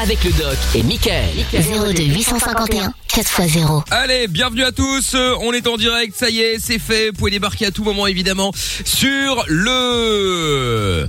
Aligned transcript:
avec 0.00 0.24
le 0.24 0.32
doc 0.32 0.56
et 0.74 0.82
Michael. 0.82 1.30
02 1.52 2.02
851 2.02 2.92
4x0. 3.08 3.84
Allez, 3.90 4.26
bienvenue 4.26 4.64
à 4.64 4.72
tous. 4.72 5.14
Euh, 5.14 5.34
On 5.40 5.52
est 5.52 5.68
en 5.68 5.76
direct, 5.76 6.14
ça 6.16 6.28
y 6.28 6.40
est, 6.40 6.58
c'est 6.58 6.80
fait. 6.80 7.08
Vous 7.10 7.12
pouvez 7.18 7.30
débarquer 7.30 7.66
à 7.66 7.70
tout 7.70 7.84
moment 7.84 8.08
évidemment 8.08 8.52
sur 8.84 9.44
le 9.46 11.08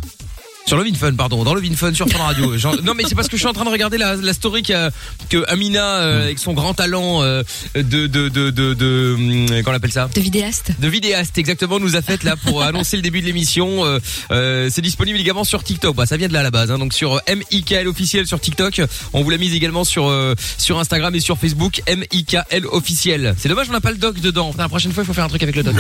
sur 0.68 0.78
le 0.78 0.84
Vinfun, 0.84 1.14
pardon, 1.14 1.44
dans 1.44 1.54
le 1.54 1.62
Vinfun 1.62 1.94
sur 1.94 2.08
Fun 2.10 2.18
Radio. 2.24 2.58
Genre- 2.58 2.82
non 2.84 2.94
mais 2.96 3.04
c'est 3.08 3.14
parce 3.14 3.28
que 3.28 3.36
je 3.38 3.42
suis 3.42 3.48
en 3.48 3.54
train 3.54 3.66
de 3.66 3.70
regarder 3.70 4.00
la, 4.00 4.16
la 4.16 4.34
story 4.34 4.64
qu'a- 4.64 4.90
que 5.30 5.46
Amina 5.48 6.00
euh, 6.00 6.24
avec 6.24 6.40
son 6.40 6.54
grand 6.54 6.74
talent 6.74 7.22
euh, 7.22 7.44
de 7.76 7.82
de 8.08 8.30
de 8.30 8.50
de, 8.50 8.74
de 8.74 9.14
hum, 9.16 9.48
comment 9.64 9.74
on 9.74 9.78
appelle 9.78 9.92
ça 9.92 10.10
De 10.16 10.20
vidéaste. 10.22 10.72
de 10.80 10.88
vidéaste 10.88 11.38
exactement 11.38 11.80
nous 11.80 11.96
a 11.96 12.02
fait 12.02 12.24
là 12.24 12.36
pour 12.36 12.64
annoncer 12.64 12.96
le 12.98 13.04
début 13.04 13.22
de 13.22 13.28
l'émission. 13.28 13.86
Euh, 13.86 14.00
euh, 14.32 14.70
c'est 14.72 14.82
disponible 14.82 15.20
également 15.20 15.44
sur 15.44 15.64
TikTok. 15.64 15.96
Bah, 15.96 16.08
ça 16.08 16.18
vient 16.18 16.28
de 16.30 16.34
là 16.34 16.40
à 16.40 16.44
la 16.44 16.52
base. 16.52 16.72
hein. 16.72 16.80
Donc 16.80 16.94
sur 16.94 17.22
MIKL 17.30 17.88
officiel 17.88 18.26
sur 18.26 18.40
TikTok. 18.40 18.82
On 19.14 19.22
vous 19.22 19.30
l'a 19.30 19.38
mise 19.38 19.54
également 19.54 19.84
sur 19.84 20.08
euh, 20.08 20.34
sur 20.58 20.80
Instagram 20.80 21.14
et 21.14 21.20
sur 21.20 21.38
Facebook 21.38 21.84
MIKL 21.88 22.66
officiel. 22.72 23.36
C'est 23.38 23.50
dommage 23.50 23.68
on 23.70 23.74
n'a 23.74 23.82
pas 23.82 23.92
le 23.92 23.98
doc 23.98 24.20
dedans. 24.20 24.48
Enfin, 24.50 24.64
la 24.64 24.70
prochaine 24.70 24.92
fois 24.94 25.04
il 25.04 25.06
faut 25.06 25.14
faire 25.14 25.26
un 25.26 25.30
truc 25.30 25.44
avec 25.44 25.56
le 25.56 25.62
doc. 25.62 25.76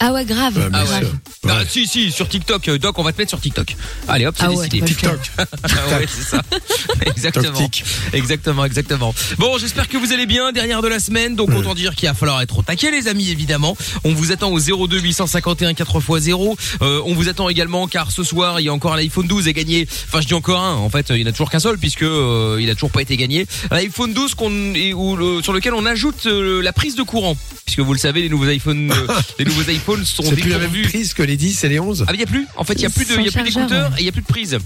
Ah 0.00 0.12
ouais, 0.12 0.24
grave. 0.24 0.54
Mais 0.56 0.64
Ah 0.72 0.86
ça- 0.86 1.00
ouais. 1.00 1.06
Ah, 1.48 1.60
si 1.68 1.86
si 1.86 2.10
sur 2.10 2.28
TikTok 2.28 2.68
euh, 2.68 2.78
doc 2.78 2.98
on 2.98 3.02
va 3.02 3.12
te 3.12 3.18
mettre 3.18 3.30
sur 3.30 3.40
TikTok. 3.40 3.76
Allez 4.06 4.26
hop 4.26 4.34
c'est 4.38 4.44
Ah 4.44 4.50
ouais, 4.52 4.68
décidé. 4.68 4.86
TikTok. 4.86 5.18
Ah 5.38 5.98
ouais, 5.98 6.06
c'est 6.08 6.24
ça. 6.36 6.42
Exactement. 7.06 7.70
Exactement, 8.12 8.64
exactement. 8.64 9.14
Bon, 9.38 9.58
j'espère 9.58 9.88
que 9.88 9.96
vous 9.96 10.12
allez 10.12 10.26
bien 10.26 10.52
dernière 10.52 10.82
de 10.82 10.88
la 10.88 11.00
semaine. 11.00 11.36
Donc 11.36 11.50
autant 11.54 11.74
dire 11.74 11.94
qu'il 11.94 12.08
va 12.08 12.14
falloir 12.14 12.40
être 12.42 12.58
au 12.58 12.62
taquet 12.62 12.90
les 12.90 13.08
amis 13.08 13.30
évidemment. 13.30 13.76
On 14.04 14.12
vous 14.12 14.32
attend 14.32 14.50
au 14.50 14.58
02 14.60 14.98
851 15.00 15.72
4x0. 15.72 16.56
Euh, 16.82 17.02
on 17.04 17.14
vous 17.14 17.28
attend 17.28 17.48
également 17.48 17.86
car 17.86 18.10
ce 18.10 18.22
soir, 18.22 18.60
il 18.60 18.64
y 18.64 18.68
a 18.68 18.72
encore 18.72 18.96
l'iPhone 18.96 19.26
12 19.26 19.48
à 19.48 19.52
gagner. 19.52 19.86
Enfin, 20.08 20.20
je 20.20 20.26
dis 20.26 20.34
encore 20.34 20.60
un. 20.62 20.74
En 20.74 20.90
fait, 20.90 21.06
il 21.10 21.16
n'y 21.16 21.24
en 21.24 21.26
a 21.28 21.32
toujours 21.32 21.50
qu'un 21.50 21.58
seul 21.60 21.78
puisque 21.78 22.02
euh, 22.02 22.58
il 22.60 22.68
a 22.70 22.74
toujours 22.74 22.90
pas 22.90 23.02
été 23.02 23.16
gagné. 23.16 23.46
L'iPhone 23.70 24.12
12 24.12 24.34
qu'on 24.34 24.74
et 24.74 24.92
où 24.94 25.16
le- 25.16 25.42
sur 25.42 25.52
lequel 25.52 25.74
on 25.74 25.86
ajoute 25.86 26.26
euh, 26.26 26.60
la 26.62 26.72
prise 26.72 26.94
de 26.96 27.02
courant 27.02 27.36
puisque 27.64 27.80
vous 27.80 27.92
le 27.92 27.98
savez 27.98 28.22
les 28.22 28.28
nouveaux 28.28 28.48
iPhones 28.48 28.90
euh, 28.92 29.06
les 29.38 29.44
nouveaux 29.44 29.70
iPhones 29.94 30.04
sont 30.04 30.22
C'est 30.22 30.36
plus 30.36 30.50
la 30.50 30.58
même 30.58 30.70
prise 30.82 31.14
que 31.14 31.22
les 31.22 31.36
10 31.36 31.64
et 31.64 31.68
les 31.68 31.80
11 31.80 32.04
ah, 32.06 32.10
mais 32.12 32.18
il 32.18 32.20
y 32.20 32.24
a 32.24 32.26
plus. 32.26 32.46
En 32.56 32.64
fait, 32.64 32.74
il 32.74 32.82
y 32.82 32.86
a 32.86 32.90
plus 32.90 33.04
de, 33.04 33.12
Sans 33.14 33.20
il 33.20 33.26
y 33.26 33.28
a 33.28 33.32
plus 33.32 33.52
chargeur, 33.52 33.68
d'écouteurs 33.68 33.92
et 33.98 34.02
il 34.02 34.06
y 34.06 34.08
a 34.08 34.12
plus 34.12 34.22
de 34.22 34.26
prise. 34.26 34.58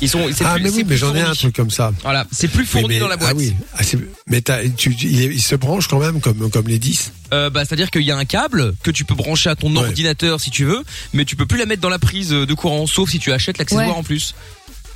Ils 0.00 0.08
sont. 0.08 0.26
Ah 0.44 0.54
plus- 0.54 0.62
mais 0.64 0.70
oui, 0.70 0.84
mais 0.86 0.96
j'en 0.96 1.14
ai 1.14 1.20
un 1.20 1.24
fourni. 1.26 1.38
truc 1.38 1.56
comme 1.56 1.70
ça. 1.70 1.92
Voilà, 2.02 2.26
c'est 2.32 2.48
plus 2.48 2.64
fourni 2.66 2.88
mais- 2.88 2.98
dans 2.98 3.08
la 3.08 3.16
boîte. 3.16 3.32
Ah 3.32 3.36
oui, 3.36 3.54
Ah, 3.78 3.82
mais 4.26 4.40
t'as- 4.40 4.66
tu, 4.68 4.92
il, 4.94 5.40
se 5.42 5.54
branche 5.54 5.86
quand 5.86 5.98
même 5.98 6.20
comme, 6.20 6.50
comme 6.50 6.66
les 6.68 6.78
10 6.78 7.12
Euh, 7.32 7.50
bah, 7.50 7.64
c'est-à-dire 7.64 7.90
qu'il 7.90 8.02
y 8.02 8.10
a 8.10 8.16
un 8.16 8.24
câble 8.24 8.74
que 8.82 8.90
tu 8.90 9.04
peux 9.04 9.14
brancher 9.14 9.50
à 9.50 9.56
ton 9.56 9.70
Ouais. 9.74 9.78
ordinateur 9.82 10.40
si 10.40 10.50
tu 10.50 10.64
veux, 10.64 10.82
mais 11.12 11.24
tu 11.24 11.36
peux 11.36 11.46
plus 11.46 11.58
la 11.58 11.66
mettre 11.66 11.80
dans 11.82 11.88
la 11.88 11.98
prise 11.98 12.30
de 12.30 12.54
courant, 12.54 12.86
sauf 12.86 13.10
si 13.10 13.18
tu 13.18 13.32
achètes 13.32 13.58
l'accessoire 13.58 13.88
Ouais. 13.88 13.94
en 13.94 14.02
plus. 14.02 14.34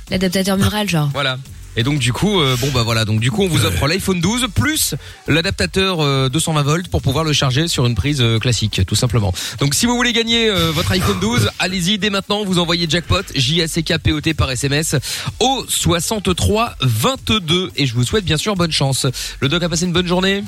L'adaptateur 0.09 0.57
mural, 0.57 0.89
genre. 0.89 1.09
Voilà. 1.13 1.37
Et 1.75 1.83
donc 1.83 1.99
du 1.99 2.11
coup, 2.11 2.41
euh, 2.41 2.57
bon 2.57 2.69
bah 2.73 2.83
voilà, 2.83 3.05
donc 3.05 3.19
du 3.19 3.31
coup 3.31 3.43
on 3.43 3.47
vous 3.47 3.65
offre 3.65 3.87
l'iPhone 3.87 4.19
12 4.19 4.47
plus 4.53 4.95
l'adaptateur 5.27 5.99
euh, 6.01 6.27
220 6.29 6.61
volts 6.63 6.87
pour 6.89 7.01
pouvoir 7.01 7.23
le 7.23 7.31
charger 7.31 7.67
sur 7.67 7.85
une 7.85 7.95
prise 7.95 8.21
euh, 8.21 8.39
classique, 8.39 8.81
tout 8.87 8.95
simplement. 8.95 9.33
Donc 9.59 9.73
si 9.75 9.85
vous 9.85 9.95
voulez 9.95 10.11
gagner 10.11 10.49
euh, 10.49 10.71
votre 10.71 10.91
iPhone 10.91 11.19
12, 11.19 11.49
allez-y 11.59 11.97
dès 11.97 12.09
maintenant, 12.09 12.43
vous 12.43 12.59
envoyez 12.59 12.87
jackpot 12.89 13.21
J 13.35 13.61
A 13.61 13.67
C 13.67 13.83
K 13.83 13.97
P 13.97 14.11
O 14.11 14.19
T 14.19 14.33
par 14.33 14.49
SMS 14.51 14.95
au 15.39 15.65
63 15.67 16.75
22 16.81 17.71
et 17.75 17.85
je 17.85 17.93
vous 17.93 18.03
souhaite 18.03 18.25
bien 18.25 18.37
sûr 18.37 18.55
bonne 18.55 18.71
chance. 18.71 19.05
Le 19.39 19.47
doc 19.47 19.63
a 19.63 19.69
passé 19.69 19.85
une 19.85 19.93
bonne 19.93 20.07
journée? 20.07 20.43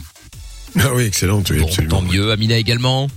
Ah 0.79 0.89
oui, 0.93 1.03
excellent, 1.03 1.43
oui, 1.49 1.59
Bon, 1.59 1.67
absolument. 1.67 1.97
tant 1.97 2.01
mieux, 2.01 2.31
Amina 2.31 2.57
également. 2.57 3.07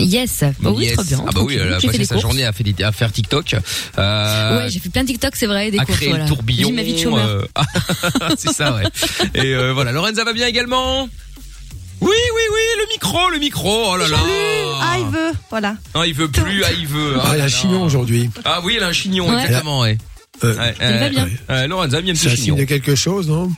Yes. 0.00 0.44
Bah 0.60 0.70
oui, 0.74 0.84
Yes. 0.84 0.94
très 0.94 1.04
bien. 1.04 1.24
Ah 1.26 1.30
bah 1.34 1.40
oui, 1.42 1.56
elle 1.60 1.72
a 1.72 1.80
fait 1.80 1.88
passé 1.88 2.04
sa 2.04 2.14
courses. 2.14 2.22
journée 2.22 2.44
à 2.44 2.52
à 2.86 2.92
faire 2.92 3.10
TikTok. 3.12 3.56
Euh, 3.98 4.58
Ouais, 4.58 4.70
j'ai 4.70 4.78
fait 4.78 4.88
plein 4.90 5.02
de 5.02 5.08
TikTok, 5.08 5.34
c'est 5.34 5.46
vrai, 5.46 5.70
des 5.70 5.78
à 5.78 5.84
courses. 5.84 5.96
créer 5.98 6.08
voilà. 6.10 6.24
le 6.24 6.28
tourbillon. 6.30 6.68
J'ai 6.68 6.74
ma 6.74 6.82
vie 6.82 6.94
de 6.94 6.98
chômeur. 6.98 7.26
euh, 7.28 7.44
c'est 8.38 8.52
ça, 8.52 8.74
ouais. 8.76 8.84
Et 9.34 9.54
euh, 9.54 9.72
voilà, 9.72 9.92
Lorenza 9.92 10.22
va 10.24 10.32
bien 10.32 10.46
également 10.46 11.02
Oui, 12.00 12.10
oui, 12.10 12.42
oui, 12.52 12.60
le 12.78 12.86
micro, 12.92 13.30
le 13.30 13.38
micro, 13.38 13.92
oh 13.92 13.96
là 13.96 14.06
là 14.08 14.18
Ah, 14.80 14.96
il 15.00 15.06
veut, 15.06 15.32
voilà. 15.50 15.74
Ah, 15.94 16.02
il 16.06 16.14
veut 16.14 16.28
plus, 16.30 16.62
ah, 16.64 16.68
il 16.78 16.86
veut. 16.86 17.14
Ah, 17.20 17.30
elle 17.34 17.40
a 17.40 17.44
un 17.44 17.46
là. 17.46 17.48
chignon 17.48 17.82
aujourd'hui. 17.82 18.30
Ah 18.44 18.60
oui, 18.62 18.74
elle 18.76 18.84
a 18.84 18.88
un 18.88 18.92
chignon, 18.92 19.28
Ouais. 19.28 19.42
exactement, 19.42 19.80
ouais. 19.80 19.98
Euh, 20.44 20.54
Ouais, 20.56 20.74
Elle 20.78 20.98
va 21.00 21.08
bien. 21.08 21.66
Lorenza 21.66 21.96
a 21.96 22.00
bien 22.00 22.12
un 22.12 22.16
petit 22.16 22.28
chignon. 22.30 22.54
signe 22.54 22.56
de 22.56 22.64
quelque 22.64 22.94
chose, 22.94 23.26
non? 23.28 23.50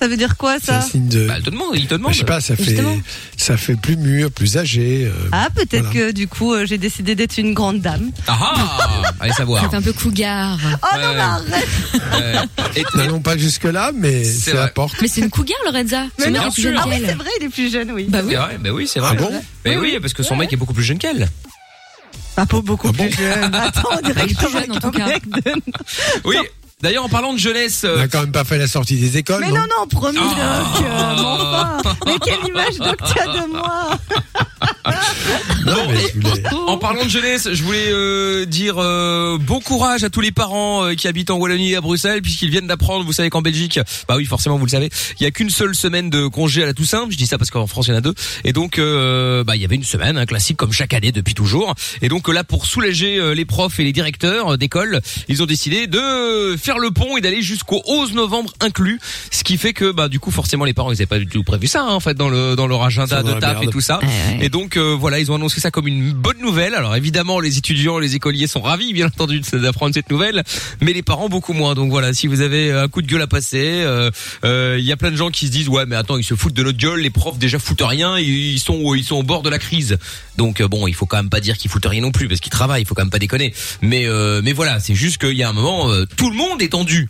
Ça 0.00 0.06
veut 0.06 0.16
dire 0.16 0.36
quoi, 0.36 0.56
C'est 0.62 0.70
un 0.70 0.80
ça 0.80 0.88
signe 0.90 1.08
de... 1.08 1.26
Bah, 1.26 1.34
elle 1.38 1.42
te 1.42 1.50
demande, 1.50 1.70
il 1.74 1.86
te 1.86 1.90
Bah, 1.90 1.96
demande. 1.98 2.12
je 2.12 2.18
sais 2.18 2.24
pas, 2.24 2.40
ça 2.40 2.54
fait, 2.54 2.62
Justement. 2.62 2.96
ça 3.36 3.56
fait 3.56 3.74
plus 3.74 3.96
mûr, 3.96 4.30
plus 4.30 4.56
âgé. 4.56 5.06
euh, 5.06 5.28
Ah, 5.32 5.48
peut-être 5.54 5.86
Voilà. 5.90 6.08
que 6.08 6.12
du 6.12 6.28
coup, 6.28 6.52
euh, 6.54 6.66
j'ai 6.66 6.78
décidé 6.78 7.14
d'être 7.16 7.36
une 7.38 7.52
grande 7.52 7.80
dame. 7.80 8.10
Ah 8.28 8.38
ah 8.54 9.02
Allez 9.18 9.32
savoir. 9.32 9.62
Ça 9.64 9.70
fait 9.70 9.76
un 9.76 9.82
peu 9.82 9.92
cougar. 9.92 10.56
Oh 10.62 10.86
non, 10.96 11.00
Ouais. 11.00 11.20
arrête 11.20 11.68
Ouais. 12.12 12.80
Et- 12.80 12.84
N'allons 12.96 13.20
pas 13.20 13.36
jusque 13.36 13.64
là, 13.64 13.90
mais 13.92 14.22
C'est 14.22 14.30
c'est 14.30 14.50
vrai. 14.52 14.60
la 14.62 14.68
porte. 14.68 14.94
Mais 15.02 15.08
c'est 15.08 15.20
une 15.20 15.30
cougar, 15.30 15.58
Lorenza. 15.66 16.04
Mais 16.18 16.26
Son 16.26 16.30
non, 16.30 16.50
plus 16.52 16.62
jeune. 16.62 16.76
Ah 16.78 16.84
oui, 16.86 16.92
qu'elle. 17.00 17.06
c'est 17.06 17.14
vrai, 17.14 17.30
il 17.40 17.44
est 17.46 17.48
plus 17.48 17.72
jeune, 17.72 17.90
oui. 17.90 18.06
Bah 18.08 18.20
oui. 18.22 18.30
C'est 18.30 18.36
vrai, 18.36 18.58
bah 18.60 18.70
oui, 18.72 18.86
c'est 18.88 19.00
vrai. 19.00 19.10
Ah 19.12 19.14
bon 19.20 19.42
Mais 19.64 19.76
oui, 19.76 19.98
parce 20.00 20.12
que 20.12 20.22
son 20.22 20.36
mec 20.36 20.52
est 20.52 20.56
beaucoup 20.56 20.74
plus 20.74 20.84
jeune 20.84 20.98
qu'elle. 20.98 21.28
Pas 22.36 22.46
pour 22.46 22.62
beaucoup 22.62 22.88
Ah 22.90 22.92
bon 22.96 23.04
plus 23.08 23.16
jeune. 23.16 23.52
Attends, 23.54 23.88
on 23.98 24.00
dirait 24.06 24.28
que 24.28 24.34
plus 24.34 24.46
je 24.46 24.52
jeune, 24.60 24.72
en 24.72 24.80
tout 24.80 24.90
cas. 24.92 25.06
mec 25.06 25.28
de- 25.28 25.52
Oui. 26.24 26.36
D'ailleurs, 26.80 27.04
en 27.04 27.08
parlant 27.08 27.32
de 27.32 27.38
jeunesse, 27.40 27.80
On 27.84 27.88
euh, 27.88 28.02
a 28.04 28.06
quand 28.08 28.20
même 28.20 28.30
pas 28.30 28.44
fait 28.44 28.56
la 28.56 28.68
sortie 28.68 28.94
des 28.96 29.16
écoles, 29.16 29.40
Mais 29.40 29.48
non 29.50 29.56
non, 29.56 29.62
non, 29.80 29.86
promis, 29.88 30.18
Ah. 30.40 30.62
Doc. 30.76 30.84
euh, 30.86 31.14
mais 31.16 31.22
enfin. 31.22 31.78
Mais 32.06 32.12
quelle 32.24 32.48
image, 32.48 32.78
Doc, 32.78 32.96
tu 33.12 33.18
as 33.20 33.26
de 33.26 33.50
moi 33.52 33.90
Non, 35.66 35.76
mais 35.88 35.96
je 36.14 36.20
voulais- 36.28 36.42
En 36.68 36.78
parlant 36.78 37.04
de 37.04 37.08
jeunesse, 37.10 37.48
je 37.52 37.62
voulais 37.64 37.88
euh, 37.90 38.44
dire 38.46 38.76
euh, 38.78 39.38
bon 39.40 39.58
courage 39.60 40.04
à 40.04 40.10
tous 40.10 40.20
les 40.20 40.30
parents 40.30 40.84
euh, 40.84 40.94
qui 40.94 41.08
habitent 41.08 41.30
en 41.30 41.36
Wallonie 41.38 41.72
et 41.72 41.76
à 41.76 41.80
Bruxelles, 41.80 42.22
puisqu'ils 42.22 42.50
viennent 42.50 42.68
d'apprendre, 42.68 43.04
vous 43.04 43.12
savez 43.12 43.28
qu'en 43.28 43.42
Belgique, 43.42 43.80
bah 44.08 44.14
oui, 44.16 44.24
forcément, 44.24 44.56
vous 44.56 44.64
le 44.66 44.70
savez, 44.70 44.88
il 45.18 45.24
y 45.24 45.26
a 45.26 45.32
qu'une 45.32 45.50
seule 45.50 45.74
semaine 45.74 46.10
de 46.10 46.28
congé 46.28 46.62
à 46.62 46.66
la 46.66 46.74
Toussaint. 46.74 47.06
Je 47.10 47.16
dis 47.16 47.26
ça 47.26 47.38
parce 47.38 47.50
qu'en 47.50 47.66
France, 47.66 47.88
il 47.88 47.90
y 47.90 47.94
en 47.94 47.96
a 47.98 48.00
deux. 48.02 48.14
Et 48.44 48.52
donc, 48.52 48.78
euh, 48.78 49.42
bah, 49.42 49.56
il 49.56 49.62
y 49.62 49.64
avait 49.64 49.74
une 49.76 49.82
semaine, 49.84 50.16
un 50.16 50.26
classique 50.26 50.56
comme 50.56 50.72
chaque 50.72 50.94
année 50.94 51.10
depuis 51.10 51.34
toujours. 51.34 51.74
Et 52.02 52.08
donc 52.08 52.28
là, 52.28 52.44
pour 52.44 52.66
soulager 52.66 53.18
euh, 53.18 53.34
les 53.34 53.44
profs 53.44 53.80
et 53.80 53.84
les 53.84 53.92
directeurs 53.92 54.52
euh, 54.52 54.56
d'école, 54.56 55.00
ils 55.28 55.42
ont 55.42 55.46
décidé 55.46 55.88
de 55.88 56.56
faire 56.68 56.78
le 56.78 56.90
pont 56.90 57.16
et 57.16 57.22
d'aller 57.22 57.40
jusqu'au 57.40 57.80
11 57.86 58.12
novembre 58.12 58.52
inclus, 58.60 59.00
ce 59.30 59.42
qui 59.42 59.56
fait 59.56 59.72
que, 59.72 59.90
bah, 59.90 60.08
du 60.08 60.20
coup, 60.20 60.30
forcément, 60.30 60.66
les 60.66 60.74
parents, 60.74 60.90
ils 60.90 60.96
n'avaient 60.96 61.06
pas 61.06 61.18
du 61.18 61.26
tout 61.26 61.42
prévu 61.42 61.66
ça, 61.66 61.80
hein, 61.80 61.94
en 61.94 62.00
fait, 62.00 62.12
dans 62.12 62.28
le 62.28 62.56
dans 62.56 62.66
leur 62.66 62.82
agenda 62.82 63.22
de 63.22 63.32
taf 63.40 63.62
et 63.62 63.68
tout 63.68 63.80
ça. 63.80 64.00
Ouais, 64.00 64.06
ouais. 64.06 64.44
Et 64.44 64.48
donc 64.50 64.76
euh, 64.76 64.94
voilà, 64.98 65.18
ils 65.18 65.32
ont 65.32 65.36
annoncé 65.36 65.62
ça 65.62 65.70
comme 65.70 65.86
une 65.86 66.12
bonne 66.12 66.38
nouvelle. 66.42 66.74
Alors 66.74 66.94
évidemment, 66.94 67.40
les 67.40 67.56
étudiants, 67.56 67.98
les 67.98 68.16
écoliers 68.16 68.46
sont 68.46 68.60
ravis, 68.60 68.92
bien 68.92 69.06
entendu, 69.06 69.40
d'apprendre 69.52 69.94
cette 69.94 70.10
nouvelle, 70.10 70.44
mais 70.82 70.92
les 70.92 71.02
parents 71.02 71.30
beaucoup 71.30 71.54
moins. 71.54 71.74
Donc 71.74 71.90
voilà, 71.90 72.12
si 72.12 72.26
vous 72.26 72.42
avez 72.42 72.70
un 72.70 72.88
coup 72.88 73.00
de 73.00 73.06
gueule 73.06 73.22
à 73.22 73.26
passer, 73.26 73.80
euh, 73.84 74.10
euh, 74.44 74.76
il 74.78 74.84
y 74.84 74.92
a 74.92 74.98
plein 74.98 75.10
de 75.10 75.16
gens 75.16 75.30
qui 75.30 75.46
se 75.46 75.50
disent 75.50 75.70
ouais, 75.70 75.86
mais 75.86 75.96
attends, 75.96 76.18
ils 76.18 76.24
se 76.24 76.34
foutent 76.34 76.52
de 76.52 76.62
notre 76.62 76.78
gueule. 76.78 77.00
Les 77.00 77.10
profs 77.10 77.38
déjà 77.38 77.58
foutent 77.58 77.82
rien, 77.82 78.18
ils 78.18 78.52
ils 78.52 78.60
sont 78.60 78.94
ils 78.94 79.04
sont 79.04 79.16
au 79.16 79.22
bord 79.22 79.42
de 79.42 79.48
la 79.48 79.58
crise. 79.58 79.96
Donc 80.38 80.60
euh, 80.60 80.68
bon, 80.68 80.86
il 80.86 80.94
faut 80.94 81.06
quand 81.06 81.16
même 81.16 81.30
pas 81.30 81.40
dire 81.40 81.58
qu'ils 81.58 81.70
foutent 81.70 81.86
rien 81.86 82.02
non 82.02 82.12
plus 82.12 82.28
parce 82.28 82.40
qu'ils 82.40 82.52
travaillent. 82.52 82.82
Il 82.82 82.86
faut 82.86 82.94
quand 82.94 83.02
même 83.02 83.10
pas 83.10 83.18
déconner. 83.18 83.52
Mais 83.82 84.06
euh, 84.06 84.40
mais 84.42 84.52
voilà, 84.52 84.80
c'est 84.80 84.94
juste 84.94 85.18
qu'il 85.18 85.36
y 85.36 85.42
a 85.42 85.48
un 85.48 85.52
moment, 85.52 85.90
euh, 85.90 86.06
tout 86.16 86.30
le 86.30 86.36
monde 86.36 86.57
est 86.62 86.70
tendu. 86.70 87.08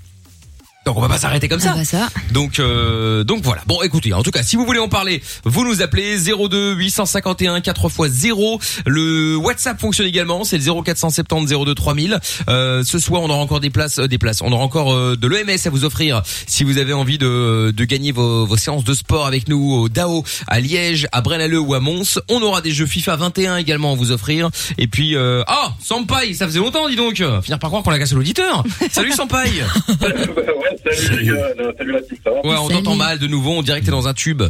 Donc 0.88 0.97
on 0.97 1.03
va 1.03 1.09
pas 1.09 1.19
s'arrêter 1.19 1.49
comme 1.49 1.60
ça. 1.60 1.72
Ah 1.75 1.76
bah 1.76 1.84
ça. 1.84 2.09
Donc 2.32 2.59
euh, 2.59 3.22
donc 3.22 3.43
voilà. 3.43 3.60
Bon 3.66 3.82
écoutez, 3.82 4.15
en 4.15 4.22
tout 4.22 4.31
cas, 4.31 4.43
si 4.43 4.56
vous 4.56 4.65
voulez 4.65 4.78
en 4.78 4.88
parler, 4.88 5.22
vous 5.44 5.62
nous 5.62 5.82
appelez 5.82 6.16
02 6.19 6.72
851 6.76 7.60
4 7.60 7.91
x 7.91 8.10
0. 8.10 8.59
Le 8.87 9.37
WhatsApp 9.37 9.78
fonctionne 9.78 10.06
également, 10.06 10.44
c'est 10.44 10.56
le 10.56 10.82
0470 10.82 11.53
02 11.66 11.75
3000. 11.75 12.19
Euh, 12.48 12.82
ce 12.84 12.98
soir, 12.98 13.21
on 13.21 13.28
aura 13.28 13.41
encore 13.41 13.60
des 13.60 13.69
places 13.69 13.98
euh, 13.98 14.09
des 14.09 14.16
places. 14.16 14.41
On 14.41 14.50
aura 14.50 14.65
encore 14.65 14.94
euh, 14.94 15.15
de 15.15 15.28
l'EMS 15.28 15.59
à 15.66 15.69
vous 15.69 15.84
offrir 15.84 16.22
si 16.47 16.65
vous 16.65 16.78
avez 16.78 16.94
envie 16.94 17.19
de 17.19 17.71
de 17.77 17.84
gagner 17.84 18.12
vos, 18.12 18.47
vos 18.47 18.56
séances 18.56 18.84
de 18.84 18.94
sport 18.94 19.27
avec 19.27 19.47
nous 19.47 19.75
au 19.75 19.91
DAO 19.91 20.25
à 20.47 20.59
Liège, 20.59 21.06
à 21.12 21.21
Braine-l'Alleud 21.21 21.66
ou 21.69 21.75
à 21.75 21.81
Mons. 21.81 22.19
On 22.31 22.41
aura 22.41 22.62
des 22.62 22.71
jeux 22.71 22.87
FIFA 22.87 23.16
21 23.16 23.59
également 23.59 23.93
à 23.93 23.94
vous 23.94 24.10
offrir 24.10 24.48
et 24.78 24.87
puis 24.87 25.16
euh, 25.16 25.43
ah, 25.48 25.75
Sampaï, 25.82 26.34
ça 26.34 26.47
faisait 26.47 26.60
longtemps 26.60 26.88
dis 26.88 26.97
donc. 26.97 27.16
Finir 27.43 27.59
par 27.59 27.69
croire 27.69 27.82
qu'on 27.82 27.91
l'a 27.91 27.98
cassé 27.98 28.15
l'auditeur. 28.15 28.65
Salut 28.91 29.12
Sampaï. 29.12 29.53
salut 30.84 31.19
les 31.21 31.27
gars, 31.27 31.72
salut 31.77 31.92
la 31.92 32.03
team, 32.03 32.16
ça 32.25 32.30
va 32.30 32.36
Ouais, 32.47 32.57
on 32.59 32.69
t'entend 32.69 32.95
mal 32.97 33.19
de 33.19 33.27
nouveau, 33.27 33.53
on 33.53 33.63
dirait 33.63 33.80
que 33.80 33.84
t'es 33.86 33.91
dans 33.91 34.09
un 34.09 34.15
tube. 34.15 34.42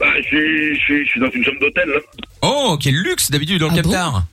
Bah, 0.00 0.06
je 0.18 0.22
suis, 0.26 0.74
je 0.76 0.80
suis, 0.80 1.04
je 1.04 1.10
suis 1.10 1.20
dans 1.20 1.30
une 1.30 1.44
chambre 1.44 1.60
d'hôtel, 1.60 1.88
là. 1.88 2.00
Oh, 2.42 2.76
quel 2.80 2.94
luxe 2.94 3.30
d'habitude 3.30 3.60
dans 3.60 3.68
le 3.68 3.72
Ah 3.78 3.82
bon 3.82 3.90
Captar. 3.90 4.24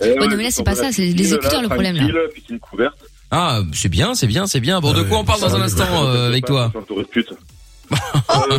Eh 0.00 0.04
Ouais, 0.18 0.26
non, 0.28 0.36
mais 0.36 0.44
là, 0.44 0.50
c'est 0.52 0.62
pas 0.64 0.76
ça, 0.76 0.92
c'est 0.92 1.06
les 1.06 1.34
écouteurs, 1.34 1.60
le 1.62 1.68
problème, 1.68 1.96
là. 1.96 2.02
Tranquille, 2.02 2.20
piscine 2.34 2.58
couverte. 2.60 2.96
Ah, 3.30 3.60
c'est 3.74 3.88
bien, 3.90 4.14
c'est 4.14 4.26
bien, 4.28 4.46
c'est 4.46 4.60
bien. 4.60 4.80
Bon, 4.80 4.92
de 4.92 5.02
quoi 5.02 5.18
on 5.18 5.24
parle 5.24 5.40
dans 5.40 5.54
un 5.56 5.60
instant 5.60 6.06
euh, 6.06 6.28
avec 6.28 6.46
toi 6.46 6.66
Je 6.66 6.70
suis 6.70 6.78
entouré 6.78 7.02
de 7.02 7.08
putes. 7.08 7.32
Euh, 7.92 8.58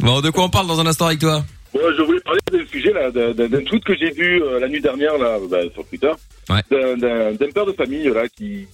Bon, 0.00 0.20
de 0.20 0.30
quoi 0.30 0.44
on 0.44 0.50
parle 0.50 0.66
dans 0.66 0.80
un 0.80 0.86
instant 0.86 1.06
avec 1.06 1.20
toi 1.20 1.44
Bon, 1.72 1.80
je 1.96 2.02
voulais 2.02 2.20
parler 2.20 2.40
d'un 2.52 2.66
sujet 2.66 2.92
là, 2.92 3.10
d'un- 3.10 3.32
d'un 3.32 3.48
d'un 3.48 3.64
tweet 3.64 3.82
que 3.84 3.96
j'ai 3.96 4.10
vu 4.10 4.42
euh, 4.42 4.60
la 4.60 4.68
nuit 4.68 4.80
dernière 4.80 5.16
là, 5.16 5.38
bah, 5.50 5.58
sur 5.72 5.86
Twitter, 5.86 6.10
Ouais. 6.50 6.60
d'un- 6.70 6.96
d'un 6.98 7.32
d'un 7.32 7.50
père 7.50 7.64
de 7.64 7.72
famille 7.72 8.04
là 8.12 8.28
qui. 8.28 8.66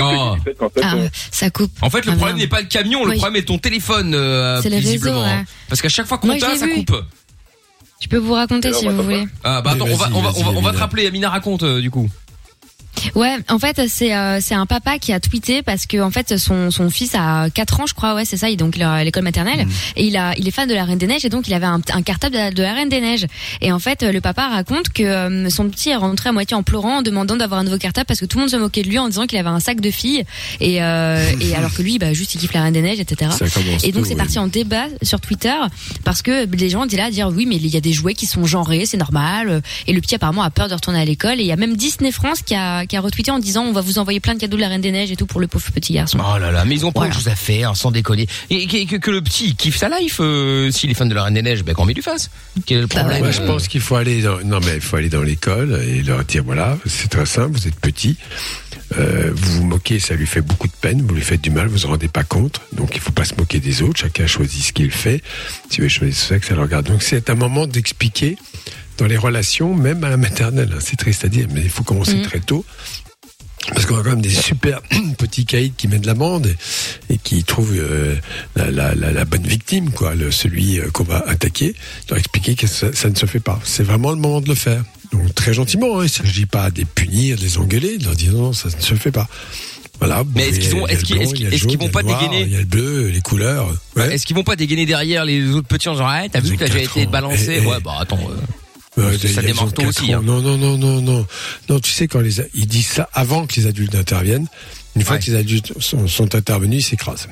Oh. 0.00 0.34
du 0.36 0.40
fait 0.42 0.54
qu'en 0.54 0.68
fait, 0.70 0.80
Ah, 0.82 0.94
on- 0.96 1.10
ça 1.30 1.50
coupe. 1.50 1.70
En 1.82 1.90
fait, 1.90 2.04
le 2.06 2.12
Ah, 2.12 2.16
problème 2.16 2.36
n'est 2.38 2.46
pas 2.46 2.60
le 2.60 2.66
camion, 2.66 3.04
le 3.04 3.16
problème 3.16 3.36
est 3.42 3.46
ton 3.46 3.58
téléphone, 3.58 4.14
euh, 4.14 4.60
C'est 4.62 4.68
les 4.70 4.80
visiblement. 4.80 5.22
ouais. 5.22 5.28
hein. 5.28 5.44
Parce 5.68 5.80
qu'à 5.82 5.88
chaque 5.88 6.06
fois 6.06 6.18
qu'on 6.18 6.36
t'a, 6.38 6.56
ça 6.56 6.66
vu. 6.66 6.84
coupe. 6.84 6.96
Je 8.00 8.06
peux 8.08 8.18
vous 8.18 8.32
raconter 8.34 8.68
Alors, 8.68 8.80
si 8.80 8.88
vous 8.88 9.02
voulez. 9.02 9.26
Ah, 9.42 9.60
bah 9.60 9.72
attends, 9.72 9.86
on 9.90 9.96
va, 9.96 10.04
vas-y, 10.06 10.12
on 10.14 10.22
va, 10.22 10.30
vas-y, 10.30 10.42
on 10.44 10.52
va, 10.52 10.58
on 10.58 10.62
va 10.62 10.72
te 10.72 10.78
rappeler. 10.78 11.06
Amina 11.08 11.30
raconte 11.30 11.64
euh, 11.64 11.80
du 11.80 11.90
coup. 11.90 12.08
Ouais, 13.14 13.36
en 13.48 13.58
fait, 13.58 13.80
c'est 13.88 14.14
euh, 14.14 14.38
c'est 14.40 14.54
un 14.54 14.66
papa 14.66 14.98
qui 14.98 15.12
a 15.12 15.20
tweeté 15.20 15.62
parce 15.62 15.86
que 15.86 16.00
en 16.00 16.10
fait 16.10 16.36
son 16.38 16.70
son 16.70 16.90
fils 16.90 17.14
a 17.14 17.48
4 17.50 17.80
ans, 17.80 17.86
je 17.86 17.94
crois, 17.94 18.14
ouais, 18.14 18.24
c'est 18.24 18.36
ça, 18.36 18.48
il 18.48 18.54
est 18.54 18.56
donc 18.56 18.76
l'école 18.76 19.22
maternelle 19.24 19.66
Mm. 19.66 19.70
et 19.96 20.04
il 20.06 20.16
a 20.16 20.34
il 20.36 20.46
est 20.46 20.50
fan 20.50 20.68
de 20.68 20.74
la 20.74 20.84
Reine 20.84 20.98
des 20.98 21.06
Neiges 21.06 21.24
et 21.24 21.28
donc 21.28 21.48
il 21.48 21.54
avait 21.54 21.66
un, 21.66 21.80
un 21.92 22.02
cartable 22.02 22.34
de 22.34 22.38
la, 22.38 22.50
de 22.50 22.62
la 22.62 22.74
Reine 22.74 22.88
des 22.88 23.00
Neiges. 23.00 23.26
Et 23.60 23.72
en 23.72 23.78
fait, 23.78 24.02
le 24.02 24.20
papa 24.20 24.48
raconte 24.48 24.88
que 24.90 25.02
euh, 25.02 25.48
son 25.50 25.68
petit 25.68 25.90
est 25.90 25.96
rentré 25.96 26.28
à 26.28 26.32
moitié 26.32 26.56
en 26.56 26.62
pleurant 26.62 26.98
en 26.98 27.02
demandant 27.02 27.36
d'avoir 27.36 27.60
un 27.60 27.64
nouveau 27.64 27.78
cartable 27.78 28.06
parce 28.06 28.20
que 28.20 28.26
tout 28.26 28.38
le 28.38 28.42
monde 28.42 28.50
se 28.50 28.56
moquait 28.56 28.82
de 28.82 28.88
lui 28.88 28.98
en 28.98 29.08
disant 29.08 29.26
qu'il 29.26 29.38
avait 29.38 29.48
un 29.48 29.60
sac 29.60 29.80
de 29.80 29.90
filles 29.90 30.24
et 30.60 30.82
euh, 30.82 31.30
et 31.40 31.54
alors 31.54 31.72
que 31.72 31.82
lui 31.82 31.98
bah 31.98 32.12
juste 32.12 32.34
il 32.34 32.38
kiffe 32.38 32.52
la 32.52 32.62
Reine 32.62 32.74
des 32.74 32.82
Neiges, 32.82 33.00
etc. 33.00 33.30
Et 33.84 33.92
donc 33.92 34.06
c'est 34.06 34.12
oui. 34.12 34.18
parti 34.18 34.38
en 34.38 34.46
débat 34.46 34.86
sur 35.02 35.20
Twitter 35.20 35.54
parce 36.04 36.22
que 36.22 36.46
les 36.46 36.70
gens 36.70 36.84
étaient 36.84 36.96
là 36.96 37.06
à 37.06 37.10
dire 37.10 37.28
oui 37.28 37.46
mais 37.46 37.56
il 37.56 37.66
y 37.66 37.76
a 37.76 37.80
des 37.80 37.92
jouets 37.92 38.14
qui 38.14 38.26
sont 38.26 38.44
genrés, 38.44 38.86
c'est 38.86 38.96
normal. 38.96 39.62
Et 39.86 39.92
le 39.92 40.00
petit 40.00 40.14
apparemment 40.14 40.42
a 40.42 40.50
peur 40.50 40.68
de 40.68 40.74
retourner 40.74 41.00
à 41.00 41.04
l'école. 41.04 41.38
Et 41.40 41.42
il 41.42 41.46
y 41.46 41.52
a 41.52 41.56
même 41.56 41.76
Disney 41.76 42.12
France 42.12 42.42
qui 42.42 42.54
a, 42.54 42.84
qui 42.88 42.96
a 42.96 43.00
retweeté 43.00 43.30
en 43.30 43.38
disant 43.38 43.64
on 43.64 43.72
va 43.72 43.80
vous 43.82 43.98
envoyer 43.98 44.18
plein 44.20 44.34
de 44.34 44.40
cadeaux 44.40 44.56
de 44.56 44.62
la 44.62 44.68
Reine 44.68 44.80
des 44.80 44.90
Neiges 44.90 45.12
et 45.12 45.16
tout 45.16 45.26
pour 45.26 45.40
le 45.40 45.46
pauvre 45.46 45.70
petit 45.72 45.92
garçon. 45.92 46.18
Oh 46.20 46.38
là 46.38 46.50
là, 46.50 46.64
mais 46.64 46.74
ils 46.74 46.84
ont 46.86 46.92
pas 46.92 47.00
Voilà. 47.00 47.10
autre 47.14 47.20
chose 47.20 47.28
à 47.32 47.36
faire, 47.36 47.76
sans 47.76 47.90
déconner. 47.90 48.26
Et 48.50 48.66
que, 48.66 48.84
que- 48.86 48.96
que 48.96 49.10
le 49.10 49.20
petit 49.22 49.54
kiffe 49.54 49.76
sa 49.76 49.88
life, 49.98 50.18
euh, 50.20 50.70
s'il 50.70 50.90
est 50.90 50.94
fan 50.94 51.08
de 51.08 51.14
la 51.14 51.24
Reine 51.24 51.34
des 51.34 51.42
Neiges, 51.42 51.62
ben 51.64 51.74
qu'on 51.74 51.84
met 51.84 51.94
du 51.94 52.02
face. 52.02 52.30
Quel 52.66 52.78
est 52.78 52.80
le 52.80 52.86
Bah 52.86 53.00
problème 53.04 53.30
je 53.32 53.42
pense 53.42 53.68
qu'il 53.68 53.80
faut 53.80 53.96
aller 53.96 54.22
dans, 54.22 54.40
non 54.44 54.58
mais 54.64 54.76
il 54.76 54.80
faut 54.80 54.96
aller 54.96 55.08
dans 55.10 55.22
l'école 55.22 55.80
et 55.86 56.02
leur 56.02 56.24
dire 56.24 56.42
voilà, 56.44 56.78
c'est 56.86 57.08
très 57.08 57.26
simple, 57.26 57.52
vous 57.58 57.68
êtes 57.68 57.78
petit, 57.78 58.16
euh, 58.98 59.30
vous 59.34 59.52
vous 59.58 59.64
moquez, 59.66 59.98
ça 59.98 60.14
lui 60.14 60.26
fait 60.26 60.40
beaucoup 60.40 60.66
de 60.66 60.72
peine, 60.80 61.02
vous 61.06 61.14
lui 61.14 61.22
faites 61.22 61.40
du 61.42 61.50
mal, 61.50 61.66
vous 61.66 61.74
vous 61.74 61.86
en 61.86 61.90
rendez 61.90 62.08
pas 62.08 62.24
compte, 62.24 62.60
donc 62.72 62.92
il 62.94 63.00
faut 63.00 63.12
pas 63.12 63.24
se 63.24 63.34
moquer 63.36 63.60
des 63.60 63.82
autres, 63.82 64.00
chacun 64.00 64.26
choisit 64.26 64.64
ce 64.64 64.72
qu'il 64.72 64.90
fait. 64.90 65.22
Si 65.70 65.80
vous 65.80 65.88
choisir 65.88 66.16
ce 66.16 66.26
sexe, 66.28 66.48
ça 66.48 66.54
le 66.54 66.62
regarde. 66.62 66.86
Donc 66.86 67.02
c'est 67.02 67.28
un 67.30 67.34
moment 67.34 67.66
d'expliquer 67.66 68.36
dans 68.98 69.06
les 69.06 69.16
relations, 69.16 69.74
même 69.74 70.02
à 70.04 70.08
la 70.10 70.16
maternelle. 70.16 70.74
C'est 70.80 70.96
triste 70.96 71.24
à 71.24 71.28
dire, 71.28 71.46
mais 71.52 71.62
il 71.62 71.70
faut 71.70 71.84
commencer 71.84 72.14
Mhm. 72.16 72.22
très 72.22 72.40
tôt. 72.40 72.64
Parce 73.72 73.84
qu'on 73.84 73.98
a 73.98 74.02
quand 74.02 74.10
même 74.10 74.22
des 74.22 74.30
super 74.30 74.80
petits 75.18 75.44
caïds 75.44 75.72
qui 75.76 75.88
mettent 75.88 76.00
de 76.02 76.06
l'amende 76.06 76.46
et, 77.10 77.14
et 77.14 77.18
qui 77.18 77.44
trouvent 77.44 77.74
euh, 77.76 78.14
la, 78.56 78.70
la, 78.70 78.94
la, 78.94 79.12
la 79.12 79.24
bonne 79.26 79.42
victime, 79.46 79.90
quoi, 79.90 80.14
le, 80.14 80.30
celui 80.30 80.78
euh, 80.80 80.88
qu'on 80.90 81.04
va 81.04 81.18
attaquer, 81.28 81.74
leur 82.08 82.18
expliquer 82.18 82.54
que 82.54 82.66
ça, 82.66 82.92
ça 82.94 83.10
ne 83.10 83.14
se 83.14 83.26
fait 83.26 83.40
pas. 83.40 83.60
C'est 83.64 83.82
vraiment 83.82 84.10
le 84.10 84.16
moment 84.16 84.40
de 84.40 84.48
le 84.48 84.54
faire. 84.54 84.82
Donc 85.12 85.34
très 85.34 85.52
gentiment, 85.52 85.96
hein, 86.00 86.02
il 86.02 86.04
ne 86.04 86.08
s'agit 86.08 86.46
pas 86.46 86.70
de 86.70 86.78
les 86.78 86.84
punir, 86.86 87.36
de 87.36 87.42
les 87.42 87.58
engueuler, 87.58 87.98
de 87.98 88.04
leur 88.04 88.14
dire 88.14 88.32
non, 88.32 88.52
ça 88.54 88.68
ne 88.74 88.80
se 88.82 88.94
fait 88.94 89.12
pas. 89.12 89.28
Voilà. 89.98 90.22
Mais 90.34 90.48
est-ce 90.48 90.60
qu'ils 90.60 90.68
est-ce 90.78 91.00
est-ce 91.14 91.54
est-ce 91.66 91.76
vont 91.76 91.86
a 91.86 91.88
pas 91.90 92.02
noir, 92.02 92.20
dégainer 92.20 92.42
Il 92.46 92.52
y 92.52 92.56
a 92.56 92.60
le 92.60 92.64
bleu, 92.64 93.08
les 93.08 93.20
couleurs. 93.20 93.68
Ouais. 93.96 94.14
Est-ce 94.14 94.24
qu'ils 94.24 94.36
vont 94.36 94.44
pas 94.44 94.54
dégainer 94.56 94.86
derrière 94.86 95.24
les 95.24 95.50
autres 95.50 95.66
petits 95.66 95.88
en 95.88 95.94
genre 95.96 96.08
ah, 96.08 96.22
t'as 96.30 96.40
vu 96.40 96.56
déjà 96.56 96.72
quatre 96.72 96.96
été 96.96 97.06
balancé 97.06 97.52
Et- 97.54 97.62
et- 97.62 97.66
Ouais 97.66 97.80
bah 97.84 97.96
attends. 98.00 98.18
euh, 98.30 98.34
Ça 99.28 99.42
démarre 99.42 99.72
tôt 99.72 99.84
aussi, 99.84 100.12
hein. 100.12 100.20
Non, 100.24 100.40
non, 100.40 100.56
non, 100.58 100.76
non, 100.78 101.00
non. 101.00 101.26
Non, 101.68 101.80
tu 101.80 101.90
sais, 101.90 102.06
quand 102.08 102.20
les, 102.20 102.40
ils 102.54 102.66
disent 102.66 102.86
ça 102.88 103.08
avant 103.12 103.46
que 103.46 103.54
les 103.56 103.66
adultes 103.66 103.94
interviennent, 103.94 104.46
une 104.96 105.02
fois 105.02 105.16
Ouais. 105.16 105.22
que 105.22 105.30
les 105.30 105.36
adultes 105.36 105.72
sont, 105.80 106.06
sont 106.08 106.34
intervenus, 106.34 106.80
ils 106.84 106.88
s'écrasent. 106.90 107.28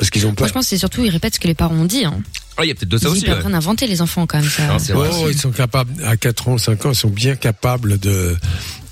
Parce 0.00 0.08
qu'ils 0.10 0.24
ont 0.24 0.30
Moi 0.30 0.36
peur. 0.36 0.48
je 0.48 0.52
pense 0.54 0.64
que 0.64 0.70
c'est 0.70 0.78
surtout 0.78 1.04
ils 1.04 1.10
rêpent 1.10 1.28
ce 1.32 1.38
que 1.38 1.46
les 1.46 1.54
parents 1.54 1.74
ont 1.76 1.84
dit. 1.84 2.04
Hein. 2.06 2.20
Ah, 2.56 2.64
il 2.64 2.68
y 2.68 2.70
a 2.72 2.74
peut-être 2.74 2.88
de 2.88 2.96
ça 2.98 3.08
Ils 3.08 3.12
aussi. 3.12 3.20
sont 3.20 3.26
en 3.28 3.34
ouais. 3.34 3.40
train 3.40 3.50
d'inventer 3.50 3.86
les 3.86 4.00
enfants 4.02 4.26
quand 4.26 4.40
même. 4.40 4.48
Ça. 4.48 4.66
Non, 4.66 4.76
vrai. 4.98 5.08
Oh, 5.12 5.28
ils 5.30 5.38
sont 5.38 5.50
capables, 5.50 5.92
à 6.04 6.16
4 6.16 6.48
ans, 6.48 6.58
5 6.58 6.86
ans, 6.86 6.90
ils 6.92 6.96
sont 6.96 7.08
bien 7.10 7.36
capables 7.36 7.98
de, 7.98 8.36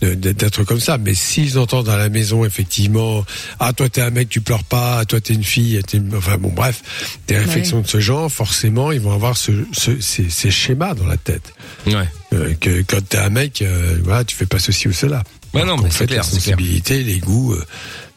d'être 0.01 0.65
comme 0.65 0.81
ça. 0.81 0.97
Mais 0.99 1.15
s'ils 1.15 1.59
entendent 1.59 1.89
à 1.89 1.97
la 1.97 2.09
maison, 2.09 2.45
effectivement, 2.45 3.25
ah, 3.59 3.73
toi, 3.73 3.89
t'es 3.89 4.01
un 4.01 4.11
mec, 4.11 4.29
tu 4.29 4.41
pleures 4.41 4.65
pas, 4.65 4.99
ah, 5.01 5.05
toi, 5.07 5.21
t'es 5.21 5.35
une 5.35 5.45
fille, 5.45 5.81
t'es 5.87 6.01
enfin, 6.17 6.37
bon, 6.39 6.51
bref, 6.55 7.19
des 7.27 7.39
réflexions 7.39 7.81
de 7.81 7.87
ce 7.89 8.01
genre, 8.01 8.31
forcément, 8.31 8.93
ils 8.93 9.01
vont 9.01 9.13
avoir 9.13 9.37
ce, 9.37 9.53
ce- 9.73 10.01
ces, 10.01 10.31
ces 10.31 10.51
schémas 10.51 10.95
dans 10.95 11.07
la 11.07 11.17
tête. 11.17 11.53
Ouais. 11.87 12.09
Euh, 12.35 12.55
que 12.61 12.83
quand 12.83 13.07
t'es 13.07 13.19
un 13.19 13.31
mec, 13.31 13.63
euh, 13.63 13.99
voilà, 14.05 14.25
tu 14.25 14.37
fais 14.37 14.47
pas 14.47 14.59
ceci 14.59 14.89
ou 14.89 14.93
cela. 14.93 15.23
Ouais, 15.55 15.65
non, 15.65 15.77
mais 15.79 15.89
c'est 15.91 16.07
clair, 16.07 16.19
la 16.19 16.23
c'est 16.23 16.39
clair. 16.41 16.57
sensibilité, 16.57 17.03
les 17.03 17.19
goûts, 17.19 17.53
euh, 17.55 17.65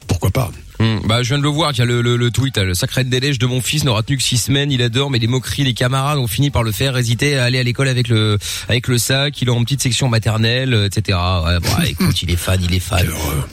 pourquoi 0.08 0.30
pas. 0.32 0.52
Hum, 0.82 1.00
bah, 1.06 1.22
je 1.22 1.30
viens 1.30 1.38
de 1.38 1.44
le 1.44 1.50
voir, 1.50 1.72
il 1.74 1.78
y 1.78 1.82
a 1.82 1.86
le, 1.86 2.02
le, 2.02 2.18
le 2.18 2.32
tweet, 2.32 2.58
le 2.58 2.74
sacré 2.74 3.04
délège 3.04 3.38
de 3.38 3.46
mon 3.46 3.62
fils 3.62 3.84
n'aura 3.84 4.02
tenu 4.02 4.18
que 4.18 4.24
six 4.24 4.38
semaines, 4.38 4.72
il 4.72 4.82
adore, 4.82 5.12
mais 5.12 5.20
les 5.20 5.28
moqueries 5.28 5.64
des 5.64 5.74
camarades 5.74 6.18
ont 6.18 6.28
fini 6.28 6.50
par 6.50 6.64
le 6.64 6.72
faire 6.72 6.98
hésiter 6.98 7.38
à 7.38 7.44
aller 7.44 7.60
à 7.60 7.64
l'école 7.64 7.88
avec 7.88 8.08
le, 8.08 8.38
avec 8.68 8.88
le 8.88 8.98
sac, 8.98 9.40
il 9.42 9.48
est 9.48 9.52
en 9.52 9.64
petite 9.64 9.82
section 9.82 10.10
maternelle, 10.10 10.74
euh, 10.74 10.86
etc. 10.88 11.18
Ouais, 11.46 11.60
bon, 11.60 11.84
écoute, 11.86 12.22
il 12.24 12.32
est 12.32 12.36
fan, 12.36 12.60
il 12.64 12.74
est 12.74 12.80
fan. 12.80 13.08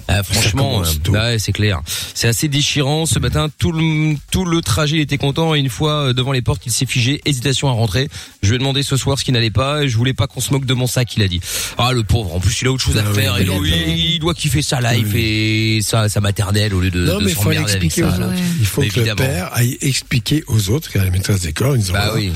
Ah, 0.09 0.23
franchement, 0.23 0.83
euh, 0.83 1.11
ouais, 1.11 1.39
c'est 1.39 1.53
clair. 1.53 1.81
C'est 2.15 2.29
assez 2.29 2.49
déchirant. 2.49 3.05
Ce 3.07 3.19
matin, 3.19 3.49
tout 3.59 3.73
le, 3.73 4.15
tout 4.31 4.45
le 4.45 4.61
trajet, 4.63 4.97
il 4.97 5.01
était 5.03 5.19
content 5.19 5.55
et 5.55 5.59
une 5.59 5.69
fois 5.69 6.09
euh, 6.09 6.13
devant 6.13 6.33
les 6.33 6.43
portes, 6.43 6.63
il 6.67 6.73
s'est 6.73 6.87
figé, 6.87 7.21
hésitation 7.27 7.69
à 7.69 7.73
rentrer. 7.73 8.09
Je 8.43 8.49
lui 8.49 8.57
ai 8.57 8.59
demandé 8.59 8.83
ce 8.83 8.97
soir 8.97 9.19
ce 9.19 9.25
qui 9.25 9.33
n'allait 9.33 9.51
pas 9.51 9.83
et 9.83 9.89
je 9.89 9.97
voulais 9.97 10.15
pas 10.15 10.27
qu'on 10.27 10.41
se 10.41 10.53
moque 10.53 10.65
de 10.65 10.75
mon 10.75 10.87
sac, 10.87 11.15
il 11.17 11.23
a 11.23 11.29
dit. 11.29 11.41
Ah, 11.77 11.93
le 11.93 12.05
pauvre, 12.05 12.35
en 12.35 12.41
plus, 12.41 12.63
il 12.63 12.69
a 12.69 12.73
autre 12.73 12.83
chose 12.83 12.97
à 12.97 13.03
Ah 13.05 13.11
oui, 13.11 13.21
faire. 13.23 13.35
mais 13.35 13.99
Il, 13.99 14.19
doit 14.19 14.35
kiffer 14.35 14.63
sa 14.63 14.81
life 14.81 15.13
et 15.15 15.81
sa, 15.83 16.09
sa 16.09 16.21
maternelle 16.21 16.73
au 16.75 16.81
lieu 16.81 16.91
de, 16.91 17.05
Non, 17.05 17.18
de 17.21 17.25
mais 17.27 17.31
il 17.33 17.35
faut 17.35 17.49
aller 17.49 17.57
s'emmerder 17.59 17.73
avec 17.73 17.85
expliquer 17.85 18.09
ça. 18.11 18.17
aux 18.17 18.21
là. 18.21 18.27
autres. 18.29 18.39
Il 18.61 18.67
faut 18.67 18.81
Mais 18.83 18.89
que 18.89 19.01
le 19.01 19.15
père 19.15 19.51
aille 19.53 19.79
expliquer 19.81 20.45
aux 20.47 20.71
autres, 20.71 20.91
à 20.99 21.05
la 21.05 21.11
maîtresse 21.11 21.41
d'école, 21.41 21.73
en 21.73 21.77
disant 21.77 21.93
Bah 21.95 22.13
oui. 22.15 22.33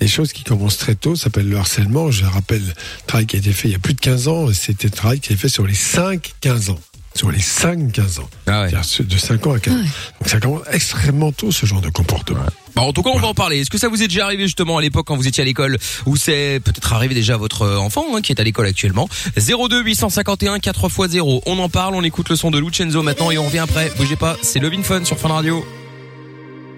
les 0.00 0.08
choses 0.08 0.32
qui 0.32 0.44
commencent 0.44 0.78
très 0.78 0.94
tôt 0.94 1.16
ça 1.16 1.24
s'appelle 1.24 1.48
le 1.48 1.56
harcèlement. 1.56 2.10
Je 2.10 2.24
rappelle 2.24 2.62
le 2.66 2.72
travail 3.06 3.26
qui 3.26 3.36
a 3.36 3.38
été 3.38 3.52
fait 3.52 3.68
il 3.68 3.72
y 3.72 3.76
a 3.76 3.78
plus 3.78 3.94
de 3.94 4.00
15 4.00 4.28
ans, 4.28 4.50
et 4.50 4.54
c'était 4.54 4.88
un 4.88 4.90
travail 4.90 5.20
qui 5.20 5.30
a 5.30 5.34
été 5.34 5.40
fait 5.42 5.48
sur 5.48 5.66
les 5.66 5.74
5-15 5.74 6.70
ans. 6.70 6.80
Sur 7.14 7.30
les 7.30 7.38
5-15 7.38 8.20
ans. 8.20 8.28
Ah 8.46 8.62
ouais. 8.62 8.70
C'est-à-dire 8.70 9.14
de 9.14 9.18
5 9.18 9.46
ans 9.46 9.52
à 9.52 9.58
15 9.60 9.72
ans. 9.72 9.76
Ouais. 9.76 9.82
Donc 10.20 10.28
ça 10.28 10.40
commence 10.40 10.62
extrêmement 10.72 11.32
tôt, 11.32 11.52
ce 11.52 11.64
genre 11.66 11.80
de 11.80 11.90
comportement. 11.90 12.44
Bon, 12.74 12.82
en 12.82 12.92
tout 12.92 13.02
cas, 13.02 13.10
on 13.14 13.18
va 13.18 13.28
en 13.28 13.34
parler. 13.34 13.60
Est-ce 13.60 13.70
que 13.70 13.78
ça 13.78 13.88
vous 13.88 14.02
est 14.02 14.08
déjà 14.08 14.24
arrivé 14.24 14.44
justement 14.44 14.78
à 14.78 14.82
l'époque 14.82 15.06
quand 15.06 15.16
vous 15.16 15.28
étiez 15.28 15.42
à 15.42 15.44
l'école 15.44 15.78
ou 16.06 16.16
c'est 16.16 16.60
peut-être 16.64 16.92
arrivé 16.92 17.14
déjà 17.14 17.34
à 17.34 17.36
votre 17.36 17.62
euh, 17.62 17.76
enfant 17.78 18.04
hein, 18.14 18.20
qui 18.20 18.32
est 18.32 18.40
à 18.40 18.44
l'école 18.44 18.66
actuellement? 18.66 19.08
02 19.36 19.82
851 19.82 20.58
4 20.58 20.86
x 20.86 21.10
0. 21.10 21.42
On 21.46 21.58
en 21.60 21.68
parle, 21.68 21.94
on 21.94 22.02
écoute 22.02 22.28
le 22.28 22.36
son 22.36 22.50
de 22.50 22.58
Lucenzo 22.58 23.02
maintenant 23.02 23.30
et 23.30 23.38
on 23.38 23.46
revient 23.46 23.58
après. 23.58 23.92
Bougez 23.96 24.16
pas, 24.16 24.36
c'est 24.42 24.58
Love 24.58 24.74
in 24.74 24.82
Fun 24.82 25.04
sur 25.04 25.18
Fun 25.18 25.28
Radio. 25.28 25.64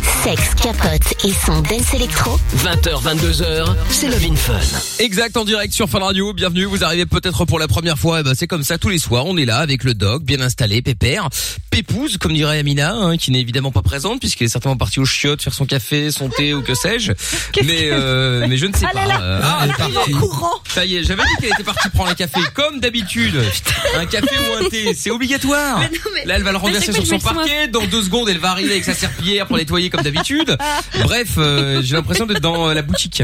Sexe, 0.00 0.54
capote 0.60 1.25
et 1.25 1.32
son 1.32 1.60
dance 1.62 1.94
électro. 1.94 2.38
20h, 2.58 3.02
22h, 3.02 3.75
c'est 3.90 4.08
Love 4.08 4.25
in 4.31 4.34
Fun. 4.37 4.54
Exact 4.98 5.37
en 5.37 5.44
direct 5.44 5.72
sur 5.72 5.88
Fun 5.88 6.00
Radio. 6.00 6.32
Bienvenue. 6.32 6.64
Vous 6.64 6.82
arrivez 6.84 7.06
peut-être 7.06 7.44
pour 7.44 7.58
la 7.58 7.69
première 7.69 7.96
fois. 7.98 8.20
Eh 8.20 8.22
ben, 8.25 8.34
c'est 8.34 8.46
comme 8.48 8.64
ça 8.64 8.76
tous 8.78 8.88
les 8.88 8.98
soirs. 8.98 9.25
On 9.26 9.37
est 9.37 9.44
là 9.44 9.58
avec 9.58 9.84
le 9.84 9.94
doc, 9.94 10.22
bien 10.25 10.40
installé, 10.40 10.82
pépère, 10.82 11.28
pépouze, 11.70 12.19
comme 12.19 12.34
dirait 12.34 12.58
Amina, 12.58 12.93
hein, 12.94 13.16
qui 13.16 13.31
n'est 13.31 13.40
évidemment 13.40 13.70
pas 13.70 13.82
présente 13.82 14.19
puisqu'elle 14.20 14.46
est 14.46 14.50
certainement 14.50 14.76
partie 14.76 14.98
au 15.00 15.04
chiottes 15.04 15.43
faire 15.43 15.54
son 15.54 15.64
café, 15.66 16.10
son 16.10 16.28
thé 16.28 16.54
ou 16.54 16.62
que 16.62 16.75
sais-je. 16.75 17.12
Mais 17.64 17.88
euh, 17.93 18.46
mais 18.48 18.56
je 18.58 18.66
ne 18.66 18.75
sais 18.75 18.87
Ah 18.88 18.93
pas. 18.93 19.06
là 19.06 19.06
là, 19.06 19.20
Euh, 19.22 19.40
ah, 19.43 19.60
elle 19.64 19.70
est 19.70 19.94
partie. 19.94 20.12
courant. 20.12 20.52
Ça 20.69 20.84
y 20.84 20.96
est, 20.96 21.04
j'avais 21.04 21.22
dit 21.22 21.28
qu'elle 21.40 21.52
était 21.52 21.64
partie 21.64 21.88
prendre 21.90 22.10
un 22.10 22.14
café 22.14 22.40
comme 22.54 22.81
d'habitude. 22.81 23.40
Un 23.96 24.04
café 24.06 24.28
ou 24.38 24.64
un 24.64 24.69
thé, 24.69 24.93
c'est 24.94 25.10
obligatoire. 25.10 25.78
Mais 25.78 25.88
non, 25.88 26.10
mais- 26.14 26.25
Là, 26.26 26.34
elle 26.37 26.43
va 26.43 26.52
le 26.52 26.58
renverser 26.58 26.93
sur 26.93 27.06
son 27.06 27.19
parquet. 27.19 27.69
Dans 27.69 27.86
deux 27.86 28.03
secondes, 28.03 28.29
elle 28.29 28.38
va 28.38 28.50
arriver 28.50 28.72
avec 28.72 28.84
sa 28.84 28.93
serpillière 28.94 29.46
pour 29.46 29.56
nettoyer 29.56 29.85
comme 29.90 30.02
d'habitude. 30.02 30.56
Bref, 31.02 31.31
euh, 31.38 31.81
j'ai 31.82 31.94
l'impression 31.96 32.26
d'être 32.26 32.40
dans 32.40 32.69
euh, 32.69 32.74
la 32.74 32.82
boutique. 32.82 33.22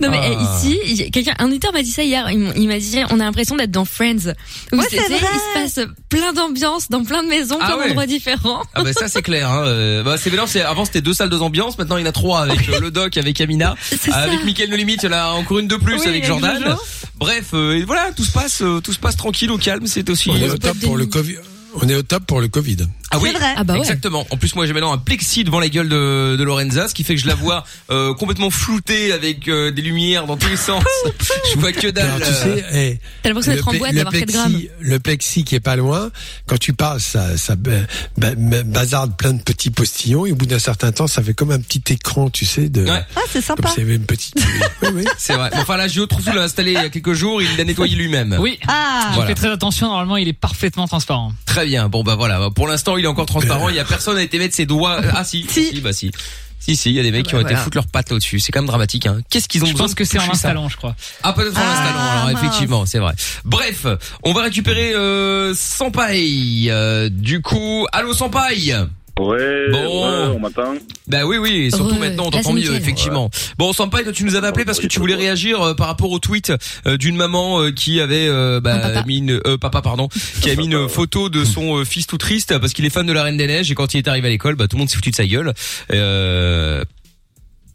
Non 0.00 0.10
mais 0.10 0.18
Ah. 0.20 0.30
eh, 0.64 0.68
ici, 0.68 1.10
quelqu'un, 1.12 1.34
un 1.38 1.46
auditeur 1.46 1.72
m'a 1.72 1.80
dit 1.82 1.92
ça 1.92 2.02
hier. 2.02 2.28
Il, 2.32 2.42
m- 2.46 2.52
il 2.56 2.66
m'a 2.66 2.78
dit, 2.80 2.98
on 3.10 3.20
a 3.20 3.24
l'impression 3.24 3.54
d'être 3.54 3.70
dans 3.70 3.84
Friends. 3.84 4.32
Où 4.72 4.76
Ouais, 4.76 4.84
c'est- 4.90 4.96
c'est 4.96 5.04
tu 5.04 5.12
sais, 5.12 5.18
vrai. 5.20 5.28
il 5.34 5.70
se 5.70 5.74
passe 5.76 5.86
plein 6.08 6.32
d'ambiances 6.32 6.88
dans 6.88 7.04
plein 7.04 7.22
de 7.22 7.28
maisons, 7.28 7.56
Ah 7.60 7.66
plein 7.68 7.76
ouais. 7.78 7.86
d'endroits 7.86 8.06
différents. 8.06 8.62
Ah 8.74 8.82
bah 8.82 8.92
ça 8.92 9.06
c'est 9.06 9.22
clair. 9.22 9.48
Hein. 9.48 9.62
Euh, 9.66 10.02
bah, 10.02 10.16
c'est 10.18 10.30
mélange. 10.32 10.48
c'est- 10.48 10.62
Avant 10.62 10.84
c'était 10.84 11.00
deux 11.00 11.14
salles 11.14 11.30
deux 11.30 11.42
ambiances. 11.42 11.78
Maintenant 11.78 11.96
il 11.96 12.00
y 12.00 12.04
en 12.04 12.08
a 12.08 12.12
trois 12.12 12.40
avec 12.42 12.68
euh, 12.68 12.80
le 12.80 12.90
doc, 12.90 13.16
avec 13.16 13.40
Amina, 13.40 13.76
C'est 13.88 14.10
ça. 14.10 14.16
avec 14.16 14.44
Mickaël 14.44 14.68
No 14.68 14.76
Limite. 14.76 15.04
Il 15.04 15.06
y 15.06 15.14
en 15.14 15.16
a 15.16 15.26
encore 15.34 15.60
une 15.60 15.68
de 15.68 15.76
plus 15.76 15.94
Oui, 15.94 16.00
avec 16.00 16.08
avec 16.08 16.24
Jordan. 16.26 16.60
Jojo. 16.64 16.76
Bref, 17.14 17.50
euh, 17.54 17.78
et 17.78 17.84
voilà, 17.84 18.10
tout 18.16 18.24
se 18.24 18.32
passe, 18.32 18.62
euh, 18.62 18.80
tout 18.80 18.92
se 18.92 18.98
passe 18.98 19.16
tranquille 19.16 19.52
au 19.52 19.58
calme. 19.58 19.86
C'est 19.86 20.10
aussi. 20.10 20.30
Euh, 20.30 20.56
top 20.56 20.76
pour 20.80 20.96
le 20.96 21.06
Covid. 21.06 21.36
On 21.82 21.88
est 21.88 21.94
au 21.94 22.02
top 22.02 22.24
pour 22.26 22.40
le 22.40 22.48
Covid. 22.48 22.76
Ah 23.12 23.18
oui, 23.20 23.30
C'est 23.32 23.38
vrai. 23.38 23.54
Ah 23.56 23.64
bah 23.64 23.74
ouais. 23.74 23.80
exactement. 23.80 24.26
En 24.30 24.36
plus, 24.36 24.54
moi, 24.56 24.66
j'ai 24.66 24.72
maintenant 24.72 24.92
un 24.92 24.98
plexi 24.98 25.44
devant 25.44 25.60
la 25.60 25.68
gueule 25.68 25.88
de, 25.88 26.36
de 26.36 26.42
Lorenza, 26.44 26.88
ce 26.88 26.94
qui 26.94 27.04
fait 27.04 27.14
que 27.14 27.20
je 27.20 27.26
la 27.28 27.34
vois 27.34 27.64
euh, 27.90 28.12
complètement 28.14 28.50
floutée 28.50 29.12
avec 29.12 29.46
euh, 29.48 29.70
des 29.70 29.82
lumières 29.82 30.26
dans 30.26 30.36
tous 30.36 30.48
les 30.48 30.56
sens. 30.56 30.82
je 31.54 31.58
vois 31.58 31.72
que 31.72 31.88
dalle. 31.88 32.06
Alors, 32.06 32.18
tu 32.18 32.34
sais, 32.34 32.64
eh, 32.72 32.98
T'as 33.22 33.28
l'impression 33.28 33.52
d'être 33.52 33.68
en 33.68 33.74
boîte, 33.74 33.92
le 33.92 33.96
d'avoir 33.98 34.12
4 34.12 34.28
grammes. 34.28 34.52
plexi, 34.52 34.70
le 34.80 34.98
plexi 34.98 35.44
qui 35.44 35.54
est 35.54 35.60
pas 35.60 35.76
loin, 35.76 36.10
quand 36.46 36.58
tu 36.58 36.72
parles, 36.72 37.00
ça, 37.00 37.36
ça 37.36 37.54
ba- 37.56 37.70
ba- 38.16 38.34
ba- 38.36 38.62
bazarde 38.64 39.16
plein 39.16 39.32
de 39.34 39.42
petits 39.42 39.70
postillons 39.70 40.26
et 40.26 40.32
au 40.32 40.36
bout 40.36 40.46
d'un 40.46 40.58
certain 40.58 40.90
temps, 40.92 41.06
ça 41.06 41.22
fait 41.22 41.34
comme 41.34 41.52
un 41.52 41.60
petit 41.60 41.82
écran, 41.92 42.28
tu 42.30 42.44
sais, 42.44 42.68
de, 42.68 42.84
Ouais. 42.84 43.02
Ah, 43.14 43.20
c'est 43.30 43.44
comme 43.46 43.56
sympa. 43.64 43.80
avait 43.80 43.94
une 43.96 44.04
petite. 44.06 44.34
oui, 44.82 44.88
oui. 44.94 45.04
C'est 45.18 45.34
vrai. 45.34 45.50
Enfin, 45.54 45.76
là, 45.76 45.86
Gio 45.88 46.06
Troussou 46.06 46.32
l'a 46.32 46.42
installé 46.42 46.72
il 46.72 46.74
y 46.74 46.78
a 46.78 46.88
quelques 46.88 47.12
jours. 47.12 47.40
Il 47.40 47.56
l'a 47.56 47.64
nettoyé 47.64 47.94
lui-même. 47.96 48.36
Oui. 48.40 48.58
Ah, 48.66 49.12
Voilà. 49.14 49.28
Fais 49.28 49.34
très 49.34 49.50
attention, 49.50 49.86
normalement 49.88 50.16
il 50.16 50.26
est 50.28 50.32
parfaitement 50.32 50.86
transparent. 50.88 51.32
Très 51.44 51.65
bien. 51.66 51.88
Bon 51.88 52.02
bah 52.02 52.14
voilà. 52.14 52.48
Pour 52.50 52.66
l'instant, 52.68 52.96
il 52.96 53.04
est 53.04 53.08
encore 53.08 53.26
transparent. 53.26 53.68
Il 53.68 53.76
y 53.76 53.80
a 53.80 53.84
personne 53.88 54.16
à 54.16 54.22
été 54.22 54.38
mettre 54.38 54.54
ses 54.54 54.64
doigts. 54.66 55.00
Ah 55.14 55.24
si, 55.24 55.46
si, 55.48 55.66
Si. 55.66 55.80
bah 55.82 55.92
si. 55.92 56.10
Si 56.58 56.74
si, 56.74 56.88
il 56.90 56.96
y 56.96 57.00
a 57.00 57.02
des 57.02 57.12
mecs 57.12 57.26
Ah 57.26 57.28
qui 57.28 57.32
bah 57.34 57.38
ont 57.38 57.40
été 57.42 57.50
voilà. 57.50 57.62
foutre 57.64 57.76
leurs 57.76 57.86
pattes 57.86 58.10
là-dessus. 58.10 58.40
C'est 58.40 58.50
quand 58.50 58.60
même 58.60 58.66
dramatique. 58.66 59.06
Hein. 59.06 59.20
Qu'est-ce 59.30 59.46
qu'ils 59.46 59.62
ont 59.62 59.66
Je 59.66 59.72
besoin 59.72 59.84
pense 59.86 59.94
de 59.94 59.96
que 59.98 60.04
c'est 60.04 60.18
en 60.18 60.30
installant, 60.32 60.68
je 60.68 60.76
crois. 60.76 60.96
Ah 61.22 61.32
peut-être 61.32 61.56
en 61.56 61.60
Ah, 61.62 61.70
installant. 61.70 62.00
Alors 62.10 62.24
mince. 62.24 62.38
effectivement, 62.42 62.86
c'est 62.86 62.98
vrai. 62.98 63.14
Bref, 63.44 63.86
on 64.24 64.32
va 64.32 64.42
récupérer 64.42 64.92
euh, 64.94 65.54
Sampaï. 65.54 66.68
Euh, 66.70 67.08
du 67.10 67.40
coup, 67.42 67.86
allô 67.92 68.12
Sampaï. 68.14 68.74
Ouais, 69.18 69.70
Bon. 69.70 70.04
ouais, 70.04 70.34
on 70.36 70.40
m'attend. 70.40 70.74
Bah 71.08 71.24
oui, 71.24 71.38
oui, 71.38 71.50
et 71.66 71.70
surtout 71.70 71.94
Ouais, 71.94 72.00
maintenant, 72.00 72.26
on 72.26 72.30
t'entend 72.30 72.52
mieux, 72.52 72.60
nickel. 72.60 72.76
effectivement. 72.76 73.30
Bon, 73.56 73.72
Sampaï, 73.72 74.04
toi, 74.04 74.12
tu 74.12 74.24
nous 74.24 74.34
avais 74.34 74.46
appelé 74.48 74.66
parce 74.66 74.78
que 74.78 74.86
tu 74.86 74.98
voulais 75.00 75.14
réagir 75.14 75.62
euh, 75.62 75.74
par 75.74 75.86
rapport 75.86 76.10
au 76.10 76.18
tweet 76.18 76.52
euh, 76.86 76.98
d'une 76.98 77.16
maman 77.16 77.62
euh, 77.62 77.70
qui 77.70 77.98
avait 78.00 78.28
euh, 78.28 78.60
bah, 78.60 78.78
papa. 78.78 79.04
mis 79.06 79.18
une, 79.18 79.40
euh, 79.46 79.56
papa, 79.56 79.80
pardon, 79.80 80.08
qui 80.42 80.50
a 80.50 80.54
mis 80.56 80.66
une 80.66 80.86
photo 80.88 81.30
de 81.30 81.44
son 81.44 81.78
euh, 81.78 81.84
fils 81.86 82.06
tout 82.06 82.18
triste 82.18 82.58
parce 82.58 82.74
qu'il 82.74 82.84
est 82.84 82.90
fan 82.90 83.06
de 83.06 83.12
la 83.14 83.22
Reine 83.22 83.38
des 83.38 83.46
Neiges 83.46 83.70
et 83.70 83.74
quand 83.74 83.94
il 83.94 83.98
est 83.98 84.08
arrivé 84.08 84.26
à 84.28 84.30
l'école, 84.30 84.54
bah 84.56 84.68
tout 84.68 84.76
le 84.76 84.80
monde 84.80 84.90
s'est 84.90 84.96
foutu 84.96 85.10
de 85.12 85.16
sa 85.16 85.26
gueule. 85.26 85.54
Euh, 85.92 86.84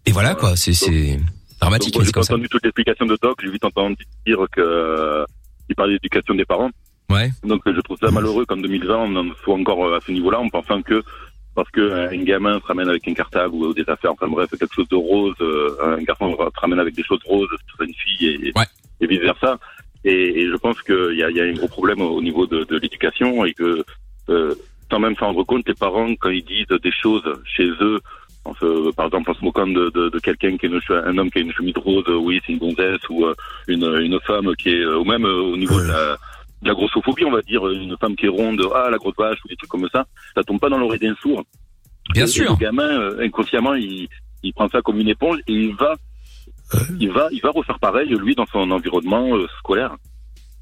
et 0.06 0.12
voilà, 0.12 0.36
quoi, 0.36 0.56
c'est 0.56 0.74
c'est 0.74 1.20
dramatique, 1.60 1.94
Donc, 1.96 2.04
j'ai 2.06 2.12
pas 2.12 2.22
entendu 2.22 2.50
toute 2.50 2.64
l'explication 2.64 3.06
de 3.08 3.18
Doc, 3.22 3.40
j'ai 3.44 3.50
vite 3.52 3.66
entendu 3.66 4.04
dire 4.28 4.38
que 4.52 4.62
euh, 4.62 5.26
il 5.70 5.76
parlait 5.76 5.94
d'éducation 5.94 6.36
des 6.36 6.46
parents. 6.46 6.70
Ouais. 7.10 7.30
Donc 7.44 7.62
je 7.66 7.80
trouve 7.82 7.98
ça 8.00 8.10
malheureux 8.10 8.46
qu'en 8.46 8.56
2020 8.58 8.96
on 8.96 9.16
en 9.18 9.26
soit 9.44 9.56
encore 9.56 9.94
à 9.94 10.00
ce 10.06 10.12
niveau-là 10.14 10.40
en 10.40 10.48
pensant 10.50 10.82
que 10.82 11.04
parce 11.56 11.70
que 11.72 11.82
euh, 11.82 12.10
un 12.10 12.24
gamin 12.24 12.60
se 12.60 12.66
ramène 12.66 12.90
avec 12.90 13.08
un 13.08 13.14
cartable 13.14 13.54
ou 13.56 13.74
des 13.74 13.84
affaires, 13.88 14.14
enfin 14.14 14.28
bref, 14.28 14.50
quelque 14.52 14.74
chose 14.74 14.88
de 14.90 14.96
rose, 14.96 15.36
euh, 15.42 15.76
un 15.98 16.02
garçon 16.04 16.36
se 16.38 16.60
ramène 16.60 16.80
avec 16.80 16.96
des 16.96 17.04
choses 17.04 17.20
roses, 17.26 17.50
sera 17.72 17.86
une 17.86 17.94
fille 17.94 18.28
et, 18.48 18.52
Ouais. 18.58 18.66
et 19.02 19.08
vice 19.08 19.20
versa. 19.22 19.60
Et, 20.04 20.42
et 20.42 20.48
je 20.48 20.56
pense 20.56 20.82
qu'il 20.82 21.16
y 21.18 21.24
a, 21.24 21.30
il 21.30 21.38
y 21.38 21.42
a 21.42 21.44
un 21.44 21.54
gros 21.54 21.68
problème 21.68 22.02
au 22.02 22.12
au 22.18 22.22
niveau 22.22 22.46
de, 22.48 22.64
de 22.64 22.78
l'éducation 22.78 23.46
et 23.46 23.54
que 23.54 23.84
euh, 24.30 24.56
sans 24.90 25.00
même 25.00 25.16
s'en 25.18 25.28
rendre 25.28 25.44
compte, 25.44 25.68
les 25.68 25.74
parents 25.76 26.14
quand 26.16 26.30
ils 26.30 26.44
disent 26.44 26.68
des 26.82 26.92
choses 26.92 27.24
chez 27.46 27.70
eux, 27.82 28.00
en 28.46 28.54
se- 28.56 28.92
par 28.94 29.06
exemple 29.08 29.30
en 29.32 29.34
se 29.36 29.44
moquant 29.46 29.68
de, 29.68 29.90
de, 29.92 30.10
de 30.10 30.20
quelqu'un 30.20 30.58
qui 30.58 30.66
une, 30.66 30.80
che- 30.80 31.04
un 31.06 31.18
homme 31.18 31.30
qui 31.32 31.40
a 31.40 31.42
une 31.42 31.54
chemise 31.54 31.78
rose, 31.78 32.08
oui 32.10 32.42
c'est 32.46 32.54
une 32.54 32.60
gonzesse 32.60 33.08
ou 33.10 33.26
euh, 33.26 33.36
une, 33.68 33.84
une 34.02 34.20
femme 34.22 34.56
qui 34.56 34.70
est 34.70 34.86
ou 34.86 35.04
même 35.06 35.26
euh, 35.26 35.42
au 35.54 35.58
niveau 35.58 35.80
de 35.80 35.88
la 35.88 36.18
de 36.62 36.68
la 36.68 36.74
grossophobie, 36.74 37.26
on 37.26 37.32
va 37.32 37.42
dire, 37.42 37.68
une 37.70 37.98
femme 37.98 38.16
qui 38.16 38.26
est 38.26 38.30
ronde, 38.30 38.62
ah 38.76 38.90
la 38.90 38.98
grosse 38.98 39.16
vache 39.18 39.40
ou 39.44 39.48
des 39.48 39.56
trucs 39.56 39.70
comme 39.70 39.88
ça, 39.92 40.06
ça 40.36 40.44
tombe 40.44 40.60
pas 40.60 40.70
dans 40.70 40.78
l'oreille 40.78 41.00
d'un 41.00 41.16
sourd. 41.16 41.44
Bien 42.14 42.26
Et 42.26 42.28
sûr. 42.28 42.52
Le 42.52 42.58
gamin, 42.58 43.00
euh, 43.00 43.26
inconsciemment, 43.26 43.74
il, 43.74 44.08
il 44.44 44.54
prend 44.54 44.70
ça 44.70 44.82
comme 44.82 45.00
une 45.00 45.10
éponge 45.10 45.40
et 45.48 45.54
il 45.54 45.76
va, 45.76 45.96
il 47.00 47.12
va, 47.12 47.28
il 47.32 47.42
va 47.42 47.50
refaire 47.50 47.80
pareil 47.80 48.10
lui 48.10 48.36
dans 48.36 48.46
son 48.46 48.70
environnement 48.72 49.36
euh, 49.36 49.48
scolaire. 49.60 49.96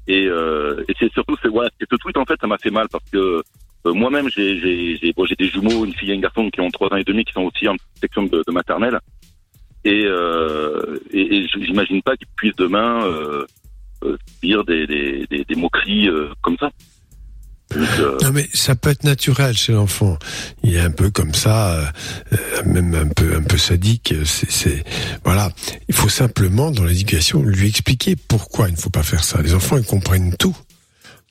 Et, 0.06 0.26
euh, 0.26 0.82
et 0.88 0.94
c'est 0.98 1.12
surtout, 1.12 1.36
c'est 1.42 1.48
voilà, 1.48 1.70
ce 1.78 1.96
tweet 1.96 2.16
en 2.16 2.24
fait, 2.24 2.40
ça 2.40 2.46
m'a 2.46 2.58
fait 2.58 2.70
mal 2.70 2.88
parce 2.90 3.04
que 3.10 3.42
euh, 3.86 3.92
moi-même 3.92 4.28
j'ai, 4.28 4.58
j'ai, 4.58 4.96
j'ai, 4.96 5.12
bon, 5.12 5.24
j'ai 5.24 5.36
des 5.36 5.48
jumeaux, 5.48 5.84
une 5.84 5.94
fille 5.94 6.10
et 6.10 6.14
un 6.14 6.20
garçon 6.20 6.50
qui 6.50 6.60
ont 6.60 6.70
trois 6.70 6.88
ans 6.92 6.96
et 6.96 7.04
demi, 7.04 7.24
qui 7.24 7.32
sont 7.32 7.42
aussi 7.42 7.68
en 7.68 7.76
section 8.00 8.24
de, 8.24 8.42
de 8.46 8.52
maternelle. 8.52 8.98
Et, 9.84 10.04
euh, 10.04 10.98
et, 11.10 11.36
et 11.36 11.48
j'imagine 11.48 12.02
pas 12.02 12.16
qu'ils 12.16 12.28
puissent 12.36 12.56
demain 12.56 13.00
euh, 14.02 14.16
euh, 14.44 14.62
des, 14.64 15.26
des, 15.30 15.44
des, 15.44 15.54
moqueries 15.54 16.08
euh, 16.08 16.28
comme 16.42 16.56
ça. 16.58 16.70
Euh, 17.76 18.18
Non 18.22 18.32
mais 18.32 18.48
ça 18.52 18.74
peut 18.74 18.90
être 18.90 19.04
naturel 19.04 19.56
chez 19.56 19.72
l'enfant. 19.72 20.18
Il 20.64 20.74
est 20.74 20.80
un 20.80 20.90
peu 20.90 21.10
comme 21.10 21.34
ça, 21.34 21.92
même 22.66 22.94
un 22.94 23.06
peu 23.06 23.36
un 23.36 23.42
peu 23.42 23.58
sadique. 23.58 24.12
C'est 24.24 24.84
voilà. 25.24 25.52
Il 25.88 25.94
faut 25.94 26.08
simplement 26.08 26.72
dans 26.72 26.84
l'éducation 26.84 27.42
lui 27.42 27.68
expliquer 27.68 28.16
pourquoi 28.16 28.68
il 28.68 28.72
ne 28.72 28.78
faut 28.78 28.90
pas 28.90 29.04
faire 29.04 29.22
ça. 29.22 29.40
Les 29.40 29.54
enfants 29.54 29.78
ils 29.78 29.84
comprennent 29.84 30.34
tout. 30.36 30.56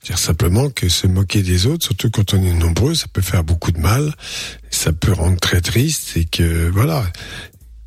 Dire 0.03 0.17
simplement 0.17 0.69
que 0.69 0.87
se 0.87 1.07
moquer 1.07 1.43
des 1.43 1.67
autres, 1.67 1.83
surtout 1.83 2.09
quand 2.09 2.33
on 2.33 2.41
est 2.41 2.53
nombreux, 2.53 2.95
ça 2.95 3.07
peut 3.11 3.21
faire 3.21 3.43
beaucoup 3.43 3.73
de 3.73 3.79
mal. 3.79 4.13
Ça 4.69 4.93
peut 4.93 5.11
rendre 5.11 5.37
très 5.41 5.59
triste 5.59 6.15
et 6.15 6.23
que 6.23 6.69
voilà. 6.69 7.03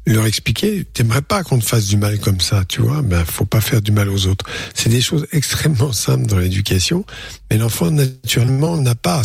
Leur 0.05 0.27
expliquer, 0.27 0.85
t'aimerais 0.85 1.23
pas 1.23 1.45
qu'on 1.45 1.61
te 1.61 1.65
fasse 1.65 1.87
du 1.87 1.97
mal 1.97 2.19
comme 2.19 2.41
ça, 2.41 2.65
tu 2.69 2.83
vois, 2.83 3.03
ben 3.03 3.25
faut 3.25 3.45
pas 3.45 3.61
faire 3.61 3.81
du 3.81 3.93
mal 3.93 4.09
aux 4.09 4.27
autres. 4.27 4.45
C'est 4.75 4.89
des 4.89 5.01
choses 5.01 5.29
extrêmement 5.31 5.93
simples 5.93 6.27
dans 6.27 6.39
l'éducation, 6.39 7.05
mais 7.49 7.57
l'enfant 7.57 7.89
naturellement 7.93 8.77
n'a 8.79 8.97
pas. 8.97 9.23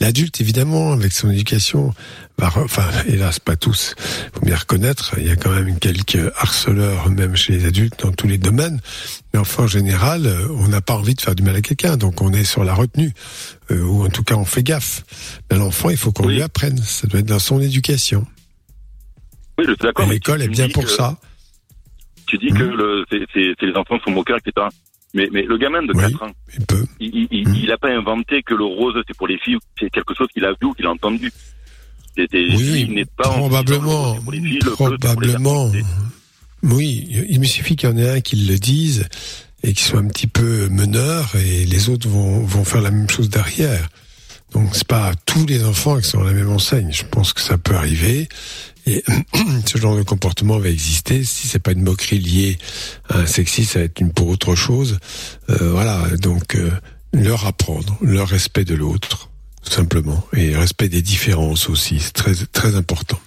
L'adulte 0.00 0.40
évidemment 0.40 0.90
avec 0.92 1.12
son 1.12 1.30
éducation 1.30 1.94
va, 2.36 2.52
enfin 2.56 2.88
hélas 3.06 3.38
pas 3.38 3.54
tous, 3.54 3.94
faut 4.34 4.44
bien 4.44 4.56
reconnaître, 4.56 5.14
il 5.18 5.26
y 5.26 5.30
a 5.30 5.36
quand 5.36 5.50
même 5.52 5.78
quelques 5.78 6.32
harceleurs 6.36 7.08
même 7.10 7.36
chez 7.36 7.52
les 7.52 7.64
adultes 7.66 8.00
dans 8.02 8.10
tous 8.10 8.26
les 8.26 8.38
domaines, 8.38 8.80
mais 9.32 9.38
enfin 9.38 9.64
en 9.64 9.68
général 9.68 10.26
euh, 10.26 10.48
on 10.50 10.66
n'a 10.66 10.80
pas 10.80 10.94
envie 10.94 11.14
de 11.14 11.20
faire 11.20 11.36
du 11.36 11.44
mal 11.44 11.54
à 11.54 11.60
quelqu'un, 11.62 11.96
donc 11.96 12.22
on 12.22 12.32
est 12.32 12.44
sur 12.44 12.64
la 12.64 12.74
retenue 12.74 13.12
euh, 13.70 13.82
ou 13.82 14.04
en 14.04 14.08
tout 14.08 14.24
cas 14.24 14.34
on 14.34 14.44
fait 14.44 14.64
gaffe. 14.64 15.04
Mais 15.48 15.58
l'enfant 15.58 15.90
il 15.90 15.96
faut 15.96 16.10
qu'on 16.10 16.26
Oui. 16.26 16.34
lui 16.34 16.42
apprenne, 16.42 16.78
ça 16.82 17.06
doit 17.06 17.20
être 17.20 17.26
dans 17.26 17.38
son 17.38 17.60
éducation. 17.60 18.26
Oui, 19.58 19.64
je 19.66 19.70
suis 19.72 19.76
d'accord. 19.82 20.06
Mais 20.06 20.14
l'école 20.14 20.42
est 20.42 20.48
bien 20.48 20.68
pour 20.68 20.84
que- 20.84 20.90
ça. 20.90 21.16
Tu 22.26 22.36
dis 22.38 22.48
que 22.48 22.62
Mhm. 22.62 22.76
le, 22.76 23.04
les 23.62 23.74
enfants 23.76 23.98
sont 24.04 24.10
moqueurs, 24.10 24.38
etc. 24.38 24.66
Mais, 25.14 25.28
mais 25.32 25.42
le 25.42 25.56
gamin 25.56 25.82
de 25.82 25.92
Oui. 25.94 26.02
4 26.12 26.22
ans, 26.24 26.30
Il 26.58 26.66
peut. 26.66 26.84
il, 27.00 27.08
il, 27.14 27.28
il, 27.30 27.64
il 27.64 27.72
a 27.72 27.78
pas 27.78 27.88
inventé 27.88 28.42
que 28.42 28.52
le 28.54 28.64
rose 28.64 28.94
c'est 29.06 29.16
pour 29.16 29.26
les 29.26 29.38
filles, 29.38 29.56
c'est 29.80 29.88
quelque 29.90 30.14
chose 30.14 30.28
qu'il 30.34 30.44
a 30.44 30.50
vu 30.50 30.66
ou 30.66 30.72
qu'il 30.74 30.84
a 30.86 30.90
entendu. 30.90 31.32
Oui, 32.18 32.26
il 32.88 32.92
n'est 32.94 33.04
pas 33.04 33.28
en 33.28 33.38
probablement, 33.38 34.16
pour 34.16 34.32
les 34.32 34.40
filles, 34.40 34.58
probablement. 34.58 35.70
Oui, 36.62 37.08
il 37.30 37.38
me 37.40 37.44
suffit 37.46 37.76
qu'il 37.76 37.88
y 37.88 37.92
en 37.92 37.96
ait 37.96 38.10
un 38.10 38.20
qui 38.20 38.36
le 38.36 38.58
dise 38.58 39.08
et 39.62 39.72
qui 39.72 39.82
soit 39.84 40.00
un 40.00 40.08
petit 40.08 40.26
peu 40.26 40.68
meneur 40.68 41.34
et 41.36 41.64
les 41.64 41.88
autres 41.88 42.08
vont, 42.08 42.40
vont 42.40 42.64
faire 42.64 42.82
la 42.82 42.90
même 42.90 43.08
chose 43.08 43.30
derrière. 43.30 43.88
Donc 44.52 44.70
c'est 44.74 44.86
pas 44.86 45.12
tous 45.26 45.46
les 45.46 45.64
enfants 45.64 45.98
qui 46.00 46.08
sont 46.08 46.20
à 46.22 46.24
la 46.26 46.32
même 46.32 46.50
enseigne. 46.50 46.90
Je 46.92 47.04
pense 47.04 47.32
que 47.32 47.40
ça 47.40 47.56
peut 47.58 47.74
arriver 47.76 48.28
et 48.88 49.04
ce 49.66 49.78
genre 49.78 49.96
de 49.96 50.02
comportement 50.02 50.58
va 50.58 50.68
exister. 50.68 51.24
Si 51.24 51.46
c'est 51.46 51.58
pas 51.58 51.72
une 51.72 51.82
moquerie 51.82 52.18
liée 52.18 52.58
à 53.08 53.18
un 53.20 53.26
sexisme, 53.26 53.72
ça 53.72 53.78
va 53.80 53.84
être 53.84 54.00
une 54.00 54.12
pour 54.12 54.28
autre 54.28 54.54
chose. 54.54 54.98
Euh, 55.50 55.70
voilà, 55.72 56.08
donc 56.16 56.56
euh, 56.56 56.70
leur 57.12 57.46
apprendre, 57.46 57.96
leur 58.00 58.28
respect 58.28 58.64
de 58.64 58.74
l'autre, 58.74 59.30
tout 59.62 59.72
simplement, 59.72 60.24
et 60.34 60.56
respect 60.56 60.88
des 60.88 61.02
différences 61.02 61.68
aussi, 61.68 62.00
c'est 62.00 62.12
très 62.12 62.34
très 62.52 62.74
important. 62.74 63.20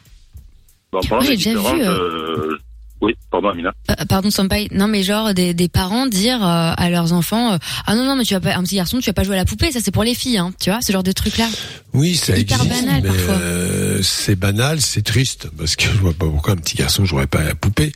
Bon, 0.91 0.99
des 1.21 1.29
déjà 1.29 1.51
vu, 1.51 1.57
différences, 1.57 1.87
euh, 1.87 2.57
Oui, 3.01 3.15
pardon 3.31 3.49
Amina. 3.49 3.73
Euh, 3.89 3.95
pardon 4.07 4.29
Sampai, 4.29 4.67
non 4.71 4.87
mais 4.87 5.01
genre 5.01 5.33
des, 5.33 5.53
des 5.55 5.69
parents 5.69 6.05
dire 6.05 6.35
euh, 6.45 6.73
à 6.77 6.89
leurs 6.91 7.13
enfants 7.13 7.53
euh, 7.53 7.57
ah 7.87 7.95
non 7.95 8.05
non 8.05 8.15
mais 8.15 8.23
tu 8.25 8.33
vas 8.35 8.39
pas 8.39 8.55
un 8.55 8.63
petit 8.63 8.75
garçon 8.75 8.99
tu 8.99 9.09
vas 9.09 9.13
pas 9.13 9.23
jouer 9.23 9.35
à 9.35 9.39
la 9.39 9.45
poupée 9.45 9.71
ça 9.71 9.79
c'est 9.81 9.89
pour 9.91 10.03
les 10.03 10.13
filles 10.13 10.37
hein 10.37 10.51
tu 10.59 10.69
vois 10.69 10.81
ce 10.81 10.91
genre 10.91 11.01
de 11.01 11.11
truc 11.11 11.37
là 11.37 11.47
Oui, 11.93 12.15
ça 12.15 12.37
Hyper 12.37 12.61
existe, 12.61 12.85
banal, 12.85 13.01
mais 13.01 13.09
parfois. 13.09 13.33
euh, 13.33 14.01
c'est 14.03 14.35
banal, 14.35 14.81
c'est 14.81 15.01
triste, 15.01 15.49
parce 15.57 15.75
que 15.75 15.85
je 15.85 15.97
vois 15.97 16.13
pas 16.13 16.27
pourquoi 16.27 16.53
un 16.53 16.57
petit 16.57 16.77
garçon 16.77 17.03
jouerait 17.05 17.25
pas 17.27 17.39
à 17.39 17.43
la 17.45 17.55
poupée, 17.55 17.91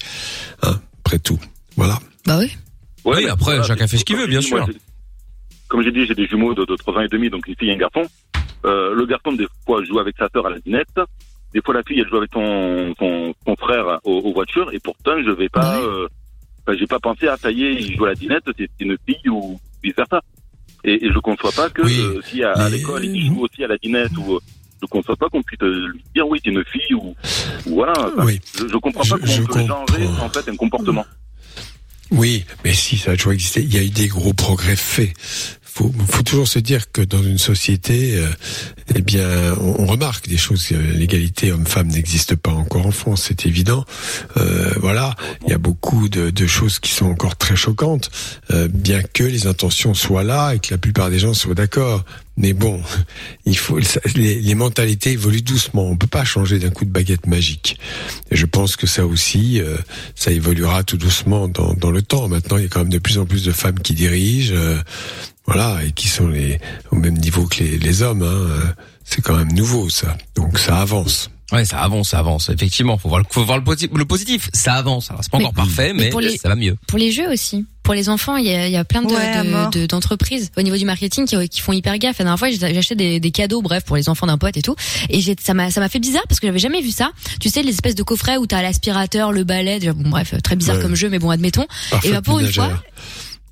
hein, 0.64 0.80
après 1.04 1.20
tout. 1.20 1.40
Voilà. 1.76 2.00
bah 2.26 2.40
oui 2.40 2.52
Oui, 3.04 3.28
après, 3.28 3.52
voilà, 3.58 3.64
chacun 3.64 3.88
fait 3.88 3.98
ce 3.98 4.06
qu'il 4.06 4.16
veut, 4.18 4.28
bien 4.28 4.40
dit, 4.40 4.48
sûr. 4.48 4.68
Comme 5.68 5.84
j'ai 5.84 5.92
dit, 5.92 6.06
j'ai 6.08 6.16
des 6.16 6.26
jumeaux 6.28 6.54
de, 6.54 6.64
de 6.66 6.76
3 6.76 6.94
ans 6.96 7.02
et 7.02 7.08
demi, 7.10 7.30
donc 7.30 7.48
une 7.48 7.56
fille 7.56 7.70
et 7.70 7.74
un 7.74 7.78
garçon. 7.78 8.04
Euh, 8.66 8.94
le 8.96 9.06
garçon, 9.06 9.32
des 9.34 9.46
fois, 9.66 9.84
joue 9.84 10.00
avec 10.00 10.16
sa 10.18 10.28
sœur 10.34 10.46
à 10.48 10.50
la 10.50 10.60
dinette. 10.60 10.88
Des 11.56 11.62
fois, 11.62 11.74
la 11.74 11.82
fille, 11.84 12.00
elle 12.02 12.08
joue 12.10 12.18
avec 12.18 12.30
son, 12.34 12.94
son, 13.00 13.34
son 13.48 13.56
frère 13.56 14.00
aux, 14.04 14.20
aux 14.20 14.34
voitures. 14.34 14.70
Et 14.74 14.80
pourtant, 14.80 15.14
je 15.26 15.32
vais 15.32 15.50
pas... 15.50 15.80
Euh, 15.82 16.08
j'ai 16.78 16.86
pas 16.88 17.00
pensé 17.00 17.28
à, 17.28 17.38
ça 17.38 17.50
y 17.52 17.64
est, 17.64 17.74
il 17.76 17.96
joue 17.96 18.06
à 18.06 18.10
la 18.10 18.16
dinette, 18.16 18.44
c'est 18.58 18.70
une 18.80 18.98
fille 19.08 19.30
ou 19.30 19.60
vice 19.84 19.94
versa. 19.96 20.22
Et, 20.84 21.06
et 21.06 21.12
je 21.14 21.20
conçois 21.20 21.52
pas 21.52 21.70
que 21.70 21.82
Oui, 21.84 21.98
euh, 22.00 22.22
si 22.28 22.44
à, 22.44 22.70
l'école, 22.70 23.06
il 23.06 23.26
joue 23.28 23.42
aussi 23.46 23.64
à 23.64 23.68
la 23.68 23.78
dinette 23.78 24.12
ou... 24.18 24.36
euh, 24.36 24.40
Je 24.82 24.88
conçois 24.88 25.16
pas 25.16 25.30
qu'on 25.30 25.42
puisse 25.44 25.60
lui 25.62 26.04
dire 26.14 26.28
oui, 26.28 26.40
c'est 26.44 26.52
une 26.52 26.64
fille 26.66 26.94
ou, 26.96 27.16
ou 27.68 27.76
voilà. 27.76 27.94
Enfin, 27.98 28.26
Oui. 28.26 28.40
Je, 28.58 28.68
je 28.68 28.78
comprends 28.78 29.04
pas 29.04 29.18
Je- 29.26 29.32
je 29.32 29.42
comment 29.44 29.82
on 29.82 29.86
peut 29.86 29.94
changer 29.94 30.06
comprends. 30.08 30.26
en 30.26 30.30
fait 30.30 30.50
un 30.50 30.56
comportement. 30.56 31.06
Oui, 32.12 32.46
mais 32.64 32.74
si, 32.74 32.98
ça 32.98 33.12
a 33.12 33.16
toujours 33.16 33.34
existé. 33.34 33.62
Il 33.62 33.74
y 33.74 33.78
a 33.80 33.84
eu 33.84 33.90
des 33.90 34.08
gros 34.08 34.34
progrès 34.34 34.76
faits. 34.76 35.14
Faut, 35.78 35.92
faut 36.08 36.24
toujours 36.24 36.48
se 36.48 36.58
dire 36.58 36.90
que 36.90 37.02
dans 37.02 37.22
une 37.22 37.38
société, 37.38 38.16
euh, 38.16 38.28
eh 38.96 39.02
bien, 39.02 39.28
on, 39.60 39.84
on 39.84 39.86
remarque 39.88 40.30
des 40.30 40.38
choses. 40.38 40.70
euh, 40.72 40.94
L'égalité 40.94 41.52
homme-femme 41.52 41.90
n'existe 41.90 42.38
pas 42.38 42.52
encore 42.52 42.86
en 42.88 42.92
France, 42.92 43.26
c'est 43.28 43.46
évident. 43.46 43.84
Euh, 44.38 44.72
voilà, 44.80 45.16
il 45.44 45.50
y 45.50 45.54
a 45.54 45.58
beaucoup 45.58 46.08
de, 46.08 46.30
de 46.30 46.48
choses 46.48 46.80
qui 46.80 46.92
sont 46.92 47.08
encore 47.08 47.36
très 47.36 47.58
choquantes, 47.58 48.10
euh, 48.52 48.70
bien 48.70 49.02
que 49.02 49.26
les 49.26 49.48
intentions 49.48 49.94
soient 49.94 50.24
là 50.24 50.54
et 50.54 50.60
que 50.60 50.74
la 50.74 50.78
plupart 50.78 51.10
des 51.10 51.20
gens 51.20 51.34
soient 51.34 51.56
d'accord. 51.56 52.06
Mais 52.38 52.54
bon, 52.54 52.82
il 53.46 53.58
faut 53.58 53.78
les, 54.16 54.36
les 54.40 54.56
mentalités 54.56 55.12
évoluent 55.12 55.42
doucement. 55.42 55.90
On 55.90 55.98
peut 55.98 56.08
pas 56.08 56.24
changer 56.24 56.58
d'un 56.58 56.70
coup 56.70 56.86
de 56.86 56.90
baguette 56.90 57.28
magique. 57.28 57.78
Et 58.32 58.38
je 58.38 58.46
pense 58.46 58.78
que 58.78 58.88
ça 58.88 59.06
aussi, 59.06 59.60
euh, 59.60 59.76
ça 60.16 60.32
évoluera 60.32 60.86
tout 60.86 60.96
doucement 60.98 61.50
dans, 61.50 61.74
dans 61.74 61.92
le 61.92 62.02
temps. 62.02 62.30
Maintenant, 62.30 62.56
il 62.56 62.64
y 62.64 62.66
a 62.66 62.70
quand 62.70 62.80
même 62.80 62.90
de 62.90 63.00
plus 63.00 63.18
en 63.18 63.26
plus 63.26 63.44
de 63.44 63.52
femmes 63.52 63.80
qui 63.80 63.94
dirigent, 63.94 64.54
euh, 64.56 64.80
voilà, 65.48 65.80
et 65.86 65.92
qui 65.92 66.08
sont 66.08 66.28
les, 66.28 66.60
au 66.92 66.96
même 66.96 67.18
niveau 67.18 67.46
que 67.46 67.64
les, 67.64 67.78
les 67.78 68.02
hommes. 68.02 68.24
Hein. 68.24 68.26
Euh, 68.26 68.60
C'est 69.04 69.22
quand 69.22 69.36
même 69.36 69.54
nouveau, 69.54 69.90
ça. 69.90 70.18
Donc 70.36 70.58
ça 70.58 70.82
avance. 70.82 71.30
Ouais, 71.52 71.64
ça 71.64 71.78
avance, 71.84 72.10
ça 72.10 72.18
avance. 72.20 72.50
Effectivement, 72.50 72.98
faut 72.98 73.08
voir 73.08 73.20
le, 73.20 73.26
faut 73.30 73.46
voir 73.46 73.60
le, 73.60 73.64
posi- 73.64 73.96
le 73.96 74.06
positif. 74.06 74.50
Ça 74.52 74.74
avance. 74.74 75.12
Alors, 75.12 75.24
c'est 75.24 75.32
pas 75.32 75.38
Mais- 75.38 75.44
encore 75.44 75.54
parfait, 75.54 75.94
mais 75.94 76.06
mais, 76.06 76.10
pour 76.10 76.20
les- 76.20 76.38
ça 76.40 76.50
va 76.50 76.56
mieux. 76.56 76.76
pour 76.88 76.98
les 76.98 77.12
jeux 77.12 77.32
aussi 77.32 77.66
pour 77.84 77.94
les 77.94 78.10
enfants 78.10 78.36
il 78.36 78.48
y 78.48 78.50
a, 78.50 78.66
il 78.66 78.74
y 78.74 78.78
a 78.78 78.84
plein 78.84 79.04
de 79.04 79.14
Ouais, 79.14 79.70
de- 79.72 79.86
d'entreprises 79.86 80.50
au 80.58 80.64
niveau 80.64 80.76
du 80.76 80.86
marketing 80.86 81.28
qui, 81.28 81.48
qui 81.50 81.62
font 81.62 81.72
hyper 81.72 81.96
gaffe 82.00 82.18
la 82.18 82.26
dernière 82.26 82.40
fois 82.40 82.48
acheté 82.48 82.96
des, 82.96 83.20
des 83.20 83.30
cadeaux 83.30 83.62
bref 83.62 83.84
pour 83.86 83.96
les 83.96 84.10
enfants 84.10 84.26
d'un 84.26 84.40
pote 84.40 84.58
et 84.58 84.64
tout 84.64 84.76
et 85.08 85.22
j'ai 85.22 85.36
ça 85.40 85.54
m'a 85.54 85.70
ça 85.70 85.82
m'a 85.82 85.88
fait 85.88 86.00
bizarre 86.00 86.24
parce 86.28 86.40
que 86.40 86.48
j'avais 86.48 86.58
jamais 86.58 86.82
vu 86.82 86.90
ça 86.90 87.12
tu 87.40 87.48
sais 87.48 87.62
les 87.62 87.70
espèces 87.70 87.94
de 87.94 88.02
coffrets 88.02 88.38
où 88.38 88.48
t'as 88.48 88.64
l'aspirateur 88.64 89.32
le 89.32 89.44
balai 89.44 89.80
bon 89.94 90.10
bref 90.10 90.34
très 90.44 90.56
bizarre 90.56 90.78
Ouais. 90.78 90.82
comme 90.82 90.96
jeu 90.96 91.12
mais 91.12 91.20
bon 91.20 91.30
admettons 91.30 91.68
Parfait 91.92 92.08
Et 92.08 92.12
bah, 92.12 92.24
pour 92.24 92.40
une 92.40 92.52
fois, 92.52 92.72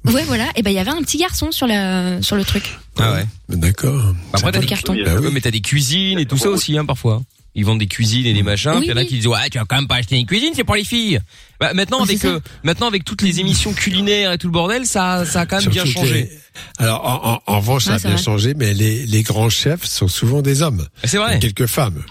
Ouais, 0.06 0.24
voilà. 0.26 0.50
Et 0.56 0.62
ben 0.64 0.70
il 0.72 0.76
y 0.76 0.80
avait 0.80 0.92
un 0.92 1.02
petit 1.02 1.18
garçon 1.18 1.52
sur 1.52 1.66
la 1.68 2.22
sur 2.22 2.36
le 2.36 2.44
truc. 2.44 2.78
Ah 3.00 3.14
ouais. 3.14 3.26
D'accord. 3.50 4.14
Après, 4.34 4.52
t'as 4.52 4.60
le 4.60 4.66
des, 4.66 4.70
carton. 4.70 4.96
Bah 5.04 5.16
oui, 5.22 5.30
mais 5.32 5.42
t'as 5.42 5.52
des 5.52 5.62
cuisines 5.62 6.20
et 6.20 6.26
tout 6.26 6.38
ça 6.38 6.50
aussi, 6.50 6.78
hein, 6.78 6.86
parfois. 6.86 7.22
Ils 7.56 7.64
vendent 7.66 7.80
des 7.80 7.88
cuisines 7.88 8.26
et 8.26 8.34
des 8.34 8.42
machins. 8.42 8.72
Oui, 8.72 8.78
puis 8.80 8.88
il 8.88 8.90
y 8.90 8.94
en 8.94 8.98
a 8.98 9.02
oui. 9.02 9.08
qui 9.08 9.16
disent 9.16 9.28
ouais, 9.28 9.50
tu 9.52 9.60
vas 9.60 9.66
quand 9.66 9.76
même 9.76 9.88
pas 9.88 9.96
acheter 9.98 10.18
une 10.18 10.26
cuisine, 10.26 10.54
c'est 10.56 10.64
pour 10.64 10.76
les 10.76 10.84
filles. 10.84 11.20
Bah, 11.60 11.72
maintenant 11.76 12.00
Ah, 12.02 12.04
avec 12.04 12.26
euh, 12.26 12.40
maintenant 12.64 12.88
avec 12.88 13.06
toutes 13.06 13.22
les 13.22 13.40
émissions 13.40 13.74
culinaires 13.74 14.32
et 14.32 14.38
tout 14.40 14.48
le 14.48 14.52
bordel, 14.54 14.86
ça 14.88 15.24
ça 15.26 15.42
a 15.42 15.46
quand 15.46 15.62
même 15.62 15.70
bien 15.70 15.86
Surtout 15.86 16.02
que 16.02 16.08
changé. 16.08 16.24
les- 16.24 16.40
Alors, 16.80 17.06
en, 17.06 17.34
en- 17.36 17.42
en 17.54 17.60
revanche, 17.60 17.84
ça 17.86 17.94
a 17.94 18.00
bien 18.00 18.10
vrai. 18.12 18.22
changé, 18.24 18.54
mais 18.56 18.74
les, 18.74 19.06
les 19.06 19.22
grands 19.24 19.50
chefs 19.52 19.86
sont 19.86 20.08
souvent 20.08 20.42
des 20.42 20.62
hommes. 20.64 20.86
C'est 21.04 21.18
vrai. 21.18 21.38
quelques 21.40 21.68
femmes 21.68 22.04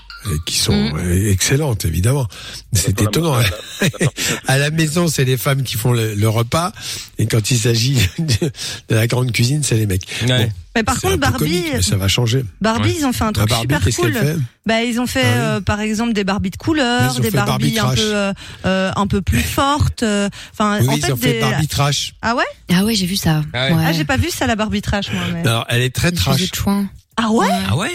qui 0.47 0.59
sont 0.59 0.73
Mm. 0.73 0.97
euh, 0.99 1.31
excellentes, 1.31 1.85
évidemment. 1.85 2.27
C'est 2.73 3.01
étonnant. 3.01 3.37
À 4.47 4.59
la 4.59 4.71
maison, 4.71 5.09
c'est 5.09 5.25
les 5.25 5.37
femmes 5.37 5.63
qui 5.63 5.77
font 5.77 5.93
le, 5.93 6.15
le 6.15 6.29
repas, 6.29 6.73
et 7.19 7.27
quand 7.27 7.51
il 7.51 7.59
s'agit 7.59 7.97
de, 8.19 8.47
de 8.89 8.95
la 8.95 9.07
grande 9.07 9.33
cuisine, 9.33 9.63
c'est 9.63 9.75
les 9.77 9.87
mecs. 9.87 10.07
Ouais. 10.29 10.51
Mais 10.75 10.83
par 10.85 11.01
contre, 11.01 11.17
Barbie, 11.19 11.39
comique, 11.39 11.67
mais 11.75 11.83
ça 11.83 11.97
va 11.97 12.09
changer. 12.09 12.45
Barbie, 12.61 12.91
Ouais. 12.91 12.97
ils 13.01 13.05
ont 13.05 13.13
fait 13.13 13.25
un 13.25 13.27
La 13.29 13.33
truc 13.33 13.49
Barbie, 13.69 13.93
super 13.93 14.11
cool. 14.23 14.37
Bah, 14.65 14.83
ils 14.83 15.01
ont 15.01 15.07
fait, 15.07 15.21
Ah 15.25 15.27
oui. 15.27 15.39
euh, 15.41 15.61
par 15.61 15.81
exemple, 15.81 16.13
des 16.15 16.25
Barbies 16.25 16.51
de 16.51 16.57
couleur, 16.57 17.15
des 17.17 17.23
fait 17.25 17.31
Barbie 17.37 17.75
Barbies 17.75 17.79
un 17.79 17.95
peu, 17.95 18.15
euh, 18.15 18.33
euh, 18.67 18.93
un 18.97 19.07
peu 19.07 19.21
plus 19.21 19.41
fortes. 19.43 20.03
euh, 20.03 20.29
Enfin, 20.53 20.79
Oui, 20.81 20.89
en 20.89 20.93
ils 20.95 21.03
fait, 21.05 21.13
ont 21.13 21.17
fait 21.17 21.33
des... 21.35 21.41
Barbie 21.41 21.69
trash. 21.69 22.15
Ah 22.23 22.35
ouais? 22.37 22.45
Ah 22.73 22.85
ouais, 22.85 22.95
j'ai 22.95 23.07
vu 23.07 23.17
ça. 23.17 23.43
Ah 23.53 23.69
ouais. 23.75 23.83
Ah, 23.87 23.93
j'ai 23.93 24.05
pas 24.05 24.17
vu 24.17 24.31
ça 24.31 24.47
la 24.47 24.57
Barbie 24.57 24.81
trash, 24.83 25.13
moi. 25.13 25.23
Mais... 25.35 25.41
Alors, 25.41 25.67
elle 25.69 25.83
est 25.83 25.95
très 25.95 26.13
trash. 26.13 26.41
Ah 27.17 27.31
ouais? 27.31 27.49
Ah 27.69 27.77
ouais? 27.77 27.91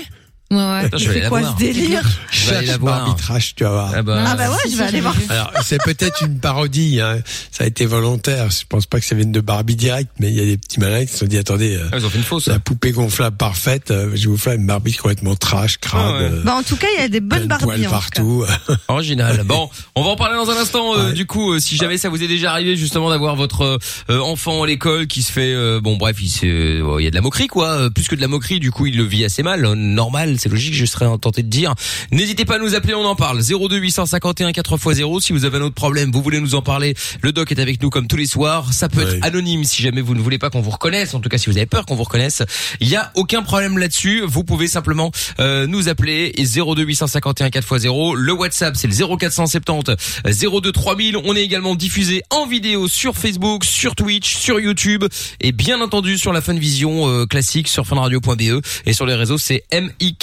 Ouais, 0.50 0.58
ouais. 0.58 0.64
Attends, 0.86 0.98
je 0.98 1.06
vais 1.06 1.12
aller 1.12 1.20
la 1.22 1.30
quoi 1.30 1.42
voir. 1.42 1.54
ce 1.54 1.58
délire 1.64 2.02
Je 2.32 2.50
vais 2.50 2.56
aller 2.56 2.66
la 2.68 2.72
Cherche 2.74 2.80
voir. 2.80 3.06
Barbie 3.06 3.22
trash, 3.22 3.56
tu 3.56 3.64
vas 3.66 3.70
voir. 3.72 3.92
Ah 3.96 4.02
bah, 4.02 4.24
Ah 4.28 4.36
bah 4.36 4.50
ouais, 4.50 4.72
je 4.72 4.78
vais 4.78 4.84
aller 4.86 5.02
voir. 5.02 5.14
Alors, 5.30 5.52
c'est 5.64 5.82
peut-être 5.84 6.22
une 6.24 6.40
parodie, 6.40 7.02
hein. 7.02 7.18
ça 7.52 7.66
a 7.66 7.68
été 7.68 7.86
volontaire. 7.86 8.50
Je 8.50 8.64
pense 8.70 8.86
pas 8.86 9.00
que 9.02 9.06
ça 9.06 9.14
vienne 9.16 9.34
de 9.34 9.42
Barbie 9.42 9.76
direct, 9.76 10.10
mais 10.20 10.30
il 10.30 10.38
y 10.38 10.42
a 10.42 10.46
des 10.46 10.58
petits 10.58 10.80
malins 10.80 11.06
qui 11.06 11.12
se 11.12 11.18
sont 11.20 11.26
dit, 11.26 11.38
attendez, 11.38 11.76
euh, 11.76 11.90
Ah, 11.92 11.98
ils 11.98 12.06
ont 12.06 12.10
fait 12.10 12.18
une 12.20 12.24
fausse. 12.24 12.48
la 12.48 12.60
poupée 12.60 12.92
gonflable 12.94 13.36
parfaite, 13.36 13.92
euh, 13.92 14.12
je 14.16 14.22
vais 14.22 14.28
vous 14.28 14.38
faire 14.38 14.54
une 14.54 14.66
Barbie 14.66 14.94
complètement 14.94 15.36
trash, 15.36 15.80
crade, 15.80 16.02
Ah 16.06 16.18
ouais. 16.20 16.30
euh, 16.32 16.44
Bah, 16.46 16.56
en 16.56 16.64
tout 16.64 16.78
cas, 16.78 16.88
il 16.98 17.02
y 17.02 17.04
a 17.04 17.10
des 17.10 17.20
plein 17.20 17.40
bonnes 17.40 17.48
de 17.50 17.64
poils 17.66 17.82
Barbies. 17.82 17.88
en 17.88 17.90
tout 17.90 18.42
cas. 18.46 18.48
partout. 18.48 18.78
Original. 18.88 19.44
Bon, 19.46 19.70
on 19.96 20.04
va 20.04 20.10
en 20.12 20.16
parler 20.16 20.36
dans 20.38 20.50
un 20.50 20.58
instant. 20.62 20.94
euh, 20.96 21.08
Ouais. 21.08 21.14
Du 21.14 21.26
coup, 21.26 21.52
euh, 21.54 21.60
si 21.60 21.76
jamais 21.76 21.98
ça 21.98 22.08
vous 22.10 22.24
est 22.24 22.28
déjà 22.28 22.52
arrivé 22.52 22.76
justement 22.78 23.10
d'avoir 23.10 23.36
votre 23.36 23.62
euh, 23.64 23.78
euh, 24.10 24.20
enfant 24.22 24.64
à 24.64 24.68
l'école 24.68 25.08
qui 25.08 25.24
se 25.24 25.32
fait, 25.32 25.54
euh, 25.54 25.82
bon 25.82 25.98
bref, 25.98 26.16
il, 26.22 26.30
se- 26.30 26.46
euh, 26.46 26.96
il 27.00 27.04
y 27.04 27.08
a 27.08 27.12
de 27.12 27.16
la 27.16 27.22
moquerie 27.22 27.48
quoi, 27.48 27.68
Euh, 27.68 27.90
plus 27.90 28.08
que 28.08 28.16
de 28.16 28.22
la 28.22 28.28
moquerie. 28.30 28.60
Du 28.62 28.72
coup, 28.72 28.86
il 28.86 28.96
le 28.98 29.04
vit 29.04 29.26
assez 29.26 29.44
mal. 29.44 29.66
Euh, 29.66 29.76
Normal, 29.76 30.37
c'est 30.40 30.50
logique. 30.50 30.74
Je 30.74 30.86
serais 30.86 31.06
tenté 31.20 31.44
de 31.44 31.50
dire. 31.50 31.74
N'hésitez 32.12 32.46
pas 32.46 32.56
à 32.56 32.60
nous 32.60 32.76
appeler, 32.76 32.94
on 32.94 33.06
en 33.06 33.16
parle. 33.16 33.42
02 33.42 33.78
851 33.78 34.52
4x0. 34.52 35.22
Si 35.22 35.34
vous 35.34 35.46
avez 35.46 35.58
un 35.58 35.62
autre 35.62 35.76
problème, 35.76 36.12
vous 36.12 36.22
voulez 36.22 36.40
nous 36.40 36.56
en 36.56 36.62
parler. 36.62 36.96
Le 37.22 37.32
doc 37.32 37.52
est 37.52 37.60
avec 37.60 37.82
nous 37.82 37.90
comme 37.90 38.08
tous 38.08 38.18
les 38.18 38.26
soirs. 38.26 38.74
Ça 38.74 38.90
peut 38.90 39.02
être 39.02 39.26
anonyme 39.26 39.64
si 39.64 39.82
jamais 39.82 40.02
vous 40.02 40.16
ne 40.16 40.22
voulez 40.22 40.38
pas 40.38 40.50
qu'on 40.50 40.62
vous 40.62 40.72
reconnaisse. 40.72 41.14
En 41.14 41.20
tout 41.20 41.30
cas, 41.30 41.38
si 41.38 41.50
vous 41.50 41.58
avez 41.58 41.66
peur 41.66 41.86
qu'on 41.86 41.96
vous 41.96 42.04
reconnaisse, 42.04 42.44
il 42.80 42.88
y 42.88 42.96
a 42.96 43.12
aucun 43.16 43.44
problème 43.44 43.78
là-dessus. 43.78 44.24
Vous 44.26 44.44
pouvez 44.44 44.68
simplement 44.68 45.12
euh, 45.40 45.68
nous 45.68 45.90
appeler 45.90 46.34
et 46.36 46.46
02 46.46 46.84
851 46.84 47.50
4x0. 47.50 48.16
Le 48.16 48.34
WhatsApp 48.34 48.76
c'est 48.76 48.88
le 48.88 49.18
0470 49.18 49.96
02 50.26 50.72
3000. 50.72 51.18
On 51.18 51.36
est 51.36 51.44
également 51.44 51.76
diffusé 51.76 52.24
en 52.30 52.46
vidéo 52.48 52.88
sur 52.88 53.16
Facebook, 53.16 53.64
sur 53.64 53.96
Twitch, 53.96 54.36
sur 54.36 54.60
YouTube 54.60 55.06
et 55.42 55.52
bien 55.52 55.82
entendu 55.82 56.18
sur 56.18 56.34
la 56.34 56.42
Funvision 56.42 57.08
euh, 57.10 57.26
classique 57.26 57.68
sur 57.68 57.86
funradio.be 57.86 58.62
et 58.86 58.94
sur 58.94 59.06
les 59.06 59.16
réseaux 59.16 59.38
c'est 59.38 59.64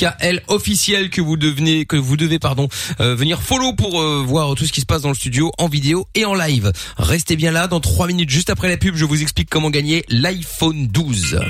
MIKL 0.05 0.43
officiel 0.49 1.11
que 1.11 1.21
vous 1.21 1.37
devenez 1.37 1.87
que 1.87 1.97
vous 1.97 2.17
devez 2.17 2.39
pardon 2.39 2.69
euh, 3.01 3.15
venir 3.15 3.41
follow 3.43 3.73
pour 3.73 4.01
euh, 4.01 4.23
voir 4.27 4.55
tout 4.55 4.67
ce 4.67 4.73
qui 4.73 4.81
se 4.81 4.87
passe 4.87 5.03
dans 5.03 5.09
le 5.09 5.15
studio 5.15 5.53
en 5.59 5.69
vidéo 5.69 6.07
et 6.15 6.25
en 6.25 6.35
live. 6.35 6.73
Restez 6.97 7.37
bien 7.37 7.51
là 7.51 7.69
dans 7.69 7.81
3 7.81 8.07
minutes 8.09 8.31
juste 8.31 8.51
après 8.51 8.69
la 8.69 8.77
pub, 8.77 8.97
je 8.97 9.05
vous 9.05 9.23
explique 9.23 9.49
comment 9.51 9.71
gagner 9.71 10.05
l'iPhone 10.09 10.89
12. 10.89 11.41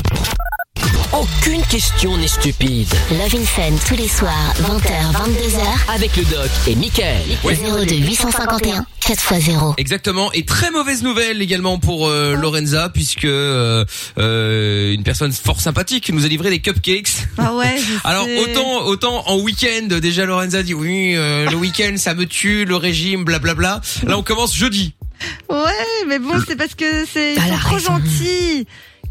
Aucune 1.13 1.63
question 1.67 2.17
n'est 2.17 2.27
stupide. 2.29 2.89
Love 3.13 3.35
in 3.41 3.45
Fun 3.45 3.73
tous 3.87 3.95
les 3.97 4.09
soirs, 4.09 4.55
20h, 4.63 5.13
22h, 5.13 5.95
Avec 5.95 6.17
le 6.17 6.25
doc 6.25 6.51
et 6.67 6.75
Michael. 6.75 7.23
02 7.45 7.95
851 7.95 8.85
4x0. 9.01 9.75
Exactement. 9.77 10.33
Et 10.33 10.45
très 10.45 10.71
mauvaise 10.71 11.03
nouvelle 11.03 11.41
également 11.41 11.79
pour 11.79 12.09
euh, 12.09 12.35
Lorenza 12.35 12.89
puisque 12.89 13.25
euh, 13.25 13.85
euh, 14.19 14.93
une 14.93 15.03
personne 15.05 15.33
fort 15.33 15.61
sympathique 15.61 16.11
nous 16.13 16.25
a 16.25 16.29
livré 16.29 16.51
des 16.51 16.61
cupcakes. 16.61 17.27
Ah 17.39 17.55
ouais, 17.55 17.77
je 17.79 17.95
Alors 18.05 18.25
sais. 18.27 18.39
autant 18.39 18.85
autant 18.87 19.23
en 19.29 19.37
week-end 19.39 19.87
déjà 20.01 20.25
Lorenza 20.27 20.63
dit 20.63 20.75
oui 20.75 21.15
euh, 21.17 21.49
le 21.51 21.57
week-end 21.57 21.95
ça 21.97 22.15
me 22.15 22.27
tue 22.27 22.65
le 22.65 22.77
régime 22.77 23.25
blablabla. 23.25 23.81
Là 24.07 24.19
on 24.19 24.23
commence 24.23 24.55
jeudi. 24.55 24.95
Ouais, 25.49 25.57
mais 26.09 26.19
bon, 26.19 26.35
c'est 26.47 26.57
parce 26.57 26.75
que 26.75 27.07
c'est 27.11 27.37
trop 27.37 27.75
raison. 27.77 28.01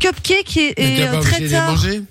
Gentils. 0.03 0.21
Cupcake 0.43 0.57
et, 0.57 0.73
et 0.99 1.07
euh, 1.07 1.21
traiteur. 1.21 1.71
manger 1.71 2.01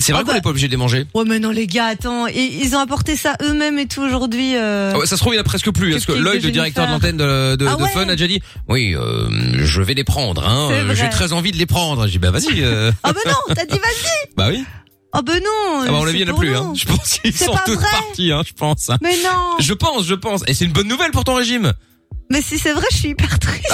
C'est 0.00 0.12
vrai 0.12 0.20
Ah 0.20 0.24
qu'on 0.24 0.28
bah- 0.28 0.34
n'est 0.34 0.42
pas 0.42 0.50
obligé 0.50 0.66
de 0.66 0.72
les 0.72 0.76
manger. 0.76 1.06
Ouais, 1.14 1.24
mais 1.26 1.38
non, 1.38 1.50
les 1.50 1.66
gars, 1.66 1.86
attends, 1.86 2.26
et, 2.26 2.32
ils 2.62 2.74
ont 2.74 2.78
apporté 2.80 3.16
ça 3.16 3.36
eux-mêmes 3.42 3.78
et 3.78 3.86
tout 3.86 4.02
aujourd'hui. 4.02 4.56
Euh... 4.56 4.92
Ah 4.94 4.98
ouais, 4.98 5.06
ça 5.06 5.16
se 5.16 5.20
trouve 5.20 5.32
il 5.34 5.36
y 5.36 5.38
en 5.38 5.42
a 5.42 5.44
presque 5.44 5.70
plus 5.72 5.92
parce 5.92 6.06
que 6.06 6.12
Lloyd 6.12 6.42
le 6.44 6.50
directeur 6.50 6.86
de 6.86 6.92
l'antenne 6.92 7.16
de, 7.16 7.56
de, 7.56 7.66
Ah 7.66 7.76
de 7.76 7.82
ouais. 7.82 7.88
Fun 7.90 8.02
a 8.08 8.16
déjà 8.16 8.26
dit 8.26 8.40
oui 8.68 8.94
euh, 8.94 9.28
je 9.64 9.82
vais 9.82 9.94
les 9.94 10.04
prendre 10.04 10.46
hein. 10.46 10.68
Euh. 10.72 10.94
J'ai 10.94 11.08
très 11.10 11.32
envie 11.32 11.52
de 11.52 11.56
les 11.58 11.66
prendre. 11.66 12.06
J'ai 12.06 12.12
dit 12.12 12.18
bah 12.18 12.30
vas-y. 12.30 12.62
euh. 12.62 12.90
Ah 13.02 13.12
bah 13.12 13.20
non, 13.26 13.54
t'as 13.54 13.64
dit 13.66 13.78
vas-y. 13.78 14.28
bah 14.36 14.48
oui. 14.50 14.64
Oh 15.16 15.20
bah 15.22 15.34
non. 15.34 15.82
Ah 15.82 15.86
bah 15.86 15.92
on 16.00 16.04
l'a 16.04 16.10
vu 16.12 16.18
il 16.18 16.26
y 16.26 16.30
en 16.30 16.34
a 16.34 16.36
plus 16.38 16.56
hein. 16.56 16.72
Je 16.74 16.86
pense 16.86 17.20
qu'ils 17.20 17.32
sont 17.36 17.54
tous 17.64 17.76
partis 17.78 18.32
hein. 18.32 18.42
Je 18.46 18.52
pense. 18.52 18.90
hein. 18.90 18.98
Mais 19.00 19.16
non. 19.22 19.56
Je 19.60 19.72
pense, 19.74 20.04
je 20.06 20.14
pense. 20.14 20.42
Et 20.48 20.54
c'est 20.54 20.64
une 20.64 20.72
bonne 20.72 20.88
nouvelle 20.88 21.12
pour 21.12 21.22
ton 21.24 21.34
régime. 21.34 21.72
Mais 22.30 22.40
si 22.42 22.58
c'est 22.58 22.72
vrai, 22.72 22.86
je 22.90 22.96
suis 22.96 23.08
hyper 23.10 23.38
triste. 23.38 23.72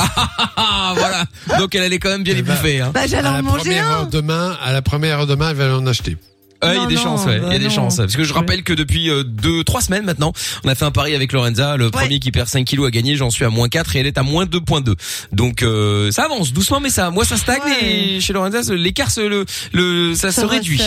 Ah, 0.56 0.92
voilà. 0.96 1.24
Donc 1.58 1.74
elle 1.74 1.82
allait 1.82 1.98
quand 1.98 2.10
même 2.10 2.22
bien 2.24 2.34
les 2.34 2.40
Eh 2.40 2.42
ben, 2.42 2.54
bouffer. 2.54 2.80
Hein. 2.80 2.90
Bah 2.92 3.06
j'allais 3.06 3.28
à 3.28 3.30
en 3.30 3.34
la 3.34 3.42
manger 3.42 3.60
première 3.64 3.86
un. 3.86 3.90
heure 3.92 4.06
demain, 4.08 4.56
à 4.62 4.72
la 4.72 4.82
première 4.82 5.18
heure 5.20 5.26
demain, 5.26 5.50
elle 5.50 5.56
va 5.56 5.76
en 5.76 5.86
acheter. 5.86 6.16
Ouais, 6.62 6.76
il 6.76 6.80
y 6.80 6.84
a 6.84 6.86
des 6.86 6.94
non, 6.96 7.00
chances, 7.02 7.26
ouais. 7.26 7.36
Il 7.38 7.42
y 7.42 7.46
a 7.46 7.48
bah 7.48 7.58
des 7.58 7.64
non. 7.64 7.70
chances. 7.70 7.96
Parce 7.96 8.16
que 8.16 8.24
je 8.24 8.32
rappelle 8.34 8.62
que 8.62 8.72
depuis 8.72 9.08
euh, 9.10 9.22
deux, 9.24 9.64
trois 9.64 9.80
semaines 9.80 10.04
maintenant, 10.04 10.32
on 10.64 10.68
a 10.68 10.74
fait 10.74 10.84
un 10.84 10.90
pari 10.90 11.14
avec 11.14 11.32
Lorenza. 11.32 11.76
Le 11.76 11.90
premier 11.90 12.18
qui 12.20 12.30
perd 12.32 12.48
5 12.48 12.64
kilos 12.64 12.86
a 12.86 12.90
gagné. 12.90 13.16
J'en 13.16 13.30
suis 13.30 13.44
à 13.44 13.50
moins 13.50 13.68
4 13.68 13.96
et 13.96 14.00
elle 14.00 14.06
est 14.06 14.18
à 14.18 14.22
moins 14.22 14.44
2.2. 14.44 14.94
Donc 15.32 15.62
euh, 15.62 16.10
ça 16.10 16.24
avance 16.24 16.52
doucement, 16.52 16.80
mais 16.80 16.90
ça, 16.90 17.10
moi 17.10 17.24
ça 17.24 17.36
stagne 17.36 17.60
Ouais. 17.64 18.16
et 18.16 18.20
chez 18.20 18.32
Lorenza, 18.32 18.60
l'écart 18.74 19.10
se, 19.10 19.20
le, 19.20 19.44
le, 19.72 20.14
ça, 20.14 20.32
Ça 20.32 20.42
se 20.42 20.46
réduit. 20.46 20.80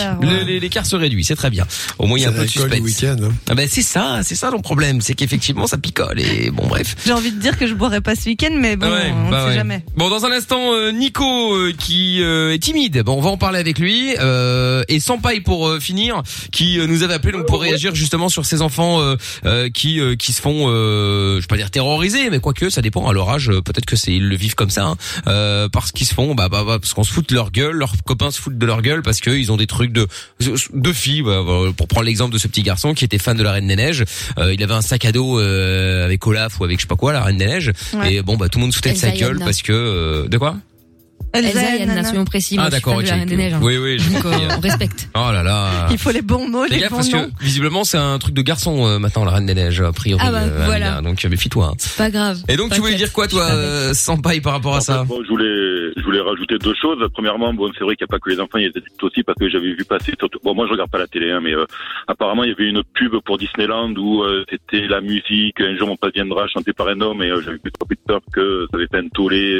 L'écart 0.60 0.86
se 0.86 0.96
réduit. 0.96 1.24
C'est 1.24 1.36
très 1.36 1.50
bien. 1.50 1.66
Au 1.98 2.06
moins 2.06 2.18
il 2.18 2.22
y 2.22 2.24
a 2.24 2.28
un 2.28 2.32
C'est 2.32 2.38
peu 2.38 2.44
de 2.44 2.50
suspense. 2.50 2.80
week-end. 2.80 3.16
hein. 3.24 3.32
Ah 3.48 3.54
ben 3.54 3.68
c'est 3.70 3.82
ça, 3.82 4.20
c'est 4.22 4.34
ça 4.34 4.50
le 4.50 4.58
problème, 4.60 5.00
c'est 5.00 5.14
qu'effectivement 5.14 5.66
ça 5.66 5.78
picole 5.78 6.20
et 6.20 6.50
bon 6.50 6.66
bref. 6.66 6.96
J'ai 7.06 7.12
envie 7.12 7.32
de 7.32 7.38
dire 7.40 7.58
que 7.58 7.66
je 7.66 7.74
boirai 7.74 8.00
pas 8.00 8.14
ce 8.14 8.26
week-end, 8.26 8.54
mais 8.58 8.76
bon, 8.76 8.86
Ouais, 8.90 9.12
on 9.26 9.30
bah 9.30 9.36
ne 9.38 9.42
sait 9.42 9.48
ouais. 9.50 9.54
jamais. 9.56 9.84
Bon, 9.96 10.08
dans 10.10 10.24
un 10.24 10.32
instant, 10.32 10.72
euh, 10.72 10.90
Nico 10.92 11.54
euh, 11.54 11.72
qui 11.78 12.22
euh, 12.22 12.52
est 12.54 12.58
timide. 12.58 13.02
Bon, 13.04 13.14
on 13.18 13.20
va 13.20 13.30
en 13.30 13.36
parler 13.36 13.58
avec 13.58 13.78
lui. 13.78 14.14
Euh, 14.20 14.82
et 14.88 15.00
Sampaï 15.00 15.40
pour 15.40 15.63
euh, 15.68 15.80
finir, 15.80 16.22
qui 16.52 16.78
euh, 16.78 16.86
nous 16.86 17.02
avait 17.02 17.14
appelé 17.14 17.32
donc 17.32 17.46
pour 17.46 17.60
réagir 17.60 17.94
justement 17.94 18.28
sur 18.28 18.44
ces 18.46 18.62
enfants 18.62 19.00
euh, 19.00 19.16
euh, 19.44 19.68
qui 19.70 20.00
euh, 20.00 20.16
qui 20.16 20.32
se 20.32 20.40
font, 20.40 20.66
euh, 20.68 21.36
je 21.36 21.40
vais 21.42 21.46
pas 21.46 21.56
dire 21.56 21.70
terroriser, 21.70 22.30
mais 22.30 22.40
quoique 22.40 22.70
ça 22.70 22.82
dépend 22.82 23.08
à 23.08 23.12
leur 23.12 23.28
âge. 23.30 23.48
Peut-être 23.64 23.86
que 23.86 23.96
c'est 23.96 24.12
ils 24.12 24.28
le 24.28 24.36
vivent 24.36 24.54
comme 24.54 24.70
ça, 24.70 24.84
hein, 24.86 24.96
euh, 25.26 25.68
parce 25.68 25.92
qu'ils 25.92 26.06
se 26.06 26.14
font, 26.14 26.34
bah, 26.34 26.48
bah, 26.48 26.64
bah, 26.66 26.78
parce 26.80 26.94
qu'on 26.94 27.04
se 27.04 27.12
fout 27.12 27.28
de 27.28 27.34
leur 27.34 27.50
gueule, 27.50 27.74
leurs 27.76 27.92
copains 28.04 28.30
se 28.30 28.40
foutent 28.40 28.58
de 28.58 28.66
leur 28.66 28.82
gueule 28.82 29.02
parce 29.02 29.20
qu'ils 29.20 29.50
ont 29.52 29.56
des 29.56 29.66
trucs 29.66 29.92
de 29.92 30.06
de 30.72 30.92
filles. 30.92 31.22
bah, 31.22 31.42
bah, 31.46 31.52
pour 31.76 31.88
prendre 31.88 32.06
l'exemple 32.06 32.32
de 32.32 32.38
ce 32.38 32.48
petit 32.48 32.62
garçon 32.62 32.94
qui 32.94 33.04
était 33.04 33.18
fan 33.18 33.36
de 33.36 33.42
la 33.42 33.52
Reine 33.52 33.66
des 33.66 33.76
Neiges, 33.76 34.04
euh, 34.38 34.52
il 34.54 34.62
avait 34.62 34.74
un 34.74 34.82
sac 34.82 35.04
à 35.04 35.12
dos 35.12 35.38
euh, 35.40 36.04
avec 36.04 36.26
Olaf 36.26 36.60
ou 36.60 36.64
avec 36.64 36.78
je 36.78 36.82
sais 36.82 36.88
pas 36.88 36.96
quoi, 36.96 37.12
la 37.12 37.22
Reine 37.22 37.38
des 37.38 37.46
Neiges, 37.46 37.72
Ouais. 37.94 38.14
et 38.14 38.22
bon 38.22 38.36
bah 38.36 38.48
tout 38.48 38.58
le 38.58 38.62
monde 38.62 38.72
se 38.72 38.76
foutait 38.76 38.92
de 38.92 38.98
sa 38.98 39.10
gueule 39.10 39.38
parce 39.38 39.62
que 39.62 39.72
euh, 39.72 40.28
de 40.28 40.38
quoi? 40.38 40.56
Elsa 41.38 41.76
et 41.76 41.82
Anna, 41.82 41.94
Nana. 41.94 42.08
soyons 42.08 42.24
précis. 42.24 42.54
Moi, 42.56 42.64
Ah 42.66 42.70
je 42.70 42.76
d'accord, 42.76 42.96
ok. 42.96 43.02
de 43.04 43.08
la 43.08 43.14
Reine 43.16 43.28
des 43.28 43.36
Neiges. 43.36 43.52
hein. 43.54 43.60
Oui 43.62 43.76
oui, 43.78 43.96
Donc, 43.98 44.22
compris. 44.22 44.44
euh, 44.44 44.48
on 44.56 44.60
respecte. 44.60 45.08
Oh 45.16 45.30
là 45.32 45.42
là. 45.42 45.86
Il 45.90 45.98
faut 45.98 46.10
les 46.10 46.22
bons 46.22 46.48
mots, 46.48 46.64
Les 46.64 46.76
les 46.76 46.80
gars, 46.82 46.88
bons 46.88 46.96
parce 46.96 47.10
noms. 47.12 47.30
que 47.30 47.44
visiblement 47.44 47.84
c'est 47.84 47.98
un 47.98 48.18
truc 48.18 48.34
de 48.34 48.42
garçon 48.42 48.86
euh, 48.86 48.98
maintenant 48.98 49.24
la 49.24 49.32
Reine 49.32 49.46
des 49.46 49.54
Neiges 49.54 49.80
a 49.80 49.92
priori. 49.92 50.22
Ah 50.24 50.30
bah, 50.32 50.40
euh, 50.42 50.64
voilà. 50.66 51.00
Donc 51.00 51.22
méfie-toi. 51.24 51.66
hein. 51.72 51.74
C'est 51.78 51.96
pas 51.96 52.10
grave. 52.10 52.38
Et 52.48 52.56
donc 52.56 52.72
tu 52.72 52.80
voulais 52.80 52.94
dire 52.94 53.12
quoi 53.12 53.24
je 53.26 53.30
toi, 53.30 53.94
Sampaï, 53.94 54.40
par 54.40 54.52
rapport 54.54 54.76
à 54.76 54.80
ça 54.80 55.04
je 55.08 55.28
voulais, 55.28 55.92
je 55.96 56.02
voulais 56.02 56.20
rajouter 56.20 56.56
deux 56.58 56.74
choses. 56.80 56.98
Premièrement, 57.14 57.52
bon, 57.54 57.70
c'est 57.78 57.84
vrai 57.84 57.96
qu'il 57.96 58.04
n'y 58.04 58.10
a 58.10 58.12
pas 58.12 58.18
que 58.18 58.30
les 58.30 58.40
enfants, 58.40 58.58
il 58.58 58.64
y 58.64 58.66
a 58.66 58.70
des 58.70 58.78
adultes 58.78 59.02
aussi 59.02 59.22
parce 59.22 59.38
que 59.38 59.48
j'avais 59.48 59.72
vu 59.74 59.84
passer 59.88 60.12
surtout. 60.18 60.38
Bon, 60.44 60.54
moi, 60.54 60.66
je 60.66 60.72
regarde 60.72 60.90
pas 60.90 60.98
la 60.98 61.06
télé, 61.06 61.30
hein, 61.30 61.40
mais 61.42 61.54
euh, 61.54 61.64
apparemment, 62.08 62.44
il 62.44 62.50
y 62.50 62.52
avait 62.52 62.68
une 62.68 62.82
pub 62.94 63.12
pour 63.24 63.38
Disneyland 63.38 63.92
où 63.96 64.22
euh, 64.22 64.44
c'était 64.50 64.86
la 64.88 65.00
musique. 65.00 65.60
Un 65.60 65.76
jour, 65.76 65.88
mon 65.88 65.96
père 65.96 66.10
viendra 66.14 66.46
chanter 66.48 66.72
par 66.72 66.88
un 66.88 67.00
homme 67.00 67.22
et 67.22 67.30
euh, 67.30 67.40
j'avais 67.44 67.58
plus 67.58 67.72
trop 67.72 67.86
peur 68.06 68.20
que 68.32 68.66
ça 68.70 68.76
avait 68.76 68.86
fait 68.90 68.98
un 68.98 69.08
tollé. 69.08 69.58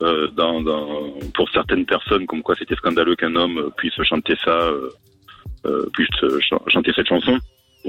Euh, 0.00 0.28
dans, 0.28 0.60
dans, 0.60 1.10
pour 1.34 1.50
certaines 1.50 1.84
personnes, 1.84 2.24
comme 2.26 2.42
quoi 2.42 2.54
c'était 2.56 2.76
scandaleux 2.76 3.16
qu'un 3.16 3.34
homme 3.34 3.58
euh, 3.58 3.70
puisse 3.76 4.00
chanter 4.04 4.36
ça, 4.44 4.50
euh, 4.52 4.90
euh, 5.66 5.86
puisse 5.92 6.06
euh, 6.22 6.38
ch- 6.38 6.60
chanter 6.68 6.92
cette 6.94 7.08
chanson. 7.08 7.32
Donc 7.32 7.40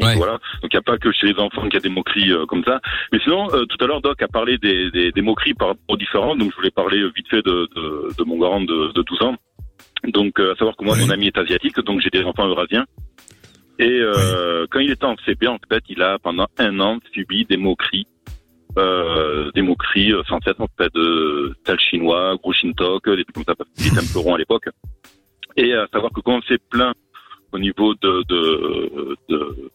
Ouais. 0.05 0.15
voilà. 0.15 0.39
Donc 0.61 0.71
il 0.73 0.75
n'y 0.75 0.79
a 0.79 0.81
pas 0.81 0.97
que 0.97 1.11
chez 1.11 1.27
les 1.27 1.39
enfants 1.39 1.63
qu'il 1.63 1.75
y 1.75 1.77
a 1.77 1.81
des 1.81 1.89
moqueries 1.89 2.31
euh, 2.31 2.45
comme 2.47 2.63
ça. 2.63 2.79
Mais 3.11 3.19
sinon, 3.19 3.47
euh, 3.53 3.65
tout 3.65 3.77
à 3.83 3.87
l'heure, 3.87 4.01
Doc 4.01 4.19
a 4.23 4.27
parlé 4.27 4.57
des, 4.57 4.89
des, 4.89 5.11
des 5.11 5.21
moqueries 5.21 5.53
par 5.53 5.67
rapport 5.69 5.83
aux 5.87 5.97
différents. 5.97 6.35
Donc 6.35 6.49
je 6.51 6.55
voulais 6.55 6.71
parler 6.71 7.03
vite 7.15 7.27
fait 7.29 7.43
de, 7.45 7.67
de, 7.75 8.09
de 8.17 8.23
mon 8.23 8.37
grand 8.37 8.61
de, 8.61 8.91
de 8.91 9.01
12 9.03 9.21
ans. 9.21 9.35
Donc 10.05 10.39
euh, 10.39 10.53
à 10.53 10.55
savoir 10.55 10.75
que 10.77 10.83
moi, 10.83 10.95
mon 10.95 11.09
ami 11.11 11.27
est 11.27 11.37
asiatique, 11.37 11.79
donc 11.81 12.01
j'ai 12.01 12.09
des 12.09 12.23
enfants 12.23 12.47
eurasiens. 12.47 12.85
Et 13.77 13.99
euh, 14.01 14.65
quand 14.71 14.79
il 14.79 14.91
était 14.91 15.05
en 15.05 15.15
CP, 15.25 15.47
en 15.47 15.57
fait, 15.71 15.83
il 15.89 16.01
a 16.01 16.17
pendant 16.19 16.47
un 16.57 16.79
an 16.79 16.97
subi 17.13 17.45
des 17.45 17.57
moqueries 17.57 18.07
euh, 18.77 19.51
des 19.55 19.61
moqueries 19.61 20.13
euh, 20.13 20.21
sans 20.27 20.39
cesse 20.41 20.59
en 20.59 20.67
fait 20.77 20.93
de 20.93 21.55
tel 21.65 21.79
chinois, 21.79 22.35
gros 22.41 22.53
shintok, 22.53 23.09
des 23.09 23.23
trucs 23.23 23.35
comme 23.35 23.43
ça 23.45 23.55
parce 23.55 23.69
qu'ils 23.71 23.87
étaient 23.87 23.99
un 23.99 24.13
peu 24.13 24.19
ronds 24.19 24.35
à 24.35 24.37
l'époque. 24.37 24.69
Et 25.57 25.73
à 25.73 25.87
savoir 25.91 26.11
que 26.13 26.21
quand 26.21 26.37
on 26.37 26.41
s'est 26.43 26.59
plaint 26.69 26.93
au 27.51 27.59
niveau 27.59 27.93
de 27.95 28.23
de 28.29 29.15
de, 29.29 29.71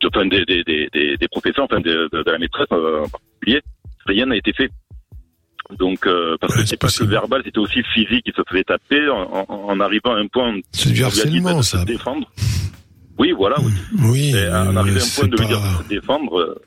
de- 0.00 0.08
enfin, 0.08 0.26
des, 0.26 0.44
des, 0.44 0.62
des, 0.64 0.88
des, 0.92 1.16
des 1.16 1.28
professeurs, 1.28 1.64
enfin 1.64 1.80
de, 1.80 2.08
de, 2.12 2.30
la 2.30 2.38
maîtresse 2.38 2.66
euh, 2.72 3.04
en 3.04 3.08
particulier, 3.08 3.60
rien 4.06 4.26
n'a 4.26 4.36
été 4.36 4.52
fait. 4.52 4.70
Donc 5.78 6.06
euh, 6.06 6.36
parce 6.40 6.54
Ouais, 6.56 6.62
que 6.62 6.68
c'est 6.68 6.76
pas 6.76 6.88
que 6.88 7.04
verbal, 7.04 7.42
c'était 7.44 7.58
aussi 7.58 7.82
physique, 7.94 8.22
il 8.26 8.32
se 8.34 8.42
faisait 8.48 8.64
taper 8.64 9.08
en, 9.08 9.46
en, 9.48 9.54
en 9.68 9.80
arrivant 9.80 10.12
à 10.14 10.18
un 10.18 10.26
point. 10.28 10.54
C'est 10.72 10.92
du 10.92 11.02
harcèlement, 11.04 11.58
de 11.58 11.62
ça. 11.62 11.80
se 11.80 11.84
défendre. 11.86 12.30
Oui, 13.18 13.32
voilà. 13.32 13.56
Oui. 13.60 13.72
Oui, 14.10 14.30
Et 14.34 14.48
en 14.48 14.74
euh, 14.74 14.80
arrivant 14.80 15.00
à 15.00 15.02
un 15.04 15.14
point 15.16 15.28
de 15.28 15.36
lui 15.36 15.46
dire 15.46 15.60
de 15.60 15.82
se 15.84 15.88
défendre. 15.88 16.60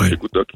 Ouais. 0.00 0.10
Doc. 0.32 0.48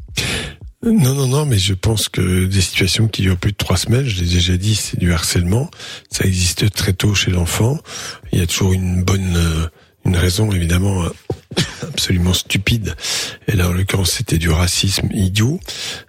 Non, 0.84 1.14
non, 1.14 1.26
non, 1.26 1.44
mais 1.46 1.58
je 1.58 1.74
pense 1.74 2.08
que 2.08 2.46
des 2.46 2.60
situations 2.60 3.08
qui 3.08 3.22
durent 3.22 3.36
plus 3.36 3.50
de 3.52 3.56
trois 3.56 3.76
semaines, 3.76 4.06
je 4.06 4.20
l'ai 4.22 4.28
déjà 4.30 4.56
dit, 4.56 4.74
c'est 4.76 4.98
du 4.98 5.12
harcèlement. 5.12 5.70
Ça 6.10 6.24
existe 6.24 6.70
très 6.72 6.92
tôt 6.92 7.14
chez 7.14 7.30
l'enfant. 7.32 7.78
Il 8.32 8.38
y 8.38 8.42
a 8.42 8.46
toujours 8.46 8.72
une 8.72 9.02
bonne, 9.02 9.34
euh, 9.36 9.66
une 10.04 10.16
raison 10.16 10.52
évidemment 10.52 11.02
euh, 11.04 11.08
absolument 11.82 12.32
stupide. 12.32 12.94
Et 13.48 13.56
là, 13.56 13.68
en 13.68 13.72
l'occurrence, 13.72 14.12
c'était 14.12 14.38
du 14.38 14.50
racisme 14.50 15.08
idiot. 15.12 15.58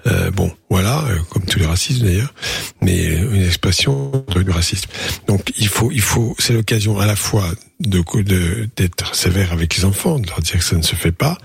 Euh, 0.06 0.30
bon, 0.30 0.52
voilà, 0.70 1.04
euh, 1.10 1.18
comme 1.32 1.46
tous 1.46 1.58
les 1.58 1.66
racismes 1.66 2.06
d'ailleurs, 2.06 2.34
mais 2.82 3.06
une 3.06 3.44
expression 3.44 4.24
du 4.36 4.52
racisme. 4.52 4.88
Donc, 5.28 5.52
il 5.58 5.68
faut, 5.68 5.92
il 5.92 6.02
faut, 6.02 6.36
c'est 6.38 6.54
l'occasion 6.54 7.00
à 7.00 7.08
la 7.08 7.16
fois 7.16 7.50
de 7.80 8.04
de- 8.22 8.70
d'être 8.76 9.16
sévère 9.16 9.52
avec 9.52 9.76
les 9.78 9.86
enfants, 9.86 10.20
de 10.20 10.28
leur 10.28 10.42
dire 10.42 10.60
que 10.60 10.64
ça 10.64 10.76
ne 10.76 10.84
se 10.84 10.96
fait 10.96 11.12
pas. 11.12 11.40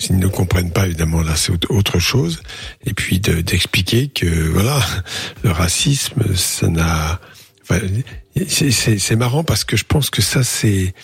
S'ils 0.00 0.18
ne 0.18 0.26
comprennent 0.26 0.72
pas, 0.72 0.86
évidemment, 0.86 1.22
là, 1.22 1.36
c'est 1.36 1.52
autre- 1.70 1.98
chose. 2.00 2.40
Et 2.86 2.94
puis 2.94 3.20
de- 3.20 3.40
d'expliquer 3.42 4.08
que, 4.08 4.26
voilà, 4.48 4.80
le 5.44 5.50
racisme, 5.52 6.34
ça 6.34 6.66
n'a... 6.68 7.20
enfin, 7.62 7.78
c'est- 8.48 9.14
marrant 9.16 9.44
parce 9.44 9.62
que 9.64 9.76
je 9.76 9.84
pense 9.84 10.08
que 10.10 10.22
ça, 10.22 10.42
c'est 10.42 10.94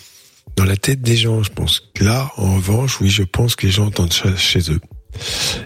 dans 0.55 0.65
la 0.65 0.75
tête 0.75 1.01
des 1.01 1.15
gens. 1.15 1.43
Je 1.43 1.51
pense 1.51 1.81
que 1.93 2.03
là, 2.03 2.31
en 2.37 2.55
revanche, 2.55 2.99
oui, 2.99 3.09
je 3.09 3.23
pense 3.23 3.55
que 3.55 3.67
les 3.67 3.71
gens 3.71 3.85
entendent 3.85 4.11
ça 4.13 4.35
chez 4.35 4.71
eux. 4.71 4.81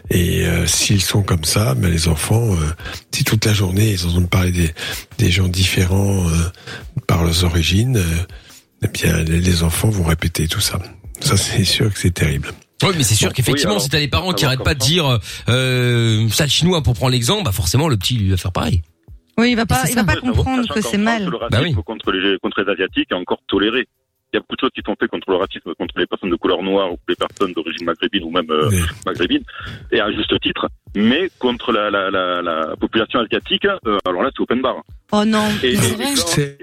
Et 0.10 0.46
euh, 0.46 0.66
s'ils 0.68 1.02
sont 1.02 1.24
comme 1.24 1.44
ça, 1.44 1.74
ben 1.76 1.90
les 1.92 2.08
enfants, 2.08 2.54
euh, 2.56 2.72
si 3.14 3.24
toute 3.24 3.46
la 3.46 3.54
journée 3.54 3.92
ils 3.92 4.06
entendent 4.06 4.30
parler 4.30 4.52
des, 4.52 4.72
des 5.18 5.30
gens 5.32 5.48
différents 5.50 6.30
euh, 6.30 6.34
par 7.08 7.24
leurs 7.24 7.44
origines, 7.44 7.98
euh, 7.98 8.18
eh 8.84 8.88
bien 8.88 9.24
les 9.24 9.64
enfants 9.64 9.90
vont 9.90 10.04
répéter 10.04 10.48
tout 10.48 10.62
ça. 10.62 10.80
Ça, 11.22 11.36
c'est 11.38 11.66
sûr 11.66 11.94
que 11.94 12.00
c'est 12.00 12.14
terrible. 12.14 12.52
Oui, 12.84 12.94
mais 12.98 13.04
c'est 13.04 13.16
sûr 13.16 13.30
Bon, 13.30 13.34
qu'effectivement, 13.34 13.76
oui, 13.76 13.82
si 13.82 13.90
t'as 13.90 14.00
des 14.00 14.08
parents 14.08 14.34
qui 14.34 14.46
arrêtent 14.46 14.64
pas 14.64 14.74
de 14.74 14.80
comme 14.80 14.88
ça. 14.88 14.94
dire 14.94 15.20
euh, 15.50 16.28
sale 16.30 16.50
chinois 16.50 16.82
pour 16.82 16.94
prendre 16.94 17.12
l'exemple, 17.12 17.44
bah 17.44 17.52
forcément 17.52 17.88
le 17.88 17.98
petit 17.98 18.16
lui 18.16 18.30
va 18.30 18.38
faire 18.38 18.52
pareil. 18.52 18.82
Oui, 19.38 19.52
il 19.52 19.56
va 19.56 19.66
pas, 19.66 19.84
il 19.90 19.96
va 19.96 20.02
ça. 20.02 20.04
pas 20.06 20.16
comprendre 20.18 20.68
que 20.74 20.82
c'est 20.82 20.98
mal. 20.98 21.26
Le 21.26 21.38
Bah 21.50 21.60
oui. 21.62 21.74
contre, 21.86 22.12
les, 22.12 22.38
contre 22.40 22.62
les 22.64 22.72
Asiatiques 22.72 23.12
est 23.12 23.16
encore 23.16 23.40
toléré. 23.48 23.88
Il 24.34 24.38
y 24.38 24.40
a 24.40 24.42
beaucoup 24.42 24.56
de 24.56 24.62
choses 24.62 24.70
qui 24.74 24.82
sont 24.86 24.96
faites 25.00 25.10
contre 25.10 25.30
le 25.30 25.36
racisme, 25.38 25.74
contre 25.78 25.94
les 25.98 26.06
personnes 26.06 26.30
de 26.30 26.36
couleur 26.38 26.64
noire 26.64 26.94
ou 26.94 26.98
les 27.10 27.16
personnes 27.16 27.52
d'origine 27.54 27.86
maghrébine 27.86 28.24
ou 28.24 28.32
même 28.32 28.50
euh, 28.50 28.70
maghrébine, 29.06 29.44
et 29.92 30.00
à 30.00 30.10
juste 30.12 30.40
titre. 30.42 30.68
Mais 30.96 31.30
contre 31.38 31.72
la, 31.74 31.90
la, 31.90 32.10
la, 32.10 32.42
la 32.42 32.76
population 32.78 33.20
asiatique, 33.20 33.66
euh, 33.66 33.98
alors 34.06 34.24
là, 34.24 34.30
c'est 34.34 34.42
open 34.42 34.62
bar. 34.62 34.78
Oh 35.12 35.26
non. 35.26 35.50
C'est 35.60 35.74
vrai. 35.74 36.16
C'est- 36.16 36.58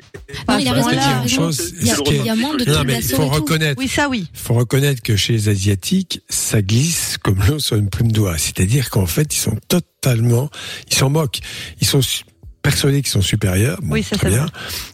il 0.59 0.65
y 0.65 0.69
a, 0.69 2.35
moins 2.35 2.55
de 2.57 2.65
Non, 2.71 2.85
mais 2.87 3.03
faut 3.03 3.27
reconnaître, 3.27 3.79
Oui, 3.79 3.89
ça 3.89 4.09
oui. 4.09 4.27
faut 4.33 4.55
reconnaître 4.55 5.03
que 5.03 5.17
chez 5.17 5.35
les 5.35 5.49
Asiatiques, 5.51 6.23
ça 6.31 6.63
glisse 6.63 7.19
comme 7.19 7.39
l'eau 7.47 7.59
sur 7.59 7.77
une 7.77 7.91
plume 7.91 8.13
d'oie. 8.13 8.39
C'est-à-dire 8.39 8.89
qu'en 8.91 9.07
fait, 9.07 9.35
ils 9.35 9.39
sont 9.39 9.59
totalement, 9.69 10.49
ils 10.91 10.95
s'en 10.95 11.11
moquent. 11.11 11.41
Ils 11.83 11.87
sont 11.87 12.01
persuadés 12.63 13.03
qu'ils 13.03 13.11
sont 13.11 13.23
supérieurs. 13.23 13.79
Bon, 13.83 13.95
Oui, 13.95 14.03
ça, 14.03 14.17
très 14.17 14.31
bien. 14.31 14.47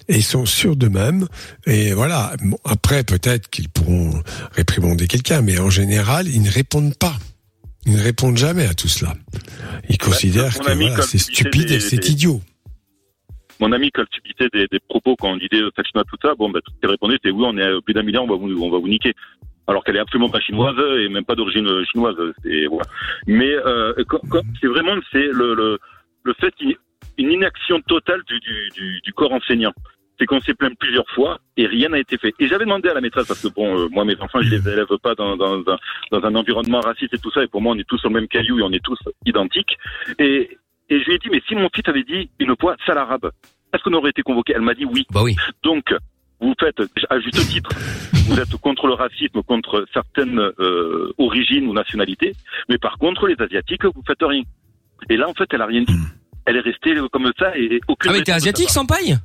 Et 0.08 0.16
ils 0.16 0.22
sont 0.22 0.46
sûrs 0.46 0.76
d'eux-mêmes. 0.76 1.26
Et 1.66 1.92
voilà. 1.92 2.32
Bon, 2.44 2.58
après, 2.64 3.04
peut-être 3.04 3.48
qu'ils 3.50 3.68
pourront 3.68 4.22
réprimander 4.52 5.06
quelqu'un, 5.06 5.42
mais 5.42 5.58
en 5.58 5.70
général, 5.70 6.28
ils 6.28 6.42
ne 6.42 6.50
répondent 6.50 6.96
pas. 6.96 7.14
Ils 7.86 7.94
ne 7.96 8.02
répondent 8.02 8.36
jamais 8.38 8.66
à 8.66 8.74
tout 8.74 8.88
cela. 8.88 9.14
Ils 9.88 9.98
considèrent 9.98 10.44
mon 10.44 10.64
que 10.64 10.72
voilà, 10.88 11.02
c'est 11.02 11.18
stupide 11.18 11.66
des- 11.68 11.74
et 11.74 11.80
c'est 11.80 11.98
des- 11.98 12.10
idiot. 12.12 12.40
mon 13.60 13.72
ami, 13.72 13.90
quand 13.92 14.04
tu 14.10 14.20
disais 14.22 14.48
des, 14.52 14.66
des 14.70 14.80
propos 14.88 15.16
quand 15.16 15.30
on 15.32 15.36
disait 15.36 15.62
euh, 15.62 15.70
chinois, 15.86 16.04
tout 16.08 16.16
ça, 16.22 16.34
bon, 16.38 16.50
bah, 16.50 16.60
tout 16.64 16.72
ce 16.74 16.80
qu'elle 16.80 16.90
répondait, 16.90 17.16
c'est 17.22 17.30
oui, 17.30 17.44
on 17.46 17.56
est 17.58 17.62
à 17.62 17.80
plus 17.84 17.94
d'un 17.94 18.02
milliard, 18.02 18.24
on 18.24 18.26
va 18.26 18.36
vous, 18.36 18.50
on 18.62 18.70
va 18.70 18.78
vous 18.78 18.88
niquer. 18.88 19.12
Alors 19.66 19.82
qu'elle 19.84 19.96
est 19.96 20.00
absolument 20.00 20.28
pas 20.30 20.40
chinoise 20.40 20.74
et 21.00 21.08
même 21.08 21.24
pas 21.24 21.34
d'origine 21.34 21.66
euh, 21.66 21.84
chinoise. 21.90 22.16
C'est, 22.42 22.66
voilà. 22.66 22.84
Mais 23.26 23.50
euh, 23.50 23.94
quand- 24.08 24.42
c'est 24.60 24.66
vraiment 24.66 24.94
c'est 25.12 25.28
le, 25.32 25.54
le, 25.54 25.78
le 26.24 26.34
fait 26.40 26.54
qu'il 26.56 26.68
y 26.68 26.72
ait 26.72 26.78
une 27.18 27.32
inaction 27.32 27.80
totale 27.82 28.22
du, 28.26 28.40
du, 28.40 28.68
du, 28.74 29.00
du 29.00 29.12
corps 29.12 29.32
enseignant. 29.32 29.72
C'est 30.18 30.26
qu'on 30.26 30.40
s'est 30.40 30.54
plaint 30.54 30.78
plusieurs 30.78 31.08
fois 31.10 31.40
et 31.56 31.66
rien 31.66 31.88
n'a 31.88 31.98
été 31.98 32.16
fait. 32.18 32.32
Et 32.38 32.46
j'avais 32.46 32.64
demandé 32.64 32.88
à 32.88 32.94
la 32.94 33.00
maîtresse 33.00 33.26
parce 33.26 33.42
que 33.42 33.48
bon, 33.48 33.76
euh, 33.76 33.88
moi 33.90 34.04
mes 34.04 34.16
enfants 34.20 34.40
je 34.42 34.50
les 34.50 34.68
élève 34.68 34.86
pas 35.02 35.14
dans, 35.16 35.36
dans, 35.36 35.58
dans, 35.58 35.76
dans 36.12 36.24
un 36.24 36.34
environnement 36.36 36.80
raciste 36.80 37.14
et 37.14 37.18
tout 37.18 37.32
ça. 37.32 37.42
Et 37.42 37.48
pour 37.48 37.60
moi 37.60 37.74
on 37.74 37.78
est 37.78 37.88
tous 37.88 37.98
sur 37.98 38.10
le 38.10 38.14
même 38.14 38.28
caillou 38.28 38.60
et 38.60 38.62
on 38.62 38.72
est 38.72 38.84
tous 38.84 38.98
identiques. 39.26 39.76
Et, 40.20 40.56
et 40.88 41.00
je 41.00 41.04
lui 41.04 41.14
ai 41.14 41.18
dit 41.18 41.28
mais 41.32 41.42
si 41.48 41.56
mon 41.56 41.68
fils 41.74 41.88
avait 41.88 42.04
dit 42.04 42.30
une 42.38 42.54
fois 42.60 42.76
sale 42.86 42.98
arabe, 42.98 43.32
est-ce 43.72 43.82
qu'on 43.82 43.94
aurait 43.94 44.10
été 44.10 44.22
convoqué? 44.22 44.52
Elle 44.54 44.62
m'a 44.62 44.74
dit 44.74 44.84
oui. 44.84 45.04
Bah 45.10 45.22
oui. 45.24 45.34
Donc, 45.64 45.92
vous 46.40 46.54
faites, 46.60 46.80
à 47.10 47.18
juste 47.18 47.48
titre, 47.48 47.70
vous 48.28 48.38
êtes 48.38 48.56
contre 48.58 48.86
le 48.86 48.92
racisme, 48.94 49.42
contre 49.42 49.84
certaines 49.92 50.38
euh, 50.60 51.12
origines 51.18 51.66
ou 51.66 51.72
nationalités, 51.72 52.34
mais 52.68 52.78
par 52.78 52.98
contre, 52.98 53.26
les 53.26 53.40
Asiatiques, 53.40 53.84
vous 53.84 54.02
faites 54.06 54.22
rien. 54.22 54.42
Et 55.08 55.16
là, 55.16 55.28
en 55.28 55.34
fait, 55.34 55.48
elle 55.52 55.62
a 55.62 55.66
rien 55.66 55.82
dit. 55.82 55.94
Elle 56.46 56.56
est 56.56 56.60
restée 56.60 56.94
comme 57.12 57.30
ça 57.38 57.56
et 57.56 57.80
aucune. 57.88 58.10
Ah 58.10 58.14
mais 58.14 58.22
t'es 58.22 58.32
asiatique 58.32 58.70
sans 58.70 58.86
paille? 58.86 59.18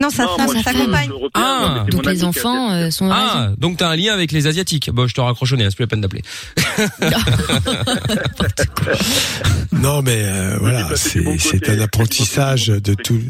Non, 0.00 0.08
ça, 0.08 0.24
Non, 0.24 0.36
ça, 0.38 0.44
moi, 0.44 0.54
ça 0.54 0.62
s'accompagne. 0.62 1.10
Ah, 1.34 1.84
Donc 1.90 2.06
les 2.06 2.24
enfants 2.24 2.72
euh, 2.72 2.90
sont 2.90 3.10
Ah, 3.12 3.50
donc 3.58 3.76
t'as 3.76 3.90
un 3.90 3.96
lien 3.96 4.14
avec 4.14 4.32
les 4.32 4.46
asiatiques. 4.46 4.88
Bon, 4.90 5.06
je 5.06 5.14
te 5.14 5.20
raccroche 5.20 5.52
au 5.52 5.56
nez, 5.56 5.64
c'est 5.68 5.76
plus 5.76 5.82
la 5.82 5.88
peine 5.88 6.00
d'appeler. 6.00 6.22
Non, 9.72 10.02
mais 10.02 10.22
euh, 10.24 10.56
voilà, 10.60 10.88
c'est 10.96 11.68
un 11.68 11.80
apprentissage 11.80 12.68
de 12.68 12.94
tout. 12.94 13.20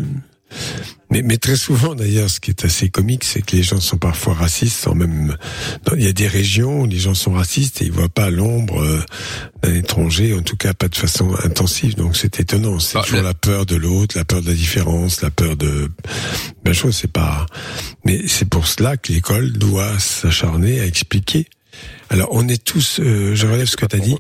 Mais, 1.11 1.23
mais 1.23 1.39
très 1.39 1.57
souvent, 1.57 1.95
d'ailleurs, 1.97 2.31
ce 2.31 2.39
qui 2.39 2.51
est 2.51 2.65
assez 2.65 2.89
comique, 2.89 3.25
c'est 3.25 3.43
que 3.43 3.57
les 3.57 3.63
gens 3.65 3.81
sont 3.81 3.99
parfois 3.99 4.35
racistes, 4.35 4.77
sans 4.81 4.95
même. 4.95 5.37
Il 5.97 6.03
y 6.05 6.07
a 6.07 6.13
des 6.13 6.29
régions 6.29 6.83
où 6.83 6.87
les 6.87 6.99
gens 6.99 7.15
sont 7.15 7.33
racistes 7.33 7.83
et 7.83 7.87
ils 7.87 7.93
voient 7.93 8.09
pas 8.09 8.31
l'ombre 8.31 8.81
euh, 8.83 9.01
d'un 9.63 9.75
étranger, 9.75 10.35
en 10.35 10.43
tout 10.43 10.57
cas 10.57 10.73
pas 10.73 10.89
de 10.89 10.95
façon 10.95 11.35
intensive. 11.45 11.97
Donc 11.97 12.17
c'est 12.17 12.39
étonnant. 12.39 12.79
C'est 12.79 12.99
Ah, 12.99 13.03
toujours 13.03 13.19
le- 13.19 13.25
la 13.25 13.35
peur 13.35 13.67
de 13.67 13.75
l'autre, 13.75 14.17
la 14.17 14.25
peur 14.25 14.41
de 14.43 14.47
la 14.49 14.55
différence, 14.55 15.21
la 15.23 15.31
peur 15.31 15.57
de. 15.57 15.91
Ben, 16.65 16.73
chose, 16.75 16.97
c'est 16.97 17.11
pas. 17.13 17.47
Mais 18.05 18.23
c'est 18.29 18.49
pour 18.49 18.67
cela 18.69 18.97
que 18.97 19.13
l'école 19.13 19.53
doit 19.53 19.99
s'acharner 19.99 20.81
à 20.81 20.87
expliquer. 20.87 21.47
Alors, 22.09 22.29
on 22.33 22.47
est 22.49 22.63
tous. 22.63 23.01
euh, 23.01 23.35
je 23.35 23.47
relève 23.47 23.67
ce 23.67 23.77
que 23.77 23.87
tu 23.87 23.97
as 23.97 24.01
dit. 24.01 24.17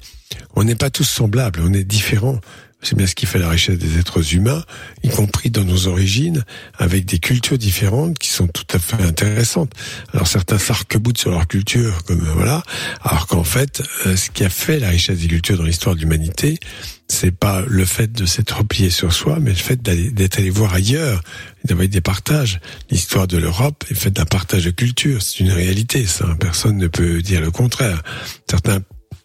On 0.57 0.65
n'est 0.65 0.75
pas 0.77 0.91
tous 0.91 1.05
semblables, 1.05 1.61
on 1.63 1.73
est 1.73 1.85
différents. 1.85 2.41
C'est 2.83 2.97
bien 2.97 3.07
ce 3.07 3.15
qui 3.15 3.27
fait 3.27 3.39
la 3.39 3.49
richesse 3.49 3.79
des 3.79 3.99
êtres 3.99 4.35
humains, 4.35 4.65
y 5.03 5.09
compris 5.09 5.51
dans 5.51 5.65
nos 5.65 5.87
origines, 5.87 6.45
avec 6.79 7.05
des 7.05 7.19
cultures 7.19 7.59
différentes 7.59 8.19
qui 8.19 8.31
sont 8.31 8.47
tout 8.47 8.67
à 8.73 8.79
fait 8.79 9.03
intéressantes. 9.03 9.73
Alors 10.15 10.27
certains 10.27 10.59
s'arc-boutent 10.59 11.19
sur 11.19 11.31
leur 11.31 11.47
culture, 11.47 12.05
comme 12.05 12.23
euh, 12.23 12.33
voilà, 12.35 12.63
alors 13.03 13.27
qu'en 13.27 13.45
fait, 13.45 13.83
euh, 14.07 14.17
ce 14.17 14.31
qui 14.31 14.45
a 14.45 14.49
fait 14.49 14.79
la 14.79 14.89
richesse 14.89 15.19
des 15.19 15.29
cultures 15.29 15.59
dans 15.59 15.65
l'histoire 15.65 15.95
de 15.95 16.01
l'humanité, 16.01 16.59
c'est 17.09 17.37
pas 17.37 17.63
le 17.67 17.85
fait 17.85 18.13
de 18.13 18.25
s'être 18.25 18.59
replié 18.59 18.89
sur 18.89 19.13
soi, 19.13 19.39
mais 19.41 19.51
le 19.51 19.57
fait 19.57 19.83
d'être 19.83 20.39
allé 20.39 20.49
voir 20.49 20.73
ailleurs, 20.73 21.23
d'avoir 21.65 21.89
des 21.89 22.01
partages. 22.01 22.61
L'histoire 22.91 23.27
de 23.27 23.37
l'Europe 23.37 23.85
est 23.91 23.95
faite 23.95 24.15
d'un 24.15 24.25
partage 24.25 24.65
de 24.65 24.71
culture, 24.71 25.21
c'est 25.21 25.41
une 25.41 25.51
réalité, 25.51 26.07
ça. 26.07 26.27
Personne 26.39 26.79
ne 26.79 26.87
peut 26.87 27.21
dire 27.21 27.41
le 27.41 27.51
contraire. 27.51 28.03
Certains 28.49 28.81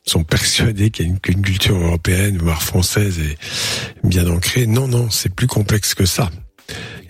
sont 0.07 0.23
persuadés 0.23 0.91
qu'il 0.91 1.05
y 1.05 1.07
a 1.07 1.11
une, 1.11 1.19
qu'une 1.19 1.41
culture 1.41 1.75
européenne, 1.75 2.37
voire 2.37 2.61
française, 2.61 3.19
est 3.19 3.37
bien 4.07 4.27
ancrée. 4.27 4.67
Non, 4.67 4.87
non, 4.87 5.09
c'est 5.09 5.33
plus 5.33 5.47
complexe 5.47 5.93
que 5.95 6.05
ça. 6.05 6.29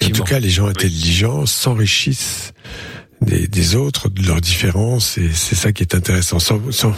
Et 0.01 0.05
en 0.05 0.09
tout 0.09 0.23
cas, 0.23 0.39
les 0.39 0.49
gens 0.49 0.67
intelligents 0.67 1.45
s'enrichissent 1.45 2.53
des, 3.21 3.47
des 3.47 3.75
autres, 3.75 4.09
de 4.09 4.21
leurs 4.27 4.41
différences, 4.41 5.17
et 5.17 5.29
c'est 5.33 5.55
ça 5.55 5.71
qui 5.71 5.83
est 5.83 5.95
intéressant, 5.95 6.39
sans, 6.39 6.59
sans, 6.71 6.93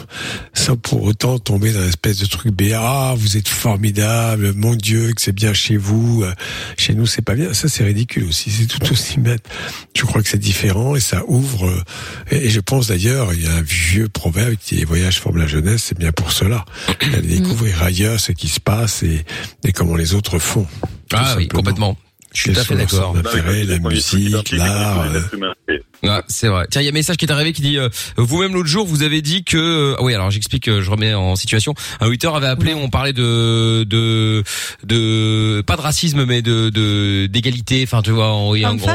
sans 0.54 0.76
pour 0.76 1.04
autant 1.04 1.40
tomber 1.40 1.72
dans 1.72 1.82
une 1.82 1.90
espèce 1.90 2.18
de 2.18 2.26
truc 2.26 2.54
béat, 2.54 2.82
ah, 2.82 3.16
vous 3.16 3.38
êtes 3.38 3.48
formidable, 3.48 4.54
mon 4.54 4.76
Dieu, 4.76 5.14
que 5.14 5.22
c'est 5.22 5.32
bien 5.32 5.54
chez 5.54 5.78
vous, 5.78 6.24
euh, 6.24 6.34
chez 6.78 6.96
nous 6.96 7.06
c'est 7.06 7.22
pas 7.22 7.36
bien, 7.36 7.54
ça 7.54 7.70
c'est 7.70 7.84
ridicule 7.84 8.26
aussi, 8.26 8.52
c'est 8.52 8.66
tout 8.66 8.92
aussi 8.92 9.20
bête. 9.20 9.48
Je 9.96 10.04
crois 10.04 10.22
que 10.22 10.30
c'est 10.30 10.38
différent 10.38 10.96
et 10.96 11.00
ça 11.00 11.24
ouvre, 11.28 11.68
euh, 11.68 11.84
et, 12.32 12.48
et 12.48 12.50
je 12.50 12.60
pense 12.60 12.88
d'ailleurs, 12.88 13.34
il 13.34 13.44
y 13.44 13.48
a 13.48 13.54
un 13.54 13.62
vieux 13.62 14.10
proverbe 14.10 14.56
qui 14.56 14.76
dit, 14.76 14.80
les 14.82 14.86
voyages 14.86 15.20
forment 15.20 15.38
la 15.38 15.48
jeunesse, 15.48 15.84
c'est 15.86 15.98
bien 15.98 16.12
pour 16.12 16.32
cela, 16.32 16.66
d'aller 17.12 17.40
découvrir 17.40 17.84
ailleurs 17.84 18.20
ce 18.20 18.32
qui 18.32 18.48
se 18.48 18.60
passe 18.60 19.04
et, 19.04 19.24
et 19.64 19.72
comment 19.72 19.96
les 19.96 20.14
autres 20.14 20.40
font. 20.40 20.68
Ah 21.14 21.36
oui, 21.38 21.48
complètement. 21.48 21.98
Je 22.38 22.44
suis 22.44 22.54
tout 22.54 22.60
à 22.60 22.64
fait 22.64 22.76
d'accord. 22.76 23.16
la 23.16 23.80
musique, 23.80 24.52
l'art, 24.52 25.02
euh, 25.02 25.22
C'est 25.32 25.82
Ouais, 26.04 26.22
c'est 26.28 26.48
vrai. 26.48 26.68
Tiens, 26.70 26.82
il 26.82 26.86
y 26.86 26.88
a 26.88 26.92
un 26.92 26.94
message 26.94 27.18
qui 27.18 27.26
est 27.26 27.32
arrivé 27.32 27.54
qui 27.54 27.64
dit 27.64 27.80
euh, 27.80 27.90
vous-même 28.18 28.54
l'autre 28.54 28.70
jour 28.70 28.86
vous 28.86 29.02
avez 29.02 29.24
dit 29.24 29.44
que 29.44 29.58
euh, 29.58 29.96
ah 29.98 30.04
oui 30.04 30.14
alors 30.14 30.30
j'explique 30.30 30.68
euh, 30.68 30.84
je 30.84 30.92
remets 30.92 31.16
en 31.16 31.36
situation. 31.36 31.74
Un 32.00 32.06
Twitter 32.06 32.30
avait 32.32 32.46
appelé 32.46 32.76
on 32.76 32.90
parlait 32.90 33.14
de 33.14 33.84
de 33.84 34.44
de 34.84 35.62
pas 35.66 35.76
de 35.76 35.82
racisme 35.82 36.26
mais 36.26 36.44
de 36.44 36.70
de 36.70 37.26
d'égalité. 37.26 37.82
Enfin 37.84 38.04
tu 38.04 38.12
vois 38.12 38.32
en, 38.32 38.54
il 38.54 38.62
y 38.62 38.66
a 38.66 38.70
un 38.70 38.76
gros- 38.76 38.92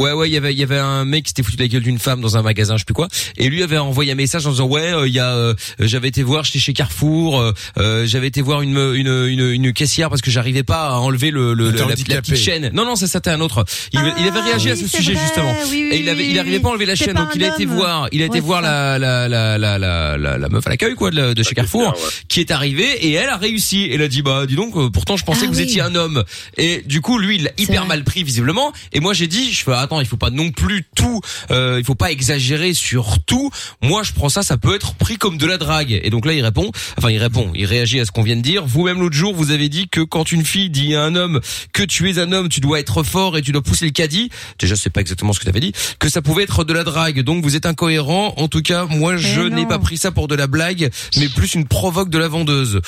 ouais 0.00 0.12
ouais. 0.12 0.28
Il 0.30 0.32
y 0.32 0.36
avait 0.36 0.52
il 0.52 0.58
y 0.58 0.62
avait 0.62 0.78
un 0.78 1.04
mec 1.04 1.24
qui 1.24 1.30
s'était 1.30 1.42
foutu 1.42 1.56
de 1.56 1.62
la 1.62 1.68
gueule 1.68 1.82
d'une 1.82 1.98
femme 1.98 2.20
dans 2.20 2.36
un 2.36 2.42
magasin 2.42 2.74
je 2.76 2.80
sais 2.80 2.84
plus 2.84 2.94
quoi. 2.94 3.08
Et 3.36 3.48
lui 3.48 3.64
avait 3.64 3.78
envoyé 3.78 4.12
un 4.12 4.16
message 4.16 4.46
en 4.46 4.50
disant 4.50 4.66
ouais 4.66 4.92
euh, 4.94 5.08
il 5.08 5.14
y 5.14 5.18
a 5.18 5.34
euh, 5.34 5.54
j'avais 5.80 6.08
été 6.08 6.22
voir 6.22 6.44
j'étais 6.44 6.60
chez 6.60 6.74
Carrefour 6.74 7.52
j'avais 7.76 8.28
été 8.28 8.40
voir 8.40 8.62
une 8.62 8.78
une 8.94 9.26
une, 9.26 9.50
une 9.50 9.72
caissière 9.72 10.10
parce 10.10 10.22
que 10.22 10.30
j'arrivais 10.30 10.62
pas 10.62 10.86
à 10.90 10.94
enlever 10.98 11.32
le, 11.32 11.54
le, 11.54 11.72
T'es 11.72 11.84
la, 12.14 12.22
petite 12.22 12.36
chaîne 12.36 12.70
non 12.76 12.84
non 12.84 12.94
ça 12.96 13.06
c'était 13.08 13.30
un 13.30 13.40
autre. 13.40 13.64
Il, 13.92 14.00
il 14.20 14.28
avait 14.28 14.40
réagi 14.40 14.70
à 14.70 14.76
ce 14.76 14.86
sujet 14.86 15.14
vrai, 15.14 15.22
justement. 15.22 15.52
oui, 15.70 15.88
oui, 15.90 15.96
et 15.96 15.98
il 16.00 16.08
avait 16.08 16.22
oui, 16.22 16.28
il 16.30 16.38
arrivait 16.38 16.56
oui. 16.58 16.62
pas 16.62 16.68
à 16.68 16.72
enlever 16.72 16.86
la 16.86 16.94
chaîne 16.94 17.14
donc 17.14 17.30
il 17.34 17.42
a 17.44 17.48
été 17.48 17.64
voir 17.66 18.08
il 18.12 18.22
a 18.22 18.26
été 18.26 18.36
Ouais, 18.36 18.40
voir 18.40 18.60
la 18.60 18.98
la 18.98 19.28
la 19.28 19.56
la 19.58 19.78
la 19.78 20.16
la, 20.18 20.36
la 20.38 20.48
meuf 20.50 20.66
à 20.66 20.70
l'accueil 20.70 20.94
quoi 20.94 21.10
de, 21.10 21.32
de 21.32 21.42
chez 21.42 21.54
Carrefour 21.54 21.88
ouais. 21.88 22.10
qui 22.28 22.40
est 22.40 22.50
arrivée 22.50 23.06
et 23.06 23.12
elle 23.12 23.30
a 23.30 23.36
réussi. 23.38 23.88
Elle 23.90 24.02
a 24.02 24.08
dit 24.08 24.20
bah 24.22 24.44
dis 24.46 24.56
donc 24.56 24.76
euh, 24.76 24.90
pourtant 24.90 25.16
je 25.16 25.24
pensais 25.24 25.40
Ah 25.44 25.46
que 25.46 25.52
vous 25.52 25.58
oui. 25.58 25.64
étiez 25.64 25.80
un 25.80 25.94
homme. 25.94 26.22
Et 26.58 26.82
du 26.86 27.00
coup 27.00 27.18
lui 27.18 27.36
il 27.36 27.44
l'a 27.44 27.50
hyper 27.56 27.80
vrai. 27.86 27.88
mal 27.88 28.04
pris 28.04 28.22
visiblement. 28.24 28.72
Et 28.92 29.00
moi 29.00 29.14
j'ai 29.14 29.26
dit 29.26 29.52
je 29.52 29.64
fais 29.64 29.72
attends 29.72 30.00
il 30.00 30.06
faut 30.06 30.18
pas 30.18 30.28
non 30.30 30.50
plus 30.50 30.84
tout 30.94 31.20
euh, 31.50 31.76
il 31.78 31.84
faut 31.84 31.94
pas 31.94 32.10
exagérer 32.12 32.74
sur 32.74 33.18
tout. 33.24 33.50
Moi 33.82 34.02
je 34.02 34.12
prends 34.12 34.28
ça 34.28 34.42
ça 34.42 34.58
peut 34.58 34.74
être 34.74 34.94
pris 34.94 35.16
comme 35.16 35.38
de 35.38 35.46
la 35.46 35.56
drague. 35.56 35.98
Et 36.02 36.10
donc 36.10 36.26
là 36.26 36.34
il 36.34 36.42
répond 36.42 36.70
enfin 36.98 37.10
il 37.10 37.18
répond 37.18 37.50
il 37.54 37.64
réagit 37.64 38.00
à 38.00 38.04
ce 38.04 38.10
qu'on 38.10 38.22
vient 38.22 38.36
de 38.36 38.42
dire. 38.42 38.66
Vous-même 38.66 39.00
l'autre 39.00 39.16
jour 39.16 39.34
vous 39.34 39.50
avez 39.50 39.68
dit 39.70 39.88
que 39.88 40.00
quand 40.02 40.30
une 40.30 40.44
fille 40.44 40.68
dit 40.70 40.94
à 40.94 41.02
un 41.04 41.14
homme 41.14 41.40
que 41.72 41.82
tu 41.82 42.10
es 42.10 42.18
un 42.18 42.32
homme 42.32 42.48
tu 42.56 42.60
dois 42.60 42.80
être 42.80 43.02
fort 43.02 43.36
et 43.36 43.42
tu 43.42 43.52
dois 43.52 43.60
pousser 43.60 43.84
le 43.84 43.90
caddie. 43.90 44.30
Déjà 44.58 44.76
c'est 44.76 44.88
pas 44.88 45.02
exactement 45.02 45.34
ce 45.34 45.38
que 45.40 45.44
tu 45.44 45.50
avais 45.50 45.60
dit 45.60 45.72
que 45.98 46.08
ça 46.08 46.22
pouvait 46.22 46.44
être 46.44 46.64
de 46.64 46.72
la 46.72 46.84
drague. 46.84 47.20
Donc 47.20 47.44
vous 47.44 47.54
êtes 47.54 47.66
incohérent. 47.66 48.32
En 48.38 48.48
tout 48.48 48.62
cas 48.62 48.86
moi 48.86 49.18
je 49.18 49.42
n'ai 49.42 49.66
pas 49.66 49.78
pris 49.78 49.98
ça 49.98 50.10
pour 50.10 50.26
de 50.26 50.34
la 50.34 50.46
blague 50.46 50.90
mais 51.18 51.28
plus 51.28 51.52
une 51.54 51.66
provoque 51.66 52.08
de 52.08 52.16
la 52.16 52.28
vendeuse. 52.28 52.80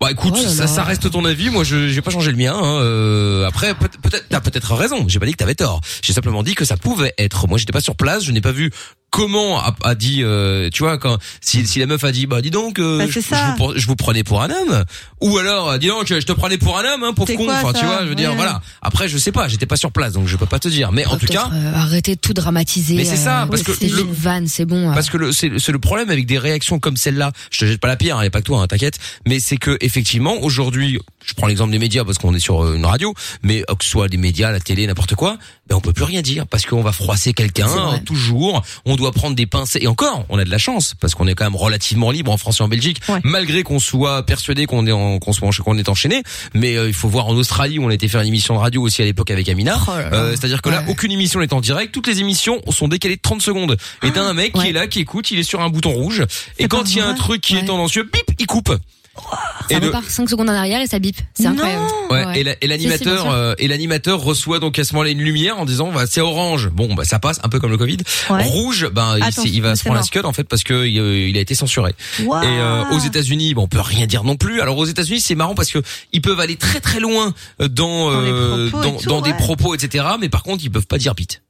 Bah 0.00 0.10
écoute 0.10 0.34
Oh 0.36 0.48
ça 0.48 0.66
ça 0.66 0.82
reste 0.82 1.08
ton 1.12 1.24
avis. 1.24 1.50
Moi 1.50 1.62
je 1.62 1.88
j'ai 1.88 2.02
pas 2.02 2.10
changé 2.10 2.32
le 2.32 2.36
mien 2.36 2.54
hein. 2.60 2.80
Euh, 2.80 3.46
après 3.46 3.74
peut- 3.74 3.88
peut-être 4.02 4.26
t'as 4.28 4.40
peut-être 4.40 4.74
raison. 4.74 5.06
J'ai 5.06 5.20
pas 5.20 5.26
dit 5.26 5.32
que 5.32 5.36
t'avais 5.38 5.54
tort. 5.54 5.80
J'ai 6.02 6.12
simplement 6.12 6.42
dit 6.42 6.56
que 6.56 6.64
ça 6.64 6.76
pouvait 6.76 7.14
être. 7.18 7.46
Moi 7.46 7.58
j'étais 7.58 7.72
pas 7.72 7.80
sur 7.80 7.94
place. 7.94 8.24
Je 8.24 8.32
n'ai 8.32 8.40
pas 8.40 8.50
vu 8.52 8.72
comment 9.12 9.60
a, 9.60 9.72
a 9.84 9.94
dit 9.94 10.22
euh, 10.24 10.68
tu 10.72 10.82
vois 10.82 10.98
quand 10.98 11.18
si, 11.40 11.64
si 11.66 11.78
la 11.78 11.86
meuf 11.86 12.02
a 12.02 12.10
dit 12.10 12.26
bah 12.26 12.40
dis 12.40 12.50
donc 12.50 12.78
euh, 12.80 12.98
Bah, 12.98 13.04
je, 13.08 13.20
vous, 13.20 13.24
pre- 13.56 13.72
je 13.76 13.86
vous 13.86 13.94
prenais 13.94 14.24
pour 14.24 14.42
un 14.42 14.50
homme 14.50 14.84
ou 15.20 15.36
alors 15.38 15.70
euh, 15.70 15.78
dis 15.78 15.86
donc 15.88 16.06
je 16.08 16.14
te 16.26 16.32
prenais 16.32 16.58
pour 16.58 16.78
un 16.78 16.84
homme 16.84 17.04
hein, 17.04 17.12
C'est 17.26 17.36
con 17.36 17.44
quoi, 17.44 17.54
enfin 17.62 17.72
tu 17.78 17.84
vois 17.84 18.00
je 18.02 18.08
veux 18.08 18.14
dire 18.16 18.30
Ouais. 18.30 18.36
voilà 18.36 18.62
après 18.80 19.06
je 19.08 19.18
sais 19.18 19.30
pas 19.30 19.46
j'étais 19.48 19.66
pas 19.66 19.76
sur 19.76 19.92
place 19.92 20.14
donc 20.14 20.26
je 20.26 20.36
peux 20.38 20.46
pas 20.46 20.58
te 20.58 20.68
dire 20.68 20.90
mais 20.92 21.04
en 21.06 21.18
tout 21.18 21.26
cas 21.26 21.50
euh, 21.52 21.72
arrêtez 21.74 22.14
de 22.16 22.20
tout 22.20 22.32
dramatiser. 22.32 22.94
Mais 22.96 23.04
c'est 23.04 23.16
ça, 23.16 23.46
parce 23.50 23.62
que 23.62 23.74
c'est 23.74 23.88
le- 23.88 24.00
une 24.00 24.12
vanne, 24.12 24.46
c'est 24.48 24.64
bon. 24.64 24.92
parce 24.94 25.10
que 25.10 25.18
le- 25.18 25.32
c'est 25.32 25.48
le 25.50 25.78
problème 25.78 26.08
avec 26.08 26.24
des 26.26 26.38
réactions 26.38 26.78
comme 26.78 26.96
celle-là. 26.96 27.32
Je 27.50 27.58
te 27.60 27.64
jette 27.66 27.80
pas 27.80 27.88
la 27.88 27.96
pierre, 27.96 28.16
il 28.22 28.24
y 28.24 28.26
a 28.26 28.30
pas 28.30 28.40
que 28.40 28.46
toi, 28.46 28.60
hein, 28.62 28.66
t'inquiète. 28.66 28.98
Mais 29.26 29.38
c'est 29.38 29.58
que 29.58 29.76
effectivement 29.80 30.40
aujourd'hui, 30.42 30.98
je 31.24 31.34
prends 31.34 31.46
l'exemple 31.46 31.70
des 31.72 31.78
médias 31.78 32.04
parce 32.04 32.16
qu'on 32.18 32.34
est 32.34 32.38
sur 32.40 32.64
euh, 32.64 32.74
une 32.76 32.86
radio, 32.86 33.12
mais 33.42 33.62
que 33.62 33.84
ce 33.84 33.90
soit 33.90 34.08
des 34.08 34.16
médias, 34.16 34.50
la 34.50 34.60
télé, 34.60 34.86
n'importe 34.86 35.14
quoi, 35.14 35.36
ben 35.72 35.78
on 35.78 35.80
peut 35.80 35.94
plus 35.94 36.04
rien 36.04 36.20
dire 36.20 36.46
parce 36.46 36.66
qu'on 36.66 36.82
va 36.82 36.92
froisser 36.92 37.32
quelqu'un 37.32 37.98
toujours. 38.04 38.62
On 38.84 38.96
doit 38.96 39.10
prendre 39.12 39.34
des 39.34 39.46
pincettes 39.46 39.82
et 39.82 39.86
encore, 39.86 40.26
on 40.28 40.38
a 40.38 40.44
de 40.44 40.50
la 40.50 40.58
chance 40.58 40.94
parce 41.00 41.14
qu'on 41.14 41.26
est 41.26 41.34
quand 41.34 41.44
même 41.44 41.56
relativement 41.56 42.10
libre 42.10 42.30
en 42.30 42.36
France 42.36 42.60
et 42.60 42.62
en 42.62 42.68
Belgique, 42.68 43.00
Ouais. 43.08 43.20
malgré 43.24 43.62
qu'on 43.62 43.78
soit 43.78 44.24
persuadé 44.26 44.66
qu'on 44.66 44.86
est 44.86 44.92
en, 44.92 45.18
qu'on 45.18 45.32
soit 45.32 45.48
qu'on 45.64 45.78
est 45.78 45.88
enchaîné. 45.88 46.22
Mais 46.52 46.76
euh, 46.76 46.88
il 46.88 46.94
faut 46.94 47.08
voir 47.08 47.26
en 47.26 47.32
Australie 47.34 47.78
où 47.78 47.84
on 47.84 47.88
a 47.88 47.94
été 47.94 48.06
faire 48.08 48.20
une 48.20 48.28
émission 48.28 48.54
de 48.54 48.58
radio 48.58 48.82
aussi 48.82 49.00
à 49.00 49.06
l'époque 49.06 49.30
avec 49.30 49.48
Amina. 49.48 49.78
Oh. 49.88 49.90
Euh, 49.92 50.30
C'est-à-dire 50.32 50.60
que 50.60 50.68
là, 50.68 50.84
aucune 50.88 51.10
émission 51.10 51.40
n'est 51.40 51.54
en 51.54 51.60
direct. 51.62 51.92
Toutes 51.92 52.06
les 52.06 52.20
émissions 52.20 52.60
sont 52.70 52.88
décalées 52.88 53.16
de 53.16 53.22
30 53.22 53.40
secondes. 53.40 53.76
Et 54.02 54.10
t'as 54.10 54.22
un 54.22 54.34
mec 54.34 54.52
qui 54.52 54.68
est 54.68 54.72
là, 54.72 54.86
qui 54.86 55.00
écoute, 55.00 55.30
il 55.30 55.38
est 55.38 55.42
sur 55.42 55.60
un 55.62 55.70
bouton 55.70 55.90
rouge. 55.92 56.24
Et 56.58 56.68
quand 56.68 56.90
il 56.90 56.98
y 56.98 57.00
a 57.00 57.08
un 57.08 57.14
truc 57.14 57.40
qui 57.40 57.56
est 57.56 57.64
tendancieux, 57.64 58.02
bip, 58.12 58.30
il 58.38 58.46
coupe. 58.46 58.76
Ça 59.68 59.76
et 59.76 59.80
le- 59.80 59.86
repart 59.88 60.08
5 60.08 60.28
secondes 60.28 60.48
en 60.50 60.54
arrière 60.54 60.80
et 60.80 60.86
ça 60.86 60.98
bip. 60.98 61.16
C'est 61.34 61.46
incroyable. 61.46 61.84
Ouais, 62.10 62.24
Ouais. 62.24 62.56
et 62.60 62.66
l'animateur 62.66 63.30
euh, 63.30 63.54
et 63.58 63.68
l'animateur 63.68 64.20
reçoit 64.20 64.58
donc 64.58 64.78
à 64.78 64.84
ce 64.84 64.92
moment-là 64.94 65.10
une 65.10 65.20
lumière 65.20 65.58
en 65.58 65.64
disant 65.64 65.92
bah 65.92 66.04
c'est 66.08 66.20
orange. 66.20 66.68
Bon 66.70 66.94
bah 66.94 67.04
ça 67.04 67.18
passe 67.18 67.38
un 67.42 67.48
peu 67.48 67.60
comme 67.60 67.70
le 67.70 67.76
Covid. 67.78 67.98
Ouais. 68.30 68.42
Rouge 68.44 68.88
ben 68.92 69.16
il, 69.18 69.32
s'est- 69.32 69.48
il 69.48 69.62
va 69.62 69.76
se 69.76 69.82
prendre 69.84 69.96
la 69.96 70.02
scud 70.02 70.24
en 70.24 70.32
fait 70.32 70.44
parce 70.44 70.62
que 70.64 70.74
euh, 70.74 71.28
il 71.28 71.36
a 71.36 71.40
été 71.40 71.54
censuré. 71.54 71.94
Et 72.18 72.24
euh, 72.26 72.84
aux 72.92 72.98
États-Unis, 72.98 73.54
bon, 73.54 73.62
on 73.64 73.68
peut 73.68 73.80
rien 73.80 74.06
dire 74.06 74.24
non 74.24 74.36
plus. 74.36 74.60
Alors 74.60 74.76
aux 74.78 74.86
États-Unis, 74.86 75.20
c'est 75.20 75.34
marrant 75.34 75.54
parce 75.54 75.70
que 75.70 75.78
ils 76.12 76.22
peuvent 76.22 76.40
aller 76.40 76.56
très 76.56 76.80
très 76.80 77.00
loin 77.00 77.32
euh, 77.60 77.68
dans 77.68 78.10
Dans 78.10 78.18
euh, 78.20 78.68
propos 78.70 78.82
dans, 78.90 78.96
tout, 78.98 79.08
dans 79.08 79.20
des 79.20 79.34
propos, 79.34 79.74
etc. 79.74 80.04
Mais 80.20 80.28
par 80.28 80.42
contre, 80.42 80.64
ils 80.64 80.70
peuvent 80.70 80.86
pas 80.86 80.98
dire 80.98 81.14
bite. 81.14 81.42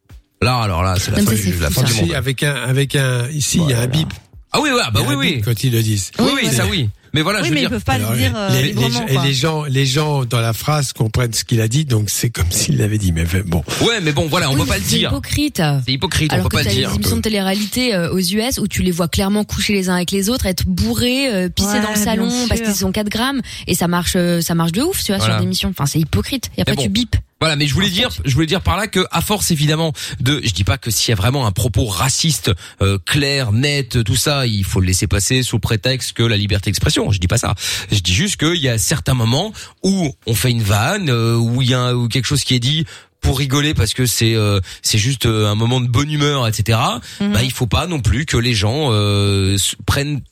Là, 0.42 0.57
alors 0.57 0.83
là, 0.83 0.96
c'est 0.98 1.12
la 1.12 1.18
fin, 1.22 1.33
du, 1.33 1.55
la 1.61 1.70
fin 1.70 1.83
du 1.83 1.94
monde. 1.94 2.12
Avec 2.14 2.42
un, 2.42 2.55
avec 2.55 2.96
un, 2.96 3.29
ici, 3.31 3.61
il 3.62 3.70
y 3.70 3.75
a 3.75 3.81
un 3.81 3.87
bip. 3.87 4.12
Ah 4.53 4.59
oui, 4.61 4.70
ouais, 4.70 4.81
bah 4.92 5.01
Il 5.01 5.01
y 5.03 5.05
a 5.05 5.09
oui, 5.09 5.14
oui, 5.37 5.42
quand 5.44 5.62
ils 5.64 5.72
le 5.72 5.83
disent. 5.83 6.11
oui, 6.18 6.31
Oui, 6.42 6.48
ça 6.53 6.66
oui. 6.68 6.88
Mais 7.14 7.20
voilà, 7.22 7.40
oui, 7.40 7.44
je 7.46 7.48
veux 7.51 7.55
mais 7.55 7.61
ils 7.61 7.64
dire. 7.64 7.70
peuvent 7.70 7.85
pas 7.85 7.92
Alors, 7.94 8.12
le 8.12 8.18
dire 8.18 8.33
euh, 8.35 8.48
les, 8.51 8.72
les- 8.72 9.18
les 9.22 9.35
gens, 9.35 9.64
les 9.64 9.85
gens 9.87 10.25
dans 10.25 10.40
la 10.40 10.53
phrase 10.53 10.92
comprennent 10.92 11.33
ce 11.35 11.44
qu'il 11.44 11.61
a 11.61 11.68
dit, 11.68 11.85
donc 11.85 12.09
c'est 12.09 12.31
comme 12.31 12.51
s'il 12.51 12.79
l'avait 12.79 12.96
dit. 12.98 13.12
Mais 13.12 13.25
bon, 13.44 13.62
Ouais, 13.83 14.01
mais 14.03 14.12
bon, 14.12 14.27
voilà, 14.29 14.51
on 14.51 14.55
Oui, 14.55 14.61
peut 14.61 14.66
pas 14.66 14.79
le 14.79 14.83
C'est 14.85 14.96
dire. 14.96 15.11
hypocrite. 15.11 15.62
C'est 15.85 15.92
hypocrite, 15.92 16.33
Alors 16.33 16.46
on 16.46 16.48
que 16.48 16.57
peut 16.57 16.62
pas 16.62 16.64
t'as 16.64 16.70
le 16.70 16.75
des 16.77 16.81
dire. 16.87 16.94
émissions 16.94 17.16
de 17.16 17.20
télé-réalité 17.22 17.94
euh, 17.94 18.12
aux 18.12 18.18
US 18.18 18.59
où 18.59 18.66
tu 18.66 18.83
les 18.83 18.90
vois 18.90 19.09
clairement 19.09 19.44
coucher 19.44 19.72
les 19.75 19.88
uns 19.90 19.94
avec 19.96 20.11
les 20.11 20.31
autres, 20.31 20.46
être 20.46 20.64
bourrés, 20.66 21.29
euh, 21.33 21.48
pisser 21.48 21.68
Ouais, 21.68 21.83
dans 21.83 21.90
le 21.90 21.96
salon 21.96 22.31
parce 22.48 22.61
qu'ils 22.62 22.75
sont 22.75 22.92
4 22.92 23.09
grammes 23.09 23.40
et 23.66 23.75
ça 23.75 23.88
marche, 23.88 24.14
euh, 24.16 24.40
ça 24.40 24.55
marche 24.55 24.72
de 24.72 24.83
ouf, 24.83 24.98
tu 25.05 25.09
vois, 25.12 25.18
Voilà. 25.18 25.35
sur 25.35 25.40
des 25.40 25.44
émissions. 25.44 25.68
Enfin, 25.70 25.87
c'est 25.87 25.98
hypocrite. 26.01 26.51
Et 26.57 26.62
après 26.62 26.77
bon. 26.77 26.83
tu 26.83 26.88
bipes. 26.88 27.16
Voilà, 27.42 27.57
mais 27.57 27.66
je 27.66 27.74
voulais 27.74 27.90
dire, 27.90 28.09
je 28.24 28.33
voulais 28.35 28.46
dire 28.46 28.61
par 28.61 28.76
là 28.76 28.87
que 28.87 29.05
à 29.11 29.20
force 29.20 29.50
évidemment 29.50 29.92
de, 30.20 30.40
je 30.44 30.52
dis 30.52 30.62
pas 30.62 30.78
que 30.78 30.92
s'il 30.92 31.09
y 31.09 31.12
a 31.12 31.16
vraiment 31.16 31.44
un 31.44 31.50
propos 31.50 31.87
raciste 31.87 32.52
euh, 32.81 32.98
clair, 33.05 33.50
net, 33.50 34.05
tout 34.05 34.14
ça, 34.14 34.46
il 34.46 34.62
faut 34.62 34.78
le 34.78 34.87
laisser 34.87 35.09
passer 35.09 35.42
sous 35.42 35.59
prétexte 35.59 36.12
que 36.12 36.22
la 36.22 36.37
liberté 36.37 36.70
d'expression. 36.70 37.11
Je 37.11 37.18
dis 37.18 37.26
pas 37.26 37.38
ça. 37.38 37.55
Je 37.90 37.98
dis 37.98 38.14
juste 38.14 38.37
qu'il 38.37 38.62
y 38.62 38.68
a 38.68 38.78
certains 38.78 39.14
moments 39.14 39.52
où 39.83 40.14
on 40.28 40.35
fait 40.37 40.52
une 40.52 40.62
vanne, 40.62 41.11
euh, 41.11 41.35
où 41.37 41.62
il 41.62 41.70
y 41.70 41.74
a 41.74 41.81
un- 41.81 41.94
où 41.94 42.07
quelque 42.07 42.26
chose 42.26 42.44
qui 42.44 42.55
est 42.55 42.61
dit 42.61 42.85
pour 43.20 43.38
rigoler 43.38 43.72
parce 43.72 43.94
que 43.94 44.05
c'est 44.05 44.35
euh, 44.35 44.59
c'est 44.83 44.98
juste 44.98 45.26
euh, 45.26 45.48
un 45.50 45.55
moment 45.55 45.81
de 45.81 45.87
bonne 45.87 46.11
humeur, 46.11 46.46
etc. 46.48 46.78
Mhm. 47.20 47.33
Bah 47.33 47.42
il 47.42 47.52
faut 47.52 47.68
pas 47.68 47.87
non 47.87 48.00
plus 48.00 48.24
que 48.26 48.37
les 48.37 48.52
gens 48.55 48.88
euh, 48.90 49.57
prennent 49.87 50.22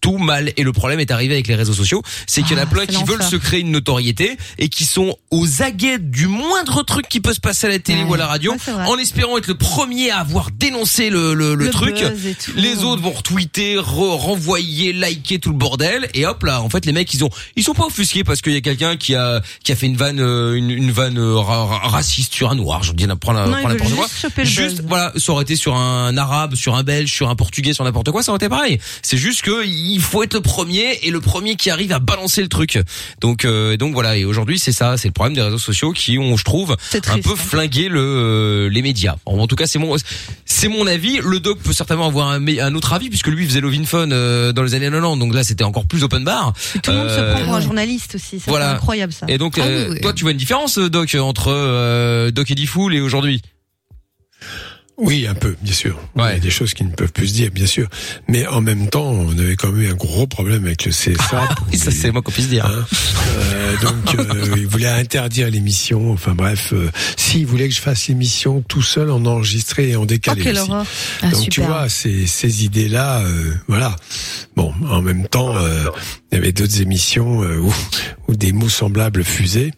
tout 0.00 0.18
mal. 0.18 0.52
Et 0.56 0.62
le 0.62 0.72
problème 0.72 1.00
est 1.00 1.10
arrivé 1.10 1.34
avec 1.34 1.46
les 1.46 1.54
réseaux 1.54 1.72
sociaux, 1.74 2.02
c'est 2.26 2.42
qu'il 2.42 2.52
y 2.52 2.54
en 2.54 2.62
a 2.62 2.66
Ah, 2.66 2.66
plein 2.66 2.86
qui 2.86 3.02
veulent 3.04 3.22
se 3.22 3.36
créer 3.36 3.60
une 3.60 3.70
notoriété 3.70 4.36
et 4.58 4.68
qui 4.68 4.84
sont 4.84 5.16
aux 5.30 5.62
aguets 5.62 5.98
du 5.98 6.26
moindre 6.26 6.82
truc 6.84 7.08
qui 7.08 7.20
peut 7.20 7.34
se 7.34 7.40
passer 7.40 7.66
à 7.66 7.70
la 7.70 7.78
télé 7.78 8.02
Ouais. 8.02 8.08
ou 8.10 8.14
à 8.14 8.18
la 8.18 8.26
radio, 8.26 8.52
Ouais, 8.52 8.72
en 8.86 8.96
espérant 8.98 9.36
être 9.38 9.46
le 9.48 9.56
premier 9.56 10.10
à 10.10 10.18
avoir 10.20 10.50
dénoncé 10.50 11.10
le, 11.10 11.34
le, 11.34 11.54
le 11.54 11.64
Le 11.66 11.70
truc. 11.70 11.96
tout. 11.96 12.52
Les 12.56 12.82
autres 12.84 13.02
vont 13.02 13.10
retweeter, 13.10 13.76
re- 13.76 14.16
renvoyer, 14.16 14.92
liker 14.92 15.38
tout 15.38 15.50
le 15.50 15.56
bordel 15.56 16.08
et 16.14 16.24
hop 16.26 16.42
là, 16.44 16.62
en 16.62 16.68
fait 16.70 16.86
les 16.86 16.92
mecs 16.92 17.12
ils 17.14 17.24
ont 17.24 17.30
ils 17.56 17.62
sont 17.64 17.74
pas 17.74 17.84
offusqués 17.86 18.24
parce 18.24 18.40
qu'il 18.40 18.52
y 18.52 18.56
a 18.56 18.60
quelqu'un 18.60 18.96
qui 18.96 19.14
a 19.14 19.42
qui 19.64 19.72
a 19.72 19.76
fait 19.76 19.86
une 19.86 19.96
vanne 19.96 20.20
euh, 20.20 20.54
une, 20.54 20.70
une 20.70 20.90
vanne 20.90 21.18
euh, 21.18 21.36
ra- 21.36 21.66
ra- 21.66 21.88
raciste 21.88 22.32
sur 22.34 22.50
un 22.50 22.54
noir, 22.54 22.82
je 22.82 22.92
dis 22.92 23.06
n'importe 23.06 23.36
quoi. 23.94 24.06
juste 24.44 24.82
voilà, 24.86 25.12
ça 25.16 25.32
aurait 25.32 25.42
été 25.42 25.56
sur 25.56 25.76
un 25.76 26.16
arabe, 26.16 26.54
sur 26.54 26.74
un 26.74 26.82
belge, 26.82 27.12
sur 27.12 27.28
un 27.28 27.36
portugais, 27.36 27.72
sur 27.74 27.84
n'importe 27.84 28.10
quoi, 28.10 28.22
ça 28.22 28.32
aurait 28.32 28.38
été 28.38 28.48
pareil. 28.48 28.78
C'est 29.02 29.16
juste 29.16 29.42
que 29.42 29.59
il 29.64 30.00
faut 30.00 30.22
être 30.22 30.34
le 30.34 30.40
premier 30.40 30.98
et 31.02 31.10
le 31.10 31.20
premier 31.20 31.56
qui 31.56 31.70
arrive 31.70 31.92
à 31.92 31.98
balancer 31.98 32.42
le 32.42 32.48
truc. 32.48 32.78
Donc 33.20 33.44
euh, 33.44 33.76
donc 33.76 33.92
voilà, 33.94 34.16
et 34.16 34.24
aujourd'hui 34.24 34.58
c'est 34.58 34.72
ça, 34.72 34.96
c'est 34.96 35.08
le 35.08 35.12
problème 35.12 35.34
des 35.34 35.42
réseaux 35.42 35.58
sociaux 35.58 35.92
qui 35.92 36.18
ont 36.18 36.36
je 36.36 36.44
trouve 36.44 36.76
C'est 36.90 37.08
un 37.10 37.18
peu 37.20 37.30
hein. 37.32 37.36
flingué 37.36 37.88
le 37.88 38.00
euh, 38.00 38.68
les 38.70 38.82
médias. 38.82 39.16
En, 39.26 39.38
en 39.38 39.46
tout 39.46 39.56
cas, 39.56 39.66
c'est 39.66 39.78
mon 39.78 39.96
c'est 40.44 40.68
mon 40.68 40.86
avis. 40.86 41.18
Le 41.22 41.40
doc 41.40 41.58
peut 41.60 41.72
certainement 41.72 42.06
avoir 42.06 42.28
un, 42.28 42.46
un 42.46 42.74
autre 42.74 42.92
avis 42.92 43.08
puisque 43.08 43.28
lui 43.28 43.46
faisait 43.46 43.60
Lovin 43.60 43.84
Fun 43.84 44.10
euh, 44.10 44.52
dans 44.52 44.62
les 44.62 44.74
années 44.74 44.90
90. 44.90 45.18
Donc 45.18 45.34
là, 45.34 45.44
c'était 45.44 45.64
encore 45.64 45.86
plus 45.86 46.02
open 46.04 46.24
bar. 46.24 46.52
Et 46.74 46.78
tout 46.80 46.90
le 46.90 46.96
monde 46.98 47.06
Euh, 47.08 47.16
se 47.16 47.34
prend 47.36 47.44
pour 47.44 47.54
un 47.54 47.60
journaliste 47.60 48.14
aussi. 48.16 48.38
Ça, 48.40 48.44
Voilà. 48.48 48.68
C'est 48.70 48.74
incroyable 48.76 49.12
ça. 49.12 49.26
Et 49.28 49.38
donc, 49.38 49.58
Ah 49.58 49.64
euh, 49.64 49.86
oui, 49.88 49.94
oui. 49.94 50.00
toi, 50.00 50.12
tu 50.12 50.22
vois 50.24 50.32
une 50.32 50.36
différence, 50.38 50.78
euh, 50.78 50.88
Doc, 50.90 51.14
entre 51.14 51.48
euh, 51.52 52.30
Doc 52.30 52.50
Eddie 52.50 52.66
Fool 52.66 52.94
et 52.94 53.00
aujourd'hui? 53.00 53.40
Oui, 55.00 55.26
un 55.26 55.34
peu, 55.34 55.56
bien 55.62 55.72
sûr. 55.74 55.98
Il 56.16 56.20
y 56.20 56.22
Ouais. 56.24 56.32
a 56.34 56.38
des 56.38 56.50
choses 56.50 56.74
qui 56.74 56.84
ne 56.84 56.90
peuvent 56.90 57.12
plus 57.12 57.28
se 57.28 57.32
dire, 57.34 57.50
bien 57.50 57.66
sûr. 57.66 57.88
Mais 58.28 58.46
en 58.46 58.60
même 58.60 58.88
temps, 58.88 59.10
on 59.10 59.36
avait 59.38 59.56
quand 59.56 59.72
même 59.72 59.82
eu 59.82 59.88
un 59.90 59.94
gros 59.94 60.26
problème 60.26 60.64
avec 60.66 60.84
le 60.84 60.92
CSA. 60.92 61.48
Oui, 61.72 61.78
ça 61.78 61.90
c'est 61.90 62.10
moi 62.12 62.22
qu'on 62.22 62.32
puisse 62.32 62.48
dire. 62.48 62.66
Hein 62.66 62.84
Euh, 63.38 63.76
donc, 63.82 64.14
euh, 64.18 64.54
il 64.56 64.66
voulait 64.66 64.88
interdire 64.88 65.50
l'émission. 65.50 66.12
Enfin 66.12 66.34
bref, 66.34 66.72
euh, 66.72 66.90
si 67.16 67.40
il 67.40 67.46
voulait 67.46 67.68
que 67.68 67.74
je 67.74 67.80
fasse 67.80 68.08
l'émission 68.08 68.62
tout 68.66 68.82
seul, 68.82 69.10
en 69.10 69.24
enregistré 69.26 69.90
et 69.90 69.96
en 69.96 70.02
Oh, 70.02 70.06
décalé 70.06 70.50
aussi. 70.50 70.60
horreur. 70.60 70.86
Ah, 71.22 71.30
Donc 71.30 71.48
tu 71.50 71.60
vois, 71.62 71.88
ces, 71.88 72.26
ces 72.26 72.64
idées-là, 72.64 73.20
euh, 73.20 73.54
voilà. 73.68 73.96
Bon, 74.56 74.72
en 74.88 75.00
même 75.02 75.26
temps, 75.28 75.56
euh, 75.56 75.84
il 76.32 76.36
y 76.36 76.38
avait 76.38 76.52
d'autres 76.52 76.80
émissions 76.80 77.42
euh, 77.42 77.58
où, 77.58 77.72
où 78.30 78.36
des 78.36 78.52
mots 78.52 78.68
semblables 78.68 79.24
fusaient, 79.24 79.72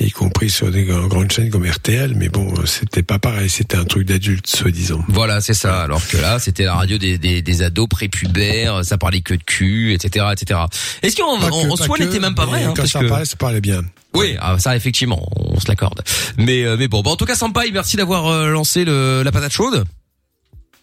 y 0.00 0.10
compris 0.10 0.48
sur 0.48 0.70
des 0.70 0.84
grandes 0.84 1.30
chaînes 1.32 1.50
comme 1.50 1.66
RTL, 1.66 2.14
mais 2.16 2.28
bon, 2.28 2.46
euh, 2.58 2.64
c'était 2.66 3.02
pas 3.02 3.18
pareil, 3.18 3.48
c'était 3.50 3.76
un 3.76 3.84
truc 3.84 4.06
d'adulte, 4.06 4.46
soi-disant. 4.46 5.00
Voilà, 5.08 5.40
c'est 5.40 5.54
ça. 5.54 5.82
Alors 5.82 6.06
que 6.06 6.16
là, 6.16 6.38
c'était 6.38 6.64
la 6.64 6.74
radio 6.74 6.96
des, 6.98 7.18
des, 7.18 7.42
des 7.42 7.62
ados 7.62 7.88
prépubères, 7.88 8.84
ça 8.84 8.96
parlait 8.98 9.20
que 9.20 9.34
de 9.34 9.42
cul, 9.42 9.92
etc., 9.92 10.26
etc. 10.32 10.60
Est-ce 11.02 11.16
qu'en 11.16 11.38
Pas 11.38 11.46
en, 11.46 11.50
que- 11.50 11.66
en 11.72 11.76
pas 11.76 11.84
soi, 11.84 11.98
n'était 11.98 12.20
même 12.20 12.34
pas 12.34 12.46
vrai 12.46 12.62
hein, 12.62 12.68
Quand 12.68 12.82
parce 12.82 12.92
ça 12.92 13.00
que... 13.00 13.08
parlait, 13.08 13.24
ça 13.24 13.36
parlait 13.36 13.60
bien. 13.60 13.82
Oui, 14.14 14.36
ah, 14.40 14.58
ça 14.58 14.76
effectivement, 14.76 15.28
on 15.36 15.58
se 15.60 15.68
l'accorde. 15.68 16.00
Mais 16.38 16.64
euh, 16.64 16.76
mais 16.78 16.88
bon, 16.88 17.02
bon, 17.02 17.10
en 17.10 17.16
tout 17.16 17.26
cas, 17.26 17.34
Sampai, 17.34 17.70
merci 17.72 17.96
d'avoir 17.96 18.28
euh, 18.28 18.48
lancé 18.48 18.84
le, 18.84 19.22
la 19.22 19.32
patate 19.32 19.52
chaude. 19.52 19.84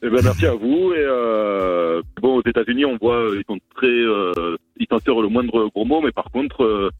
Eh 0.06 0.10
ben, 0.10 0.20
merci 0.22 0.46
à 0.46 0.54
vous. 0.54 0.92
Et 0.94 1.00
euh, 1.00 2.02
bon, 2.22 2.36
aux 2.40 2.44
États-Unis, 2.46 2.84
on 2.86 2.98
voit, 2.98 3.16
euh, 3.16 3.38
ils 3.40 3.44
sont 3.48 3.58
très, 3.76 3.88
euh, 3.88 4.56
ils 4.78 4.86
censurent 4.92 5.22
le 5.22 5.30
moindre 5.30 5.70
gros 5.74 5.86
mot, 5.86 6.02
mais 6.04 6.12
par 6.12 6.26
contre, 6.26 6.64
euh, 6.64 6.92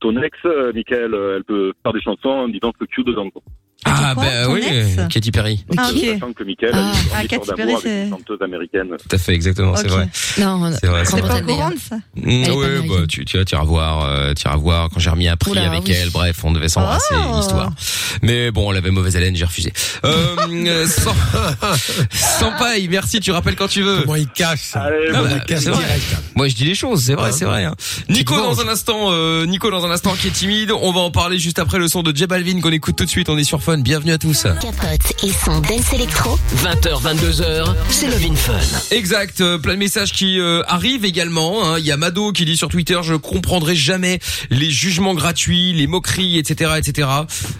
ton 0.00 0.16
ex, 0.22 0.36
euh, 0.44 0.72
Michael, 0.72 1.14
euh, 1.14 1.36
elle 1.36 1.44
peut 1.44 1.72
faire 1.82 1.92
des 1.92 2.00
chansons 2.00 2.28
en 2.28 2.48
disant 2.48 2.72
que 2.72 2.84
Q 2.84 3.04
dedans. 3.04 3.30
quoi. 3.30 3.42
Ah, 3.86 4.12
quoi, 4.14 4.24
bah 4.24 4.48
oui, 4.50 4.62
Katy 5.08 5.30
Perry. 5.30 5.64
Ah, 5.76 5.88
ok. 5.90 5.98
Sachant 6.14 6.32
que 6.34 6.44
Michael 6.44 6.70
Ah. 6.74 6.78
a 6.78 6.80
une 6.82 6.88
Ah, 6.90 7.00
histoire 7.00 7.20
Katy 7.22 7.30
d'amour 7.30 7.56
Perry, 7.56 7.72
avec 7.72 7.84
une 7.84 7.90
c'est- 8.04 8.10
chanteuse 8.10 8.42
américaine. 8.42 8.88
Tout 8.98 9.16
à 9.16 9.18
fait, 9.18 9.32
exactement, 9.32 9.74
c'est 9.76 9.88
vrai. 9.88 10.08
Non, 10.38 10.70
C'est 10.80 10.86
vrai, 10.86 11.04
c'est 11.04 11.10
C'est 11.16 11.20
vrai. 11.22 11.28
pas 11.40 11.40
courant 11.40 11.70
ça. 11.88 11.96
Mm, 12.16 12.28
américaine. 12.44 12.88
bah, 12.88 12.94
tu, 13.08 13.24
tu 13.24 13.38
vas, 13.38 13.44
tu 13.44 13.54
iras 13.54 13.64
voir, 13.64 14.04
euh, 14.04 14.34
tu 14.34 14.46
iras 14.46 14.56
voir 14.56 14.90
quand 14.90 15.00
j'ai 15.00 15.10
remis 15.10 15.28
un 15.28 15.36
prix 15.36 15.52
Oula, 15.52 15.70
avec 15.70 15.84
oui. 15.86 15.92
elle. 15.92 16.10
Bref, 16.10 16.44
on 16.44 16.52
devait 16.52 16.68
s'embrasser, 16.68 17.14
Oh. 17.14 17.40
histoire. 17.40 17.70
Mais 18.22 18.50
bon, 18.50 18.70
elle 18.70 18.78
avait 18.78 18.90
mauvaise 18.90 19.16
haleine, 19.16 19.34
j'ai 19.34 19.44
refusé. 19.46 19.72
Euh, 20.04 20.86
sans, 20.86 21.14
sans 22.10 22.52
paille, 22.58 22.88
merci, 22.88 23.20
tu 23.20 23.30
rappelles 23.30 23.56
quand 23.56 23.68
tu 23.68 23.82
veux. 23.82 24.00
Comment 24.02 24.16
il 24.16 24.28
cache 24.28 24.60
ça 24.60 24.82
Allez, 24.82 25.08
Ah, 25.14 25.20
On 25.22 25.28
bah, 25.28 25.40
cache 25.40 25.60
direct. 25.60 26.16
Moi, 26.34 26.48
je 26.48 26.54
dis 26.54 26.64
les 26.64 26.74
choses, 26.74 27.02
c'est 27.04 27.14
vrai, 27.14 27.30
Hein 27.30 27.32
c'est 27.32 27.44
vrai. 27.44 27.64
hein. 27.64 27.74
Nico 28.08 28.36
dans 28.36 28.60
un 28.60 28.68
instant, 28.68 29.08
euh, 29.10 29.46
Nico 29.46 29.70
dans 29.70 29.84
un 29.86 29.90
instant 29.90 30.14
qui 30.20 30.28
est 30.28 30.32
timide. 30.32 30.70
On 30.72 30.92
va 30.92 31.00
en 31.00 31.10
parler 31.10 31.38
juste 31.38 31.58
après 31.58 31.78
le 31.78 31.88
son 31.88 32.02
de 32.02 32.14
J 32.14 32.26
Balvin 32.26 32.60
qu'on 32.60 32.70
écoute 32.72 32.96
tout 32.96 33.04
de 33.04 33.10
suite. 33.10 33.28
On 33.28 33.38
est 33.38 33.44
sur 33.44 33.62
Fun. 33.70 33.78
Bienvenue 33.82 34.10
à 34.10 34.18
tous. 34.18 34.42
Capote 34.42 35.12
et 35.22 35.30
son 35.30 35.60
dance 35.60 35.92
électro. 35.92 36.36
20h, 36.56 37.02
22h, 37.02 37.74
c'est 37.88 38.08
Love 38.08 38.24
in 38.28 38.34
Fun. 38.34 38.58
Exact, 38.90 39.40
euh, 39.40 39.58
plein 39.58 39.74
de 39.74 39.78
messages 39.78 40.10
qui 40.12 40.40
euh, 40.40 40.62
arrivent 40.66 41.04
également. 41.04 41.64
hein. 41.64 41.78
Il 41.78 41.84
y 41.84 41.92
a 41.92 41.96
Mado 41.96 42.32
qui 42.32 42.44
dit 42.44 42.56
sur 42.56 42.68
Twitter, 42.68 42.98
je 43.04 43.14
comprendrai 43.14 43.76
jamais 43.76 44.18
les 44.50 44.70
jugements 44.70 45.14
gratuits, 45.14 45.72
les 45.72 45.86
moqueries, 45.86 46.36
etc., 46.38 46.72
etc. 46.78 47.06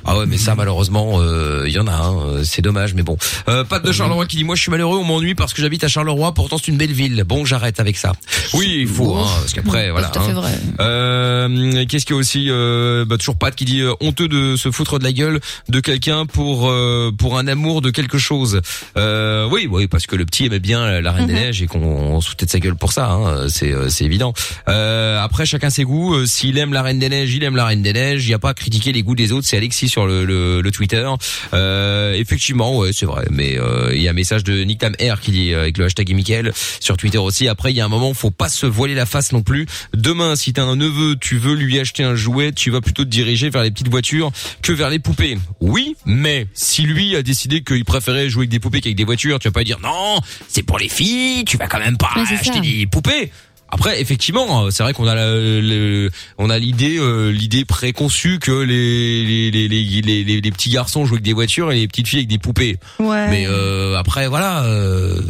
Ah 0.04 0.18
ouais, 0.18 0.26
mais 0.26 0.36
ça 0.36 0.56
malheureusement, 0.56 1.20
euh, 1.20 1.62
il 1.68 1.72
y 1.72 1.78
en 1.78 1.86
a. 1.86 1.92
hein. 1.92 2.42
C'est 2.42 2.62
dommage, 2.62 2.94
mais 2.94 3.02
bon. 3.04 3.16
Euh, 3.48 3.62
Pat 3.62 3.84
de 3.84 3.92
Charleroi 3.92 4.26
qui 4.26 4.36
dit, 4.36 4.42
moi 4.44 4.56
je 4.56 4.62
suis 4.62 4.70
malheureux, 4.72 4.98
on 4.98 5.04
m'ennuie 5.04 5.36
parce 5.36 5.54
que 5.54 5.62
j'habite 5.62 5.84
à 5.84 5.88
Charleroi. 5.88 6.34
Pourtant 6.34 6.58
c'est 6.58 6.72
une 6.72 6.78
belle 6.78 6.92
ville. 6.92 7.22
Bon, 7.24 7.44
j'arrête 7.44 7.78
avec 7.78 7.96
ça. 7.96 8.14
Oui, 8.54 8.78
il 8.80 8.88
faut, 8.88 9.14
hein, 9.16 9.28
parce 9.38 9.52
qu'après, 9.52 9.92
voilà. 9.92 10.08
Tout 10.08 10.18
à 10.18 10.22
fait 10.22 10.30
hein. 10.32 10.34
vrai. 10.34 10.58
Euh, 10.80 11.84
Qu'est-ce 11.88 12.04
qu'il 12.04 12.16
y 12.16 12.18
a 12.18 12.20
aussi 12.20 12.46
euh, 12.48 13.04
bah, 13.04 13.16
Toujours 13.16 13.36
Pat 13.36 13.54
qui 13.54 13.64
dit 13.64 13.82
euh, 13.82 13.92
honteux 14.00 14.26
de 14.26 14.56
se 14.56 14.72
foutre 14.72 14.98
de 14.98 15.04
la 15.04 15.12
gueule 15.12 15.38
de 15.68 15.78
quelqu'un 15.78 15.99
pour 16.32 16.68
euh, 16.68 17.12
pour 17.16 17.38
un 17.38 17.46
amour 17.46 17.82
de 17.82 17.90
quelque 17.90 18.18
chose. 18.18 18.60
Euh, 18.96 19.48
oui, 19.50 19.68
oui, 19.70 19.86
parce 19.86 20.06
que 20.06 20.16
le 20.16 20.24
petit 20.24 20.46
aimait 20.46 20.58
bien 20.58 21.00
la 21.00 21.12
Reine 21.12 21.26
des 21.26 21.34
Neiges 21.34 21.62
et 21.62 21.66
qu'on 21.66 22.20
foutait 22.20 22.46
de 22.46 22.50
sa 22.50 22.58
gueule 22.58 22.76
pour 22.76 22.92
ça. 22.92 23.10
Hein, 23.10 23.48
c'est 23.48 23.72
euh, 23.72 23.88
c'est 23.88 24.04
évident. 24.04 24.32
Euh, 24.68 25.20
après, 25.20 25.46
chacun 25.46 25.70
ses 25.70 25.84
goûts. 25.84 26.26
S'il 26.26 26.58
aime 26.58 26.72
la 26.72 26.82
Reine 26.82 26.98
des 26.98 27.08
Neiges, 27.08 27.34
il 27.34 27.44
aime 27.44 27.56
la 27.56 27.66
Reine 27.66 27.82
des 27.82 27.92
Neiges. 27.92 28.24
Il 28.24 28.28
n'y 28.28 28.34
a 28.34 28.38
pas 28.38 28.50
à 28.50 28.54
critiquer 28.54 28.92
les 28.92 29.02
goûts 29.02 29.14
des 29.14 29.32
autres. 29.32 29.46
C'est 29.46 29.56
Alexis 29.56 29.88
sur 29.88 30.06
le, 30.06 30.24
le, 30.24 30.60
le 30.60 30.70
Twitter. 30.70 31.08
Euh, 31.54 32.14
effectivement, 32.14 32.78
ouais, 32.78 32.92
c'est 32.92 33.06
vrai. 33.06 33.26
Mais 33.30 33.58
euh, 33.58 33.94
il 33.94 34.02
y 34.02 34.08
a 34.08 34.10
un 34.10 34.14
message 34.14 34.44
de 34.44 34.62
Nick 34.64 34.78
Tam 34.78 34.94
R 35.00 35.20
qui 35.20 35.30
dit 35.30 35.54
avec 35.54 35.78
le 35.78 35.84
hashtag 35.84 36.12
Michael 36.14 36.52
sur 36.80 36.96
Twitter 36.96 37.18
aussi. 37.18 37.48
Après, 37.48 37.72
il 37.72 37.76
y 37.76 37.80
a 37.80 37.84
un 37.84 37.88
moment, 37.88 38.14
faut 38.14 38.30
pas 38.30 38.48
se 38.48 38.66
voiler 38.66 38.94
la 38.94 39.06
face 39.06 39.32
non 39.32 39.42
plus. 39.42 39.66
Demain, 39.94 40.36
si 40.36 40.52
t'as 40.52 40.62
un 40.62 40.76
neveu, 40.76 41.16
tu 41.20 41.36
veux 41.38 41.54
lui 41.54 41.78
acheter 41.78 42.04
un 42.04 42.14
jouet, 42.14 42.52
tu 42.52 42.70
vas 42.70 42.80
plutôt 42.80 43.04
te 43.04 43.10
diriger 43.10 43.50
vers 43.50 43.62
les 43.62 43.70
petites 43.70 43.88
voitures 43.88 44.30
que 44.62 44.72
vers 44.72 44.90
les 44.90 44.98
poupées. 44.98 45.38
Oui, 45.60 45.89
mais 46.04 46.46
si 46.54 46.82
lui 46.82 47.16
a 47.16 47.22
décidé 47.22 47.62
qu'il 47.62 47.84
préférait 47.84 48.28
jouer 48.28 48.42
avec 48.42 48.50
des 48.50 48.60
poupées 48.60 48.80
qu'avec 48.80 48.96
des 48.96 49.04
voitures, 49.04 49.38
tu 49.38 49.48
vas 49.48 49.52
pas 49.52 49.64
dire 49.64 49.78
non, 49.82 50.18
c'est 50.48 50.62
pour 50.62 50.78
les 50.78 50.88
filles, 50.88 51.44
tu 51.44 51.56
vas 51.56 51.66
quand 51.66 51.78
même 51.80 51.96
pas 51.96 52.10
Ouais, 52.16 52.22
acheter 52.22 52.52
ça. 52.54 52.60
des 52.60 52.86
poupées. 52.86 53.30
Après, 53.72 54.00
effectivement, 54.00 54.64
euh, 54.64 54.70
c'est 54.70 54.82
vrai 54.82 54.92
qu'on 54.92 55.06
a 55.06 55.14
le- 55.14 56.10
on 56.38 56.50
a 56.50 56.58
l'idée, 56.58 56.96
euh, 56.98 57.30
l'idée 57.30 57.64
préconçue 57.64 58.40
que 58.40 58.50
les 58.50 59.24
les, 59.24 59.50
les, 59.52 59.68
les, 59.68 60.02
les, 60.02 60.24
les- 60.24 60.40
les 60.40 60.50
petits 60.50 60.70
garçons 60.70 61.04
jouent 61.06 61.14
avec 61.14 61.24
des 61.24 61.32
voitures 61.32 61.70
et 61.70 61.76
les 61.76 61.86
petites 61.86 62.08
filles 62.08 62.18
avec 62.20 62.28
des 62.28 62.38
poupées. 62.38 62.78
Ouais. 62.98 63.28
Mais 63.30 63.44
euh, 63.46 63.96
après, 63.96 64.26
voilà, 64.26 64.64
euh, 64.64 65.20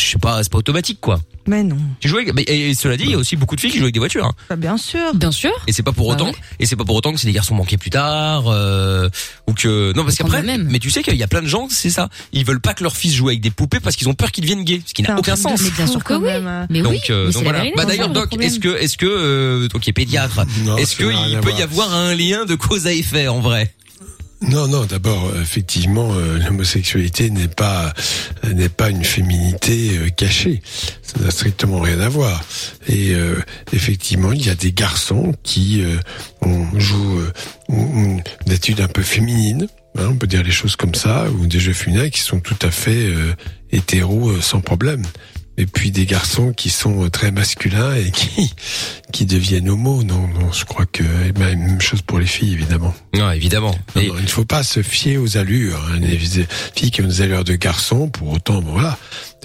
je 0.00 0.10
sais 0.12 0.18
pas, 0.18 0.42
c'est 0.42 0.50
pas 0.52 0.58
automatique 0.58 0.98
quoi. 1.00 1.20
Mais 1.46 1.62
non. 1.64 1.78
Tu 2.00 2.08
joues 2.08 2.18
avec, 2.18 2.34
mais- 2.34 2.42
et, 2.42 2.74
cela 2.74 2.96
dit, 2.96 3.04
il 3.04 3.10
y 3.10 3.14
a 3.14 3.18
aussi 3.18 3.34
beaucoup 3.34 3.56
de 3.56 3.60
filles 3.60 3.70
qui 3.70 3.78
jouent 3.78 3.84
avec 3.84 3.94
des 3.94 3.98
voitures. 3.98 4.26
hein. 4.26 4.34
Bah, 4.50 4.56
bien 4.56 4.76
sûr. 4.76 5.14
Bien 5.14 5.32
sûr. 5.32 5.50
Et 5.66 5.72
c'est 5.72 5.82
pas 5.82 5.90
pour 5.92 6.06
Bah 6.08 6.14
autant, 6.14 6.26
ouais. 6.26 6.34
et 6.60 6.66
c'est 6.66 6.76
pas 6.76 6.84
pour 6.84 6.94
autant 6.94 7.12
que 7.12 7.18
c'est 7.18 7.26
des 7.26 7.32
garçons 7.32 7.54
manqués 7.54 7.78
plus 7.78 7.90
tard, 7.90 8.44
euh, 8.48 9.08
ou 9.48 9.54
que 9.54 9.92
non 9.96 10.04
parce 10.04 10.16
qu'après, 10.16 10.42
même. 10.42 10.68
mais 10.70 10.78
tu 10.78 10.90
sais 10.90 11.02
qu'il 11.02 11.16
y 11.16 11.22
a 11.22 11.26
plein 11.26 11.40
de 11.42 11.46
gens, 11.48 11.66
c'est 11.70 11.88
ça, 11.90 12.08
ils 12.32 12.44
veulent 12.44 12.60
pas 12.60 12.74
que 12.74 12.82
leur 12.84 12.94
fils 12.96 13.14
joue 13.14 13.28
avec 13.28 13.40
des 13.40 13.50
poupées 13.50 13.80
parce 13.80 13.96
qu'ils 13.96 14.08
ont 14.08 14.14
peur 14.14 14.30
qu'ils 14.32 14.42
deviennent 14.42 14.64
gays, 14.64 14.82
ce 14.86 14.92
qui 14.94 15.02
n'a 15.02 15.14
un 15.14 15.16
aucun 15.16 15.34
sens. 15.36 15.60
Mais 15.62 15.70
bien 15.70 15.86
sûr 15.86 16.04
que 16.04 16.14
oui. 16.14 16.30
Mais 16.68 16.82
Donc, 16.82 16.92
oui. 16.92 17.00
euh, 17.10 17.26
mais 17.26 17.32
donc 17.32 17.32
c'est 17.32 17.38
la 17.38 17.42
voilà. 17.44 17.58
vérité, 17.60 17.74
Bah 17.76 17.82
c'est 17.82 17.88
d'ailleurs, 17.88 18.08
le 18.08 18.14
Doc, 18.14 18.26
problème. 18.28 18.48
est-ce 18.48 18.60
que, 18.60 18.76
est-ce 18.76 18.96
que, 18.98 19.06
euh, 19.06 19.68
toi 19.68 19.80
qui 19.80 19.90
est 19.90 19.94
pédiatre, 19.94 20.40
est-ce 20.78 20.96
ça 20.96 21.02
n'a 21.04 21.08
rien 21.10 21.24
qu'il 21.26 21.36
à 21.36 21.40
peut 21.40 21.50
y 21.50 21.52
voir. 21.52 21.88
avoir 21.88 21.94
un 21.94 22.14
lien 22.14 22.44
de 22.44 22.54
cause 22.54 22.86
à 22.86 22.92
effet 22.92 23.28
en 23.28 23.40
vrai? 23.40 23.74
Non, 24.42 24.68
non. 24.68 24.84
D'abord, 24.86 25.32
effectivement, 25.40 26.14
euh, 26.14 26.38
l'homosexualité 26.38 27.30
n'est 27.30 27.48
pas 27.48 27.92
euh, 28.44 28.52
n'est 28.54 28.70
pas 28.70 28.88
une 28.88 29.04
féminité 29.04 29.98
euh, 29.98 30.08
cachée. 30.08 30.62
Ça 31.02 31.20
n'a 31.20 31.30
strictement 31.30 31.80
rien 31.80 32.00
à 32.00 32.08
voir. 32.08 32.42
Et 32.88 33.14
euh, 33.14 33.36
effectivement, 33.72 34.32
il 34.32 34.44
y 34.46 34.50
a 34.50 34.54
des 34.54 34.72
garçons 34.72 35.34
qui 35.42 35.82
euh, 35.82 35.98
ont, 36.40 36.66
jouent 36.78 37.20
euh, 37.20 37.32
une 37.68 38.22
un 38.82 38.88
peu 38.88 39.02
féminine. 39.02 39.68
hein, 39.98 40.08
on 40.10 40.16
peut 40.16 40.26
dire 40.26 40.42
les 40.42 40.50
choses 40.50 40.76
comme 40.76 40.94
ça, 40.94 41.26
ou 41.30 41.46
des 41.46 41.60
jeux 41.60 41.72
féminins 41.74 42.08
qui 42.08 42.20
sont 42.20 42.40
tout 42.40 42.58
à 42.62 42.70
fait 42.70 43.06
euh, 43.08 43.34
hétéros 43.72 44.40
sans 44.40 44.60
problème. 44.60 45.02
Et 45.56 45.66
puis 45.66 45.90
des 45.90 46.06
garçons 46.06 46.52
qui 46.54 46.70
sont 46.70 47.04
euh, 47.04 47.10
très 47.10 47.30
masculins 47.32 47.94
et 47.94 48.10
qui 48.10 48.50
qui 49.12 49.26
deviennent 49.26 49.68
homo. 49.68 50.02
Non, 50.02 50.26
non, 50.28 50.52
je 50.52 50.64
crois 50.64 50.86
que 50.86 51.02
ben, 51.32 51.58
même 51.58 51.80
chose 51.80 52.00
pour 52.02 52.18
les 52.18 52.26
filles 52.26 52.54
évidemment. 52.54 52.94
Non, 53.14 53.30
évidemment. 53.30 53.74
Non, 53.94 54.00
Et- 54.02 54.08
non, 54.08 54.14
il 54.18 54.24
ne 54.24 54.28
faut 54.28 54.44
pas 54.46 54.62
se 54.62 54.82
fier 54.82 55.18
aux 55.18 55.36
allures. 55.36 55.78
Hein. 55.92 55.98
Les 56.00 56.18
filles 56.18 56.90
qui 56.90 57.02
ont 57.02 57.06
des 57.06 57.20
allures 57.20 57.44
de 57.44 57.56
garçons, 57.56 58.08
pour 58.08 58.30
autant, 58.30 58.62
bon, 58.62 58.72
voilà. 58.72 58.96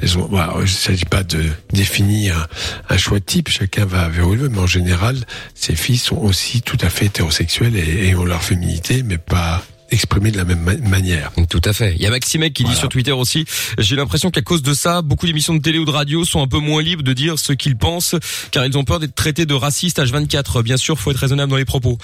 Elles 0.01 0.17
ont- 0.17 0.27
voilà, 0.29 0.53
il 0.57 0.61
ne 0.61 0.67
s'agit 0.67 1.05
pas 1.05 1.23
de 1.23 1.43
définir 1.73 2.47
un, 2.89 2.97
choix 2.97 3.19
de 3.19 3.25
type. 3.25 3.49
Chacun 3.49 3.85
va 3.85 4.07
vers 4.07 4.27
où 4.27 4.33
il 4.33 4.39
veut, 4.39 4.49
mais 4.49 4.59
en 4.59 4.67
général, 4.67 5.17
ces 5.53 5.75
filles 5.75 5.97
sont 5.97 6.17
aussi 6.17 6.61
tout 6.61 6.77
à 6.81 6.89
fait 6.89 7.05
hétérosexuelles 7.07 7.75
et, 7.75 8.07
et 8.09 8.15
ont 8.15 8.25
leur 8.25 8.43
féminité, 8.43 9.03
mais 9.03 9.17
pas 9.17 9.63
exprimée 9.91 10.31
de 10.31 10.37
la 10.37 10.45
même 10.45 10.59
ma- 10.61 10.77
manière. 10.77 11.31
Tout 11.49 11.61
à 11.63 11.73
fait. 11.73 11.93
Il 11.95 12.01
y 12.01 12.05
a 12.07 12.09
Maximec 12.09 12.53
qui 12.53 12.63
dit 12.63 12.75
sur 12.75 12.89
Twitter 12.89 13.11
aussi, 13.11 13.45
j'ai 13.77 13.95
l'impression 13.95 14.31
qu'à 14.31 14.41
cause 14.41 14.61
de 14.61 14.73
ça, 14.73 15.01
beaucoup 15.01 15.25
d'émissions 15.27 15.53
de 15.55 15.61
télé 15.61 15.79
ou 15.79 15.85
de 15.85 15.91
radio 15.91 16.25
sont 16.25 16.41
un 16.41 16.47
peu 16.47 16.59
moins 16.59 16.81
libres 16.81 17.03
de 17.03 17.13
dire 17.13 17.37
ce 17.39 17.53
qu'ils 17.53 17.77
pensent, 17.77 18.15
car 18.51 18.65
ils 18.65 18.77
ont 18.77 18.83
peur 18.83 18.99
d'être 18.99 19.15
traités 19.15 19.45
de 19.45 19.53
racistes 19.53 19.99
H24. 19.99 20.63
Bien 20.63 20.77
sûr, 20.77 20.99
faut 20.99 21.11
être 21.11 21.17
raisonnable 21.17 21.49
dans 21.49 21.57
les 21.57 21.65
propos. 21.65 21.97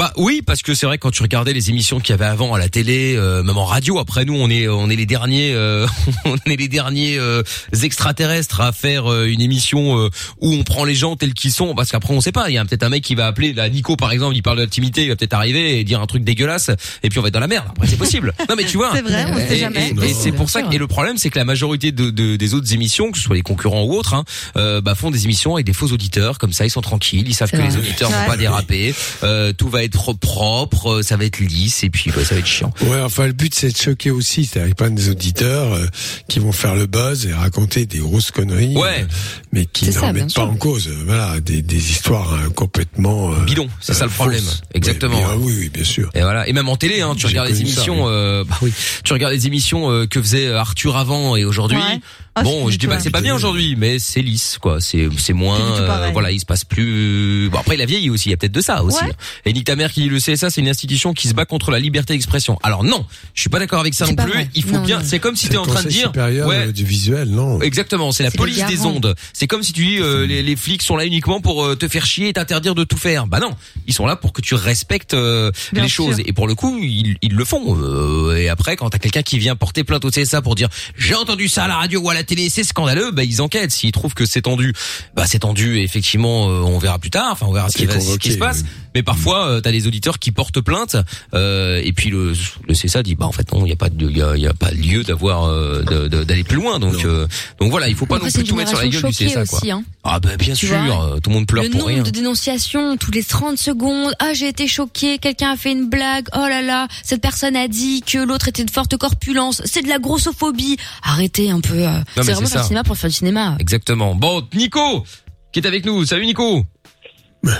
Bah 0.00 0.14
oui, 0.16 0.40
parce 0.40 0.62
que 0.62 0.72
c'est 0.72 0.86
vrai 0.86 0.96
quand 0.96 1.10
tu 1.10 1.20
regardais 1.22 1.52
les 1.52 1.68
émissions 1.68 2.00
qu'il 2.00 2.14
y 2.14 2.14
avait 2.14 2.24
avant 2.24 2.54
à 2.54 2.58
la 2.58 2.70
télé, 2.70 3.16
euh, 3.18 3.42
même 3.42 3.58
en 3.58 3.66
radio. 3.66 3.98
Après 3.98 4.24
nous, 4.24 4.32
on 4.34 4.48
est 4.48 4.66
on 4.66 4.88
est 4.88 4.96
les 4.96 5.04
derniers, 5.04 5.52
euh, 5.52 5.86
on 6.24 6.36
est 6.50 6.56
les 6.56 6.68
derniers 6.68 7.18
euh, 7.18 7.42
extraterrestres 7.82 8.62
à 8.62 8.72
faire 8.72 9.12
euh, 9.12 9.26
une 9.26 9.42
émission 9.42 9.98
euh, 9.98 10.08
où 10.40 10.54
on 10.54 10.62
prend 10.62 10.84
les 10.84 10.94
gens 10.94 11.16
tels 11.16 11.34
qu'ils 11.34 11.52
sont. 11.52 11.74
Parce 11.74 11.90
qu'après 11.90 12.14
on 12.14 12.22
sait 12.22 12.32
pas, 12.32 12.48
il 12.48 12.54
y 12.54 12.56
a 12.58 12.64
peut-être 12.64 12.82
un 12.82 12.88
mec 12.88 13.04
qui 13.04 13.14
va 13.14 13.26
appeler, 13.26 13.52
là 13.52 13.68
Nico 13.68 13.94
par 13.96 14.10
exemple, 14.10 14.34
il 14.34 14.42
parle 14.42 14.56
de 14.56 14.62
l'intimité, 14.62 15.02
il 15.04 15.10
va 15.10 15.16
peut-être 15.16 15.34
arriver 15.34 15.78
et 15.80 15.84
dire 15.84 16.00
un 16.00 16.06
truc 16.06 16.24
dégueulasse, 16.24 16.70
et 17.02 17.10
puis 17.10 17.18
on 17.18 17.22
va 17.22 17.28
être 17.28 17.34
dans 17.34 17.40
la 17.40 17.46
merde. 17.46 17.66
Après 17.68 17.86
c'est 17.86 17.98
possible. 17.98 18.32
Non 18.48 18.54
mais 18.56 18.64
tu 18.64 18.78
vois. 18.78 18.92
C'est 18.94 19.02
vrai, 19.02 19.26
on 19.30 19.36
Et- 19.38 19.48
sait 19.48 19.56
jamais. 19.58 19.92
Et, 20.02 20.14
c'est 20.14 20.32
pour 20.32 20.48
ça 20.48 20.62
que, 20.62 20.74
et 20.74 20.78
le 20.78 20.86
problème, 20.86 21.18
c'est 21.18 21.28
que 21.28 21.38
la 21.38 21.44
majorité 21.44 21.92
de, 21.92 22.08
de- 22.08 22.36
des 22.36 22.54
autres 22.54 22.72
émissions, 22.72 23.10
que 23.12 23.18
ce 23.18 23.24
soit 23.24 23.36
les 23.36 23.42
concurrents 23.42 23.82
ou 23.82 23.92
autres, 23.92 24.14
hein, 24.14 24.24
euh, 24.56 24.80
bah, 24.80 24.94
font 24.94 25.10
des 25.10 25.24
émissions 25.24 25.56
avec 25.56 25.66
des 25.66 25.74
faux 25.74 25.88
auditeurs, 25.88 26.38
comme 26.38 26.54
ça, 26.54 26.64
ils 26.64 26.70
sont 26.70 26.80
tranquilles, 26.80 27.24
ils 27.28 27.34
savves 27.34 27.50
C'est 27.50 27.58
que 27.58 27.62
vrai. 27.62 27.70
les 27.70 27.76
auditeurs 27.76 28.08
vont 28.10 28.26
pas 28.26 28.38
déraper, 28.38 28.94
euh, 29.24 29.52
tout 29.52 29.68
va 29.68 29.84
être 29.84 29.89
propre, 29.90 30.90
euh, 30.90 31.02
ça 31.02 31.16
va 31.16 31.24
être 31.24 31.40
lisse, 31.40 31.82
et 31.84 31.90
puis 31.90 32.10
bah, 32.10 32.24
ça 32.24 32.34
va 32.34 32.40
être 32.40 32.46
chiant. 32.46 32.72
Ouais, 32.82 33.00
enfin, 33.02 33.26
le 33.26 33.32
but, 33.32 33.54
c'est 33.54 33.70
de 33.70 33.76
choquer 33.76 34.10
aussi. 34.10 34.44
C'est-à-dire 34.46 34.74
pas 34.74 34.88
des 34.90 35.08
auditeurs 35.10 35.72
euh, 35.74 35.86
qui 36.28 36.38
vont 36.38 36.52
faire 36.52 36.74
le 36.74 36.86
buzz 36.86 37.26
et 37.26 37.32
raconter 37.34 37.86
des 37.86 37.98
grosses 37.98 38.30
conneries. 38.30 38.76
Ouais. 38.76 39.02
euh, 39.02 39.06
mais 39.52 39.66
qui 39.66 39.84
C'est 39.86 39.90
ne 39.92 39.94
ça, 39.96 40.00
remettent 40.08 40.14
bien 40.14 40.24
pas 40.26 40.30
sûr. 40.42 40.50
en 40.50 40.54
cause, 40.56 40.88
euh, 40.88 41.02
voilà, 41.06 41.40
des, 41.40 41.62
des 41.62 41.90
histoires 41.90 42.32
euh, 42.34 42.48
complètement 42.50 43.32
euh, 43.32 43.44
Bidon, 43.44 43.68
c'est 43.80 43.94
ça 43.94 44.04
le 44.04 44.10
problème. 44.10 44.40
fausses. 44.40 44.62
Exactement. 44.74 45.16
Ouais, 45.16 45.36
bien, 45.36 45.44
oui, 45.46 45.54
oui, 45.58 45.68
bien 45.70 45.84
sûr. 45.84 46.10
Et 46.14 46.20
voilà. 46.22 46.48
Et 46.48 46.52
même 46.52 46.68
en 46.68 46.76
télé, 46.76 47.00
hein, 47.00 47.14
tu 47.16 47.26
regardes 47.26 47.48
les 47.48 47.54
ça, 47.54 47.60
émissions, 47.60 48.04
oui. 48.06 48.10
euh, 48.12 48.44
bah 48.44 48.56
oui, 48.62 48.72
tu 49.04 49.12
regardes 49.12 49.32
les 49.34 49.46
émissions 49.46 49.90
euh, 49.90 50.06
que 50.06 50.20
faisait 50.22 50.48
Arthur 50.52 50.96
avant 50.96 51.36
et 51.36 51.44
aujourd'hui. 51.44 51.76
Ouais. 51.78 52.00
Ah, 52.34 52.42
bon, 52.42 52.70
je 52.70 52.78
dis 52.78 52.86
pas 52.86 52.96
que 52.96 53.02
c'est 53.02 53.10
pas 53.10 53.20
bien 53.20 53.34
aujourd'hui, 53.34 53.74
mais 53.76 53.98
c'est 53.98 54.22
lisse, 54.22 54.58
quoi. 54.60 54.80
C'est 54.80 55.08
c'est 55.18 55.32
moins, 55.32 55.58
euh, 55.60 56.10
voilà, 56.12 56.30
il 56.30 56.38
se 56.40 56.46
passe 56.46 56.64
plus. 56.64 57.48
Bon 57.50 57.58
après, 57.58 57.74
il 57.74 57.82
a 57.82 57.86
vieilli 57.86 58.08
aussi. 58.08 58.28
Il 58.28 58.30
y 58.30 58.34
a 58.34 58.36
peut-être 58.36 58.52
de 58.52 58.60
ça 58.60 58.82
aussi. 58.84 59.02
Ouais. 59.04 59.10
Et 59.46 59.52
Nick 59.52 59.64
ta 59.66 59.74
mère 59.76 59.92
qui 59.92 60.02
dit 60.02 60.08
le 60.08 60.18
CSA, 60.18 60.48
c'est 60.48 60.60
une 60.60 60.68
institution 60.68 61.12
qui 61.12 61.28
se 61.28 61.34
bat 61.34 61.44
contre 61.44 61.70
la 61.70 61.80
liberté 61.80 62.14
d'expression. 62.14 62.58
Alors 62.62 62.84
non, 62.84 63.04
je 63.34 63.40
suis 63.40 63.50
pas 63.50 63.58
d'accord 63.58 63.80
avec 63.80 63.94
ça 63.94 64.06
non 64.06 64.14
plus. 64.14 64.30
vrai. 64.30 64.48
Il 64.54 64.62
faut 64.62 64.76
Non, 64.76 64.82
bien. 64.82 65.02
C'est 65.04 65.18
comme 65.18 65.34
si 65.36 65.48
t'es 65.48 65.54
le 65.54 65.60
en 65.60 65.66
train 65.66 65.82
de 65.82 65.88
dire, 65.88 66.06
supérieur 66.06 66.48
ouais, 66.48 66.68
euh, 66.68 66.72
du 66.72 66.84
visuel, 66.84 67.28
non 67.30 67.60
Exactement, 67.60 68.12
c'est 68.12 68.22
la 68.22 68.30
police 68.30 68.64
des 68.66 68.80
ondes. 68.86 69.14
C'est 69.32 69.46
comme 69.48 69.62
si 69.62 69.72
tu 69.72 69.84
dis 69.84 69.98
euh, 69.98 70.24
les, 70.26 70.42
les 70.42 70.56
flics 70.56 70.82
sont 70.82 70.96
là 70.96 71.04
uniquement 71.06 71.40
pour 71.40 71.64
euh, 71.64 71.74
te 71.74 71.88
faire 71.88 72.06
chier 72.06 72.28
et 72.28 72.32
t'interdire 72.32 72.74
de 72.74 72.84
tout 72.84 72.96
faire. 72.96 73.26
Bah 73.26 73.40
non, 73.40 73.56
ils 73.86 73.92
sont 73.94 74.06
là 74.06 74.14
pour 74.16 74.32
que 74.32 74.40
tu 74.40 74.54
respectes 74.54 75.14
euh, 75.14 75.50
les 75.72 75.88
sûr. 75.88 76.04
choses. 76.06 76.20
Et 76.24 76.32
pour 76.32 76.46
le 76.46 76.54
coup, 76.54 76.78
ils, 76.80 77.16
ils 77.22 77.34
le 77.34 77.44
font. 77.44 77.76
Euh, 77.76 78.36
et 78.36 78.48
après, 78.48 78.76
quand 78.76 78.88
t'as 78.90 78.98
quelqu'un 78.98 79.22
qui 79.22 79.38
vient 79.38 79.56
porter 79.56 79.82
plainte 79.84 80.04
au 80.04 80.10
CSA 80.10 80.42
pour 80.42 80.54
dire 80.54 80.68
j'ai 80.96 81.14
entendu 81.14 81.48
ça 81.48 81.64
à 81.64 81.68
la 81.68 81.76
radio 81.76 82.00
ou 82.00 82.08
à 82.10 82.14
la 82.14 82.19
la 82.20 82.24
télé, 82.24 82.48
c'est 82.50 82.64
scandaleux, 82.64 83.10
bah 83.12 83.24
ils 83.24 83.40
enquêtent. 83.42 83.70
S'ils 83.72 83.92
trouvent 83.92 84.14
que 84.14 84.26
c'est 84.26 84.42
tendu, 84.42 84.72
bah 85.14 85.24
c'est 85.26 85.40
tendu. 85.40 85.78
Et 85.78 85.82
effectivement, 85.82 86.48
euh, 86.48 86.60
on 86.62 86.78
verra 86.78 86.98
plus 86.98 87.10
tard. 87.10 87.30
Enfin, 87.32 87.46
on 87.48 87.52
verra 87.52 87.68
ce 87.70 87.78
qui, 87.78 87.86
va, 87.86 87.98
ce 88.00 88.16
qui 88.18 88.32
se 88.32 88.38
passe. 88.38 88.60
oui. 88.62 88.68
Mais 88.94 89.02
parfois, 89.04 89.46
euh, 89.46 89.60
t'as 89.60 89.70
les 89.70 89.86
auditeurs 89.86 90.18
qui 90.18 90.32
portent 90.32 90.60
plainte. 90.60 90.96
euh, 91.34 91.80
et 91.84 91.92
puis 91.92 92.10
le, 92.10 92.32
le 92.68 92.74
CSA 92.74 93.02
dit, 93.02 93.14
bah 93.14 93.26
en 93.26 93.32
fait 93.32 93.52
non, 93.52 93.64
il 93.64 93.68
y 93.70 93.72
a 93.72 93.76
pas 93.76 93.88
de, 93.88 94.08
il 94.10 94.16
y 94.16 94.22
a, 94.22 94.36
y 94.36 94.46
a 94.48 94.54
pas 94.54 94.70
lieu 94.72 95.04
d'avoir 95.04 95.44
euh, 95.44 95.82
d'aller 96.24 96.44
plus 96.44 96.56
loin. 96.56 96.78
Donc 96.78 97.04
euh, 97.04 97.26
donc 97.60 97.70
voilà, 97.70 97.88
il 97.88 97.94
faut 97.94 98.06
pas 98.06 98.16
Après, 98.16 98.28
non 98.28 98.32
plus 98.32 98.44
tout 98.44 98.56
mettre 98.56 98.70
sur 98.70 98.78
la 98.78 98.88
gueule 98.88 99.02
du 99.02 99.10
CSA 99.26 99.44
quoi. 99.46 99.58
aussi, 99.58 99.70
hein. 99.70 99.82
Ah 100.02 100.18
bah 100.18 100.36
bien 100.36 100.54
Tu 100.54 100.66
sûr, 100.66 100.76
vois 100.82 101.04
euh, 101.14 101.20
tout 101.20 101.30
le 101.30 101.36
monde 101.36 101.46
pleure 101.46 101.62
le 101.64 101.70
pour 101.70 101.80
nombre 101.80 101.92
rien. 101.94 102.02
de 102.02 102.10
dénonciations 102.10 102.96
toutes 102.96 103.14
les 103.14 103.22
30 103.24 103.58
secondes. 103.58 104.12
Ah, 104.18 104.32
j'ai 104.34 104.48
été 104.48 104.66
choquée, 104.66 105.18
quelqu'un 105.18 105.52
a 105.52 105.56
fait 105.56 105.72
une 105.72 105.88
blague. 105.88 106.26
Oh 106.34 106.38
là 106.48 106.60
là, 106.62 106.88
cette 107.04 107.20
personne 107.22 107.54
a 107.56 107.68
dit 107.68 108.02
que 108.02 108.18
l'autre 108.18 108.48
était 108.48 108.64
de 108.64 108.70
forte 108.70 108.96
corpulence. 108.96 109.62
C'est 109.66 109.82
de 109.82 109.88
la 109.88 109.98
grossophobie. 109.98 110.76
Arrêtez 111.02 111.50
un 111.50 111.60
peu. 111.60 111.84
C'est 112.14 112.22
vraiment 112.22 112.40
faire 112.40 112.48
ça. 112.48 112.60
du 112.60 112.66
cinéma 112.66 112.84
pour 112.84 112.96
faire 112.96 113.10
du 113.10 113.16
cinéma. 113.16 113.56
Exactement. 113.58 114.14
Bon, 114.14 114.42
Nico, 114.54 115.04
qui 115.52 115.60
est 115.60 115.66
avec 115.66 115.84
nous? 115.84 116.04
Salut 116.04 116.26
Nico. 116.26 116.64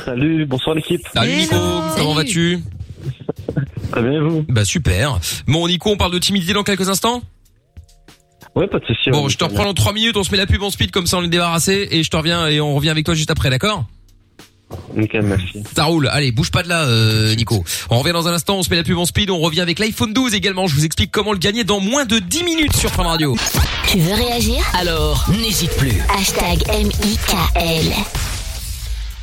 Salut, 0.04 0.44
bonsoir 0.46 0.74
l'équipe. 0.74 1.00
Salut 1.14 1.36
Nico. 1.36 1.56
Comment 1.96 2.14
vas-tu? 2.14 2.60
Très 3.92 4.02
bien 4.02 4.12
et 4.12 4.20
vous? 4.20 4.44
Bah 4.48 4.64
super. 4.64 5.18
Bon 5.46 5.66
Nico, 5.66 5.90
on 5.90 5.96
parle 5.96 6.12
de 6.12 6.18
timidité 6.18 6.52
dans 6.52 6.62
quelques 6.62 6.88
instants? 6.88 7.22
Ouais, 8.54 8.66
pas 8.66 8.78
de 8.78 8.84
souci. 8.84 9.10
Bon, 9.10 9.28
je 9.28 9.38
te 9.38 9.44
reprends 9.44 9.64
dans 9.64 9.74
3 9.74 9.92
minutes, 9.92 10.16
on 10.16 10.24
se 10.24 10.30
met 10.32 10.36
la 10.36 10.46
pub 10.46 10.62
en 10.62 10.70
speed 10.70 10.90
comme 10.90 11.06
ça 11.06 11.18
on 11.18 11.22
est 11.22 11.28
débarrassé 11.28 11.88
et 11.90 12.02
je 12.02 12.10
te 12.10 12.16
reviens 12.16 12.48
et 12.48 12.60
on 12.60 12.74
revient 12.74 12.90
avec 12.90 13.04
toi 13.04 13.14
juste 13.14 13.30
après, 13.30 13.48
d'accord? 13.48 13.84
Nickel, 14.94 15.22
merci. 15.22 15.62
Ça 15.74 15.84
roule. 15.84 16.08
Allez, 16.08 16.32
bouge 16.32 16.50
pas 16.50 16.62
de 16.62 16.68
là, 16.68 16.84
euh, 16.84 17.34
Nico. 17.34 17.64
On 17.90 17.98
revient 17.98 18.12
dans 18.12 18.28
un 18.28 18.32
instant, 18.32 18.56
on 18.58 18.62
se 18.62 18.70
met 18.70 18.76
la 18.76 18.82
pub 18.82 18.98
en 18.98 19.06
speed, 19.06 19.30
on 19.30 19.38
revient 19.38 19.60
avec 19.60 19.78
l'iPhone 19.78 20.12
12 20.12 20.34
également. 20.34 20.66
Je 20.66 20.74
vous 20.74 20.84
explique 20.84 21.10
comment 21.10 21.32
le 21.32 21.38
gagner 21.38 21.64
dans 21.64 21.80
moins 21.80 22.04
de 22.04 22.18
10 22.18 22.44
minutes 22.44 22.76
sur 22.76 22.90
Fun 22.90 23.04
Radio. 23.04 23.36
Tu 23.88 23.98
veux 23.98 24.14
réagir? 24.14 24.62
Alors, 24.74 25.26
n'hésite 25.40 25.72
plus. 25.76 25.94
Hashtag 26.16 26.62
M-I-K-L. 26.68 27.92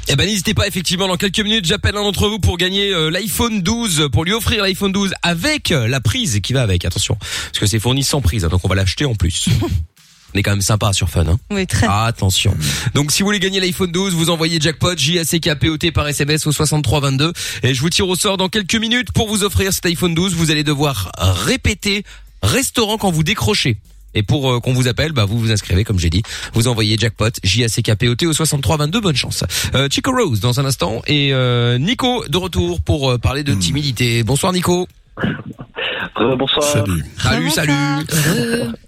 Eh 0.09 0.15
ben 0.15 0.25
n'hésitez 0.25 0.53
pas 0.53 0.65
effectivement 0.67 1.09
dans 1.09 1.17
quelques 1.17 1.41
minutes 1.41 1.65
j'appelle 1.65 1.97
un 1.97 2.03
d'entre 2.03 2.29
vous 2.29 2.39
pour 2.39 2.55
gagner 2.55 2.93
euh, 2.93 3.09
l'iPhone 3.09 3.61
12 3.61 4.07
pour 4.09 4.23
lui 4.23 4.31
offrir 4.31 4.63
l'iPhone 4.63 4.93
12 4.93 5.13
avec 5.21 5.71
euh, 5.71 5.85
la 5.89 5.99
prise 5.99 6.39
qui 6.39 6.53
va 6.53 6.61
avec 6.61 6.85
attention 6.85 7.17
parce 7.19 7.59
que 7.59 7.65
c'est 7.65 7.77
fourni 7.77 8.03
sans 8.03 8.21
prise 8.21 8.45
hein, 8.45 8.47
donc 8.47 8.61
on 8.63 8.69
va 8.69 8.75
l'acheter 8.75 9.03
en 9.03 9.15
plus. 9.15 9.49
on 10.33 10.39
est 10.39 10.43
quand 10.43 10.51
même 10.51 10.61
sympa 10.61 10.93
sur 10.93 11.09
Fun 11.09 11.25
hein. 11.27 11.39
Oui, 11.51 11.65
très. 11.65 11.87
Attention. 11.89 12.55
Donc 12.93 13.11
si 13.11 13.21
vous 13.21 13.27
voulez 13.27 13.39
gagner 13.39 13.59
l'iPhone 13.59 13.91
12, 13.91 14.13
vous 14.13 14.29
envoyez 14.29 14.59
jackpot 14.59 14.95
J 14.97 15.19
A 15.19 15.25
C 15.25 15.39
K 15.39 15.55
P 15.55 15.69
O 15.69 15.77
T 15.77 15.91
par 15.91 16.07
SMS 16.07 16.45
au 16.47 16.51
6322 16.51 17.33
et 17.63 17.73
je 17.73 17.81
vous 17.81 17.89
tire 17.89 18.07
au 18.07 18.15
sort 18.15 18.37
dans 18.37 18.49
quelques 18.49 18.75
minutes 18.75 19.11
pour 19.11 19.27
vous 19.27 19.43
offrir 19.43 19.71
cet 19.73 19.85
iPhone 19.85 20.13
12. 20.13 20.35
Vous 20.35 20.51
allez 20.51 20.63
devoir 20.63 21.11
répéter 21.17 22.03
restaurant 22.43 22.97
quand 22.97 23.11
vous 23.11 23.23
décrochez. 23.23 23.77
Et 24.13 24.23
pour 24.23 24.51
euh, 24.51 24.59
qu'on 24.59 24.73
vous 24.73 24.87
appelle, 24.87 25.11
bah 25.11 25.25
vous 25.25 25.37
vous 25.37 25.51
inscrivez 25.51 25.83
comme 25.83 25.99
j'ai 25.99 26.09
dit. 26.09 26.23
Vous 26.53 26.67
envoyez 26.67 26.97
jackpot 26.97 27.29
J 27.43 27.63
A 27.65 27.69
C 27.69 27.81
K 27.81 27.95
P 27.95 28.07
O 28.09 28.15
T 28.15 28.25
au 28.25 28.33
6322. 28.33 28.99
Bonne 28.99 29.15
chance. 29.15 29.43
Euh, 29.75 29.87
Chico 29.91 30.11
Rose 30.11 30.39
dans 30.39 30.59
un 30.59 30.65
instant 30.65 31.01
et 31.07 31.33
euh, 31.33 31.77
Nico 31.77 32.25
de 32.27 32.37
retour 32.37 32.81
pour 32.81 33.11
euh, 33.11 33.17
parler 33.17 33.43
de 33.43 33.53
timidité. 33.53 34.23
Bonsoir 34.23 34.53
Nico. 34.53 34.87
Bonsoir. 36.15 36.63
Salut. 36.63 37.03
Salut, 37.17 37.49
salut. 37.49 37.73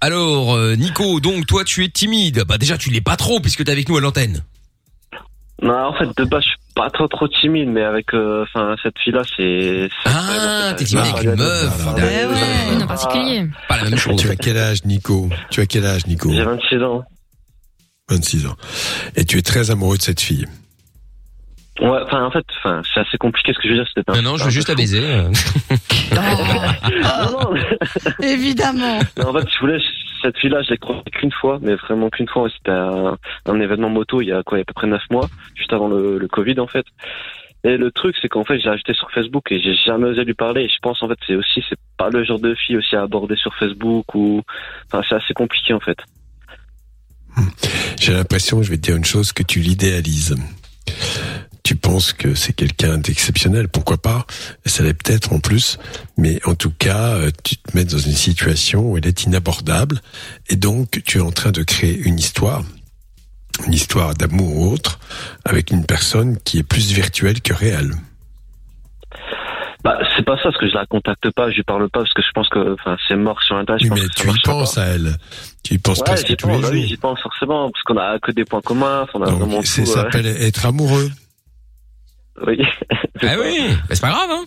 Alors, 0.00 0.54
euh, 0.54 0.74
Nico, 0.76 1.20
donc 1.20 1.46
toi 1.46 1.64
tu 1.64 1.84
es 1.84 1.88
timide. 1.88 2.44
Bah 2.46 2.58
déjà 2.58 2.76
tu 2.78 2.90
l'es 2.90 3.00
pas 3.00 3.16
trop 3.16 3.40
puisque 3.40 3.64
t'es 3.64 3.72
avec 3.72 3.88
nous 3.88 3.96
à 3.96 4.00
l'antenne. 4.00 4.42
Non, 5.62 5.88
en 5.88 5.92
fait, 5.92 6.06
de 6.16 6.24
base, 6.24 6.42
je 6.42 6.48
suis 6.48 6.58
pas 6.74 6.88
trop 6.88 7.06
trop 7.06 7.28
timide, 7.28 7.68
mais 7.68 7.82
avec, 7.82 8.14
euh, 8.14 8.44
enfin, 8.44 8.76
cette 8.82 8.98
fille-là, 8.98 9.22
c'est. 9.36 9.88
c'est- 9.90 10.10
Ah, 10.10 10.72
t'es 10.74 10.84
timide 10.84 11.04
Ah, 11.06 11.10
avec 11.10 11.22
une 11.24 11.30
regarde, 11.32 11.38
meuf. 11.38 11.86
Eh 11.98 12.26
ouais. 12.26 12.74
Une 12.76 12.82
en 12.82 12.86
particulier. 12.86 13.46
Pas 13.68 13.76
la 13.76 13.84
même 13.84 13.96
chose. 13.98 14.16
Tu 14.18 14.30
as 14.30 14.36
quel 14.36 14.56
âge, 14.56 14.84
Nico? 14.86 15.28
Tu 15.50 15.60
as 15.60 15.66
quel 15.66 15.84
âge, 15.84 16.06
Nico? 16.06 16.32
J'ai 16.32 16.44
26 16.44 16.82
ans. 16.82 17.02
26 18.08 18.46
ans. 18.46 18.56
Et 19.16 19.24
tu 19.26 19.36
es 19.36 19.42
très 19.42 19.70
amoureux 19.70 19.98
de 19.98 20.02
cette 20.02 20.20
fille? 20.22 20.46
Ouais, 21.80 21.98
enfin, 22.04 22.24
en 22.24 22.30
fait, 22.30 22.44
enfin, 22.58 22.82
c'est 22.92 23.00
assez 23.00 23.16
compliqué 23.16 23.52
ce 23.54 23.58
que 23.58 23.68
je 23.68 23.72
veux 23.74 23.78
dire. 23.78 23.86
C'était 23.94 24.10
un- 24.10 24.20
Non, 24.22 24.32
non, 24.32 24.36
je 24.36 24.44
veux 24.44 24.50
juste 24.50 24.68
la 24.68 24.74
baiser. 24.74 25.00
euh. 25.02 25.30
Non, 26.14 27.30
non, 27.52 27.54
Évidemment. 28.22 28.98
en 29.24 29.32
fait, 29.32 29.48
je 29.48 29.58
voulais, 29.60 29.78
cette 30.22 30.36
fille-là, 30.38 30.60
je 30.62 30.70
l'ai 30.70 30.78
croisée 30.78 31.02
qu'une 31.12 31.32
fois, 31.32 31.58
mais 31.62 31.76
vraiment 31.76 32.10
qu'une 32.10 32.28
fois. 32.28 32.48
C'était 32.50 32.72
un, 32.72 33.16
un 33.46 33.60
événement 33.60 33.88
moto 33.88 34.20
il 34.20 34.26
y 34.28 34.32
a 34.32 34.42
quoi, 34.42 34.58
il 34.58 34.60
y 34.60 34.62
a 34.62 34.64
à 34.64 34.64
peu 34.66 34.74
près 34.74 34.88
9 34.88 35.00
mois, 35.10 35.28
juste 35.54 35.72
avant 35.72 35.88
le, 35.88 36.18
le 36.18 36.28
Covid, 36.28 36.58
en 36.60 36.66
fait. 36.66 36.84
Et 37.62 37.76
le 37.76 37.90
truc, 37.90 38.16
c'est 38.20 38.28
qu'en 38.28 38.44
fait, 38.44 38.58
j'ai 38.58 38.68
ajouté 38.68 38.92
sur 38.94 39.10
Facebook 39.12 39.50
et 39.52 39.60
j'ai 39.62 39.74
jamais 39.74 40.06
osé 40.08 40.24
lui 40.24 40.34
parler. 40.34 40.62
Et 40.62 40.68
je 40.68 40.78
pense, 40.82 41.02
en 41.02 41.08
fait, 41.08 41.18
c'est 41.26 41.34
aussi, 41.36 41.62
c'est 41.68 41.78
pas 41.96 42.08
le 42.10 42.24
genre 42.24 42.40
de 42.40 42.54
fille 42.54 42.76
aussi 42.76 42.96
à 42.96 43.02
aborder 43.02 43.36
sur 43.36 43.54
Facebook 43.54 44.14
ou, 44.14 44.42
enfin, 44.92 45.02
c'est 45.08 45.14
assez 45.14 45.34
compliqué, 45.34 45.72
en 45.74 45.80
fait. 45.80 45.98
J'ai 48.00 48.12
l'impression, 48.14 48.62
je 48.62 48.70
vais 48.70 48.76
te 48.76 48.82
dire 48.82 48.96
une 48.96 49.04
chose, 49.04 49.32
que 49.32 49.42
tu 49.42 49.60
l'idéalises. 49.60 50.34
Que 52.16 52.34
c'est 52.34 52.54
quelqu'un 52.54 52.96
d'exceptionnel, 52.98 53.68
pourquoi 53.68 53.98
pas 53.98 54.26
Ça 54.64 54.82
l'est 54.82 54.94
peut-être 54.94 55.32
en 55.34 55.38
plus, 55.38 55.78
mais 56.16 56.40
en 56.46 56.54
tout 56.54 56.70
cas, 56.70 57.14
euh, 57.14 57.30
tu 57.44 57.56
te 57.56 57.76
mets 57.76 57.84
dans 57.84 57.98
une 57.98 58.14
situation 58.14 58.90
où 58.90 58.96
elle 58.96 59.06
est 59.06 59.24
inabordable, 59.24 60.00
et 60.48 60.56
donc 60.56 61.02
tu 61.04 61.18
es 61.18 61.20
en 61.20 61.30
train 61.30 61.50
de 61.52 61.62
créer 61.62 61.96
une 61.98 62.18
histoire, 62.18 62.62
une 63.66 63.74
histoire 63.74 64.14
d'amour 64.14 64.56
ou 64.56 64.72
autre, 64.72 64.98
avec 65.44 65.70
une 65.70 65.84
personne 65.84 66.38
qui 66.44 66.58
est 66.58 66.62
plus 66.62 66.90
virtuelle 66.92 67.40
que 67.42 67.52
réelle. 67.52 67.92
Bah, 69.84 69.98
c'est 70.16 70.24
pas 70.24 70.36
ça, 70.36 70.44
parce 70.44 70.58
que 70.58 70.68
je 70.68 70.74
la 70.74 70.84
contacte 70.86 71.30
pas, 71.30 71.50
je 71.50 71.56
lui 71.56 71.62
parle 71.62 71.88
pas, 71.88 72.00
parce 72.00 72.12
que 72.12 72.22
je 72.22 72.30
pense 72.34 72.48
que, 72.50 72.74
enfin, 72.74 72.96
c'est 73.08 73.16
mort 73.16 73.42
sur 73.42 73.56
Internet. 73.56 73.82
Oui, 73.82 73.88
pense 73.88 73.98
mais 74.00 74.08
que 74.08 74.14
ça 74.14 74.22
tu 74.22 74.28
y 74.28 74.40
penses 74.42 74.74
pas. 74.74 74.82
à 74.82 74.86
elle. 74.86 75.16
Tu 75.62 75.74
y 75.74 75.78
penses 75.78 75.98
Ouais, 75.98 76.04
presque 76.04 76.36
tous 76.36 76.46
pense, 76.46 76.56
les 76.56 76.62
bah 76.62 76.68
oui, 76.72 76.80
jours. 76.80 76.88
j'y 76.88 76.96
pense 76.98 77.20
forcément, 77.20 77.70
parce 77.70 77.82
qu'on 77.84 77.96
a 77.96 78.18
que 78.18 78.30
des 78.32 78.44
points 78.44 78.60
communs, 78.60 79.06
on 79.14 79.22
a 79.22 79.30
vraiment 79.30 79.46
Donc, 79.56 79.66
c'est 79.66 79.84
tout. 79.84 79.90
euh, 79.90 79.94
s'appelle 79.94 80.26
être 80.26 80.66
amoureux. 80.66 81.10
Oui. 82.46 82.58
Ah 83.22 83.34
oui, 83.38 83.58
bah, 83.68 83.76
c'est 83.90 84.00
pas 84.00 84.10
grave. 84.10 84.30
Hein. 84.30 84.44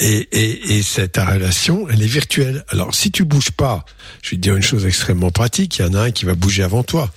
Et, 0.00 0.28
et, 0.32 0.76
et 0.78 0.82
c'est 0.82 1.08
ta 1.08 1.24
relation, 1.24 1.86
elle 1.90 2.02
est 2.02 2.06
virtuelle. 2.06 2.64
Alors, 2.70 2.94
si 2.94 3.10
tu 3.12 3.24
bouges 3.24 3.50
pas, 3.52 3.84
je 4.22 4.30
vais 4.30 4.36
te 4.36 4.42
dire 4.42 4.56
une 4.56 4.62
chose 4.62 4.86
extrêmement 4.86 5.30
pratique, 5.30 5.78
il 5.78 5.86
y 5.86 5.88
en 5.88 5.94
a 5.94 6.00
un 6.04 6.10
qui 6.10 6.24
va 6.24 6.34
bouger 6.34 6.62
avant 6.62 6.82
toi. 6.82 7.10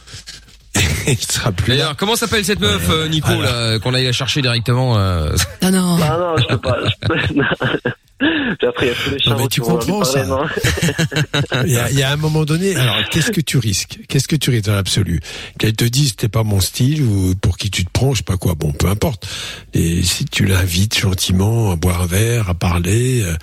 Et 0.76 0.80
il 1.14 1.18
sera 1.20 1.52
plus 1.52 1.72
là. 1.72 1.76
D'ailleurs, 1.78 1.96
comment 1.98 2.16
s'appelle 2.16 2.46
cette 2.46 2.60
meuf, 2.60 2.88
euh, 2.90 3.08
Nico, 3.08 3.34
Voilà. 3.34 3.72
là, 3.72 3.80
qu'on 3.80 3.94
aille 3.94 4.06
la 4.06 4.12
chercher 4.12 4.42
directement 4.42 4.98
euh, 5.00 5.32
Non, 5.64 5.72
non. 5.72 5.98
Ah 6.04 6.18
non, 6.20 6.38
je 6.38 6.46
peux 6.48 6.58
pas. 6.60 6.78
Je 7.10 7.34
peux... 7.34 7.92
Puis 8.20 8.68
après, 8.68 8.88
il 8.88 8.90
y 8.90 8.92
a 8.92 8.96
tous 8.96 9.10
les 9.12 9.32
Non, 9.32 9.38
mais 9.42 9.48
tu 9.48 9.62
comprends 9.62 10.00
parler, 10.00 10.06
ça. 10.06 10.26
non 10.26 10.44
Il 11.66 11.72
y, 11.72 11.78
a, 11.78 11.92
il 11.92 12.00
y 12.00 12.04
a 12.04 12.12
un 12.12 12.16
moment 12.16 12.46
donné, 12.46 12.76
alors 12.76 12.98
qu'est-ce 13.12 13.32
que 13.32 13.42
tu 13.42 13.58
risques? 13.58 14.00
Qu'est-ce 14.08 14.28
que 14.28 14.36
tu 14.36 14.50
risques 14.50 14.66
dans 14.66 14.74
l'absolu? 14.76 15.20
Qu'elle 15.60 15.74
te 15.74 15.86
dise 15.86 16.16
t'es 16.16 16.28
pas 16.30 16.44
mon 16.44 16.60
style 16.60 17.04
ou 17.04 17.36
pour 17.36 17.58
qui 17.58 17.70
tu 17.70 17.86
te 17.86 17.92
prends, 17.92 18.14
je 18.14 18.18
sais 18.18 18.24
pas 18.24 18.38
quoi, 18.38 18.56
bon, 18.56 18.72
peu 18.72 18.88
importe. 18.88 19.28
Et 19.74 20.02
si 20.02 20.26
tu 20.26 20.46
l'invites 20.46 20.98
gentiment 21.00 21.72
à 21.72 21.76
boire 21.76 22.02
un 22.02 22.08
verre, 22.08 22.50
à 22.50 22.54
parler, 22.56 23.22
euh, 23.22 23.36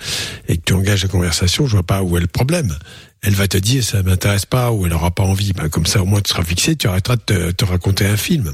et 0.49 0.57
que 0.57 0.63
tu 0.65 0.73
engages 0.73 1.03
la 1.03 1.09
conversation, 1.09 1.65
je 1.67 1.71
vois 1.73 1.83
pas 1.83 2.01
où 2.01 2.17
est 2.17 2.21
le 2.21 2.27
problème. 2.27 2.75
Elle 3.21 3.33
va 3.33 3.47
te 3.47 3.57
dire 3.57 3.83
ça 3.83 4.03
m'intéresse 4.03 4.45
pas 4.45 4.71
ou 4.71 4.85
elle 4.85 4.93
aura 4.93 5.11
pas 5.11 5.23
envie. 5.23 5.53
Ben, 5.53 5.69
comme 5.69 5.85
ça, 5.85 6.01
au 6.01 6.05
moins 6.05 6.21
tu 6.21 6.31
seras 6.31 6.43
fixé, 6.43 6.75
tu 6.75 6.87
arrêteras 6.87 7.15
de 7.15 7.21
te, 7.21 7.51
te 7.51 7.65
raconter 7.65 8.05
un 8.05 8.17
film. 8.17 8.53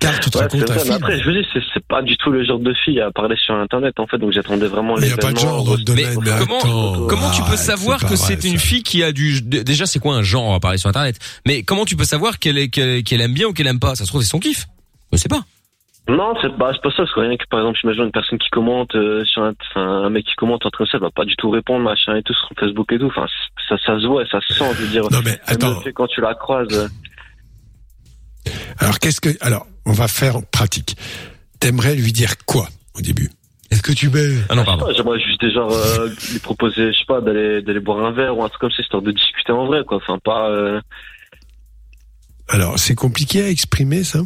Car 0.00 0.20
tu 0.20 0.30
te 0.30 0.38
Ouais, 0.38 0.44
racontes 0.44 0.70
vrai, 0.70 0.90
après, 0.92 1.20
je 1.20 1.26
veux 1.26 1.32
dire, 1.34 1.46
c'est, 1.52 1.86
pas 1.86 2.02
du 2.02 2.16
tout 2.16 2.30
le 2.30 2.44
genre 2.44 2.58
de 2.58 2.74
fille 2.84 3.00
à 3.00 3.10
parler 3.10 3.36
sur 3.36 3.54
Internet, 3.54 3.98
en 4.00 4.06
fait, 4.06 4.18
donc 4.18 4.32
j'attendais 4.32 4.66
vraiment 4.66 4.94
Mais 4.96 5.02
il 5.02 5.06
n'y 5.08 5.12
a 5.12 5.16
pas 5.16 5.32
de 5.32 5.38
genre 5.38 5.64
dans 5.64 5.74
le 5.74 5.82
domaine. 5.82 6.18
Mais 6.22 6.30
Mais, 6.30 6.38
comment- 6.38 6.58
attends, 6.58 7.06
Comment 7.08 7.30
tu 7.30 7.42
peux 7.42 7.48
arrête, 7.48 7.58
savoir 7.58 8.04
que 8.04 8.16
c'est 8.16 8.44
une 8.44 8.58
fille 8.58 8.82
qui 8.82 9.02
a 9.02 9.12
du 9.12 9.42
déjà 9.42 9.86
c'est 9.86 9.98
quoi 9.98 10.14
un 10.14 10.22
genre 10.22 10.52
va 10.52 10.60
parler 10.60 10.78
sur 10.78 10.88
internet? 10.88 11.18
Mais 11.46 11.62
comment 11.62 11.84
tu 11.84 11.96
peux 11.96 12.04
savoir 12.04 12.38
qu'elle 12.38 12.58
aime 12.58 13.34
bien 13.34 13.46
ou 13.48 13.52
qu'elle 13.52 13.66
aime 13.66 13.80
pas? 13.80 13.94
Ça 13.94 14.04
se 14.04 14.08
trouve 14.08 14.22
c'est 14.22 14.28
son 14.28 14.40
kiff. 14.40 14.66
Je 15.12 15.18
sais 15.18 15.28
pas. 15.28 15.42
Non, 16.06 16.34
c'est 16.42 16.54
pas, 16.58 16.70
c'est 16.74 16.82
pas 16.82 16.90
ça, 16.90 16.96
parce 16.98 17.14
que 17.14 17.20
rien 17.20 17.34
que, 17.36 17.44
par 17.48 17.60
exemple, 17.60 17.78
j'imagine 17.80 18.04
une 18.04 18.12
personne 18.12 18.38
qui 18.38 18.50
commente, 18.50 18.94
euh, 18.94 19.24
sur 19.24 19.42
un, 19.76 20.10
mec 20.10 20.26
qui 20.26 20.34
commente 20.34 20.66
en 20.66 20.70
train 20.70 20.84
de 20.84 20.88
ça, 20.90 20.98
elle 20.98 21.02
va 21.02 21.10
pas 21.10 21.24
du 21.24 21.34
tout 21.36 21.48
répondre, 21.48 21.82
machin 21.82 22.14
et 22.16 22.22
tout, 22.22 22.34
sur 22.34 22.50
Facebook 22.60 22.92
et 22.92 22.98
tout, 22.98 23.06
enfin, 23.06 23.24
ça, 23.70 23.76
ça 23.86 23.98
se 23.98 24.06
voit 24.06 24.22
et 24.22 24.26
ça 24.30 24.38
se 24.46 24.52
sent, 24.52 24.66
je 24.76 24.82
veux 24.82 24.88
dire. 24.88 25.04
Non 25.10 25.20
mais 25.24 25.38
attends, 25.46 25.80
quand 25.94 26.06
tu 26.08 26.20
la 26.20 26.34
croises. 26.34 26.90
Alors 28.78 28.98
qu'est-ce 28.98 29.20
que 29.20 29.30
alors 29.40 29.66
on 29.86 29.92
va 29.92 30.08
faire 30.08 30.42
pratique. 30.50 30.96
T'aimerais 31.60 31.94
lui 31.94 32.12
dire 32.12 32.36
quoi 32.46 32.68
au 32.96 33.00
début? 33.00 33.30
Est-ce 33.70 33.82
que 33.82 33.92
tu 33.92 34.08
mets 34.08 34.36
ah 34.50 34.54
non 34.54 34.64
pardon 34.64 34.86
pas, 34.86 34.92
J'aimerais 34.92 35.18
juste 35.18 35.40
déjà 35.40 35.60
euh, 35.60 36.08
lui 36.32 36.38
proposer, 36.38 36.92
je 36.92 36.98
sais 36.98 37.04
pas, 37.08 37.20
d'aller 37.20 37.62
d'aller 37.62 37.80
boire 37.80 38.04
un 38.04 38.12
verre 38.12 38.36
ou 38.36 38.44
un 38.44 38.48
truc 38.48 38.60
comme 38.60 38.70
ça, 38.70 38.82
histoire 38.82 39.02
de 39.02 39.10
discuter 39.10 39.52
en 39.52 39.66
vrai, 39.66 39.82
quoi. 39.86 39.96
Enfin, 39.96 40.18
pas. 40.22 40.48
euh, 40.50 40.80
Alors 42.48 42.78
c'est 42.78 42.94
compliqué 42.94 43.42
à 43.42 43.48
exprimer 43.48 44.04
ça? 44.04 44.20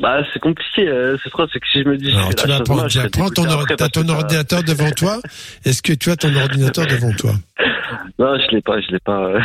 Bah, 0.00 0.22
c'est 0.32 0.40
compliqué. 0.40 0.88
Euh, 0.88 1.16
c'est 1.22 1.30
trop, 1.30 1.46
c'est 1.52 1.60
que 1.60 1.66
si 1.72 1.82
je 1.82 1.88
me 1.88 1.96
dis. 1.96 2.10
Alors 2.10 2.34
tu 2.34 2.46
la 2.46 2.52
vas 2.54 2.58
chose, 2.58 2.64
prendre, 2.66 2.80
moi, 2.82 2.88
tu 2.88 3.10
prendre 3.10 3.32
ton, 3.32 3.48
or- 3.48 3.64
après 3.70 3.88
ton 3.90 4.08
ordinateur 4.08 4.62
devant 4.62 4.90
toi. 4.90 5.20
Est-ce 5.64 5.82
que 5.82 5.92
tu 5.92 6.10
as 6.10 6.16
ton 6.16 6.34
ordinateur 6.34 6.86
devant 6.86 7.12
toi 7.12 7.32
Non, 8.18 8.36
je 8.38 8.54
l'ai 8.54 8.60
pas, 8.62 8.80
je 8.80 8.90
l'ai 8.92 8.98
pas. 9.00 9.26
euh. 9.26 9.40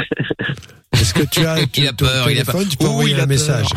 Est-ce 0.93 1.14
que 1.14 1.24
tu 1.24 1.45
as 1.45 1.58
Il 1.76 1.88
a 1.88 1.91
ton 1.91 2.06
peur, 2.06 2.30
il 2.32 2.39
a 2.39 2.45
peur. 2.45 2.62
Tu 2.70 2.78
peux 2.78 2.86
envoyer 2.86 3.14
il 3.14 3.20
a 3.20 3.24
un 3.24 3.28
message. 3.28 3.68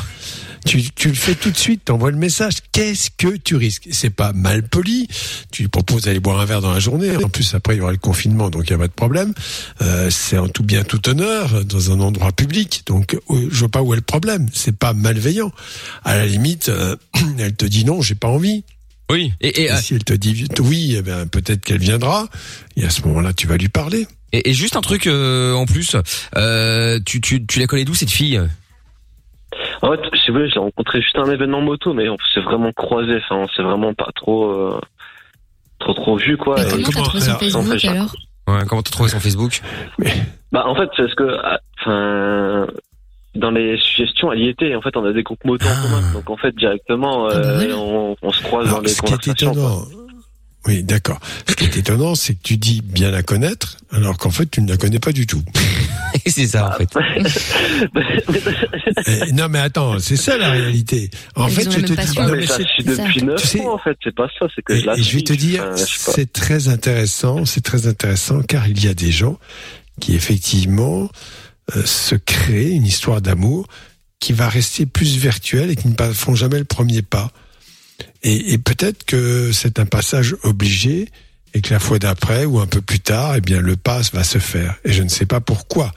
Tu, 0.65 0.83
tu 0.93 1.09
le 1.09 1.15
fais 1.15 1.35
tout 1.35 1.51
de 1.51 1.57
suite, 1.57 1.85
t'envoies 1.85 2.11
le 2.11 2.17
message. 2.17 2.55
Qu'est-ce 2.71 3.11
que 3.17 3.37
tu 3.37 3.57
risques? 3.57 3.89
C'est 3.91 4.11
pas 4.11 4.33
mal 4.33 4.63
poli. 4.63 5.09
Tu 5.51 5.63
lui 5.63 5.69
proposes 5.69 6.03
d'aller 6.03 6.21
boire 6.21 6.41
un 6.41 6.45
verre 6.45 6.61
dans 6.61 6.73
la 6.73 6.79
journée. 6.81 7.17
En 7.17 7.29
plus, 7.29 7.55
après, 7.55 7.75
il 7.75 7.79
y 7.79 7.81
aura 7.81 7.93
le 7.93 7.99
confinement, 7.99 8.49
donc 8.51 8.65
il 8.67 8.71
y 8.71 8.75
a 8.75 8.79
pas 8.79 8.89
de 8.89 8.93
problème. 8.93 9.35
Euh, 9.81 10.11
c'est 10.11 10.39
en 10.39 10.49
tout 10.49 10.63
bien, 10.63 10.85
tout 10.85 11.09
honneur, 11.09 11.65
dans 11.65 11.91
un 11.91 12.01
endroit 12.01 12.33
public. 12.33 12.83
Donc, 12.87 13.15
euh, 13.15 13.49
je 13.51 13.59
vois 13.59 13.69
pas 13.69 13.83
où 13.83 13.93
est 13.93 13.97
le 13.97 14.03
problème. 14.03 14.49
C'est 14.53 14.77
pas 14.77 14.93
malveillant. 14.93 15.53
À 16.05 16.17
la 16.17 16.27
limite, 16.27 16.69
euh, 16.69 16.97
elle 17.39 17.55
te 17.55 17.65
dit 17.65 17.85
non, 17.85 18.01
j'ai 18.03 18.15
pas 18.15 18.29
envie. 18.29 18.65
Oui. 19.11 19.33
Et, 19.41 19.63
et, 19.63 19.73
euh, 19.73 19.77
si 19.77 19.95
elle 19.95 20.05
te 20.05 20.15
dit 20.15 20.47
oui, 20.61 20.95
eh 20.97 21.03
ben, 21.03 21.27
peut-être 21.27 21.63
qu'elle 21.65 21.81
viendra. 21.81 22.29
Et 22.77 22.85
à 22.85 22.91
ce 22.91 23.03
moment-là, 23.03 23.33
tu 23.33 23.47
vas 23.47 23.57
lui 23.57 23.69
parler. 23.69 24.07
et, 24.33 24.51
et 24.51 24.55
juste 24.55 24.77
un 24.77 24.81
truc 24.81 25.07
euh, 25.07 25.53
en 25.53 25.67
plus, 25.67 25.97
euh, 26.37 26.99
tu, 27.05 27.21
tu, 27.21 27.45
tu 27.45 27.59
la 27.59 27.67
connais 27.67 27.85
d'où 27.85 27.95
cette 27.95 28.11
fille? 28.11 28.41
En 29.83 29.91
fait, 29.93 30.01
si 30.17 30.31
vous 30.31 30.39
voulez, 30.39 30.51
j'ai 30.51 30.59
rencontré 30.61 31.01
juste 31.01 31.17
un 31.19 31.31
événement 31.31 31.61
moto, 31.61 31.93
mais 31.95 32.09
on 32.09 32.17
s'est 32.33 32.41
vraiment 32.41 32.73
croisé. 32.73 33.17
Enfin, 33.25 33.37
on 33.37 33.49
s'est 33.49 33.63
vraiment 33.63 33.95
pas 33.95 34.11
trop, 34.15 34.51
euh, 34.51 34.81
trop, 35.79 35.95
trop 35.95 36.17
vu, 36.17 36.37
quoi. 36.37 36.57
Mais 36.57 36.83
comment 36.83 37.03
t'as 37.03 37.03
trouvé 37.03 37.21
son 37.21 37.35
Facebook 37.39 37.63
en 37.75 37.79
fait, 37.79 37.89
alors 37.89 38.15
Ouais, 38.49 38.59
comment 38.69 38.83
t'as 38.83 38.91
trouvé 38.91 39.09
son 39.09 39.21
Facebook? 39.21 39.61
Bah, 40.51 40.65
en 40.67 40.75
fait, 40.75 40.89
c'est 40.97 41.09
ce 41.09 41.15
que, 41.15 41.37
ah, 41.45 41.59
enfin, 41.81 42.67
dans 43.35 43.51
les 43.51 43.79
suggestions, 43.79 44.33
elle 44.33 44.41
y 44.41 44.49
était. 44.49 44.75
En 44.75 44.83
fait, 44.83 44.97
on 44.97 45.05
a 45.05 45.13
des 45.13 45.23
groupes 45.23 45.45
moto 45.45 45.65
en 45.67 45.71
Ah. 45.71 45.83
commun. 45.83 46.13
Donc, 46.13 46.29
en 46.31 46.37
fait, 46.37 46.55
directement, 46.57 47.27
Ah, 47.29 47.35
bah 47.35 47.41
euh, 47.41 47.75
on, 47.75 48.17
on 48.21 48.33
se 48.33 48.43
croise 48.43 48.69
dans 48.71 48.81
les 48.81 48.93
conversations. 48.95 49.87
oui, 50.67 50.83
d'accord. 50.83 51.19
Ce 51.49 51.55
qui 51.55 51.65
est 51.65 51.77
étonnant, 51.77 52.15
c'est 52.15 52.35
que 52.35 52.43
tu 52.43 52.57
dis 52.57 52.83
bien 52.83 53.11
la 53.11 53.23
connaître, 53.23 53.77
alors 53.93 54.19
qu'en 54.19 54.31
fait, 54.31 54.51
tu 54.51 54.61
ne 54.63 54.69
la 54.69 54.77
connais 54.77 54.99
pas 55.01 55.13
du 55.13 55.27
tout. 55.27 55.43
C'est 56.27 56.47
ça 56.47 56.69
en 56.69 56.73
fait. 56.73 56.89
Eh, 59.07 59.33
non, 59.33 59.49
mais 59.49 59.59
attends, 59.59 59.99
c'est 59.99 60.17
ça 60.17 60.37
la 60.37 60.51
réalité. 60.51 61.11
En 61.35 61.49
Ils 61.49 61.55
fait, 61.55 61.71
je 61.71 61.81
te 61.81 61.93
dis, 61.93 62.19
non, 62.19 62.29
mais 62.33 62.47
ça 62.47 62.59
depuis 62.59 63.23
neuf 63.23 63.41
Tu 63.43 63.47
sais- 63.49 63.59
mois, 63.61 63.75
en 63.75 63.79
fait. 63.79 63.97
C'est 64.03 64.15
pas 64.15 64.29
ça. 64.39 64.47
C'est 64.55 64.63
que 64.63 64.73
et, 64.73 64.81
je 64.81 64.87
la 64.87 64.97
et 64.97 65.03
je 65.03 65.17
vais 65.17 65.23
te 65.23 65.33
dire, 65.33 65.65
Enfin, 65.73 66.13
c'est 66.15 66.33
très 66.33 66.69
intéressant, 66.69 67.45
c'est 67.45 67.63
très 67.63 67.87
intéressant, 67.87 68.43
car 68.43 68.69
il 68.69 68.83
y 68.85 68.89
a 68.89 68.95
des 68.95 69.11
gens 69.11 69.39
qui 70.01 70.15
effectivement 70.15 71.11
euh, 71.77 71.85
se 71.85 72.15
créent 72.15 72.71
une 72.73 72.87
histoire 72.87 73.21
d'amour 73.21 73.67
qui 74.21 74.33
va 74.33 74.49
rester 74.49 74.87
plus 74.87 75.17
virtuelle 75.17 75.71
et 75.71 75.77
qui 75.77 75.89
ne 75.89 76.13
font 76.13 76.35
jamais 76.35 76.59
le 76.59 76.65
premier 76.65 77.03
pas. 77.03 77.31
Et, 78.23 78.53
et 78.53 78.59
peut-être 78.59 79.05
que 79.05 79.51
c'est 79.53 79.79
un 79.79 79.87
passage 79.87 80.37
obligé 80.45 81.09
et 81.55 81.61
que 81.61 81.73
la 81.73 81.79
fois 81.79 81.99
d'après 81.99 82.45
ou 82.45 82.61
un 82.61 82.67
peu 82.67 82.81
plus 82.81 83.01
tard, 83.01 83.35
eh 83.37 83.41
bien 83.41 83.61
le 83.61 83.77
pass 83.77 84.13
va 84.13 84.25
se 84.25 84.39
faire. 84.39 84.77
Et 84.85 84.93
je 84.93 85.03
ne 85.03 85.09
sais 85.09 85.27
pas 85.27 85.41
pourquoi. 85.41 85.93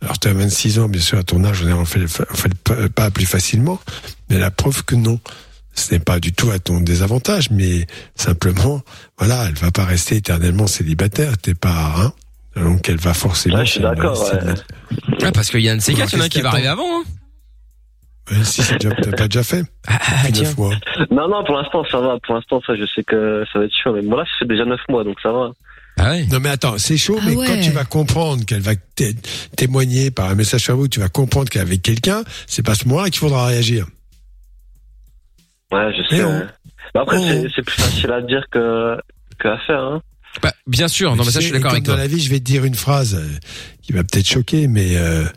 Alors 0.00 0.18
tu 0.18 0.28
as 0.28 0.32
26 0.32 0.78
ans, 0.80 0.88
bien 0.88 1.00
sûr, 1.00 1.18
à 1.18 1.22
ton 1.22 1.44
âge, 1.44 1.62
on 1.64 1.84
fait, 1.84 2.00
on 2.30 2.34
fait 2.34 2.48
le 2.48 2.54
pa- 2.54 2.88
pas 2.88 3.10
plus 3.10 3.26
facilement, 3.26 3.80
mais 4.30 4.38
la 4.38 4.50
preuve 4.50 4.84
que 4.84 4.94
non. 4.94 5.18
Ce 5.74 5.92
n'est 5.94 6.00
pas 6.00 6.20
du 6.20 6.32
tout 6.34 6.50
à 6.50 6.58
ton 6.58 6.80
désavantage, 6.80 7.50
mais 7.50 7.86
simplement, 8.14 8.82
voilà, 9.18 9.46
elle 9.48 9.54
va 9.54 9.70
pas 9.70 9.86
rester 9.86 10.16
éternellement 10.16 10.66
célibataire. 10.66 11.38
T'es 11.38 11.54
pas, 11.54 11.94
hein. 11.96 12.12
Donc 12.56 12.86
elle 12.90 12.98
va 12.98 13.14
forcément. 13.14 13.56
Ouais, 13.56 13.64
je 13.64 13.70
suis 13.72 13.80
d'accord, 13.80 14.20
ouais. 14.34 14.54
Ah, 15.22 15.32
parce 15.32 15.48
qu'il 15.50 15.60
y 15.60 15.70
a 15.70 15.72
un 15.72 15.76
de 15.76 15.80
ces 15.80 15.94
quatre, 15.94 16.12
il 16.12 16.16
y 16.16 16.18
en 16.18 16.22
a 16.22 16.26
un 16.26 16.28
Qu'est-ce 16.28 16.38
qui 16.38 16.42
va 16.42 16.50
arriver 16.50 16.68
avant. 16.68 17.00
Hein. 17.00 17.04
Ouais, 18.30 18.44
si 18.44 18.62
c'est 18.62 18.78
déjà, 18.78 18.94
t'as 18.94 19.10
pas 19.12 19.26
déjà 19.28 19.42
fait. 19.42 19.64
Ah, 19.88 19.98
tiens. 20.32 20.44
neuf 20.44 20.56
mois. 20.56 20.74
Non, 21.10 21.28
non, 21.28 21.42
pour 21.44 21.56
l'instant, 21.56 21.84
ça 21.90 21.98
va. 22.00 22.18
Pour 22.24 22.34
l'instant, 22.36 22.60
ça, 22.66 22.74
je 22.76 22.84
sais 22.94 23.02
que 23.02 23.44
ça 23.52 23.58
va 23.58 23.64
être 23.64 23.74
chaud. 23.82 23.92
Mais 23.94 24.02
moi, 24.02 24.18
là, 24.18 24.24
ça 24.24 24.30
fait 24.38 24.46
déjà 24.46 24.64
neuf 24.64 24.80
mois, 24.88 25.02
donc 25.04 25.18
ça 25.22 25.32
va. 25.32 25.50
Ah 25.98 26.10
ouais. 26.12 26.24
Non 26.30 26.38
mais 26.40 26.48
attends, 26.48 26.78
c'est 26.78 26.96
chaud, 26.96 27.18
Ah 27.20 27.24
mais 27.26 27.36
ouais. 27.36 27.46
quand 27.46 27.60
tu 27.60 27.70
vas 27.70 27.84
comprendre 27.84 28.46
qu'elle 28.46 28.62
va 28.62 28.74
té- 28.76 29.14
témoigner 29.58 30.10
par 30.10 30.30
un 30.30 30.34
message 30.34 30.64
Facebook, 30.64 30.88
tu 30.88 31.00
vas 31.00 31.10
comprendre 31.10 31.50
qu'elle 31.50 31.60
est 31.62 31.66
avec 31.66 31.82
quelqu'un, 31.82 32.22
c'est 32.46 32.64
pas 32.64 32.74
ce 32.74 32.88
moment-là 32.88 33.10
qu'il 33.10 33.18
faudra 33.18 33.44
réagir. 33.46 33.86
Ouais, 35.70 35.90
je 35.96 36.16
sais. 36.16 36.24
oh. 36.24 36.30
Mais 36.94 37.00
après, 37.00 37.16
Oh. 37.18 37.24
c'est- 37.26 37.48
c'est 37.56 37.62
plus 37.62 37.80
facile 37.82 38.10
à 38.12 38.20
dire 38.22 38.44
que, 38.50 38.96
que 39.38 39.48
à 39.48 39.58
faire, 39.66 39.80
hein. 39.80 40.02
Bah, 40.42 40.52
bien 40.66 40.88
sûr. 40.88 41.14
Non 41.14 41.24
mais 41.24 41.30
ça, 41.30 41.40
je 41.40 41.44
suis 41.44 41.52
d'accord 41.52 41.72
avec 41.72 41.84
toi. 41.84 41.94
Dans 41.94 42.00
la 42.00 42.06
vie, 42.06 42.18
je 42.20 42.30
vais 42.30 42.38
te 42.38 42.44
dire 42.44 42.64
une 42.64 42.74
phrase 42.74 43.14
euh, 43.16 43.38
qui 43.82 43.92
va 43.92 44.02
peut-être 44.02 44.26
choquer, 44.26 44.66
mais 44.68 44.96
euh, 44.96 45.24
euh, 45.24 45.28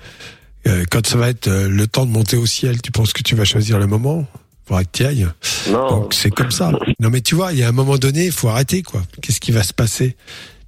quand 0.90 1.06
ça 1.06 1.18
va 1.18 1.30
être 1.30 1.48
euh, 1.48 1.68
le 1.70 1.88
temps 1.88 2.06
de 2.06 2.12
monter 2.12 2.38
au 2.38 2.46
ciel, 2.46 2.82
tu 2.82 2.92
penses 2.92 3.14
que 3.14 3.22
tu 3.22 3.36
vas 3.36 3.46
choisir 3.46 3.78
le 3.80 3.88
moment? 3.88 4.26
Faudra 4.68 4.84
que 4.84 4.90
tu 4.92 5.06
ailles. 5.06 5.28
Non. 5.70 5.90
Donc 5.90 6.14
c'est 6.14 6.32
comme 6.32 6.52
ça. 6.52 6.72
Non 7.00 7.10
mais 7.12 7.22
tu 7.22 7.36
vois, 7.36 7.54
il 7.54 7.60
y 7.60 7.64
a 7.64 7.68
un 7.70 7.72
moment 7.72 7.98
donné, 7.98 8.26
il 8.26 8.32
faut 8.32 8.50
arrêter 8.50 8.82
quoi. 8.82 9.04
Qu'est-ce 9.22 9.40
qui 9.40 9.52
va 9.52 9.62
se 9.64 9.74
passer? 9.74 10.16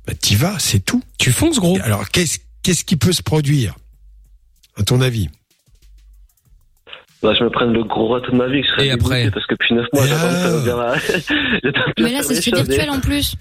Bah, 0.06 0.14
T'y 0.14 0.36
vas, 0.36 0.56
c'est 0.60 0.80
tout. 0.80 1.02
Tu 1.18 1.32
fonces 1.32 1.60
gros. 1.60 1.78
Alors 1.84 2.10
qu'est-ce 2.10 2.40
qu'est-ce 2.62 2.84
qui 2.86 2.96
peut 2.96 3.12
se 3.14 3.24
produire? 3.24 3.76
À 4.78 4.84
ton 4.84 5.02
avis? 5.02 5.30
Bah, 7.24 7.34
je 7.38 7.44
me 7.44 7.50
prenne 7.50 7.74
le 7.74 7.84
gros 7.84 8.10
râteau 8.10 8.32
de 8.32 8.38
ma 8.38 8.48
vie, 8.48 8.62
que 8.62 8.68
je 8.68 8.72
serais 8.74 8.88
Et 8.88 8.92
après? 8.92 9.32
parce 9.32 9.46
que 9.48 9.56
depuis 9.56 9.74
neuf 9.74 9.88
mois, 9.92 10.06
Et 10.06 10.10
j'attends 10.10 10.96
que 11.96 12.02
Mais 12.04 12.12
là, 12.12 12.22
c'est 12.22 12.40
virtuel 12.54 12.90
en 12.92 13.00
plus. 13.00 13.36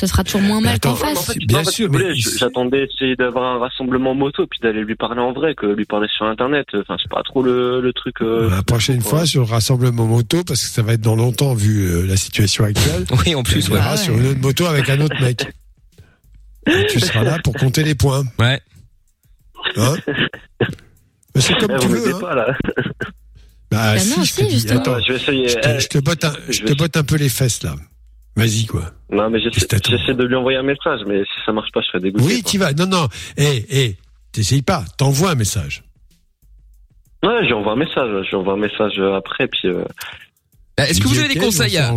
Ça 0.00 0.06
sera 0.06 0.24
toujours 0.24 0.40
moins 0.40 0.60
Mais 0.62 0.68
mal 0.70 0.80
qu'en 0.80 0.92
en 0.92 0.94
face. 0.96 1.26
fait, 1.26 1.38
Bien 1.46 1.58
en 1.60 1.64
fait, 1.64 1.70
sûr, 1.72 1.90
mais 1.90 2.14
j'attendais 2.14 2.84
essayer 2.90 3.16
d'avoir 3.16 3.56
un 3.56 3.58
rassemblement 3.58 4.14
moto 4.14 4.46
puis 4.46 4.58
d'aller 4.62 4.82
lui 4.82 4.94
parler 4.96 5.20
en 5.20 5.32
vrai 5.32 5.54
que 5.54 5.66
lui 5.66 5.84
parler 5.84 6.08
sur 6.16 6.24
internet. 6.24 6.66
Enfin, 6.74 6.96
c'est 7.02 7.10
pas 7.10 7.22
trop 7.22 7.42
le, 7.42 7.82
le 7.82 7.92
truc. 7.92 8.16
euh, 8.22 8.48
La 8.48 8.62
prochaine 8.62 9.02
fois 9.02 9.26
sur 9.26 9.42
le 9.42 9.48
rassemblement 9.50 10.06
moto, 10.06 10.42
parce 10.42 10.62
que 10.62 10.68
ça 10.70 10.80
va 10.82 10.94
être 10.94 11.02
dans 11.02 11.16
longtemps 11.16 11.52
vu 11.52 11.84
euh, 11.86 12.06
la 12.06 12.16
situation 12.16 12.64
actuelle. 12.64 13.04
Oui, 13.26 13.34
en 13.34 13.42
plus, 13.42 13.68
verras 13.68 13.90
ouais. 13.92 13.96
sur 13.98 14.16
une 14.16 14.26
autre 14.28 14.40
moto 14.40 14.64
avec 14.66 14.88
un 14.88 15.00
autre 15.02 15.20
mec. 15.20 15.46
Et 16.66 16.86
tu 16.88 16.98
seras 17.00 17.22
là 17.22 17.38
pour 17.44 17.54
compter 17.54 17.82
les 17.82 17.94
points. 17.94 18.24
Ouais. 18.38 18.58
Hein 19.76 19.96
Mais 21.34 21.40
c'est 21.42 21.58
comme 21.58 21.72
Eh, 21.76 21.78
tu 21.78 21.88
veux. 21.88 22.14
Hein. 22.14 22.18
pas 22.20 22.34
là. 22.34 22.56
Bah, 23.70 23.94
Bah 23.94 23.98
si, 23.98 24.18
non, 24.18 24.24
je 24.24 24.34
te 24.34 24.42
dis. 24.42 24.50
justement. 24.50 24.80
Attends, 24.80 24.98
je 25.06 25.12
vais 25.12 25.18
essayer. 25.20 25.48
je 25.48 25.54
te, 25.58 25.68
eh, 25.68 25.80
je 25.80 25.86
te 25.88 25.98
botte 25.98 26.24
un, 26.24 26.32
je 26.48 26.52
je 26.52 26.62
te 26.62 26.68
vais- 26.68 26.74
botte 26.74 26.96
un 26.96 27.04
peu 27.04 27.16
les 27.16 27.28
fesses 27.28 27.62
là. 27.62 27.74
Vas-y 28.36 28.66
quoi. 28.66 28.82
Non, 29.10 29.28
mais 29.28 29.40
j'essaie 29.40 30.14
de 30.14 30.24
lui 30.24 30.36
envoyer 30.36 30.58
un 30.58 30.62
message, 30.62 31.00
mais 31.06 31.22
si 31.24 31.40
ça 31.44 31.52
marche 31.52 31.70
pas, 31.72 31.80
je 31.82 31.86
serais 31.88 32.00
dégoûté. 32.00 32.24
Oui, 32.24 32.42
tu 32.42 32.58
vas. 32.58 32.72
Non, 32.72 32.86
non. 32.86 33.08
Eh, 33.36 33.66
eh, 33.70 33.96
t'essayes 34.32 34.62
pas. 34.62 34.84
T'envoies 34.98 35.30
un 35.30 35.34
message. 35.34 35.82
Ouais, 37.22 37.46
j'ai 37.46 37.52
envoyé 37.52 37.72
un 37.82 37.84
message. 37.84 38.26
J'ai 38.30 38.36
envoyé 38.36 38.58
un 38.58 38.62
message 38.62 38.98
après, 39.16 39.46
puis. 39.48 39.68
euh, 39.68 39.84
Est-ce 40.78 40.98
que 41.00 41.08
vous 41.08 41.18
avez 41.18 41.28
des 41.28 41.34
conseils 41.46 41.76
à. 41.76 41.90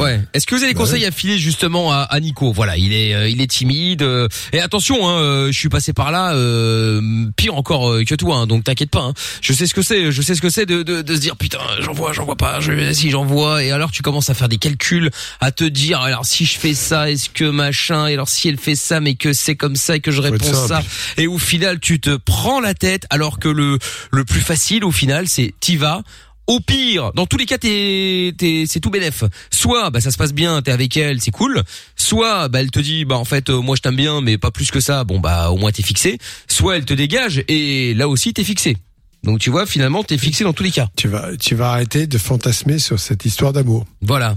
Ouais. 0.00 0.20
Est-ce 0.32 0.46
que 0.46 0.54
vous 0.54 0.62
avez 0.62 0.72
des 0.72 0.78
Bah 0.78 0.84
conseils 0.86 1.04
à 1.04 1.10
filer 1.10 1.36
justement 1.38 1.92
à, 1.92 1.98
à 1.98 2.20
Nico 2.20 2.52
Voilà, 2.52 2.78
il 2.78 2.92
est 2.94 3.12
euh, 3.14 3.28
il 3.28 3.40
est 3.42 3.46
timide 3.50 4.00
euh, 4.02 4.28
et 4.54 4.60
attention 4.60 5.06
hein, 5.08 5.18
euh, 5.20 5.52
je 5.52 5.58
suis 5.58 5.68
passé 5.68 5.92
par 5.92 6.10
là 6.10 6.32
euh, 6.34 7.26
pire 7.36 7.54
encore 7.54 7.90
euh, 7.90 8.04
que 8.04 8.14
toi 8.14 8.36
hein, 8.36 8.46
donc 8.46 8.64
t'inquiète 8.64 8.90
pas. 8.90 9.00
hein. 9.02 9.14
Je 9.42 9.52
sais 9.52 9.66
ce 9.66 9.74
que 9.74 9.82
c'est, 9.82 10.10
je 10.10 10.22
sais 10.22 10.34
ce 10.34 10.40
que 10.40 10.48
c'est 10.48 10.64
de, 10.64 10.82
de, 10.82 11.02
de 11.02 11.14
se 11.14 11.20
dire 11.20 11.36
putain, 11.36 11.58
j'en 11.80 11.92
vois, 11.92 12.12
j'en 12.14 12.24
vois 12.24 12.36
pas, 12.36 12.60
je 12.60 12.92
si 12.94 13.10
j'en 13.10 13.24
vois 13.26 13.62
et 13.62 13.72
alors 13.72 13.90
tu 13.90 14.00
commences 14.02 14.30
à 14.30 14.34
faire 14.34 14.48
des 14.48 14.58
calculs 14.58 15.10
à 15.40 15.52
te 15.52 15.64
dire 15.64 16.00
alors 16.00 16.24
si 16.24 16.46
je 16.46 16.58
fais 16.58 16.72
ça, 16.74 17.10
est-ce 17.10 17.28
que 17.28 17.44
machin 17.44 18.06
et 18.06 18.14
alors 18.14 18.28
si 18.30 18.48
elle 18.48 18.56
fait 18.58 18.74
ça 18.76 19.00
mais 19.00 19.16
que 19.16 19.34
c'est 19.34 19.56
comme 19.56 19.76
ça 19.76 19.96
et 19.96 20.00
que 20.00 20.10
je 20.12 20.20
réponds 20.22 20.52
ça 20.68 20.82
et 21.18 21.26
au 21.26 21.36
final 21.38 21.78
tu 21.78 22.00
te 22.00 22.16
prends 22.16 22.60
la 22.60 22.72
tête 22.72 23.06
alors 23.10 23.38
que 23.38 23.48
le 23.48 23.78
le 24.12 24.24
plus 24.24 24.40
facile 24.40 24.82
au 24.84 24.92
final 24.92 25.28
c'est 25.28 25.52
t'y 25.60 25.76
vas 25.76 26.02
au 26.46 26.60
pire, 26.60 27.12
dans 27.14 27.26
tous 27.26 27.36
les 27.36 27.46
cas, 27.46 27.58
t'es, 27.58 28.32
t'es, 28.36 28.64
c'est 28.66 28.80
tout 28.80 28.90
bénef. 28.90 29.24
Soit, 29.50 29.90
bah, 29.90 30.00
ça 30.00 30.10
se 30.10 30.16
passe 30.16 30.32
bien, 30.32 30.62
t'es 30.62 30.72
avec 30.72 30.96
elle, 30.96 31.20
c'est 31.20 31.30
cool. 31.30 31.62
Soit, 31.96 32.48
bah, 32.48 32.60
elle 32.60 32.70
te 32.70 32.80
dit, 32.80 33.04
bah, 33.04 33.16
en 33.16 33.24
fait, 33.24 33.50
euh, 33.50 33.60
moi, 33.60 33.76
je 33.76 33.82
t'aime 33.82 33.96
bien, 33.96 34.20
mais 34.20 34.38
pas 34.38 34.50
plus 34.50 34.70
que 34.70 34.80
ça. 34.80 35.04
Bon, 35.04 35.20
bah, 35.20 35.50
au 35.50 35.56
moins, 35.56 35.70
t'es 35.70 35.82
fixé. 35.82 36.18
Soit, 36.48 36.76
elle 36.76 36.84
te 36.84 36.94
dégage, 36.94 37.44
et 37.48 37.94
là 37.94 38.08
aussi, 38.08 38.32
t'es 38.34 38.44
fixé. 38.44 38.76
Donc, 39.22 39.38
tu 39.38 39.50
vois, 39.50 39.66
finalement, 39.66 40.02
t'es 40.02 40.18
fixé 40.18 40.44
dans 40.44 40.52
tous 40.52 40.62
les 40.62 40.70
cas. 40.70 40.88
Tu 40.96 41.08
vas, 41.08 41.36
tu 41.36 41.54
vas 41.54 41.70
arrêter 41.70 42.06
de 42.06 42.18
fantasmer 42.18 42.78
sur 42.78 42.98
cette 42.98 43.24
histoire 43.24 43.52
d'amour. 43.52 43.86
Voilà. 44.00 44.36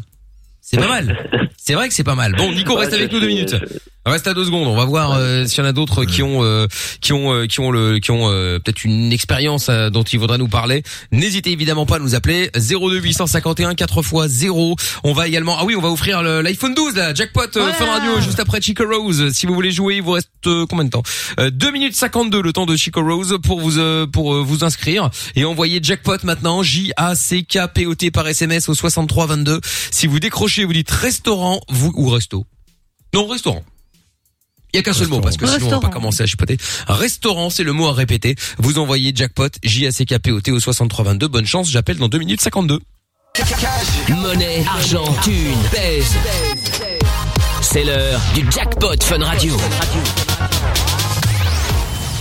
C'est 0.62 0.78
pas 0.78 0.88
mal. 0.88 1.30
C'est 1.58 1.74
vrai 1.74 1.88
que 1.88 1.94
c'est 1.94 2.04
pas 2.04 2.16
mal. 2.16 2.36
Bon, 2.36 2.52
Nico, 2.52 2.76
reste 2.76 2.94
avec 2.94 3.12
nous 3.12 3.20
deux 3.20 3.28
minutes. 3.28 3.56
Reste 4.06 4.28
à 4.28 4.34
deux 4.34 4.44
secondes. 4.44 4.68
On 4.68 4.76
va 4.76 4.84
voir 4.84 5.14
euh, 5.14 5.46
s'il 5.46 5.60
y 5.64 5.66
en 5.66 5.70
a 5.70 5.72
d'autres 5.72 6.04
qui 6.04 6.22
ont 6.24 6.44
euh, 6.44 6.68
qui 7.00 7.14
ont 7.14 7.34
euh, 7.34 7.48
qui 7.48 7.62
ont 7.62 7.72
le 7.72 8.00
qui 8.00 8.12
ont 8.12 8.30
euh, 8.30 8.60
peut-être 8.60 8.84
une 8.84 9.14
expérience 9.14 9.68
euh, 9.70 9.90
dont 9.90 10.04
ils 10.04 10.20
voudraient 10.20 10.38
nous 10.38 10.50
parler. 10.50 10.84
N'hésitez 11.14 11.52
évidemment 11.52 11.86
pas 11.86 11.96
à 11.96 12.00
nous 12.00 12.14
appeler 12.14 12.52
02 12.54 13.00
851 13.00 13.76
4 13.76 14.00
x 14.00 14.28
0. 14.28 14.76
On 15.06 15.14
va 15.14 15.28
également 15.30 15.56
ah 15.58 15.64
oui, 15.64 15.78
on 15.78 15.82
va 15.82 15.90
offrir 15.90 16.22
l'iPhone 16.22 16.74
12 16.76 16.96
là, 16.96 17.14
jackpot 17.14 17.44
euh, 17.44 17.48
Voilà. 17.56 17.74
Fun 17.76 17.86
Radio 17.86 18.20
juste 18.20 18.42
après 18.42 18.60
Chico 18.60 18.84
Rose. 18.86 19.32
Si 19.32 19.46
vous 19.46 19.54
voulez 19.54 19.72
jouer, 19.72 19.96
il 19.96 20.02
vous 20.02 20.12
reste 20.12 20.30
euh, 20.48 20.66
combien 20.68 20.84
de 20.84 20.90
temps? 20.90 21.04
Euh, 21.40 21.50
2 21.50 21.72
minutes 21.72 21.96
52 21.96 22.42
le 22.42 22.52
temps 22.52 22.66
de 22.66 22.76
Chico 22.76 23.02
Rose 23.02 23.38
pour 23.42 23.62
vous 23.62 23.80
euh, 23.80 24.06
pour 24.06 24.34
euh, 24.34 24.44
vous 24.44 24.66
inscrire 24.66 25.12
et 25.38 25.46
envoyer 25.46 25.80
jackpot 25.82 26.18
maintenant 26.24 26.62
J 26.62 26.92
A 26.98 27.16
C 27.16 27.44
K 27.44 27.60
P 27.74 27.86
O 27.86 27.96
T 27.96 28.12
par 28.12 28.28
SMS 28.28 28.68
au 28.68 28.74
63 28.74 29.28
22. 29.28 29.62
Si 29.92 30.08
vous 30.08 30.20
décrochez, 30.20 30.66
vous 30.66 30.74
dites 30.74 30.92
restaurant, 30.92 31.62
vous 31.70 31.94
ou 31.96 32.10
resto. 32.10 32.46
Non, 33.14 33.28
restaurant. 33.28 33.64
Il 34.74 34.78
y 34.78 34.80
a 34.80 34.84
qu'un 34.84 34.94
seul 34.94 35.08
mot 35.08 35.22
parce 35.22 35.38
que 35.38 35.46
sinon 35.46 35.58
on 35.58 35.60
va 35.60 35.70
pas 35.70 35.76
Restaurant. 35.76 35.94
commencer 35.94 36.24
à 36.24 36.26
chipoter. 36.26 36.58
Restaurant, 36.88 37.50
c'est 37.52 37.64
le 37.64 37.74
mot 37.74 37.88
à 37.88 37.94
répéter. 37.94 38.36
Vous 38.58 38.80
envoyez 38.80 39.12
jackpot 39.16 39.50
J 39.64 39.86
A 39.88 39.92
C 39.92 40.06
K 40.06 40.18
P 40.18 40.32
O 40.32 40.42
T 40.42 40.52
au 40.52 40.60
63 40.60 41.06
22. 41.06 41.28
Bonne 41.28 41.46
chance, 41.46 41.70
j'appelle 41.70 41.98
dans 41.98 42.08
2 42.10 42.18
minutes 42.18 42.42
52. 42.42 42.80
Monnaie, 44.10 44.64
argent, 44.68 45.06
thune, 45.24 45.58
pèse. 45.72 46.16
C'est 47.62 47.84
l'heure 47.84 48.20
du 48.34 48.46
jackpot 48.52 48.96
Fun 49.02 49.24
Radio. 49.24 49.56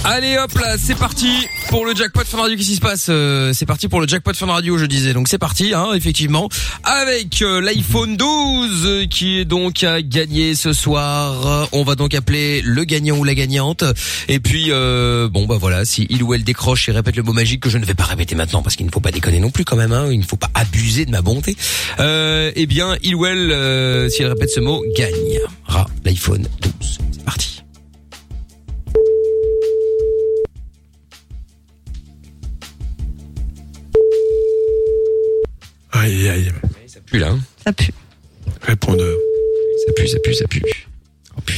Allez 0.05 0.36
hop 0.36 0.53
là, 0.59 0.74
c'est 0.78 0.96
parti 0.96 1.46
pour 1.68 1.86
le 1.86 1.94
jackpot 1.94 2.24
Fun 2.24 2.38
Radio. 2.38 2.57
Qu'est-ce 2.57 2.68
qui 2.70 2.74
se 2.74 2.80
passe 2.80 3.07
Euh, 3.09 3.53
C'est 3.53 3.66
parti 3.66 3.86
pour 3.86 4.00
le 4.00 4.09
jackpot 4.09 4.34
Fun 4.34 4.46
Radio, 4.46 4.76
je 4.76 4.84
disais. 4.86 5.12
Donc 5.14 5.28
c'est 5.28 5.38
parti, 5.38 5.74
hein, 5.74 5.90
effectivement, 5.94 6.48
avec 6.82 7.40
euh, 7.40 7.61
l'iPhone 7.61 8.16
12 8.16 8.82
euh, 8.84 9.07
qui 9.07 9.38
est 9.38 9.44
donc 9.44 9.84
à 9.84 10.03
gagner 10.03 10.57
ce 10.57 10.72
soir. 10.72 11.68
On 11.70 11.84
va 11.84 11.94
donc 11.94 12.14
appeler 12.14 12.62
le 12.62 12.82
gagnant 12.82 13.16
ou 13.16 13.22
la 13.22 13.36
gagnante. 13.36 13.84
Et 14.28 14.40
puis 14.40 14.66
euh, 14.70 15.28
bon 15.28 15.46
bah 15.46 15.57
voilà, 15.59 15.84
si 15.84 16.09
il 16.11 16.24
ou 16.24 16.34
elle 16.34 16.42
décroche 16.42 16.88
et 16.88 16.92
répète 16.92 17.14
le 17.14 17.22
mot 17.22 17.32
magique 17.32 17.61
que 17.61 17.70
je 17.70 17.78
ne 17.78 17.84
vais 17.84 17.94
pas 17.94 18.05
répéter 18.05 18.34
maintenant 18.34 18.62
parce 18.62 18.74
qu'il 18.74 18.86
ne 18.86 18.90
faut 18.90 19.00
pas 19.00 19.12
déconner 19.12 19.38
non 19.38 19.50
plus 19.50 19.64
quand 19.64 19.76
même. 19.76 19.92
Hein, 19.92 20.09
il 20.11 20.18
ne 20.18 20.24
faut 20.24 20.36
pas 20.36 20.50
abuser 20.55 21.07
de 21.07 21.12
ma 21.12 21.22
bonté. 21.22 21.57
Eh 22.00 22.66
bien, 22.66 22.96
il 23.05 23.14
ou 23.14 23.24
elle, 23.24 24.11
si 24.11 24.20
elle 24.22 24.28
répète 24.28 24.50
ce 24.50 24.59
mot, 24.61 24.82
gagnera 24.96 25.88
l'iPhone 26.05 26.48
12. 26.61 26.98
C'est 27.12 27.24
parti. 27.24 27.51
Aïe, 36.03 36.28
aïe. 36.28 36.53
Ça 36.86 37.00
pue 37.07 37.18
là. 37.18 37.28
Hein. 37.30 37.38
Ça 37.64 37.72
pue. 37.72 37.92
Répondeur. 38.62 39.16
Ça 39.86 39.92
pue, 39.94 40.09
ça 40.09 40.18
pue, 40.22 40.34
ça 40.34 40.44
pue. 40.48 40.62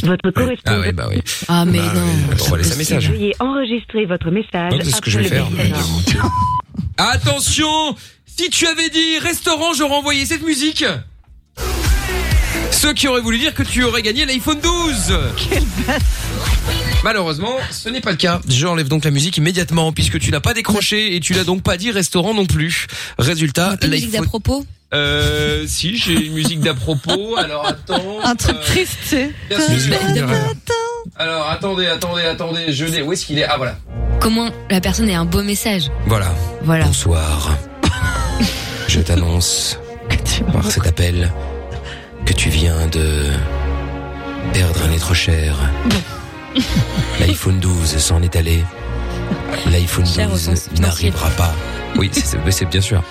Votre 0.05 0.31
correspondant. 0.31 0.77
Ah 0.77 0.81
ouais, 0.81 0.93
bah 0.93 1.07
oui. 1.11 1.21
Ah 1.49 1.65
mais 1.65 1.79
Bah 1.79 1.93
non. 1.95 2.03
oui. 2.03 2.37
On 2.47 2.51
va 2.51 2.57
laisser 2.59 2.75
un 2.75 2.77
message. 2.77 3.11
Veuillez 3.11 3.35
enregistrer 3.41 4.07
votre 4.07 4.31
message. 4.31 4.73
C'est 4.83 4.91
ce 4.91 5.01
que 5.01 5.11
je 5.11 5.19
vais 5.21 5.29
faire. 5.29 5.47
Attention 6.97 7.97
Si 8.27 8.51
tu 8.51 8.67
avais 8.67 8.89
dit 8.91 9.19
restaurant, 9.19 9.73
j'aurais 9.75 9.95
envoyé 9.97 10.25
cette 10.27 10.43
musique 10.43 10.85
Ce 12.75 12.89
qui 12.89 13.09
aurait 13.09 13.21
voulu 13.21 13.39
dire 13.39 13.55
que 13.55 13.63
tu 13.63 13.85
aurais 13.85 14.03
gagné 14.03 14.27
l'iPhone 14.27 14.61
12 14.61 15.19
Malheureusement, 17.05 17.55
ce 17.71 17.89
n'est 17.89 18.01
pas 18.01 18.11
le 18.11 18.17
cas. 18.17 18.41
J'enlève 18.49 18.89
donc 18.89 19.05
la 19.05 19.11
musique 19.11 19.37
immédiatement 19.37 19.93
puisque 19.93 20.19
tu 20.19 20.31
n'as 20.31 20.41
pas 20.41 20.55
décroché 20.55 21.15
et 21.15 21.21
tu 21.21 21.33
l'as 21.35 21.45
donc 21.45 21.63
pas 21.63 21.77
dit 21.77 21.91
restaurant 21.91 22.35
non 22.35 22.47
plus. 22.47 22.87
Résultat, 23.19 23.77
une 23.83 23.91
musique 23.91 24.07
l'iPhone... 24.13 24.25
d'à 24.25 24.29
propos 24.29 24.67
Euh, 24.93 25.65
si, 25.67 25.97
j'ai 25.97 26.15
une 26.15 26.33
musique 26.35 26.61
d'à 26.61 26.75
propos. 26.75 27.37
Alors 27.37 27.67
attends. 27.67 28.19
Un 28.23 28.35
truc 28.35 28.57
euh, 28.57 28.67
triste. 28.67 29.17
Alors 31.17 31.49
attendez, 31.49 31.87
attendez, 31.87 32.23
attendez. 32.23 32.73
Je 32.73 32.87
l'ai. 32.87 33.03
Où 33.03 33.13
est-ce 33.13 33.25
qu'il 33.25 33.39
est? 33.39 33.45
Ah 33.45 33.57
voilà. 33.57 33.79
Comment 34.21 34.51
la 34.69 34.81
personne 34.81 35.09
ait 35.09 35.15
un 35.15 35.25
beau 35.25 35.43
message 35.43 35.91
Voilà. 36.07 36.35
Voilà. 36.63 36.87
Bonsoir. 36.87 37.57
Je 38.89 39.01
t'annonce 39.01 39.79
par 40.53 40.71
cet 40.71 40.87
appel 40.87 41.31
que 42.25 42.33
tu 42.33 42.49
viens 42.49 42.87
de 42.87 43.25
perdre 44.53 44.81
un 44.89 44.93
être 44.93 45.15
cher. 45.15 45.57
L'iPhone 47.21 47.59
12 47.59 47.99
s'en 47.99 48.23
est 48.23 48.37
allé. 48.37 48.65
L'iPhone 49.71 50.07
Cher 50.07 50.29
au 50.29 50.33
12 50.33 50.41
sens 50.41 50.63
financier. 50.65 50.81
n'arrivera 50.81 51.31
pas. 51.31 51.55
Oui, 51.97 52.11
c'est 52.13 52.69
bien 52.69 52.81
sûr. 52.81 53.03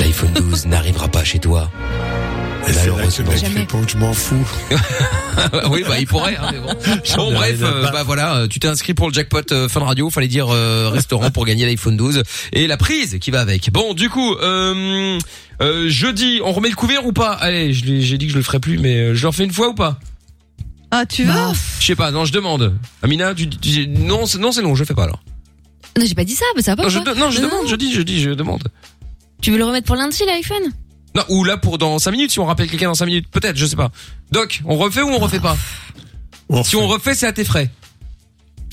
L'iPhone 0.00 0.32
12 0.32 0.66
n'arrivera 0.66 1.08
pas 1.08 1.24
chez 1.24 1.38
toi. 1.38 1.70
Et 2.66 2.72
c'est 2.72 2.86
là 2.88 3.06
que 3.06 3.22
le 3.22 3.28
mec 3.28 3.58
répond 3.58 3.82
je 3.86 3.96
m'en 3.96 4.12
fous. 4.12 4.46
oui, 5.70 5.84
bah 5.86 5.98
il 5.98 6.06
pourrait. 6.06 6.36
Hein, 6.36 6.50
mais 6.52 6.58
bon. 6.60 6.74
Bon, 7.16 7.32
bref, 7.32 7.58
euh, 7.62 7.90
bah 7.90 8.02
voilà, 8.02 8.36
euh, 8.36 8.46
tu 8.48 8.58
t'es 8.60 8.68
inscrit 8.68 8.94
pour 8.94 9.08
le 9.08 9.14
jackpot 9.14 9.40
euh, 9.52 9.68
Fun 9.68 9.80
Radio. 9.80 10.10
Fallait 10.10 10.28
dire 10.28 10.48
euh, 10.50 10.88
restaurant 10.90 11.30
pour 11.30 11.44
gagner 11.46 11.64
l'iPhone 11.66 11.96
12 11.96 12.22
et 12.52 12.66
la 12.66 12.76
prise 12.76 13.18
qui 13.20 13.30
va 13.30 13.40
avec. 13.40 13.70
Bon, 13.72 13.94
du 13.94 14.10
coup, 14.10 14.34
euh, 14.34 15.18
euh, 15.62 15.88
jeudi, 15.88 16.40
on 16.44 16.52
remet 16.52 16.68
le 16.68 16.74
couvert 16.76 17.06
ou 17.06 17.12
pas? 17.12 17.32
Allez, 17.32 17.72
je 17.72 17.84
l'ai- 17.86 18.02
j'ai 18.02 18.18
dit 18.18 18.26
que 18.26 18.32
je 18.32 18.36
le 18.38 18.42
ferai 18.44 18.60
plus, 18.60 18.78
mais 18.78 18.96
euh, 18.98 19.14
je 19.14 19.22
le 19.22 19.28
refais 19.28 19.44
une 19.44 19.52
fois 19.52 19.68
ou 19.68 19.74
pas? 19.74 19.98
Ah, 20.90 21.06
tu 21.06 21.24
vas 21.24 21.52
Je 21.80 21.86
sais 21.86 21.96
pas. 21.96 22.10
Non, 22.10 22.24
je 22.24 22.32
demande. 22.32 22.74
Amina, 23.02 23.34
tu, 23.34 23.48
tu- 23.48 23.86
non, 23.88 24.26
c'est- 24.26 24.38
non, 24.38 24.52
c'est 24.52 24.62
non, 24.62 24.74
je 24.74 24.84
fais 24.84 24.94
pas 24.94 25.04
alors. 25.04 25.22
Non, 25.98 26.04
j'ai 26.06 26.14
pas 26.14 26.24
dit 26.24 26.34
ça, 26.34 26.44
mais 26.56 26.62
ça 26.62 26.72
va 26.72 26.76
pas. 26.76 26.82
Non, 26.84 26.88
je, 26.88 26.98
non, 27.18 27.30
je 27.30 27.40
demande. 27.40 27.66
Je 27.68 27.76
dis, 27.76 27.92
je 27.92 28.02
dis, 28.02 28.20
je 28.20 28.30
demande. 28.30 28.64
Tu 29.40 29.50
veux 29.50 29.58
le 29.58 29.64
remettre 29.64 29.86
pour 29.86 29.96
lundi 29.96 30.22
l'iPhone? 30.26 30.72
Non, 31.18 31.24
ou 31.30 31.42
là 31.42 31.56
pour 31.56 31.78
dans 31.78 31.98
5 31.98 32.12
minutes, 32.12 32.30
si 32.30 32.38
on 32.38 32.44
rappelle 32.44 32.70
quelqu'un 32.70 32.86
dans 32.86 32.94
5 32.94 33.06
minutes, 33.06 33.26
peut-être, 33.28 33.56
je 33.56 33.66
sais 33.66 33.74
pas. 33.74 33.90
Doc, 34.30 34.60
on 34.64 34.76
refait 34.76 35.02
ou 35.02 35.08
on 35.08 35.18
refait 35.18 35.40
pas 35.40 35.56
On 36.48 36.62
Si 36.62 36.76
on 36.76 36.86
refait, 36.86 37.14
c'est 37.14 37.26
à 37.26 37.32
tes 37.32 37.44
frais. 37.44 37.70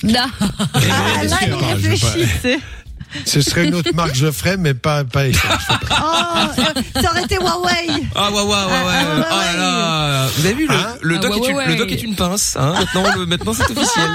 Non. 0.04 0.26
Ah, 0.40 1.24
là, 1.24 1.38
il 1.42 1.48
je 1.48 1.88
réfléchit, 1.88 2.62
Ce 3.24 3.40
serait 3.40 3.64
une 3.66 3.74
autre 3.74 3.92
marque 3.94 4.12
que 4.12 4.18
je 4.18 4.30
ferais, 4.30 4.56
mais 4.56 4.74
pas, 4.74 5.04
pas 5.04 5.24
pas. 5.24 5.28
Oh, 5.90 6.60
euh, 6.68 7.00
ça 7.02 7.10
aurait 7.10 7.22
été 7.22 7.36
Huawei. 7.36 8.02
Ah 8.14 8.30
ouais 8.30 8.36
ouais 8.36 8.42
ouais 8.42 8.52
ouais. 8.52 9.24
Ah, 9.28 9.28
Oh 9.30 9.56
là 9.56 9.56
là. 9.56 10.26
Vous 10.36 10.44
avez 10.46 10.54
vu 10.54 10.66
le, 10.66 10.74
Hein 10.74 10.94
le 11.00 11.14
Ah, 11.16 11.18
doc 11.18 11.30
ouais, 11.32 11.38
est 11.38 11.50
une, 11.50 11.56
ouais, 11.56 11.66
le 11.66 11.76
doc 11.76 11.92
est 11.92 12.02
une 12.02 12.14
pince. 12.16 12.56
Hein 12.58 12.74
maintenant 12.78 13.04
le, 13.16 13.26
maintenant 13.26 13.52
c'est 13.54 13.70
officiel. 13.70 14.10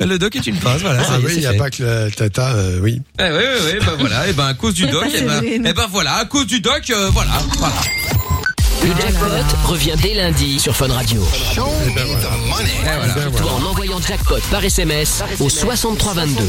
Le 0.00 0.18
doc 0.18 0.36
est 0.36 0.46
une 0.46 0.56
pince. 0.58 0.80
Voilà. 0.82 1.02
Ah 1.08 1.14
oui, 1.24 1.32
il 1.34 1.40
n'y 1.40 1.46
a 1.46 1.52
fait. 1.52 1.58
pas 1.58 1.70
que 1.70 1.82
la 1.82 2.10
tata, 2.10 2.48
euh, 2.54 2.78
oui. 2.82 3.00
Eh 3.18 3.22
ouais 3.22 3.30
ouais 3.30 3.38
ouais. 3.38 3.78
Bah 3.84 3.92
voilà. 3.98 4.28
Et 4.28 4.32
ben 4.32 4.46
à 4.46 4.54
cause 4.54 4.74
du 4.74 4.86
doc. 4.90 5.06
Et 5.12 5.22
ben, 5.22 5.40
eh 5.44 5.58
ben 5.72 5.86
voilà. 5.90 6.14
À 6.16 6.24
cause 6.26 6.46
du 6.46 6.60
doc. 6.60 6.88
euh, 6.90 7.08
voilà. 7.12 7.32
Voilà. 7.58 7.74
Le 8.82 8.88
jackpot 9.00 9.56
revient 9.66 9.94
dès 10.00 10.14
lundi 10.14 10.60
sur 10.60 10.76
Fun 10.76 10.88
Radio. 10.92 11.20
Et 11.22 11.58
voilà. 11.58 13.14
Ben 13.14 13.30
Toi 13.36 13.52
en 13.52 13.62
envoyant 13.70 14.00
jackpot 14.00 14.38
par 14.50 14.62
SMS 14.64 15.24
au 15.40 15.48
6322. 15.48 16.44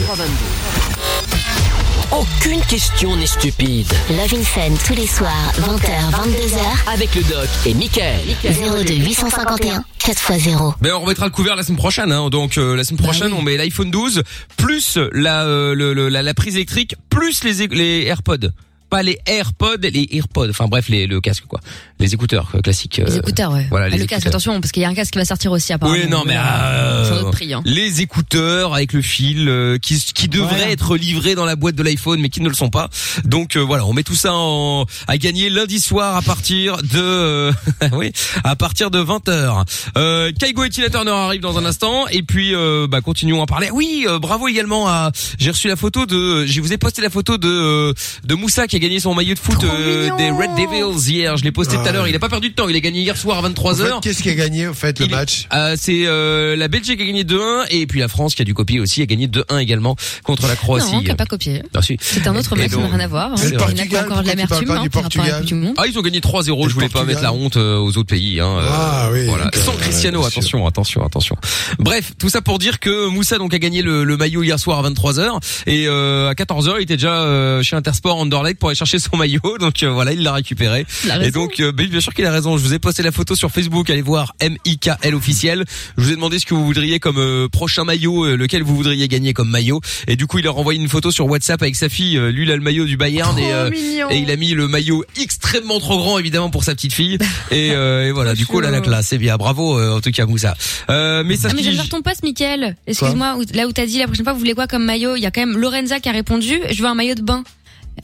Aucune 2.12 2.62
question 2.62 3.16
n'est 3.18 3.26
stupide. 3.26 3.88
Love 4.10 4.34
in 4.34 4.44
Fun 4.44 4.74
tous 4.86 4.94
les 4.94 5.06
soirs, 5.08 5.52
20h, 5.60 6.12
22h, 6.12 6.94
Avec 6.94 7.14
le 7.16 7.22
doc 7.24 7.48
et 7.66 7.74
Michael. 7.74 8.22
02 8.44 8.94
851 8.94 9.84
4x0. 10.00 10.76
Ben 10.80 10.94
on 10.94 11.02
remettra 11.02 11.26
le 11.26 11.32
couvert 11.32 11.56
la 11.58 11.64
semaine 11.64 11.78
prochaine. 11.78 12.12
Hein. 12.14 12.30
Donc 12.30 12.58
euh, 12.58 12.76
la 12.78 12.86
semaine 12.86 13.04
prochaine 13.04 13.34
on 13.34 13.42
met 13.42 13.58
l'iPhone 13.58 13.92
12 13.92 14.24
plus 14.56 14.98
la, 15.12 15.44
euh, 15.46 15.76
le, 15.76 15.94
le- 15.94 16.08
la 16.08 16.24
la 16.24 16.34
prise 16.34 16.56
électrique 16.56 16.96
plus 17.10 17.44
les 17.44 17.68
les 17.68 18.04
AirPods. 18.06 18.52
Pas 18.90 19.04
les 19.04 19.18
AirPods, 19.26 19.78
les 19.82 20.08
AirPods. 20.14 20.50
Enfin 20.50 20.66
bref, 20.68 20.88
les, 20.90 21.08
le 21.08 21.20
casque 21.22 21.46
quoi. 21.48 21.60
Les 22.00 22.14
écouteurs 22.14 22.50
euh, 22.56 22.62
classiques. 22.62 22.98
Les 23.06 23.16
euh, 23.16 23.20
écouteurs, 23.20 23.52
ouais. 23.52 23.68
voilà, 23.70 23.88
Ah, 23.88 23.90
les 23.90 23.98
le 23.98 24.06
casque, 24.06 24.22
écouteurs. 24.28 24.30
attention, 24.32 24.62
parce 24.62 24.72
qu'il 24.72 24.84
y 24.84 24.86
a 24.86 24.90
un 24.90 24.94
casque 24.94 25.12
qui 25.14 25.20
va 25.20 25.26
sortir 25.26 25.52
aussi 25.52 25.74
apparemment. 25.74 25.98
Oui, 26.00 26.10
non, 26.10 26.24
mais 26.26 26.36
Euh, 26.38 27.32
prix. 27.32 27.54
Hein. 27.54 27.62
les 27.66 28.02
écouteurs 28.02 28.74
avec 28.74 28.94
le 28.94 29.02
fil 29.02 29.48
euh, 29.50 29.78
qui 29.78 29.98
qui 30.14 30.28
devraient 30.28 30.56
Voilà. 30.56 30.72
être 30.72 30.96
livrés 30.98 31.36
dans 31.36 31.46
la 31.46 31.56
boîte 31.56 31.76
de 31.76 31.84
l'iPhone, 31.84 32.20
mais 32.22 32.30
qui 32.30 32.42
ne 32.42 32.48
le 32.50 32.56
sont 32.56 32.70
pas. 32.70 32.90
Donc 33.26 33.56
euh, 33.56 33.60
voilà, 33.60 33.86
on 33.86 33.94
met 33.94 34.04
tout 34.04 34.16
ça 34.16 34.34
en, 34.34 34.86
à 35.08 35.18
gagner 35.18 35.50
lundi 35.50 35.80
soir 35.82 36.16
à 36.16 36.22
partir 36.22 36.78
de 36.78 37.00
euh, 37.00 37.52
oui, 37.94 38.12
à 38.44 38.56
partir 38.56 38.92
de 38.92 39.00
20 39.00 39.28
h 39.30 39.66
euh, 39.98 40.32
Kaigo 40.40 40.64
et 40.64 40.70
Tina 40.70 40.90
Turner 40.90 41.12
arrivent 41.12 41.42
dans 41.42 41.58
un 41.58 41.66
instant, 41.66 42.08
et 42.08 42.24
puis 42.24 42.54
euh, 42.56 42.88
bah 42.90 43.02
continuons 43.02 43.42
à 43.42 43.46
parler. 43.46 43.70
Oui, 43.72 44.06
euh, 44.08 44.20
bravo 44.20 44.48
également 44.48 44.88
à. 44.88 45.12
J'ai 45.40 45.52
reçu 45.52 45.68
la 45.68 45.76
photo 45.76 46.06
de. 46.06 46.46
Je 46.46 46.62
vous 46.62 46.72
ai 46.74 46.78
posté 46.78 47.02
la 47.02 47.10
photo 47.10 47.38
de 47.38 47.94
de 48.24 48.36
Moussa 48.36 48.68
qui 48.68 48.77
a 48.78 48.80
gagné 48.80 49.00
son 49.00 49.14
maillot 49.14 49.34
de 49.34 49.40
foot 49.40 49.64
euh, 49.64 50.16
des 50.18 50.30
Red 50.30 50.52
Devils 50.56 51.10
hier. 51.12 51.36
Je 51.38 51.44
l'ai 51.44 51.52
posté 51.52 51.76
tout 51.76 51.82
à 51.82 51.92
l'heure. 51.92 52.08
Il 52.08 52.16
a 52.16 52.20
pas 52.20 52.30
perdu 52.30 52.50
de 52.50 52.54
temps. 52.54 52.68
Il 52.70 52.76
a 52.76 52.80
gagné 52.80 53.02
hier 53.02 53.18
soir 53.18 53.40
à 53.40 53.42
23 53.42 53.74
En 53.74 53.76
fait, 53.76 53.84
h 53.92 54.00
qu'est-ce 54.02 54.22
qui 54.24 54.30
a 54.30 54.36
gagné, 54.36 54.68
au 54.68 54.74
fait, 54.74 55.00
le 55.00 55.06
Il 55.06 55.12
match 55.12 55.48
euh, 55.54 55.76
c'est 55.80 56.06
euh, 56.06 56.56
la 56.56 56.68
Belgique 56.68 56.98
qui 56.98 57.04
a 57.04 57.08
gagné 57.08 57.24
2-1 57.24 57.66
et 57.72 57.88
puis 57.88 58.00
la 58.00 58.08
France 58.08 58.36
qui 58.36 58.42
a 58.42 58.46
dû 58.46 58.54
copier 58.54 58.80
aussi 58.80 59.02
a 59.02 59.06
gagné 59.06 59.28
2-1 59.28 59.60
également 59.60 59.96
contre 60.24 60.48
la 60.48 60.56
Croatie. 60.56 60.94
Non, 60.94 61.02
qui 61.02 61.12
a 61.12 61.16
pas 61.16 61.26
copié. 61.26 61.64
Ah, 61.74 61.82
si. 61.82 61.98
C'est 62.00 62.28
un 62.28 62.36
autre 62.36 62.56
Et 62.56 62.62
match, 62.62 62.72
ça 62.72 62.78
n'a 62.78 62.88
rien 62.88 63.00
à 63.00 63.08
voir. 63.08 63.32
Hein. 63.34 63.36
Il 63.44 63.54
y 63.54 63.58
en 63.58 63.60
a 63.60 63.88
qui 63.88 63.96
ont 63.96 64.00
encore 64.00 64.24
de 64.24 64.30
Pourquoi 64.30 64.60
tu 64.60 64.68
parles 64.68 64.68
l'amertume 64.68 64.68
pas 64.68 64.78
hein, 64.78 64.82
du 64.84 64.90
par 64.90 65.04
rapport 65.04 65.22
à 65.22 65.28
la 65.28 65.34
Coupe 65.40 65.46
du 65.46 65.56
Monde. 65.56 65.74
Ah, 65.78 65.84
ils 65.88 65.98
ont 65.98 66.02
gagné 66.02 66.20
3-0. 66.20 66.46
Je 66.70 66.74
voulais 66.74 66.88
pas 66.88 67.00
Portugal. 67.00 67.06
mettre 67.08 67.22
la 67.22 67.34
honte 67.34 67.58
euh, 67.58 67.78
aux 67.78 67.98
autres 67.98 68.04
pays. 68.10 68.40
Hein, 68.40 68.58
euh, 68.60 68.68
Ah 68.70 69.10
oui, 69.12 69.26
Voilà. 69.28 69.50
Sans 69.54 69.74
Cristiano, 69.74 70.20
Ouais, 70.22 70.30
bien 70.30 70.42
sûr. 70.42 70.60
attention, 70.60 70.68
attention, 70.68 71.06
attention. 71.06 71.36
Bref, 71.80 72.14
tout 72.20 72.30
ça 72.30 72.42
pour 72.42 72.60
dire 72.60 72.80
que 72.80 73.08
Moussa 73.10 73.38
donc 73.38 73.54
a 73.54 73.60
gagné 73.60 73.82
le, 73.82 74.04
le 74.04 74.18
maillot 74.18 74.44
hier 74.44 74.60
soir 74.60 74.84
à 74.84 74.90
23h 74.90 75.40
et 75.66 75.88
euh, 75.88 76.30
à 76.30 76.34
14h 76.34 76.76
il 76.78 76.84
était 76.84 76.96
déjà 76.98 77.22
euh, 77.22 77.62
chez 77.64 77.76
Intersport 77.76 78.18
Anderlecht 78.18 78.60
pour 78.60 78.67
aller 78.70 78.76
chercher 78.76 79.00
son 79.00 79.18
maillot. 79.18 79.58
Donc 79.60 79.84
euh, 79.84 79.90
voilà, 79.92 80.14
il 80.14 80.24
l'a 80.24 80.34
récupéré. 80.34 80.86
Et 81.22 81.32
donc, 81.32 81.60
euh, 81.60 81.72
bien 81.72 82.00
sûr 82.00 82.14
qu'il 82.14 82.26
a 82.26 82.32
raison. 82.32 82.58
Je 82.58 82.64
vous 82.64 82.74
ai 82.74 82.80
posté 82.80 83.04
la 83.04 83.12
photo 83.12 83.36
sur 83.36 83.52
Facebook. 83.52 83.90
Allez 83.90 84.02
voir 84.02 84.34
MIKL 84.42 85.16
officiel. 85.16 85.66
Je 85.98 86.04
vous 86.04 86.12
ai 86.12 86.16
demandé 86.16 86.40
ce 86.40 86.46
que 86.46 86.54
vous 86.54 86.66
voudriez 86.66 87.00
comme 87.00 87.18
euh, 87.18 87.48
prochain 87.48 87.84
maillot, 87.84 88.26
euh, 88.26 88.36
lequel 88.36 88.64
vous 88.64 88.76
voudriez 88.76 89.08
gagner 89.08 89.34
comme 89.34 89.50
maillot. 89.50 89.82
Et 90.08 90.16
du 90.16 90.28
coup, 90.28 90.40
il 90.40 90.48
a 90.48 90.52
renvoyé 90.52 90.80
une 90.80 90.90
photo 90.90 91.12
sur 91.12 91.28
WhatsApp 91.28 91.62
avec 91.62 91.76
sa 91.76 91.90
fille. 91.90 92.18
Euh, 92.18 92.32
lui, 92.32 92.44
il 92.44 92.52
a 92.52 92.56
le 92.56 92.62
maillot 92.62 92.86
du 92.86 92.98
Bayern 92.98 93.38
et, 93.38 93.52
euh, 93.54 93.70
mignon. 93.70 94.10
et 94.10 94.18
il 94.18 94.32
a 94.32 94.36
mis 94.36 94.52
le 94.52 94.68
maillot 94.68 95.04
extrêmement 95.22 95.80
trop 95.80 95.98
grand 95.98 96.18
évidemment 96.20 96.50
pour 96.50 96.64
sa 96.64 96.76
petite 96.76 96.94
fille. 96.94 97.18
Et, 97.52 97.72
euh, 97.72 98.08
et 98.08 98.12
voilà, 98.18 98.34
du 98.34 98.46
coup, 98.46 98.60
là, 98.60 98.72
la 98.72 98.82
classe, 98.82 99.08
c'est 99.08 99.18
bien. 99.18 99.38
Bravo 99.38 99.78
euh, 99.80 99.96
en 99.96 100.02
tout 100.02 100.12
cas, 100.12 100.26
Moussa. 100.26 100.56
Euh, 100.90 101.24
mais 101.26 101.36
ça 101.36 101.50
Ah 101.52 101.54
mais 101.56 101.62
bien 101.62 101.84
ton 101.86 102.02
poste, 102.02 102.24
Mickaël. 102.24 102.76
Excuse-moi, 102.88 103.38
là 103.54 103.68
où 103.68 103.72
t'as 103.72 103.86
dit 103.86 104.00
la 104.00 104.08
prochaine 104.08 104.26
fois, 104.26 104.34
vous 104.34 104.40
voulez 104.40 104.54
quoi 104.54 104.68
comme 104.68 104.84
maillot? 104.84 105.16
Il 105.16 105.22
y 105.22 105.26
a 105.26 105.32
quand 105.32 105.42
même 105.42 105.58
Lorenza 105.58 106.00
qui 106.00 106.10
a 106.10 106.12
répondu. 106.12 106.60
Je 106.70 106.82
veux 106.82 106.90
un 106.90 106.96
maillot 106.96 107.16
de 107.16 107.22
bain. 107.22 107.44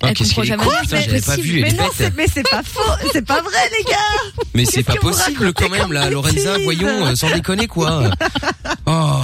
Ah, 0.02 0.08
Elle 0.10 0.18
comprend 0.18 0.44
jamais. 0.44 0.64
c'est 0.88 1.02
j'avais 1.02 1.22
pas 1.22 1.36
vu, 1.38 1.62
Mais 1.62 1.72
non, 1.74 1.84
mais 2.18 2.26
c'est 2.28 2.44
pas 2.50 2.64
faux, 2.64 2.82
c'est 3.12 3.26
pas 3.26 3.42
vrai, 3.42 3.70
les 3.78 3.84
gars. 3.90 4.44
Mais 4.54 4.66
c'est 4.66 4.84
pas 4.84 4.96
possible 4.96 5.54
quand 5.54 5.70
même 5.70 5.94
là, 5.94 6.10
Lorenza, 6.10 6.58
voyons, 6.64 7.06
euh, 7.06 7.16
sans 7.16 7.30
déconner 7.32 7.68
quoi. 7.68 8.10
Oh, 8.86 9.22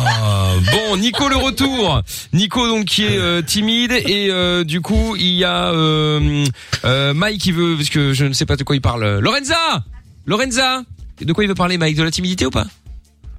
bon, 0.71 0.97
Nico 0.97 1.27
le 1.27 1.35
retour. 1.35 2.01
Nico 2.33 2.65
donc 2.67 2.85
qui 2.85 3.03
est 3.05 3.17
euh, 3.17 3.41
timide 3.41 3.91
et 3.91 4.29
euh, 4.31 4.63
du 4.63 4.79
coup 4.79 5.15
il 5.17 5.35
y 5.35 5.43
a 5.43 5.71
euh, 5.73 6.45
euh, 6.85 7.13
Mike 7.13 7.41
qui 7.41 7.51
veut 7.51 7.75
parce 7.75 7.89
que 7.89 8.13
je 8.13 8.23
ne 8.25 8.31
sais 8.33 8.45
pas 8.45 8.55
de 8.55 8.63
quoi 8.63 8.75
il 8.77 8.81
parle. 8.81 9.19
Lorenza, 9.19 9.83
Lorenza, 10.25 10.83
de 11.21 11.33
quoi 11.33 11.43
il 11.43 11.47
veut 11.47 11.55
parler 11.55 11.77
Mike? 11.77 11.97
De 11.97 12.03
la 12.03 12.11
timidité 12.11 12.45
ou 12.45 12.51
pas? 12.51 12.67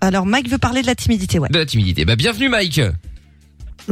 Alors, 0.03 0.27
Mike 0.27 0.49
veut 0.51 0.59
parler 0.59 0.83
de 0.83 0.87
la 0.87 0.95
timidité, 0.95 1.39
ouais. 1.39 1.49
De 1.49 1.59
la 1.59 1.67
timidité. 1.67 2.05
Bah 2.05 2.17
bienvenue 2.17 2.49
Mike. 2.51 2.81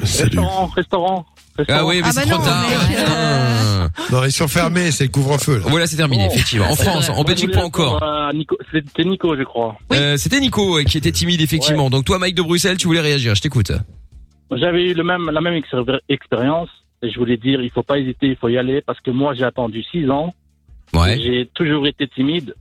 Salut. 0.05 0.39
Restaurant, 0.39 0.67
restaurant. 0.67 1.27
Ah 1.69 1.85
oui, 1.85 1.97
mais 1.97 2.03
Ah 2.05 2.13
c'est 2.13 2.21
bah 2.29 2.31
trop 2.35 2.39
non, 2.41 2.45
tard. 2.45 2.67
mais, 2.69 2.95
putain. 2.97 3.91
Non, 4.13 4.25
ils 4.25 4.33
sont 4.33 4.49
fermés, 4.49 4.91
c'est 4.91 5.05
le 5.05 5.11
couvre-feu. 5.11 5.59
là. 5.59 5.65
Voilà, 5.69 5.87
c'est 5.87 5.97
terminé, 5.97 6.27
Oh. 6.29 6.33
effectivement. 6.33 6.67
En 6.71 6.75
France, 6.77 7.09
en 7.09 7.15
Moi, 7.15 7.23
je 7.23 7.27
Belgique, 7.29 7.47
voulais 7.49 7.61
pas 7.61 7.67
encore. 7.67 7.95
répondre 7.95 8.13
à 8.13 8.33
Nico- 8.33 8.59
C'était 8.73 9.05
Nico, 9.05 9.37
je 9.37 9.43
crois. 9.43 9.77
Euh, 9.93 10.17
C'était 10.17 10.41
Nico 10.41 10.79
qui 10.85 10.99
était 10.99 11.11
timide, 11.13 11.41
effectivement. 11.41 11.91
Donc 11.91 12.05
toi, 12.05 12.19
Mike 12.19 12.35
de 12.37 12.43
Bruxelles, 12.43 12.77
tu 12.77 12.87
voulais 12.87 13.01
réagir. 13.01 13.35
Je 13.35 13.43
t'écoute. 13.43 13.73
J'avais 14.53 14.91
eu 14.91 14.95
le 14.95 15.03
même, 15.05 15.31
la 15.31 15.41
même 15.41 15.55
expéri- 15.55 16.01
expérience 16.09 16.69
et 17.03 17.11
je 17.11 17.19
voulais 17.19 17.37
dire, 17.37 17.61
il 17.61 17.71
faut 17.71 17.83
pas 17.83 17.99
hésiter, 17.99 18.29
il 18.29 18.37
faut 18.37 18.49
y 18.49 18.57
aller 18.57 18.81
parce 18.81 19.01
que 19.01 19.11
moi, 19.11 19.35
j'ai 19.35 19.45
attendu 19.45 19.83
six 19.91 20.09
ans. 20.11 20.35
Ouais. 20.95 21.19
J'ai 21.21 21.51
toujours 21.55 21.87
été 21.87 22.09
timide. 22.09 22.55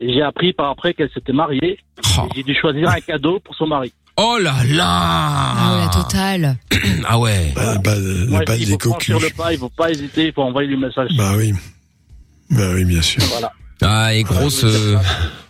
Et 0.00 0.14
j'ai 0.14 0.22
appris 0.22 0.54
par 0.54 0.70
après 0.70 0.94
qu'elle 0.94 1.10
s'était 1.10 1.34
mariée. 1.34 1.78
Oh. 2.18 2.22
Et 2.30 2.36
J'ai 2.36 2.42
dû 2.44 2.54
choisir 2.54 2.88
un 2.88 3.00
cadeau 3.00 3.40
pour 3.40 3.54
son 3.54 3.66
mari. 3.66 3.92
Oh 4.16 4.38
là 4.40 4.54
Ah 4.58 4.62
ouais, 4.64 5.78
là 5.78 5.84
la 5.86 5.88
totale. 5.92 6.56
Ah 7.06 7.18
ouais. 7.18 7.52
Bah, 7.54 7.76
bah, 7.82 7.96
le 7.96 8.26
Moi, 8.26 8.40
bal 8.46 8.60
il 8.60 8.66
des 8.66 8.72
faut 8.72 8.78
franchir 8.90 9.14
le 9.16 9.20
coquilles. 9.20 9.36
pas, 9.36 9.52
il 9.52 9.58
faut 9.58 9.68
pas 9.68 9.90
hésiter, 9.90 10.26
il 10.28 10.32
faut 10.32 10.42
envoyer 10.42 10.68
le 10.70 10.76
message. 10.78 11.10
Bah 11.16 11.32
oui. 11.36 11.52
Bah 12.50 12.70
oui, 12.72 12.84
bien 12.84 13.02
sûr. 13.02 13.22
Voilà. 13.30 13.52
Ah, 13.82 14.14
et 14.14 14.22
grosse, 14.22 14.64
euh, 14.64 14.96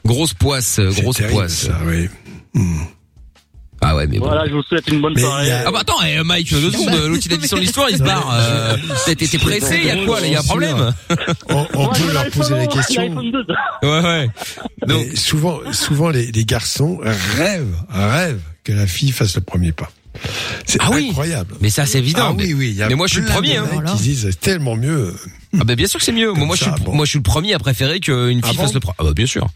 grosse 0.05 0.33
poisse, 0.35 0.79
euh, 0.79 0.91
grosse 0.91 1.17
terrible, 1.17 1.35
poisse. 1.35 1.67
ça, 1.67 1.79
oui. 1.85 2.09
Hmm. 2.55 2.83
Ah 3.87 3.95
ouais, 3.97 4.07
mais 4.07 4.19
bon. 4.19 4.27
Voilà, 4.27 4.47
je 4.49 4.53
vous 4.55 4.63
souhaite 4.63 4.89
une 4.89 5.01
bonne 5.03 5.13
Mais 5.15 5.21
soirée. 5.21 5.53
Ah 5.67 5.71
bah 5.71 5.81
attends, 5.83 5.99
eh, 6.07 6.23
Mike, 6.23 6.51
deux 6.53 6.71
secondes, 6.71 6.95
l'autre 7.07 7.23
il 7.27 7.33
a 7.35 7.37
dit 7.37 7.49
son 7.49 7.59
histoire, 7.59 7.91
il 7.91 7.99
se 7.99 8.03
barre. 8.03 8.31
Euh, 8.33 8.77
t'es 9.07 9.15
t'es 9.15 9.39
pressé, 9.39 9.79
il 9.83 9.87
y 9.87 9.91
a 9.91 10.05
quoi 10.07 10.21
là, 10.21 10.27
il 10.27 10.33
y 10.33 10.37
a 10.37 10.41
un 10.41 10.43
problème 10.43 10.95
On, 11.51 11.67
on 11.75 11.89
peut 11.89 12.13
leur 12.13 12.31
poser 12.31 12.55
la 12.55 12.63
11, 12.65 12.75
question. 12.75 13.03
l'iPhone 13.03 13.31
12. 13.31 13.47
Ouais, 13.83 14.01
ouais. 14.01 14.29
Donc, 14.87 15.07
Mais 15.11 15.17
souvent, 15.17 15.61
souvent 15.73 16.09
les, 16.11 16.33
les 16.33 16.45
garçons 16.45 16.99
rêvent, 17.03 17.77
rêvent 17.91 18.41
que 18.65 18.73
la 18.73 18.87
fille 18.87 19.13
fasse 19.13 19.35
le 19.37 19.43
premier 19.43 19.73
pas. 19.73 19.91
C'est 20.65 20.79
Ah 20.81 20.91
oui. 20.93 21.09
incroyable. 21.11 21.55
mais 21.61 21.71
ça 21.71 21.85
c'est 21.87 21.99
évident. 21.99 22.29
Ah 22.31 22.35
mais, 22.37 22.45
oui, 22.47 22.55
oui. 22.55 22.69
il 22.71 22.77
y 22.77 22.83
a 22.83 22.89
mais 22.89 22.95
moi 22.95 23.07
je 23.09 23.13
suis 23.15 23.21
le 23.21 23.27
plein 23.27 23.35
premier. 23.35 23.57
Hein. 23.57 23.67
mecs 23.71 23.85
qui 23.93 23.99
se 23.99 24.03
disent 24.03 24.29
c'est 24.31 24.41
tellement 24.41 24.77
mieux. 24.77 25.13
Ah 25.61 25.65
bah 25.65 25.75
bien 25.75 25.87
sûr 25.89 25.99
que 25.99 26.05
c'est 26.07 26.13
mieux. 26.13 26.33
Moi, 26.33 26.47
moi, 26.47 26.57
je 26.57 26.63
suis, 26.63 26.71
ça, 26.71 26.77
le- 26.79 26.85
bon. 26.85 26.95
moi 26.95 27.05
je 27.05 27.11
suis 27.11 27.19
le 27.19 27.25
premier 27.25 27.53
à 27.53 27.59
préférer 27.59 27.99
qu'une 28.01 28.41
Ah 28.43 28.47
fille 28.49 28.57
bon 28.57 28.63
fasse 28.63 28.75
le 28.75 28.81
premier. 28.81 28.95
Ah 29.01 29.05
bah 29.05 29.13
bien 29.13 29.27
sûr. 29.27 29.49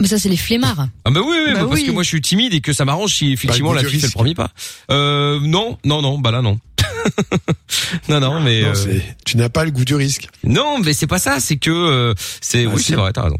Mais 0.00 0.08
ça, 0.08 0.18
c'est 0.18 0.28
les 0.28 0.36
flemmards. 0.36 0.88
Ah 1.04 1.10
bah 1.10 1.20
oui, 1.24 1.36
oui, 1.46 1.52
Bah 1.52 1.60
bah 1.60 1.66
parce 1.68 1.80
oui. 1.80 1.86
que 1.86 1.90
moi 1.92 2.02
je 2.02 2.08
suis 2.08 2.20
timide 2.20 2.54
et 2.54 2.60
que 2.60 2.72
ça 2.72 2.84
m'arrange 2.84 3.14
si 3.14 3.32
effectivement 3.32 3.70
Bah, 3.72 3.76
le 3.78 3.82
la 3.84 3.88
fille 3.90 4.00
fait 4.00 4.06
le 4.06 4.12
premier 4.12 4.34
pas. 4.34 4.50
Euh, 4.90 5.38
non, 5.42 5.78
non, 5.84 6.00
non, 6.02 6.18
bah 6.18 6.30
là 6.30 6.40
non. 6.42 6.58
non, 8.08 8.20
non, 8.20 8.40
mais 8.40 8.62
Non, 8.62 8.68
euh, 8.76 8.98
tu 9.24 9.36
n'as 9.36 9.48
pas 9.48 9.64
le 9.64 9.70
goût 9.70 9.84
du 9.84 9.94
risque. 9.94 10.28
non, 10.44 10.78
mais 10.78 10.92
c'est 10.92 11.06
pas 11.06 11.18
ça. 11.18 11.40
C'est 11.40 11.56
que 11.56 11.70
euh, 11.70 12.14
c'est 12.40 12.64
Ah, 12.66 12.70
oui, 12.74 12.82
c'est 12.82 12.94
vrai, 12.96 13.12
t'as 13.12 13.22
raison. 13.24 13.38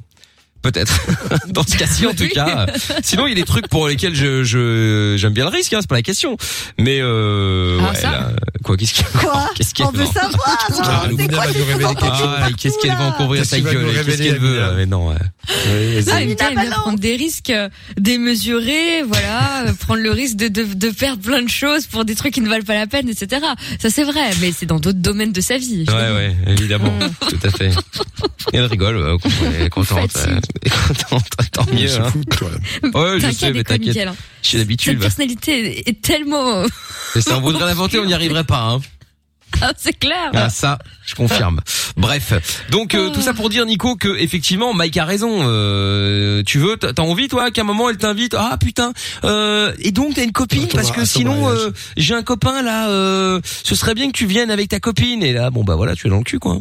Peut-être. 0.62 1.06
Dans 1.48 1.64
ce 1.66 1.76
cas-ci, 1.76 2.06
en 2.06 2.14
tout 2.14 2.28
cas. 2.28 2.66
Sinon, 3.02 3.26
il 3.26 3.30
y 3.30 3.32
a 3.32 3.36
des 3.36 3.44
trucs 3.44 3.68
pour 3.68 3.88
lesquels 3.88 4.14
je 4.14 4.44
je 4.44 5.14
j'aime 5.18 5.32
bien 5.32 5.44
le 5.44 5.50
risque. 5.50 5.72
Hein, 5.72 5.78
c'est 5.80 5.88
pas 5.88 5.96
la 5.96 6.02
question. 6.02 6.36
Mais 6.78 6.98
euh, 7.00 7.78
Ah, 7.82 7.90
ouais, 7.90 7.96
ça 7.96 8.10
là, 8.10 8.30
quoi, 8.62 8.76
qu'est-ce 8.76 8.94
qu'il 8.94 9.04
Quoi 9.06 9.50
Qu'est-ce 9.56 9.72
On 9.82 9.90
veut 9.90 10.06
savoir. 10.06 10.32
Ah, 10.46 11.06
C'est 11.16 11.28
quoi. 11.28 11.42
Ah, 11.44 12.48
qu'est-ce 12.56 12.78
qu'elle 12.78 12.96
va 12.96 13.04
encouvrir 13.08 13.42
Qu'est-ce 13.42 13.50
sa 13.56 13.60
gueule 13.60 13.86
Qu'est-ce 14.04 14.22
qu'elle 14.22 14.38
veut 14.38 14.60
Mais 14.76 14.86
non. 14.86 15.08
Ouais. 15.08 15.16
Ah, 15.48 15.52
Amina, 15.68 16.14
Amina, 16.14 16.16
elle 16.20 16.36
vient 16.36 16.54
balance. 16.54 16.74
prendre 16.78 16.98
des 16.98 17.16
risques 17.16 17.50
euh, 17.50 17.68
démesurés, 17.98 19.02
voilà, 19.02 19.64
euh, 19.66 19.72
prendre 19.74 20.00
le 20.00 20.10
risque 20.12 20.36
de, 20.36 20.48
de, 20.48 20.62
de 20.62 20.90
perdre 20.90 21.22
plein 21.22 21.42
de 21.42 21.48
choses 21.48 21.86
pour 21.86 22.04
des 22.04 22.14
trucs 22.14 22.34
qui 22.34 22.40
ne 22.40 22.48
valent 22.48 22.64
pas 22.64 22.74
la 22.74 22.86
peine, 22.86 23.08
etc. 23.08 23.44
Ça 23.80 23.90
c'est 23.90 24.04
vrai, 24.04 24.30
mais 24.40 24.52
c'est 24.56 24.66
dans 24.66 24.78
d'autres 24.78 24.98
domaines 25.00 25.32
de 25.32 25.40
sa 25.40 25.58
vie. 25.58 25.84
Ouais, 25.88 25.94
ouais, 25.94 26.36
évidemment, 26.46 26.96
tout 27.28 27.38
à 27.42 27.50
fait. 27.50 27.70
Et 28.52 28.58
elle 28.58 28.66
rigole, 28.66 28.96
euh, 28.96 29.16
elle 29.56 29.66
est 29.66 29.68
contente, 29.70 30.16
Euh, 30.66 31.18
tant 31.52 31.66
mieux. 31.72 32.00
Hein. 32.00 32.10
fout 32.10 32.28
de 32.28 32.36
toi. 32.36 32.50
Ouais, 32.94 33.20
je 33.20 33.30
sais, 33.30 33.52
mais 33.52 33.64
t'inquiète, 33.64 33.96
hein. 33.96 34.14
j'ai 34.42 34.50
Cette 34.50 34.58
l'habitude. 34.60 34.98
va. 34.98 35.02
personnalité 35.02 35.88
est 35.88 36.00
tellement... 36.02 36.64
Mais 37.14 37.20
ça, 37.20 37.36
on 37.36 37.40
voudrait 37.40 37.66
l'inventer, 37.66 37.98
on 37.98 38.04
n'y 38.06 38.14
arriverait 38.14 38.44
pas. 38.44 38.60
Hein. 38.62 38.80
Ah, 39.60 39.72
c'est 39.76 39.92
clair. 39.98 40.30
Ah, 40.32 40.48
ça, 40.48 40.78
je 41.04 41.14
confirme. 41.14 41.60
Bref, 41.96 42.32
donc 42.70 42.94
euh, 42.94 43.10
tout 43.10 43.20
ça 43.20 43.34
pour 43.34 43.50
dire 43.50 43.66
Nico 43.66 43.96
que 43.96 44.08
effectivement 44.18 44.72
Mike 44.72 44.96
a 44.96 45.04
raison. 45.04 45.40
Euh, 45.42 46.42
tu 46.44 46.58
veux, 46.58 46.76
t'as 46.78 47.02
envie 47.02 47.28
toi 47.28 47.50
qu'à 47.50 47.60
un 47.60 47.64
moment 47.64 47.90
elle 47.90 47.98
t'invite? 47.98 48.34
Ah 48.34 48.56
putain. 48.58 48.94
Euh, 49.24 49.72
et 49.78 49.92
donc 49.92 50.14
t'as 50.14 50.24
une 50.24 50.32
copine? 50.32 50.66
Parce 50.68 50.90
que 50.90 51.04
sinon 51.04 51.48
euh, 51.50 51.70
j'ai 51.98 52.14
un 52.14 52.22
copain 52.22 52.62
là. 52.62 52.88
Euh, 52.88 53.40
ce 53.62 53.74
serait 53.74 53.94
bien 53.94 54.06
que 54.06 54.16
tu 54.16 54.24
viennes 54.26 54.50
avec 54.50 54.68
ta 54.70 54.80
copine. 54.80 55.22
Et 55.22 55.32
là 55.34 55.50
bon 55.50 55.64
bah 55.64 55.76
voilà 55.76 55.94
tu 55.94 56.06
es 56.06 56.10
dans 56.10 56.18
le 56.18 56.24
cul 56.24 56.38
quoi. 56.38 56.58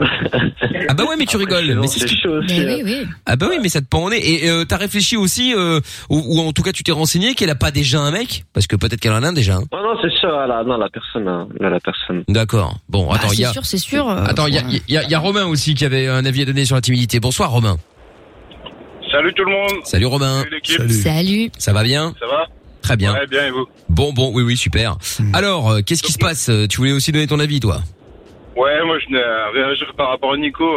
Ah 0.00 0.94
bah 0.94 1.04
ouais 1.04 1.16
mais 1.18 1.24
tu 1.26 1.36
rigoles. 1.36 1.76
Mais 1.80 1.86
c'est 1.88 2.00
ce 2.00 2.06
c'est 2.08 2.14
qui- 2.14 2.20
chaud 2.22 2.38
aussi. 2.42 2.60
Mais 2.60 2.74
oui, 2.76 2.82
oui. 2.84 3.06
Ah 3.26 3.36
bah 3.36 3.46
oui 3.50 3.58
mais 3.60 3.68
ça 3.68 3.80
te 3.80 3.86
pend 3.86 4.04
au 4.04 4.10
nez. 4.10 4.18
Et 4.44 4.48
euh, 4.48 4.64
t'as 4.64 4.76
réfléchi 4.76 5.16
aussi 5.16 5.54
euh, 5.56 5.80
ou, 6.08 6.22
ou 6.24 6.40
en 6.40 6.52
tout 6.52 6.62
cas 6.62 6.72
tu 6.72 6.82
t'es 6.84 6.92
renseigné 6.92 7.34
qu'elle 7.34 7.50
a 7.50 7.54
pas 7.56 7.70
déjà 7.70 8.00
un 8.00 8.10
mec? 8.10 8.44
Parce 8.52 8.66
que 8.66 8.76
peut-être 8.76 9.00
qu'elle 9.00 9.12
en 9.12 9.22
a 9.22 9.28
un 9.28 9.32
déjà. 9.32 9.56
hein. 9.56 9.64
Non, 9.72 9.82
non, 9.82 9.98
c'est 10.02 10.10
sûr, 10.18 10.28
là, 10.30 10.62
non, 10.64 10.76
la 10.78 10.88
personne, 10.88 11.26
hein, 11.26 11.48
là, 11.60 11.68
la 11.70 11.80
personne. 11.80 12.22
D'accord. 12.28 12.76
Bon 12.88 13.10
attends 13.10 13.28
Ah, 13.30 13.34
il 13.34 13.40
y 13.40 13.42
c'est 13.42 13.44
a. 13.46 13.52
sûr, 13.52 13.64
c'est 13.66 13.78
sûr. 13.78 14.08
euh, 14.08 14.24
Attends, 14.26 14.46
il 14.46 14.54
y 14.54 14.58
a, 14.58 14.62
il 14.68 14.82
y, 14.94 14.96
a, 14.96 15.02
il 15.02 15.10
y 15.10 15.14
a 15.14 15.18
Romain 15.18 15.46
aussi 15.46 15.74
qui 15.74 15.84
avait 15.84 16.06
un 16.06 16.24
avis 16.24 16.42
à 16.42 16.44
donner 16.44 16.64
sur 16.64 16.76
la 16.76 16.80
timidité. 16.82 17.18
Bonsoir 17.20 17.50
Romain. 17.50 17.76
Salut 19.10 19.32
tout 19.34 19.44
le 19.44 19.50
monde. 19.50 19.84
Salut 19.84 20.06
Romain. 20.06 20.40
Salut 20.40 20.50
l'équipe. 20.54 20.76
Salut. 20.78 20.92
Salut. 20.94 21.50
Ça 21.58 21.72
va 21.72 21.82
bien? 21.82 22.14
Ça 22.20 22.26
va? 22.26 22.44
Très 22.82 22.96
bien. 22.96 23.12
Ouais, 23.14 23.26
bien 23.26 23.46
et 23.46 23.50
vous? 23.50 23.66
Bon, 23.88 24.12
bon, 24.12 24.30
oui, 24.32 24.42
oui, 24.42 24.56
super. 24.56 24.96
Hmm. 25.18 25.34
Alors, 25.34 25.70
euh, 25.70 25.80
qu'est-ce 25.84 26.02
qui 26.02 26.12
se 26.12 26.18
passe? 26.18 26.48
Euh, 26.48 26.66
Tu 26.68 26.76
voulais 26.76 26.92
aussi 26.92 27.10
donner 27.10 27.26
ton 27.26 27.40
avis, 27.40 27.58
toi? 27.60 27.80
Ouais, 28.58 28.84
moi 28.84 28.98
je 28.98 29.06
n'ai 29.12 29.22
à 29.22 29.50
réagir 29.50 29.92
par 29.96 30.08
rapport 30.10 30.32
à 30.32 30.36
Nico. 30.36 30.68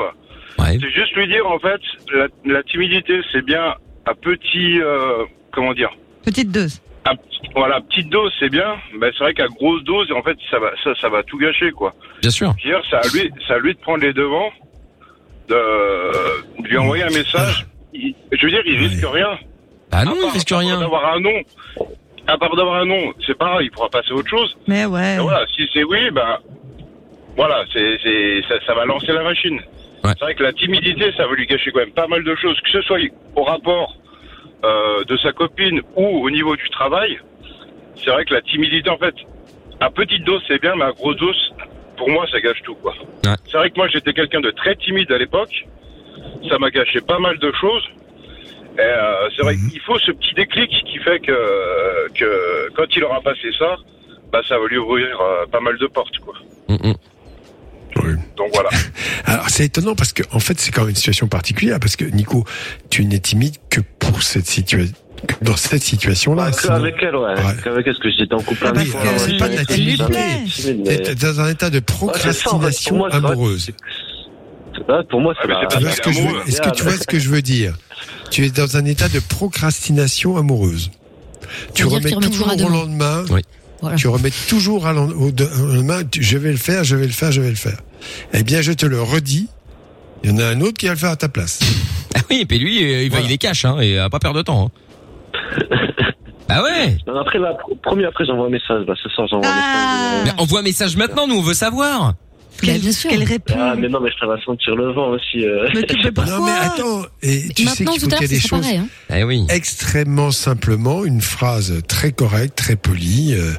Ouais. 0.59 0.77
C'est 0.79 0.89
juste 0.91 1.13
lui 1.15 1.27
dire 1.27 1.45
en 1.49 1.59
fait, 1.59 1.82
la, 2.13 2.27
la 2.45 2.63
timidité 2.63 3.21
c'est 3.32 3.43
bien 3.45 3.73
à 4.05 4.13
petit, 4.13 4.79
euh, 4.82 5.25
comment 5.51 5.73
dire, 5.73 5.89
Petite 6.23 6.51
dose. 6.51 6.82
à, 7.05 7.13
voilà, 7.55 7.82
petite 7.82 8.09
dose 8.09 8.32
c'est 8.39 8.49
bien, 8.49 8.75
mais 8.99 9.09
c'est 9.17 9.23
vrai 9.23 9.34
qu'à 9.34 9.47
grosse 9.47 9.84
dose 9.84 10.11
en 10.11 10.21
fait 10.21 10.38
ça 10.49 10.59
va, 10.59 10.71
ça, 10.84 10.93
ça 11.01 11.09
va 11.09 11.23
tout 11.23 11.38
gâcher 11.38 11.71
quoi. 11.71 11.93
Bien 12.21 12.29
sûr. 12.32 12.53
Je 12.59 12.67
veux 12.67 12.75
dire, 12.75 12.84
c'est 12.89 12.95
à 12.97 13.01
lui, 13.13 13.32
c'est 13.47 13.53
à 13.53 13.57
lui 13.59 13.73
de 13.73 13.79
prendre 13.79 14.03
les 14.03 14.13
devants, 14.13 14.51
de, 15.49 16.61
de 16.61 16.67
lui 16.67 16.77
envoyer 16.77 17.03
un 17.03 17.09
message. 17.09 17.65
Il- 17.93 18.15
je 18.32 18.45
veux 18.45 18.51
dire, 18.51 18.61
il 18.65 18.77
risque 18.77 19.05
rien. 19.11 19.38
Ah 19.91 20.05
non, 20.05 20.11
À 20.11 20.15
il 20.15 20.21
part- 20.21 20.34
risque 20.34 20.51
à 20.51 20.55
part 20.55 20.59
rien. 20.59 20.79
D'avoir 20.79 21.13
un 21.13 21.19
nom, 21.19 21.41
à 22.27 22.38
part 22.38 22.55
d'avoir 22.55 22.75
un 22.82 22.86
nom, 22.86 23.13
c'est 23.25 23.38
pareil, 23.38 23.67
il 23.67 23.71
pourra 23.71 23.89
passer 23.89 24.11
à 24.11 24.15
autre 24.15 24.29
chose. 24.29 24.55
Mais 24.67 24.86
ouais. 24.86 25.15
Et 25.15 25.19
voilà, 25.19 25.45
si 25.55 25.67
c'est 25.73 25.84
oui, 25.84 26.09
ben 26.11 26.38
voilà, 27.36 27.63
c'est 27.73 27.97
c'est 28.03 28.41
ça, 28.47 28.55
ça 28.65 28.73
va 28.73 28.86
lancer 28.86 29.11
la 29.11 29.23
machine. 29.23 29.59
Ouais. 30.03 30.11
C'est 30.17 30.25
vrai 30.25 30.36
que 30.36 30.43
la 30.43 30.53
timidité, 30.53 31.11
ça 31.15 31.27
va 31.27 31.36
lui 31.36 31.45
gâcher 31.45 31.71
quand 31.71 31.79
même 31.79 31.91
pas 31.91 32.07
mal 32.07 32.23
de 32.23 32.36
choses, 32.36 32.59
que 32.61 32.69
ce 32.69 32.82
soit 32.82 32.99
au 33.36 33.43
rapport 33.43 33.95
euh, 34.63 35.03
de 35.05 35.17
sa 35.17 35.32
copine 35.32 35.82
ou 35.95 36.25
au 36.25 36.29
niveau 36.29 36.55
du 36.55 36.69
travail. 36.69 37.19
C'est 37.95 38.09
vrai 38.09 38.25
que 38.25 38.34
la 38.34 38.41
timidité, 38.41 38.89
en 38.89 38.97
fait, 38.97 39.15
à 39.79 39.89
petite 39.89 40.23
dose 40.23 40.41
c'est 40.47 40.61
bien, 40.61 40.75
mais 40.75 40.86
à 40.86 40.91
grosse 40.91 41.17
dose, 41.17 41.53
pour 41.97 42.09
moi, 42.09 42.25
ça 42.32 42.41
gâche 42.41 42.61
tout 42.63 42.75
quoi. 42.75 42.93
Ouais. 43.25 43.36
C'est 43.45 43.57
vrai 43.57 43.69
que 43.69 43.75
moi, 43.77 43.88
j'étais 43.88 44.13
quelqu'un 44.13 44.41
de 44.41 44.51
très 44.51 44.75
timide 44.75 45.11
à 45.11 45.17
l'époque. 45.17 45.67
Ça 46.49 46.57
m'a 46.57 46.69
gâché 46.69 47.01
pas 47.01 47.19
mal 47.19 47.38
de 47.38 47.51
choses. 47.53 47.88
Et 48.77 48.82
euh, 48.82 49.29
c'est 49.36 49.43
vrai 49.43 49.55
qu'il 49.55 49.82
faut 49.82 49.99
ce 49.99 50.11
petit 50.11 50.34
déclic 50.34 50.69
qui 50.86 50.97
fait 50.99 51.19
que, 51.19 52.07
que 52.13 52.69
quand 52.73 52.86
il 52.95 53.03
aura 53.03 53.21
passé 53.21 53.51
ça, 53.59 53.75
bah, 54.32 54.41
ça 54.47 54.57
va 54.57 54.65
lui 54.67 54.77
ouvrir 54.77 55.19
euh, 55.19 55.45
pas 55.51 55.59
mal 55.59 55.77
de 55.77 55.88
portes, 55.88 56.17
quoi. 56.19 56.34
Mm, 56.69 56.89
mm. 56.89 56.93
Oui. 57.97 58.13
Donc 58.37 58.49
voilà. 58.53 58.69
Alors 59.25 59.49
c'est 59.49 59.65
étonnant 59.65 59.95
parce 59.95 60.13
que 60.13 60.23
en 60.31 60.39
fait 60.39 60.59
c'est 60.59 60.71
quand 60.71 60.81
même 60.81 60.91
une 60.91 60.95
situation 60.95 61.27
particulière 61.27 61.79
parce 61.79 61.95
que 61.95 62.05
Nico, 62.05 62.45
tu 62.89 63.05
n'es 63.05 63.19
timide 63.19 63.55
que 63.69 63.81
pour 63.99 64.23
cette 64.23 64.47
situation, 64.47 64.95
dans 65.41 65.55
cette 65.57 65.83
situation-là. 65.83 66.45
Ah, 66.47 66.51
sinon- 66.53 66.73
avec 66.75 66.95
elle, 67.01 67.15
ouais. 67.15 67.33
Ouais. 67.33 67.39
Avec 67.39 67.65
elle, 67.65 67.83
parce 67.83 67.99
que 67.99 68.09
j'étais 68.11 68.33
en 68.33 68.39
couple 68.41 68.63
Ah, 68.65 68.69
avec 68.69 68.91
parce 68.91 69.05
elle. 69.05 69.19
c'est 69.19 69.37
pas 69.37 69.49
de 69.49 69.55
la 69.55 69.65
timidité. 69.65 71.03
T'es 71.03 71.15
dans 71.15 71.41
un 71.41 71.49
état 71.49 71.69
de 71.69 71.79
procrastination 71.79 72.89
Pour 72.91 72.97
moi, 72.99 73.09
c'est 73.11 73.19
vrai. 73.19 73.31
amoureuse. 73.31 73.71
Ouais, 74.87 75.03
Pour 75.09 75.19
moi, 75.21 75.33
Ah, 75.37 75.41
c'est 75.43 75.47
pas 75.75 75.79
vois 75.79 75.91
ce 75.91 76.01
que 76.01 76.11
je 76.11 76.21
veux, 76.21 76.27
amoureux. 76.27 76.43
est-ce 76.47 76.61
que 76.61 76.69
tu 76.71 76.83
vois 76.83 76.93
ce 76.97 77.05
que 77.05 77.19
je 77.19 77.29
veux 77.29 77.41
dire? 77.41 77.75
Tu 78.31 78.45
es 78.45 78.49
dans 78.49 78.77
un 78.77 78.85
état 78.85 79.09
de 79.09 79.19
procrastination 79.19 80.37
amoureuse. 80.37 80.89
Tu 81.75 81.83
Ça 81.83 81.89
remets 81.89 82.03
que 82.03 82.07
tu 82.09 82.15
remets 82.15 82.27
toujours 82.29 82.65
au 82.65 82.69
lendemain. 82.69 83.25
Oui. 83.29 83.41
Voilà. 83.82 83.95
Tu 83.97 84.07
remets 84.07 84.32
toujours 84.49 84.86
à 84.88 84.93
tu- 86.11 86.21
Je 86.23 86.38
vais 86.38 86.51
le 86.51 86.57
faire, 86.57 86.84
je 86.84 86.95
vais 86.95 87.05
le 87.07 87.11
faire, 87.11 87.32
je 87.32 87.41
vais 87.41 87.49
le 87.49 87.55
faire. 87.55 87.77
Eh 88.34 88.43
bien, 88.43 88.61
je 88.61 88.71
te 88.73 88.86
le 88.86 89.01
redis. 89.01 89.47
Il 90.23 90.29
y 90.32 90.34
en 90.34 90.38
a 90.38 90.45
un 90.45 90.61
autre 90.61 90.77
qui 90.77 90.86
va 90.86 90.91
le 90.93 90.97
faire 90.99 91.09
à 91.11 91.15
ta 91.15 91.29
place. 91.29 91.59
Ah 92.15 92.19
oui, 92.29 92.39
et 92.41 92.45
puis 92.45 92.59
lui, 92.59 92.84
euh, 92.84 93.03
il 93.03 93.09
va, 93.09 93.17
Voilà. 93.17 93.25
il 93.32 93.34
est 93.34 93.38
cash, 93.38 93.65
hein, 93.65 93.79
et 93.79 93.97
à 93.97 94.09
pas 94.09 94.19
perdre 94.19 94.38
de 94.38 94.43
temps. 94.43 94.71
Hein. 95.34 95.57
ah 96.49 96.61
ouais 96.63 96.97
Non, 97.07 97.19
Après, 97.19 97.39
la 97.39 97.55
premier, 97.82 98.05
après, 98.05 98.25
j'envoie 98.25 98.45
un 98.47 98.49
message. 98.49 98.86
Bah, 98.86 98.93
ce 99.01 99.09
soir, 99.09 99.27
j'envoie 99.27 99.47
un 99.47 99.51
Ah. 99.53 100.11
message. 100.19 100.36
Mais 100.36 100.41
envoie 100.41 100.59
un 100.59 100.63
message 100.63 100.95
maintenant, 100.95 101.27
nous 101.27 101.36
on 101.38 101.41
veut 101.41 101.53
savoir. 101.55 102.13
Bah, 102.62 102.68
Qu'elle 102.68 102.82
bien 102.82 102.91
sûr. 102.91 103.09
qu'elle 103.09 103.24
répond. 103.24 103.55
Ah, 103.57 103.76
mais 103.78 103.89
non, 103.89 103.99
mais 104.01 104.09
ça 104.20 104.26
va 104.28 104.39
sentir 104.43 104.76
le 104.76 104.91
vent 104.93 105.09
aussi. 105.09 105.43
euh. 105.45 105.68
Mais 105.74 105.84
tu 105.84 106.12
peux 106.12 106.22
non, 106.24 106.45
mais 106.45 106.51
attends. 106.51 107.01
Et 107.24 107.49
tu 107.55 107.66
sais 107.66 107.84
qu'il 107.86 107.99
faut 107.99 108.09
y 108.09 108.24
ait 108.24 108.28
des 108.28 108.39
choses 108.39 108.62
pareil. 108.62 108.78
Hein. 108.78 108.88
Eh 109.16 109.24
oui. 109.24 109.45
extrêmement 109.49 110.32
simplement 110.32 111.03
une 111.05 111.22
phrase 111.22 111.82
très 111.88 112.12
correcte, 112.12 112.55
très 112.55 112.76
polie. 112.76 113.34
euh, 113.34 113.51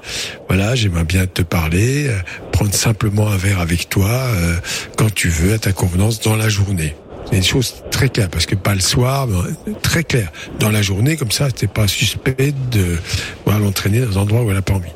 voilà, 0.49 0.75
j'aimerais 0.75 1.05
bien 1.05 1.27
te 1.27 1.43
parler, 1.43 2.07
euh, 2.09 2.19
prendre 2.53 2.73
simplement 2.75 3.29
un 3.29 3.37
verre 3.37 3.61
avec 3.61 3.89
toi 3.89 4.09
euh, 4.11 4.57
quand 4.97 5.13
tu 5.13 5.29
veux, 5.29 5.55
à 5.55 5.59
ta 5.59 5.73
convenance, 5.73 6.21
dans 6.21 6.37
la 6.37 6.49
journée. 6.49 6.95
C'est 7.31 7.37
une 7.39 7.45
chose 7.45 7.75
très 7.91 8.09
claire, 8.09 8.29
parce 8.29 8.47
que 8.47 8.55
pas 8.57 8.75
le 8.75 8.81
soir, 8.81 9.27
mais 9.67 9.73
très 9.83 10.05
clair. 10.05 10.31
Dans 10.59 10.71
la 10.71 10.83
journée, 10.83 11.17
comme 11.17 11.31
ça, 11.31 11.51
t'es 11.51 11.67
pas 11.69 11.87
suspect 11.89 12.53
de 12.71 12.99
voilà, 13.47 13.61
l'entraîner 13.61 14.01
dans 14.01 14.19
un 14.19 14.23
endroit 14.23 14.43
où 14.43 14.51
elle 14.51 14.57
a 14.57 14.63
pas 14.63 14.75
envie. 14.75 14.91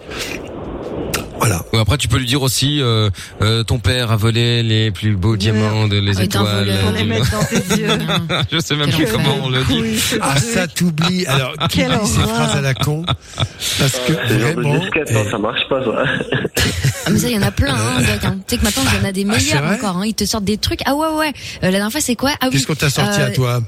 Voilà. 1.39 1.63
Ou 1.73 1.77
après, 1.79 1.97
tu 1.99 2.09
peux 2.09 2.17
lui 2.19 2.27
dire 2.27 2.43
aussi, 2.43 2.81
euh, 2.81 3.11
euh, 3.43 3.63
ton 3.63 3.79
père 3.79 4.11
a 4.11 4.17
volé 4.17 4.63
les 4.63 4.91
plus 4.91 5.17
beaux 5.17 5.37
diamants 5.37 5.87
de 5.87 5.99
les 5.99 6.19
Ah 6.19 6.23
étoiles. 6.25 6.45
voleur. 6.67 6.93
Les 6.93 7.05
mettre 7.05 7.31
dans 7.31 7.45
tes 7.45 7.77
yeux. 7.81 7.89
Je 8.53 8.59
sais 8.59 8.75
même 8.77 8.91
plus 8.91 9.05
Quel 9.05 9.13
comment 9.13 9.37
on 9.45 9.51
le 9.51 9.63
dit. 9.65 9.81
Oui, 9.81 10.01
Ah, 10.21 10.37
ça 10.39 10.67
t'oublie. 10.67 11.27
Alors, 11.27 11.53
Quelle 11.71 11.91
t'oublies 11.93 12.07
ces 12.09 12.21
phrases 12.21 12.57
à 12.57 12.61
la 12.61 12.75
con. 12.75 13.05
Parce 13.37 13.99
que 14.07 14.13
de 14.13 14.35
vraiment. 14.39 14.81
eh, 14.95 15.13
non, 15.13 15.31
ça 15.31 15.39
marche 15.39 15.69
pas, 15.69 15.85
ça. 15.85 16.05
Ah, 17.07 17.11
mais 17.11 17.19
ça, 17.19 17.29
il 17.29 17.35
y 17.35 17.39
en 17.39 17.43
a 17.43 17.51
plein, 17.51 17.75
hein, 17.75 18.01
Doc, 18.01 18.25
hein. 18.25 18.37
Tu 18.49 18.55
sais 18.55 18.59
que 18.59 18.65
maintenant, 18.65 18.83
il 18.93 18.99
y 18.99 19.05
en 19.05 19.09
a 19.09 19.13
des 19.13 19.27
Ah, 19.29 19.33
meilleurs 19.37 19.73
encore, 19.73 19.97
hein. 19.99 20.07
Ils 20.07 20.15
te 20.15 20.25
sortent 20.25 20.45
des 20.45 20.57
trucs. 20.59 20.81
Ah 20.87 20.95
ouais, 20.95 21.09
ouais. 21.19 21.29
Euh, 21.29 21.33
la 21.63 21.71
dernière 21.73 21.93
fois, 21.93 22.01
c'est 22.01 22.17
quoi? 22.17 22.31
Ah 22.41 22.47
oui. 22.47 22.53
Qu'est-ce 22.53 22.67
qu'on 22.67 22.75
t'a 22.75 22.91
sorti 22.91 23.21
Euh, 23.21 23.27
à 23.27 23.31
toi? 23.31 23.61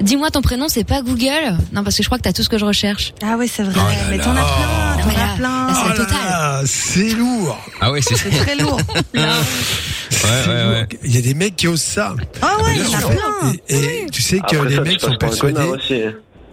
Dis-moi 0.00 0.30
ton 0.30 0.40
prénom, 0.40 0.68
c'est 0.68 0.84
pas 0.84 1.02
Google? 1.02 1.56
Non, 1.72 1.82
parce 1.82 1.96
que 1.96 2.02
je 2.02 2.08
crois 2.08 2.18
que 2.18 2.22
t'as 2.22 2.32
tout 2.32 2.42
ce 2.42 2.48
que 2.48 2.58
je 2.58 2.64
recherche. 2.64 3.12
Ah 3.22 3.36
oui, 3.38 3.48
c'est 3.52 3.62
vrai. 3.64 3.74
Oh 3.76 3.78
là 3.78 3.96
mais 4.10 4.18
t'en 4.18 4.30
as 4.30 4.34
plein, 4.34 4.96
t'en 5.02 5.02
Voilà. 5.08 5.32
as 5.32 5.36
plein. 5.36 5.66
Là, 5.66 5.74
c'est 5.74 5.90
Oh 5.92 5.96
totale. 5.96 6.16
là, 6.24 6.62
C'est 6.66 7.08
lourd. 7.14 7.58
Ah 7.80 7.90
ouais, 7.92 8.00
c'est 8.00 8.14
très 8.14 8.54
lourd. 8.60 8.80
Ouais, 9.14 9.20
lourd. 9.20 10.70
ouais. 10.72 10.86
Il 11.04 11.14
y 11.14 11.18
a 11.18 11.22
des 11.22 11.34
mecs 11.34 11.56
qui 11.56 11.66
osent 11.68 11.82
ça. 11.82 12.14
Ah 12.40 12.56
ouais, 12.62 12.76
il 12.76 12.82
y 12.82 12.94
en 12.94 12.98
a 12.98 13.02
plein. 13.02 13.52
Et, 13.68 13.74
et 13.76 14.06
tu 14.10 14.22
sais 14.22 14.38
que 14.38 14.56
Après 14.56 14.68
les 14.68 14.76
ça, 14.76 14.82
mecs 14.82 15.00
sont 15.00 15.16
persuadés. 15.16 15.60
aussi. 15.62 16.02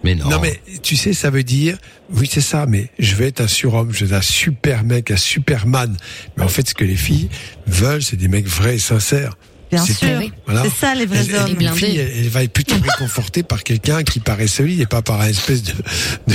Mais 0.04 0.16
non. 0.16 0.28
Non 0.28 0.40
mais 0.40 0.60
tu 0.82 0.96
sais 0.96 1.12
ça 1.12 1.30
veut 1.30 1.44
dire 1.44 1.78
oui 2.12 2.28
c'est 2.28 2.40
ça 2.40 2.66
mais 2.66 2.90
je 2.98 3.14
vais 3.14 3.28
être 3.28 3.40
un 3.40 3.46
surhomme 3.46 3.92
je 3.92 4.04
vais 4.04 4.16
être 4.16 4.18
un 4.18 4.20
super 4.20 4.82
mec 4.82 5.12
un 5.12 5.16
superman 5.16 5.96
mais 6.36 6.42
en 6.42 6.48
fait 6.48 6.68
ce 6.68 6.74
que 6.74 6.82
les 6.82 6.96
filles 6.96 7.28
veulent 7.68 8.02
c'est 8.02 8.16
des 8.16 8.26
mecs 8.26 8.48
vrais 8.48 8.74
et 8.74 8.78
sincères 8.80 9.34
Bien 9.72 9.84
C'est 9.86 9.94
sûr. 9.94 10.20
Voilà. 10.46 10.62
C'est 10.64 10.86
ça 10.86 10.94
les 10.94 11.06
vrais 11.06 11.24
Elle- 11.28 11.34
hommes. 11.36 11.48
Une 11.48 11.54
blindés. 11.56 11.78
fille, 11.78 11.96
elle, 11.98 12.12
elle 12.18 12.28
va 12.28 12.42
être 12.44 12.52
plutôt 12.52 12.74
réconfortée 12.76 13.42
par 13.42 13.62
quelqu'un 13.64 14.02
qui 14.02 14.20
paraît 14.20 14.46
solide 14.46 14.80
et 14.80 14.86
pas 14.86 15.00
par 15.02 15.20
un 15.20 15.28
espèce 15.28 15.62
de 15.62 15.72
de, 16.28 16.34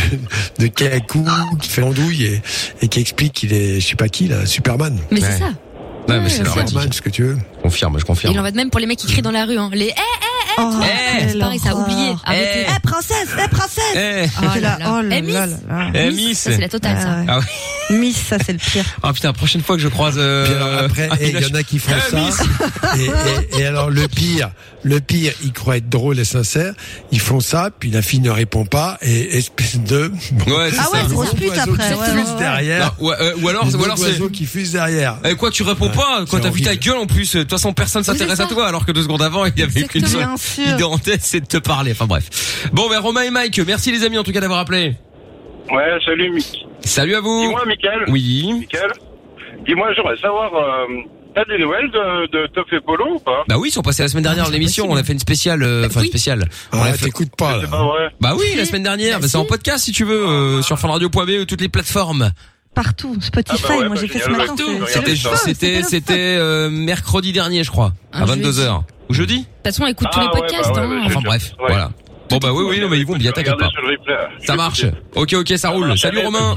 de 0.60 0.68
cacou 0.68 1.26
qui 1.62 1.70
fait 1.70 1.82
l'andouille 1.82 2.24
et, 2.26 2.42
et 2.82 2.88
qui 2.88 3.00
explique 3.00 3.34
qu'il 3.34 3.54
est 3.54 3.80
je 3.80 3.88
sais 3.88 3.96
pas 3.96 4.10
qui 4.10 4.28
là 4.28 4.46
Superman 4.46 4.98
Mais 5.12 5.22
Ouais. 5.22 5.32
c'est 5.32 5.38
ça. 5.40 5.52
Ouais, 6.08 6.20
mais 6.20 6.30
c'est 6.30 6.38
c'est. 6.38 6.46
Superman 6.46 6.92
ce 6.92 7.02
que 7.02 7.10
tu 7.10 7.24
veux 7.24 7.38
Je 7.58 7.62
confirme, 7.64 7.98
je 7.98 8.04
Et 8.04 8.06
confirme. 8.06 8.34
il 8.34 8.40
en 8.40 8.44
va 8.44 8.52
de 8.52 8.56
même 8.58 8.70
pour 8.70 8.80
les 8.80 8.86
mecs 8.86 9.00
qui 9.00 9.08
crient 9.08 9.22
dans 9.22 9.32
la 9.32 9.46
rue, 9.46 9.58
hein. 9.58 9.70
Les, 9.74 9.88
eh, 9.88 9.94
Oh, 10.60 10.72
Eh, 10.82 11.20
quelle 11.20 11.30
c'est 11.34 11.38
pareil, 11.40 11.60
ça 11.60 11.70
a 11.70 11.76
oublié. 11.76 12.16
Arrêtez. 12.26 12.66
Eh 12.76 12.80
princesse, 12.80 13.28
eh 13.38 13.48
princesse. 13.48 13.84
Eh, 13.96 14.26
Oh 14.42 14.46
T'es 14.56 14.60
là 14.62 14.80
oh 14.88 15.02
là 15.04 15.18
Eh, 15.18 15.22
Miss. 15.22 15.36
là 15.36 15.46
eh, 15.94 16.08
Miss, 16.10 16.16
Miss. 16.30 16.40
ça, 16.40 16.52
c'est 16.52 16.58
la 16.62 16.70
totale, 16.70 16.98
ça. 17.00 17.08
Ah 17.10 17.20
ouais. 17.20 17.26
Ah 17.28 17.40
ouais. 17.92 17.98
Miss, 18.00 18.18
ça 18.18 18.38
c'est 18.44 18.54
le 18.54 18.58
pire. 18.58 18.84
Ah 19.04 19.14
putain, 19.14 19.28
la 19.30 19.34
prochaine 19.34 19.62
fois 19.62 19.76
que 19.76 19.84
je 19.84 19.88
croise. 19.88 20.16
Euh, 20.18 20.46
Puis 20.46 20.56
alors 20.56 20.74
après, 20.84 21.10
et 21.22 21.30
il 21.30 21.40
y 21.42 21.46
en 21.46 21.54
a 21.54 21.62
qui 21.62 21.78
font 21.78 21.92
Eh, 21.96 22.12
ça. 22.12 22.96
Et, 22.98 23.58
et- 23.60 23.62
et 23.62 23.66
alors 23.68 23.90
le 23.92 24.08
pire, 24.08 24.50
le 24.84 25.00
pire, 25.00 25.32
ils 25.44 25.54
croient 25.54 25.78
être 25.78 25.90
drôles 25.90 26.18
et 26.20 26.26
sincères. 26.26 26.74
Ils 27.12 27.22
font 27.22 27.40
ça, 27.40 27.70
puis 27.78 27.92
la 27.92 28.02
fille 28.02 28.20
ne 28.20 28.32
répond 28.32 28.66
pas 28.66 28.98
et 29.04 29.38
espèce 29.38 29.80
de. 29.80 30.12
Ouais, 30.48 30.70
c'est 30.72 30.78
Ah 30.80 30.88
ouais, 30.92 31.00
grosse 31.08 31.34
pute 31.36 31.50
oiseau 31.50 31.74
après. 31.74 31.88
qui 31.94 31.94
Ouais, 31.94 32.06
fuse 32.08 32.16
ouais, 32.16 32.34
ouais. 32.34 32.40
derrière. 32.40 32.96
Non, 33.00 33.12
euh, 33.12 33.34
ou 33.44 33.48
alors, 33.48 33.68
ou 33.76 33.84
alors 33.84 33.98
c'est. 33.98 34.32
qui 34.32 34.46
fusent 34.48 34.72
derrière. 34.72 35.18
Eh, 35.24 35.36
quoi, 35.36 35.52
tu 35.52 35.62
réponds 35.64 35.90
pas 35.98 36.26
quand 36.30 36.40
t'as 36.40 36.50
vu 36.50 36.62
ta 36.62 36.76
gueule 36.76 36.98
en 36.98 37.08
plus. 37.08 37.36
De 37.36 37.42
toute 37.42 37.50
façon, 37.52 37.74
personne 37.74 38.04
s'intéresse 38.04 38.40
à 38.40 38.46
toi, 38.46 38.68
alors 38.68 38.86
que 38.86 38.92
deux 38.92 39.04
secondes 39.04 39.22
avant, 39.22 39.46
il 39.46 39.58
y 39.60 39.64
avait 39.64 39.84
qu'une 39.84 40.06
seule 40.06 40.28
idée 40.66 40.84
en 40.84 40.98
tête, 40.98 41.22
c'est 41.24 41.42
de 41.42 41.46
te 41.48 41.58
parler. 41.58 41.92
Enfin 41.92 42.06
bref. 42.06 42.70
Bon, 42.74 42.90
ben 42.90 43.00
Romain 43.00 43.22
et 43.24 43.32
Mike, 43.32 43.60
merci 43.68 43.92
les 43.92 44.04
amis 44.04 44.18
en 44.18 44.24
tout 44.24 44.32
cas 44.32 44.40
d'avoir 44.42 44.60
appelé. 44.60 44.96
Ouais, 45.72 45.98
salut, 46.06 46.32
Mick. 46.32 46.66
Salut 46.86 47.16
à 47.16 47.20
vous. 47.22 47.42
Dis-moi, 47.42 47.66
Mickaël. 47.66 48.06
Oui. 48.08 48.54
Mickaël. 48.60 48.92
Dis-moi, 49.66 49.88
j'aimerais 49.96 50.16
savoir, 50.18 50.54
euh, 50.56 50.86
t'as 51.36 51.44
des 51.46 51.58
nouvelles 51.62 51.92
de, 51.92 52.28
de 52.32 52.48
Toff 52.54 52.72
et 52.72 52.80
Polo 52.80 53.16
ou 53.16 53.20
pas? 53.20 53.44
Bah 53.50 53.56
oui, 53.58 53.68
ils 53.70 53.72
sont 53.74 53.82
passés 53.82 54.04
la 54.04 54.08
semaine 54.08 54.24
dernière 54.24 54.44
Ah, 54.44 54.46
dans 54.46 54.52
c'est 54.54 54.58
l'émission. 54.60 54.86
On 54.90 54.96
a 54.96 55.04
fait 55.04 55.12
une 55.14 55.20
spéciale, 55.20 55.62
euh, 55.64 55.88
enfin 55.88 56.00
Oui. 56.00 56.06
une 56.06 56.12
spéciale. 56.12 56.48
On 56.72 56.82
Ah, 56.82 56.86
l'a 56.88 56.94
fait- 56.94 57.06
t'écoutes 57.06 57.36
pas, 57.36 57.60
C'est 57.62 57.70
pas 57.70 57.78
là. 57.80 57.84
vrai. 57.84 58.10
Bah 58.22 58.36
oui, 58.38 58.46
la 58.56 58.64
semaine 58.66 58.84
dernière. 58.84 59.20
Bah 59.20 59.28
c'est 59.28 59.36
en 59.38 59.44
podcast 59.46 59.84
si 59.84 59.92
tu 59.92 60.06
veux, 60.06 60.26
euh, 60.26 60.62
sur 60.62 60.80
funradio.be, 60.80 61.46
toutes 61.46 61.60
les 61.62 61.70
plateformes. 61.70 62.32
Partout, 62.78 63.18
Spotify, 63.22 63.60
Ah 63.66 63.68
bah 63.70 63.76
ouais, 63.76 63.88
moi 63.88 63.96
bah 63.96 64.02
j'ai 64.02 64.08
fait 64.08 64.20
ce 64.20 64.30
matin. 64.30 65.36
C'était, 65.44 65.82
c'était, 65.82 66.38
euh, 66.38 66.70
mercredi 66.70 67.32
dernier, 67.34 67.64
je 67.64 67.72
crois, 67.72 67.94
à 68.14 68.22
Un 68.22 68.26
22h. 68.26 68.84
Ou 69.10 69.14
jeudi 69.16 69.40
De 69.40 69.42
toute 69.42 69.50
façon, 69.64 69.84
on 69.84 69.88
écoute 69.88 70.08
tous 70.12 70.20
Ah 70.20 70.22
les 70.22 70.28
ouais, 70.28 70.48
podcasts, 70.48 70.76
bah 70.76 70.88
ouais, 70.88 70.96
hein. 70.96 71.02
Enfin 71.06 71.22
bref, 71.24 71.54
ouais. 71.60 71.66
voilà. 71.70 71.90
Bon 72.30 72.38
bah 72.40 72.50
oui, 72.54 72.66
oui, 72.68 72.80
non 72.82 72.90
mais 72.90 72.98
ils 73.00 73.06
vont 73.06 73.16
bien, 73.16 73.32
t'inquiète 73.32 73.58
pas. 73.58 73.70
Ça 74.46 74.56
marche. 74.56 74.86
Ok, 75.16 75.34
ok, 75.34 75.54
ça 75.58 75.70
roule. 75.70 75.98
Salut 75.98 76.20
Romain. 76.20 76.56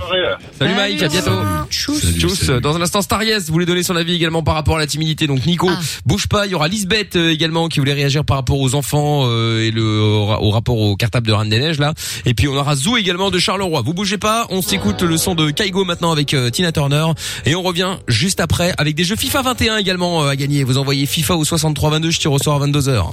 Salut 0.58 0.74
Mike, 0.74 1.02
à 1.02 1.08
bientôt. 1.08 1.30
Tchuss. 1.70 2.50
Dans 2.50 2.76
un 2.76 2.82
instant, 2.82 3.02
Stariès 3.02 3.48
voulait 3.50 3.66
donner 3.66 3.82
son 3.82 3.94
avis 3.96 4.14
également 4.14 4.42
par 4.42 4.54
rapport 4.54 4.76
à 4.76 4.78
la 4.80 4.86
timidité. 4.86 5.26
Donc 5.26 5.46
Nico, 5.46 5.68
Ah. 5.70 5.78
bouge 6.06 6.26
pas. 6.26 6.46
Il 6.46 6.52
y 6.52 6.54
aura 6.54 6.68
Lisbeth 6.68 7.14
euh, 7.16 7.30
également 7.30 7.68
qui 7.68 7.78
voulait 7.78 7.92
réagir 7.92 8.24
par 8.24 8.36
rapport 8.36 8.58
aux 8.58 8.74
enfants 8.74 9.24
euh, 9.26 9.60
et 9.64 9.70
le 9.70 9.82
au, 10.00 10.26
ra- 10.26 10.42
au 10.42 10.50
rapport 10.50 10.76
au 10.76 10.96
cartable 10.96 11.26
de 11.28 11.32
Reine 11.32 11.48
des 11.48 11.58
Neiges 11.60 11.78
là. 11.78 11.94
Et 12.26 12.34
puis 12.34 12.48
on 12.48 12.56
aura 12.56 12.74
Zou 12.74 12.96
également 12.96 13.30
de 13.30 13.38
Charleroi. 13.38 13.82
Vous 13.82 13.94
bougez 13.94 14.18
pas. 14.18 14.46
On 14.50 14.62
s'écoute 14.62 15.02
le 15.02 15.16
son 15.16 15.34
de 15.34 15.50
Kaigo 15.50 15.84
maintenant 15.84 16.10
avec 16.12 16.34
euh, 16.34 16.50
Tina 16.50 16.72
Turner 16.72 17.06
et 17.46 17.54
on 17.54 17.62
revient 17.62 17.96
juste 18.08 18.40
après 18.40 18.72
avec 18.78 18.94
des 18.96 19.04
jeux 19.04 19.16
FIFA 19.16 19.42
21 19.42 19.76
également 19.76 20.26
à 20.26 20.34
gagner. 20.36 20.64
Vous 20.64 20.78
envoyez 20.78 21.06
FIFA 21.06 21.36
au 21.36 21.44
6322. 21.44 22.10
Je 22.10 22.18
tire 22.18 22.32
au 22.32 22.38
soir 22.38 22.56
à 22.56 22.58
22 22.60 22.80
h 22.80 23.04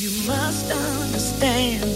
You 0.00 0.10
must 0.26 0.72
understand, 0.72 1.95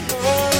people. 0.00 0.57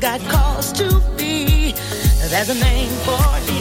Got 0.00 0.20
cause 0.20 0.72
to 0.72 1.02
be. 1.16 1.72
There's 2.30 2.50
a 2.50 2.54
name 2.54 2.90
for 3.04 3.18
it. 3.38 3.57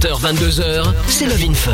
20h, 0.00 0.20
22h, 0.20 0.92
c'est 1.08 1.26
Love 1.26 1.42
in 1.50 1.54
Fun. 1.54 1.72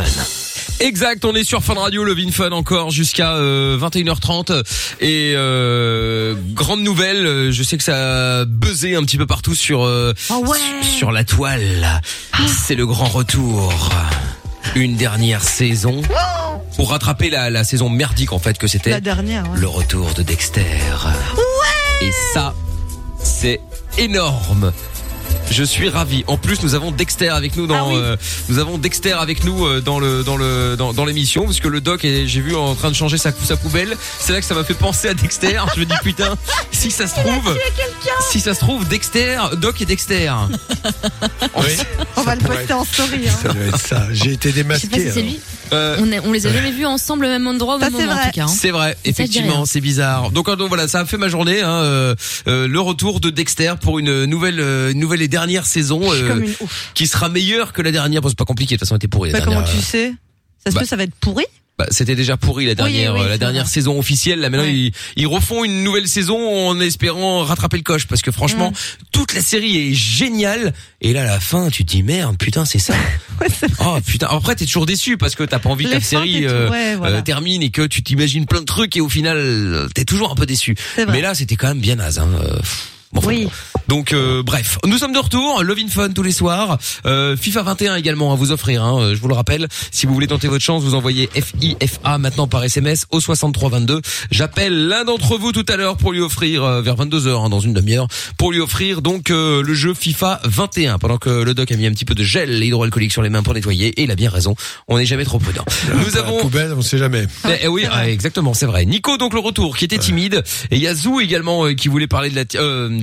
Exact, 0.81 1.25
on 1.25 1.35
est 1.35 1.45
sur 1.45 1.62
Fun 1.62 1.75
Radio, 1.75 2.05
Love 2.05 2.18
in 2.27 2.31
Fun 2.31 2.53
encore 2.53 2.91
jusqu'à 2.91 3.35
euh, 3.35 3.79
21h30 3.79 4.62
et 5.01 5.35
euh, 5.37 6.35
grande 6.55 6.81
nouvelle, 6.81 7.27
euh, 7.27 7.53
je 7.53 7.62
sais 7.62 7.77
que 7.77 7.85
ça 7.85 8.41
a 8.41 8.45
buzzé 8.47 8.95
un 8.97 9.03
petit 9.03 9.18
peu 9.18 9.27
partout 9.27 9.55
sur 9.55 9.85
euh, 9.85 10.14
Oh 10.31 10.43
ouais. 10.47 10.59
sur, 10.83 10.93
sur 10.99 11.12
la 11.12 11.25
toile. 11.25 12.01
C'est 12.47 12.75
le 12.77 12.87
grand 12.87 13.09
retour. 13.09 13.91
Une 14.75 14.97
dernière 14.97 15.43
saison 15.43 16.01
pour 16.77 16.91
rattraper 16.91 17.29
la, 17.31 17.51
la 17.51 17.62
saison 17.64 17.89
merdique 17.91 18.33
en 18.33 18.39
fait 18.39 18.57
que 18.59 18.66
c'était 18.66 18.91
La 18.91 19.01
dernière. 19.01 19.45
ouais. 19.51 19.59
le 19.61 19.68
retour 19.68 20.14
de 20.14 20.22
Dexter. 20.22 20.62
Et 22.01 22.11
ça, 22.33 22.55
c'est 23.22 23.61
énorme. 23.99 24.72
Je 25.55 25.62
suis 25.62 25.88
ravi. 25.88 26.24
En 26.26 26.36
plus, 26.36 26.64
nous 26.64 26.74
avons 26.74 26.90
Dexter 26.90 27.28
avec 27.28 27.55
nous 27.55 27.68
dans, 27.68 27.94
euh, 27.94 28.16
nous 28.48 28.59
avons 28.59 28.76
Dexter 28.76 29.12
avec 29.12 29.44
nous 29.44 29.64
euh, 29.64 29.80
dans 29.80 30.00
le, 30.00 30.24
dans 30.24 30.36
le, 30.36 30.74
dans, 30.76 30.92
dans 30.92 31.05
l'émission, 31.05 31.44
parce 31.44 31.61
que 31.61 31.68
le 31.68 31.80
doc 31.80 32.00
j'ai 32.02 32.40
vu 32.40 32.57
en 32.57 32.74
train 32.74 32.90
de 32.90 32.96
changer 32.96 33.18
sa, 33.18 33.30
sa 33.30 33.57
poubelle. 33.57 33.96
C'est 34.18 34.32
là 34.32 34.40
que 34.40 34.46
ça 34.46 34.57
m'a 34.57 34.64
fait 34.64 34.74
penser 34.74 35.07
à 35.07 35.14
Dexter. 35.14 35.61
Je 35.76 35.80
me 35.80 35.84
dis 35.84 35.94
putain, 36.02 36.34
si 36.85 36.91
ça 36.91 37.07
se 37.07 37.14
trouve, 37.14 37.59
si 38.30 38.41
ça 38.41 38.53
se 38.53 38.61
trouve, 38.61 38.87
Dexter, 38.89 39.39
Doc 39.57 39.80
et 39.80 39.87
Dexter. 39.87 40.30
On 42.16 42.22
va 42.22 42.35
le 42.35 42.41
poster 42.43 42.72
en 42.74 42.85
story. 42.85 43.26
Hein. 43.26 43.32
Ça 43.43 43.49
doit 43.55 43.64
être 43.64 43.78
ça. 43.80 44.07
J'ai 44.12 44.32
été 44.32 44.51
Je 44.51 44.57
sais 44.57 44.64
pas 44.64 44.78
si 44.78 44.89
démasqué. 44.89 45.11
c'est 45.11 45.18
alors. 45.20 45.30
lui. 45.30 45.41
Euh, 45.72 46.20
On, 46.24 46.32
les 46.32 46.47
a 46.47 46.53
jamais 46.53 46.72
vus 46.72 46.85
ensemble 46.85 47.24
au 47.24 47.28
même 47.28 47.47
endroit 47.47 47.76
au 47.76 47.80
Ça, 47.80 47.87
même 47.89 47.95
c'est 47.99 48.07
moment 48.07 48.12
en 48.12 48.16
vrai. 48.22 48.30
tout 48.30 48.35
cas. 48.39 48.45
hein. 48.45 48.49
C'est 48.49 48.70
vrai, 48.70 48.91
je 48.99 49.03
dis 49.05 49.11
effectivement, 49.11 49.55
rien. 49.57 49.64
c'est 49.64 49.80
bizarre. 49.80 50.30
Donc, 50.30 50.49
euh, 50.51 50.57
donc 50.57 50.68
voilà, 50.68 50.87
ça 50.89 51.01
a 51.01 51.05
fait 51.07 51.16
ma 51.16 51.28
journée. 51.28 51.62
Hein, 51.62 51.70
euh, 51.70 52.14
euh, 52.49 52.68
le 52.68 52.80
retour 52.80 53.18
de 53.20 53.30
Dexter 53.30 53.72
pour 53.80 53.99
une 53.99 54.26
nouvelle, 54.26 54.61
euh, 54.61 54.93
une 54.93 55.01
nouvelle 55.01 55.22
et 55.22 55.28
dernière 55.28 55.64
saison 55.64 56.03
Je 56.11 56.16
suis 56.16 56.24
euh, 56.24 56.28
comme 56.28 56.43
une 56.45 56.55
ouf. 56.61 56.91
qui 56.93 57.07
sera 57.07 57.30
meilleure 57.30 57.72
que 57.72 57.80
la 57.80 57.93
dernière. 57.93 58.20
Bon, 58.20 58.28
c'est 58.28 58.37
pas 58.39 58.45
compliqué, 58.45 58.74
de 58.74 58.78
toute 58.80 58.87
façon, 58.87 58.95
elle 58.97 58.99
était 58.99 59.09
pourrie 59.09 59.32
la 59.32 59.39
Bah, 59.41 59.47
dernière. 59.47 59.64
comment 59.64 59.78
tu 59.80 59.82
sais? 59.85 60.12
Ça 60.64 60.70
se 60.70 60.74
bah. 60.74 60.82
peut, 60.82 60.87
ça 60.87 60.97
va 60.97 61.05
être 61.05 61.14
pourri? 61.20 61.45
Bah, 61.77 61.87
c'était 61.91 62.14
déjà 62.14 62.37
pourri 62.37 62.66
la 62.66 62.77
dernière, 62.77 63.14
oui, 63.14 63.20
euh, 63.22 63.29
la 63.29 63.37
dernière 63.37 63.64
vrai. 63.64 63.72
saison 63.72 63.99
officielle. 63.99 64.39
Là 64.39 64.49
maintenant, 64.49 64.64
Ouais. 64.66 64.72
ils, 64.75 64.93
ils 65.16 65.27
refont 65.27 65.64
une 65.64 65.83
nouvelle 65.83 66.07
saison 66.07 66.68
en 66.68 66.79
espérant 66.81 67.43
rattraper 67.43 67.79
le 67.79 67.83
coche 67.83 68.07
parce 68.07 68.22
que 68.22 68.31
franchement, 68.31 68.72
toute 69.11 69.35
la 69.35 69.43
série 69.43 69.91
est 69.91 69.93
géniale. 69.95 70.72
Et 71.01 71.12
là, 71.12 71.22
à 71.22 71.27
la 71.27 71.41
fin, 71.41 71.70
tu 71.70 71.85
te 71.85 71.91
dis 71.91 72.05
merde, 72.05 72.37
putain, 72.39 72.64
c'est 72.64 72.79
ça. 72.79 72.95
Ouais, 73.41 73.49
Oh 73.81 73.99
putain. 74.07 74.29
Après, 74.31 74.55
t'es 74.55 74.64
toujours 74.66 74.87
déçu 74.87 75.16
parce 75.16 75.35
que 75.35 75.43
t'as 75.43 75.59
pas 75.59 75.68
envie 75.68 75.87
que 75.87 75.91
la 75.91 76.01
série 76.01 76.47
euh, 76.47 76.68
voilà. 76.97 77.16
euh, 77.18 77.22
termine 77.22 77.61
et 77.64 77.70
que 77.70 77.83
tu 77.83 78.05
t'imagines 78.05 78.47
plein 78.47 78.61
de 78.61 78.64
trucs 78.66 78.97
et 78.97 79.01
au 79.01 79.09
final, 79.09 79.89
t'es 79.93 80.05
toujours 80.05 80.31
un 80.31 80.37
peu 80.37 80.47
déçu. 80.47 80.77
Mais 81.09 81.20
là, 81.20 81.35
c'était 81.35 81.57
quand 81.57 81.66
même 81.66 81.81
bien 81.81 81.97
naze. 81.97 82.20
Hein. 82.20 82.29
euh, 82.41 82.57
pff, 82.59 82.89
bon, 83.14 83.20
enfin, 83.20 83.28
Oui. 83.28 83.48
donc 83.88 84.12
euh, 84.12 84.42
bref, 84.42 84.78
nous 84.84 84.98
sommes 84.98 85.12
de 85.12 85.18
retour, 85.18 85.62
Love 85.62 85.78
in 85.84 85.88
Fun 85.88 86.10
tous 86.10 86.22
les 86.22 86.32
soirs, 86.32 86.78
euh, 87.06 87.36
FIFA 87.36 87.62
21 87.62 87.96
également 87.96 88.32
à 88.32 88.36
vous 88.36 88.52
offrir, 88.52 88.82
hein, 88.84 88.98
euh, 89.00 89.14
je 89.14 89.20
vous 89.20 89.28
le 89.28 89.34
rappelle, 89.34 89.68
si 89.90 90.06
vous 90.06 90.14
voulez 90.14 90.26
tenter 90.26 90.48
votre 90.48 90.64
chance, 90.64 90.82
vous 90.82 90.94
envoyez 90.94 91.28
FIFA 91.34 92.18
maintenant 92.18 92.46
par 92.46 92.62
SMS 92.64 93.06
au 93.10 93.20
6322. 93.20 94.00
J'appelle 94.30 94.88
l'un 94.88 95.04
d'entre 95.04 95.36
vous 95.38 95.52
tout 95.52 95.64
à 95.68 95.76
l'heure 95.76 95.96
pour 95.96 96.12
lui 96.12 96.20
offrir 96.20 96.64
euh, 96.64 96.82
vers 96.82 96.96
22h 96.96 97.48
dans 97.48 97.60
une 97.60 97.72
demi-heure 97.72 98.08
pour 98.38 98.52
lui 98.52 98.60
offrir 98.60 99.02
donc 99.02 99.30
euh, 99.30 99.62
le 99.62 99.74
jeu 99.74 99.94
FIFA 99.94 100.40
21 100.44 100.98
pendant 100.98 101.18
que 101.18 101.30
le 101.30 101.54
doc 101.54 101.70
a 101.72 101.76
mis 101.76 101.86
un 101.86 101.92
petit 101.92 102.04
peu 102.04 102.14
de 102.14 102.24
gel 102.24 102.62
hydroalcoolique 102.62 103.12
sur 103.12 103.22
les 103.22 103.30
mains 103.30 103.42
pour 103.42 103.54
nettoyer 103.54 103.88
et 103.88 104.02
il 104.04 104.10
a 104.10 104.16
bien 104.16 104.30
raison, 104.30 104.54
on 104.88 104.98
n'est 104.98 105.06
jamais 105.06 105.24
trop 105.24 105.38
prudent. 105.38 105.64
Nous 105.94 106.10
La 106.14 106.20
avons 106.20 106.38
poubelle, 106.38 106.72
on 106.76 106.82
sait 106.82 106.98
jamais. 106.98 107.26
eh, 107.48 107.52
eh 107.62 107.68
oui, 107.68 107.84
ah, 107.90 108.08
exactement, 108.08 108.54
c'est 108.54 108.66
vrai. 108.66 108.84
Nico, 108.84 109.16
donc 109.16 109.32
le 109.34 109.40
retour, 109.40 109.76
qui 109.76 109.84
était 109.84 109.98
timide, 109.98 110.42
et 110.70 110.76
il 110.76 110.82
y 110.82 110.88
a 110.88 110.94
Zou 110.94 111.20
également 111.20 111.66
euh, 111.66 111.74
qui 111.74 111.88
voulait 111.88 112.06
parler 112.06 112.30
de 112.30 112.36
la. 112.36 112.44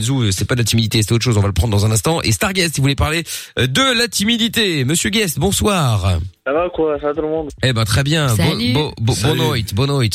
Euh, 0.09 0.31
c'est 0.31 0.45
pas 0.45 0.55
de 0.55 0.61
la 0.61 0.65
timidité, 0.65 1.01
c'est 1.01 1.11
autre 1.11 1.23
chose. 1.23 1.37
On 1.37 1.41
va 1.41 1.47
le 1.47 1.53
prendre 1.53 1.71
dans 1.71 1.85
un 1.85 1.91
instant. 1.91 2.21
Et 2.21 2.31
Starguest, 2.31 2.77
il 2.77 2.81
voulait 2.81 2.95
parler 2.95 3.23
euh, 3.59 3.67
de 3.67 3.97
la 3.97 4.07
timidité. 4.07 4.83
Monsieur 4.85 5.09
Guest, 5.09 5.39
bonsoir. 5.39 6.19
Ça 6.45 6.53
va 6.53 6.69
quoi? 6.73 6.99
Ça 6.99 7.07
va 7.07 7.13
tout 7.13 7.21
le 7.21 7.27
monde? 7.27 7.49
Eh 7.63 7.71
ben 7.71 7.85
très 7.85 8.03
bien. 8.03 8.27
Salut. 8.29 8.73
Bo, 8.73 8.89
bo, 8.89 8.93
bo, 8.99 9.13
Salut. 9.13 9.37
bonoit, 9.37 9.57
bonoit. 9.75 10.05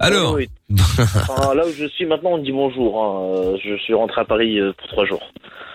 Alors, 0.00 0.34
Oui. 0.34 0.48
Enfin, 0.98 1.54
là 1.54 1.64
où 1.66 1.70
je 1.78 1.86
suis 1.88 2.06
maintenant, 2.06 2.30
on 2.32 2.38
dit 2.38 2.50
bonjour. 2.52 3.02
hein. 3.02 3.52
Euh, 3.52 3.56
Je 3.64 3.76
suis 3.82 3.94
rentré 3.94 4.20
à 4.20 4.24
Paris 4.24 4.58
euh, 4.58 4.72
pour 4.76 4.88
trois 4.88 5.06
jours. 5.06 5.22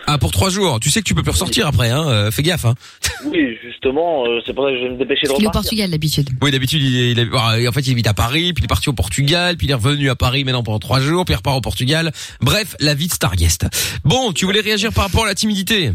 ah 0.06 0.18
pour 0.18 0.32
trois 0.32 0.50
jours. 0.50 0.80
Tu 0.80 0.90
sais 0.90 1.00
que 1.00 1.06
tu 1.06 1.14
peux 1.14 1.22
plus 1.22 1.30
ressortir 1.32 1.66
après, 1.66 1.88
hein. 1.90 2.06
euh, 2.08 2.30
fais 2.30 2.42
gaffe. 2.42 2.66
Hein. 2.66 2.74
Oui, 3.24 3.56
justement, 3.64 4.24
euh, 4.26 4.40
c'est 4.46 4.52
pour 4.54 4.66
ça 4.66 4.70
que 4.70 4.78
je 4.78 4.82
vais 4.84 4.90
me 4.90 4.98
dépêcher 4.98 5.22
de 5.26 5.28
Il 5.28 5.30
est 5.30 5.46
au 5.46 5.48
repartir. 5.48 5.52
Portugal 5.62 5.90
d'habitude. 5.90 6.28
Oui, 6.42 6.50
d'habitude, 6.50 6.82
il, 6.82 6.96
est- 6.96 7.10
il 7.12 7.18
est- 7.18 7.28
ah, 7.32 7.56
en 7.66 7.72
fait, 7.72 7.80
il 7.86 7.92
habite 7.92 8.06
à 8.06 8.14
Paris, 8.14 8.52
puis 8.52 8.62
il 8.62 8.64
est 8.64 8.68
parti 8.68 8.88
au 8.90 8.92
Portugal, 8.92 9.56
puis 9.56 9.66
il 9.66 9.70
est 9.70 9.74
revenu 9.74 10.10
à 10.10 10.14
Paris 10.14 10.44
maintenant 10.44 10.62
pendant 10.62 10.78
trois 10.78 11.00
jours, 11.00 11.24
puis 11.24 11.32
il 11.32 11.36
repart 11.36 11.56
au 11.56 11.60
Portugal. 11.62 12.12
Bref, 12.42 12.76
la 12.80 12.92
vie 12.94 13.08
de 13.08 13.12
Starguest. 13.12 13.66
Bon, 14.04 14.32
tu 14.32 14.44
voulais 14.44 14.60
réagir 14.60 14.92
par 14.92 15.04
rapport 15.04 15.24
à 15.24 15.26
la 15.26 15.34
timidité? 15.34 15.90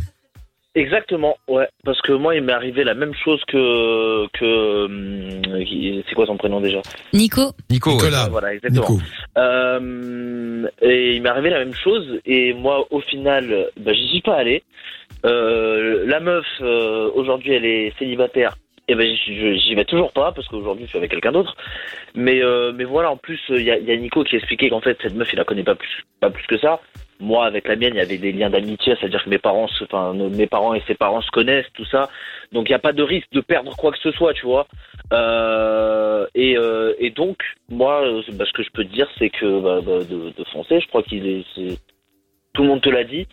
Exactement, 0.74 1.38
ouais. 1.50 1.68
Parce 1.84 2.02
que 2.02 2.14
moi, 2.14 2.34
il 2.36 2.44
m'est 2.44 2.54
arrivé 2.54 2.86
la 2.86 2.94
même 2.94 3.14
chose 3.14 3.42
que 3.46 4.26
que 4.30 5.64
qui- 5.66 6.02
c'est 6.08 6.16
quoi 6.16 6.26
son 6.26 6.38
prénom 6.38 6.62
déjà? 6.62 6.82
Nico, 7.14 7.52
Nico. 7.70 7.92
Nicolas. 7.92 8.30
Voilà, 8.32 8.54
exactement. 8.54 8.82
Nico. 8.90 9.02
Euh, 9.38 10.68
et 10.82 11.16
il 11.16 11.22
m'est 11.22 11.30
arrivé 11.30 11.50
la 11.50 11.60
même 11.60 11.74
chose 11.74 12.20
et 12.26 12.54
moi 12.54 12.86
au 12.92 13.02
final 13.02 13.68
bah, 13.78 13.92
j'y 13.94 14.08
suis 14.08 14.22
pas 14.22 14.36
allé. 14.36 14.64
Euh, 15.26 16.06
la 16.08 16.20
meuf 16.20 16.46
euh, 16.62 17.10
aujourd'hui 17.16 17.52
elle 17.54 17.66
est 17.66 17.94
célibataire 18.00 18.56
et 18.88 18.96
ben 18.96 19.08
j'y 19.16 19.38
je- 19.40 19.54
j'y 19.60 19.76
vais 19.76 19.86
toujours 19.86 20.12
pas 20.14 20.32
parce 20.32 20.48
qu'aujourd'hui 20.48 20.86
je 20.86 20.90
suis 20.90 20.98
avec 20.98 21.12
quelqu'un 21.12 21.32
d'autre. 21.34 21.56
Mais 22.16 22.42
euh, 22.44 22.72
mais 22.76 22.86
voilà 22.86 23.12
en 23.12 23.18
plus 23.18 23.40
il 23.50 23.64
y 23.64 23.72
a, 23.72 23.78
il 23.78 23.86
y 23.86 23.92
a 23.92 23.98
Nico 23.98 24.24
qui 24.24 24.36
expliquait 24.38 24.70
qu'en 24.70 24.82
fait 24.82 24.98
cette 25.02 25.16
meuf 25.16 25.32
il 25.34 25.38
la 25.38 25.44
connaît 25.44 25.64
pas 25.64 25.76
plus 25.76 26.06
pas 26.22 26.30
plus 26.30 26.46
que 26.48 26.58
ça. 26.58 26.80
Moi 27.22 27.46
avec 27.46 27.68
la 27.68 27.76
mienne 27.76 27.94
il 27.94 27.98
y 27.98 28.02
avait 28.02 28.18
des 28.18 28.32
liens 28.32 28.50
d'amitié, 28.50 28.96
c'est-à-dire 29.00 29.24
que 29.24 29.30
mes 29.30 29.38
parents 29.38 29.68
enfin 29.82 30.14
mes 30.14 30.48
parents 30.48 30.74
et 30.74 30.82
ses 30.88 30.96
parents 30.96 31.22
se 31.22 31.32
connaissent 31.32 31.72
tout 31.74 31.86
ça. 31.86 32.10
Donc 32.52 32.68
il 32.68 32.72
n'y 32.72 32.76
a 32.76 32.80
pas 32.80 32.94
de 32.94 33.04
risque 33.04 33.32
de 33.32 33.42
perdre 33.42 33.76
quoi 33.78 33.92
que 33.92 34.00
ce 34.00 34.12
soit, 34.12 34.34
tu 34.34 34.46
vois. 34.46 34.68
Euh, 35.14 36.26
et, 36.36 36.58
euh, 36.58 36.94
et 37.00 37.10
donc, 37.10 37.38
moi, 37.70 38.02
euh, 38.06 38.22
bah, 38.34 38.46
ce 38.48 38.54
que 38.54 38.64
je 38.64 38.70
peux 38.72 38.84
te 38.86 38.92
dire, 38.94 39.08
c'est 39.20 39.30
que 39.30 39.60
bah, 39.60 39.80
bah, 39.86 40.04
de, 40.04 40.32
de 40.38 40.44
foncer, 40.52 40.80
je 40.80 40.88
crois 40.88 41.04
qu'il 41.04 41.28
est, 41.28 41.44
c'est- 41.56 41.78
tout 42.54 42.64
le 42.64 42.70
monde 42.70 42.82
te 42.82 42.90
l'a 42.90 43.04
dit. 43.04 43.28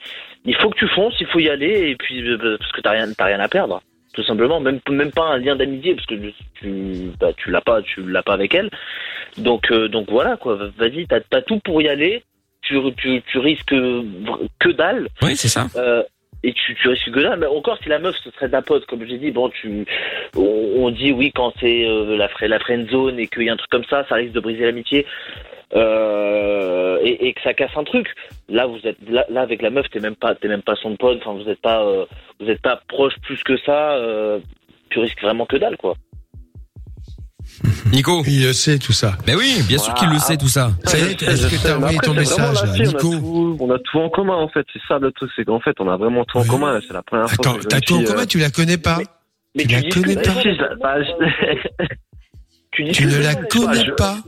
Il 0.44 0.54
faut 0.56 0.70
que 0.70 0.78
tu 0.78 0.88
fonces, 0.88 1.14
il 1.20 1.26
faut 1.26 1.38
y 1.40 1.48
aller, 1.48 1.90
et 1.90 1.96
puis 1.96 2.20
euh, 2.28 2.36
bah, 2.36 2.56
parce 2.58 2.72
que 2.72 2.80
t'as 2.80 2.90
rien, 2.92 3.06
t'as 3.16 3.26
rien 3.26 3.40
à 3.40 3.48
perdre, 3.48 3.80
tout 4.14 4.22
simplement. 4.24 4.60
Même, 4.60 4.80
même 4.90 5.12
pas 5.12 5.26
un 5.26 5.38
lien 5.38 5.56
d'amitié, 5.56 5.94
parce 5.94 6.06
que 6.06 6.14
tu, 6.54 7.10
bah, 7.20 7.32
tu 7.36 7.50
l'as 7.50 7.60
pas, 7.60 7.82
tu 7.82 8.02
l'as 8.02 8.22
pas 8.22 8.34
avec 8.34 8.54
elle. 8.54 8.70
Donc, 9.36 9.70
euh, 9.70 9.88
donc 9.88 10.10
voilà 10.10 10.36
quoi. 10.36 10.56
Vas-y, 10.76 11.06
t'as 11.06 11.42
tout 11.42 11.60
pour 11.60 11.80
y 11.82 11.88
aller. 11.88 12.22
Tu, 12.68 12.76
tu, 12.98 13.22
tu 13.22 13.38
risques 13.38 13.74
que 14.58 14.68
dalle. 14.72 15.08
Oui, 15.22 15.34
c'est 15.36 15.48
ça. 15.48 15.66
Euh, 15.76 16.02
et 16.42 16.52
tu, 16.52 16.74
tu 16.74 16.88
risques 16.88 17.10
que 17.10 17.20
dalle. 17.20 17.38
Mais 17.40 17.46
encore, 17.46 17.78
si 17.82 17.88
la 17.88 17.98
meuf 17.98 18.14
ce 18.22 18.30
serait 18.32 18.48
la 18.48 18.60
pote, 18.60 18.84
comme 18.84 19.06
j'ai 19.06 19.16
dit, 19.16 19.30
bon, 19.30 19.48
tu, 19.48 19.86
on, 20.36 20.72
on 20.76 20.90
dit 20.90 21.12
oui 21.12 21.32
quand 21.34 21.54
c'est 21.60 21.86
euh, 21.86 22.14
la, 22.16 22.28
la 22.46 22.58
friend 22.58 22.90
zone 22.90 23.18
et 23.18 23.26
qu'il 23.26 23.44
y 23.44 23.48
a 23.48 23.54
un 23.54 23.56
truc 23.56 23.70
comme 23.70 23.84
ça, 23.84 24.04
ça 24.06 24.16
risque 24.16 24.34
de 24.34 24.40
briser 24.40 24.66
l'amitié. 24.66 25.06
Euh, 25.74 26.98
et, 27.02 27.28
et 27.28 27.32
que 27.32 27.40
ça 27.42 27.54
casse 27.54 27.76
un 27.76 27.84
truc. 27.84 28.08
Là, 28.48 28.66
vous 28.66 28.80
êtes 28.84 28.96
là, 29.08 29.24
là, 29.28 29.42
avec 29.42 29.62
la 29.62 29.70
meuf, 29.70 29.88
t'es 29.90 30.00
même 30.00 30.16
pas, 30.16 30.34
t'es 30.34 30.48
même 30.48 30.62
pas 30.62 30.76
son 30.76 30.96
pote. 30.96 31.18
Enfin, 31.24 31.32
vous 31.38 31.48
êtes 31.48 31.60
pas, 31.60 31.82
euh, 31.84 32.04
vous 32.40 32.50
êtes 32.50 32.62
pas 32.62 32.80
proche 32.88 33.14
plus 33.22 33.42
que 33.44 33.56
ça. 33.58 33.92
Euh, 33.92 34.40
tu 34.90 34.98
risques 34.98 35.22
vraiment 35.22 35.46
que 35.46 35.56
dalle, 35.56 35.76
quoi. 35.76 35.94
Nico. 37.92 38.22
Il 38.26 38.44
le 38.44 38.52
sait 38.52 38.78
tout 38.78 38.92
ça. 38.92 39.16
Ben 39.26 39.36
oui, 39.36 39.62
bien 39.66 39.78
sûr 39.78 39.94
qu'il 39.94 40.08
le 40.08 40.18
sait 40.18 40.36
tout 40.36 40.48
ça. 40.48 40.70
Ça 40.84 40.98
y 40.98 41.02
est, 41.02 41.22
est-ce 41.22 41.48
que 41.48 41.62
t'as 41.62 41.76
envoyé 41.76 41.98
ton 41.98 42.14
message 42.14 42.62
là, 42.62 42.68
on, 42.68 42.74
a 42.74 42.78
Nico 42.78 42.98
tout, 42.98 43.56
on 43.60 43.70
a 43.70 43.78
tout 43.78 43.98
en 43.98 44.08
commun 44.10 44.36
en 44.36 44.48
fait. 44.48 44.66
C'est 44.72 44.82
ça 44.88 44.98
le 44.98 45.12
truc, 45.12 45.30
c'est 45.36 45.44
qu'en 45.44 45.60
fait 45.60 45.74
on 45.80 45.88
a 45.88 45.96
vraiment 45.96 46.24
tout 46.24 46.38
en 46.38 46.42
Oui. 46.42 46.48
commun. 46.48 46.78
C'est 46.86 46.92
la 46.94 47.02
première 47.02 47.26
Attends, 47.26 47.42
fois 47.42 47.58
que 47.58 47.62
je 47.62 47.68
t'as 47.68 47.80
tout 47.80 47.94
en 47.94 48.02
commun, 48.04 48.22
euh, 48.22 48.26
tu 48.26 48.38
la 48.38 48.50
connais 48.50 48.78
pas 48.78 48.98
mais 49.54 49.64
tu 49.64 49.74
la 49.74 49.82
connais 49.82 50.14
pas 50.16 50.98
tu 52.72 53.06
ne 53.06 53.22
la 53.22 53.34
connais 53.34 53.90
pas 53.96 54.18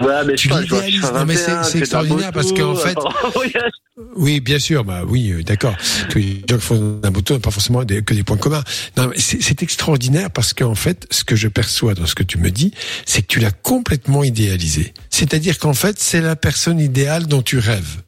Ouais, 0.00 0.24
mais 0.26 0.34
Tu 0.36 0.48
l'idéalises. 0.48 1.02
Non, 1.12 1.24
mais 1.26 1.34
c'est- 1.36 1.46
21, 1.50 1.62
c'est 1.64 1.72
de 1.72 1.78
la 1.78 1.80
extraordinaire 1.80 2.32
parce 2.32 2.52
qu'en 2.52 2.74
fait- 2.76 2.96
enfin, 3.04 3.30
voyage. 3.34 3.72
Oui, 4.14 4.38
bien 4.40 4.60
sûr, 4.60 4.84
bah 4.84 5.02
oui, 5.06 5.32
euh, 5.32 5.42
d'accord. 5.42 5.74
Tous 6.08 6.18
les 6.18 6.44
gens 6.48 6.56
qui 6.56 6.62
font 6.64 7.00
un 7.02 7.10
moto 7.10 7.34
n'ont 7.34 7.40
pas 7.40 7.50
forcément 7.50 7.82
des- 7.84 8.02
que 8.02 8.14
des 8.14 8.22
points 8.22 8.36
communs. 8.36 8.62
Non, 8.96 9.10
c'est 9.16 9.60
extraordinaire 9.62 10.30
parce 10.30 10.54
qu'en 10.54 10.76
fait, 10.76 11.06
ce 11.10 11.24
que 11.24 11.34
je 11.34 11.48
perçois 11.48 11.94
dans 11.94 12.06
ce 12.06 12.14
que 12.14 12.22
tu 12.22 12.38
me 12.38 12.50
dis, 12.50 12.72
c'est 13.06 13.22
que 13.22 13.26
tu 13.26 13.40
l'as 13.40 13.50
complètement 13.50 14.22
idéalisé. 14.22 14.94
C'est-à-dire 15.10 15.58
qu'en 15.58 15.74
fait, 15.74 15.98
c'est 15.98 16.20
la 16.20 16.36
personne 16.36 16.78
idéale 16.78 17.26
dont 17.26 17.42
tu 17.42 17.58
rêves. 17.58 18.02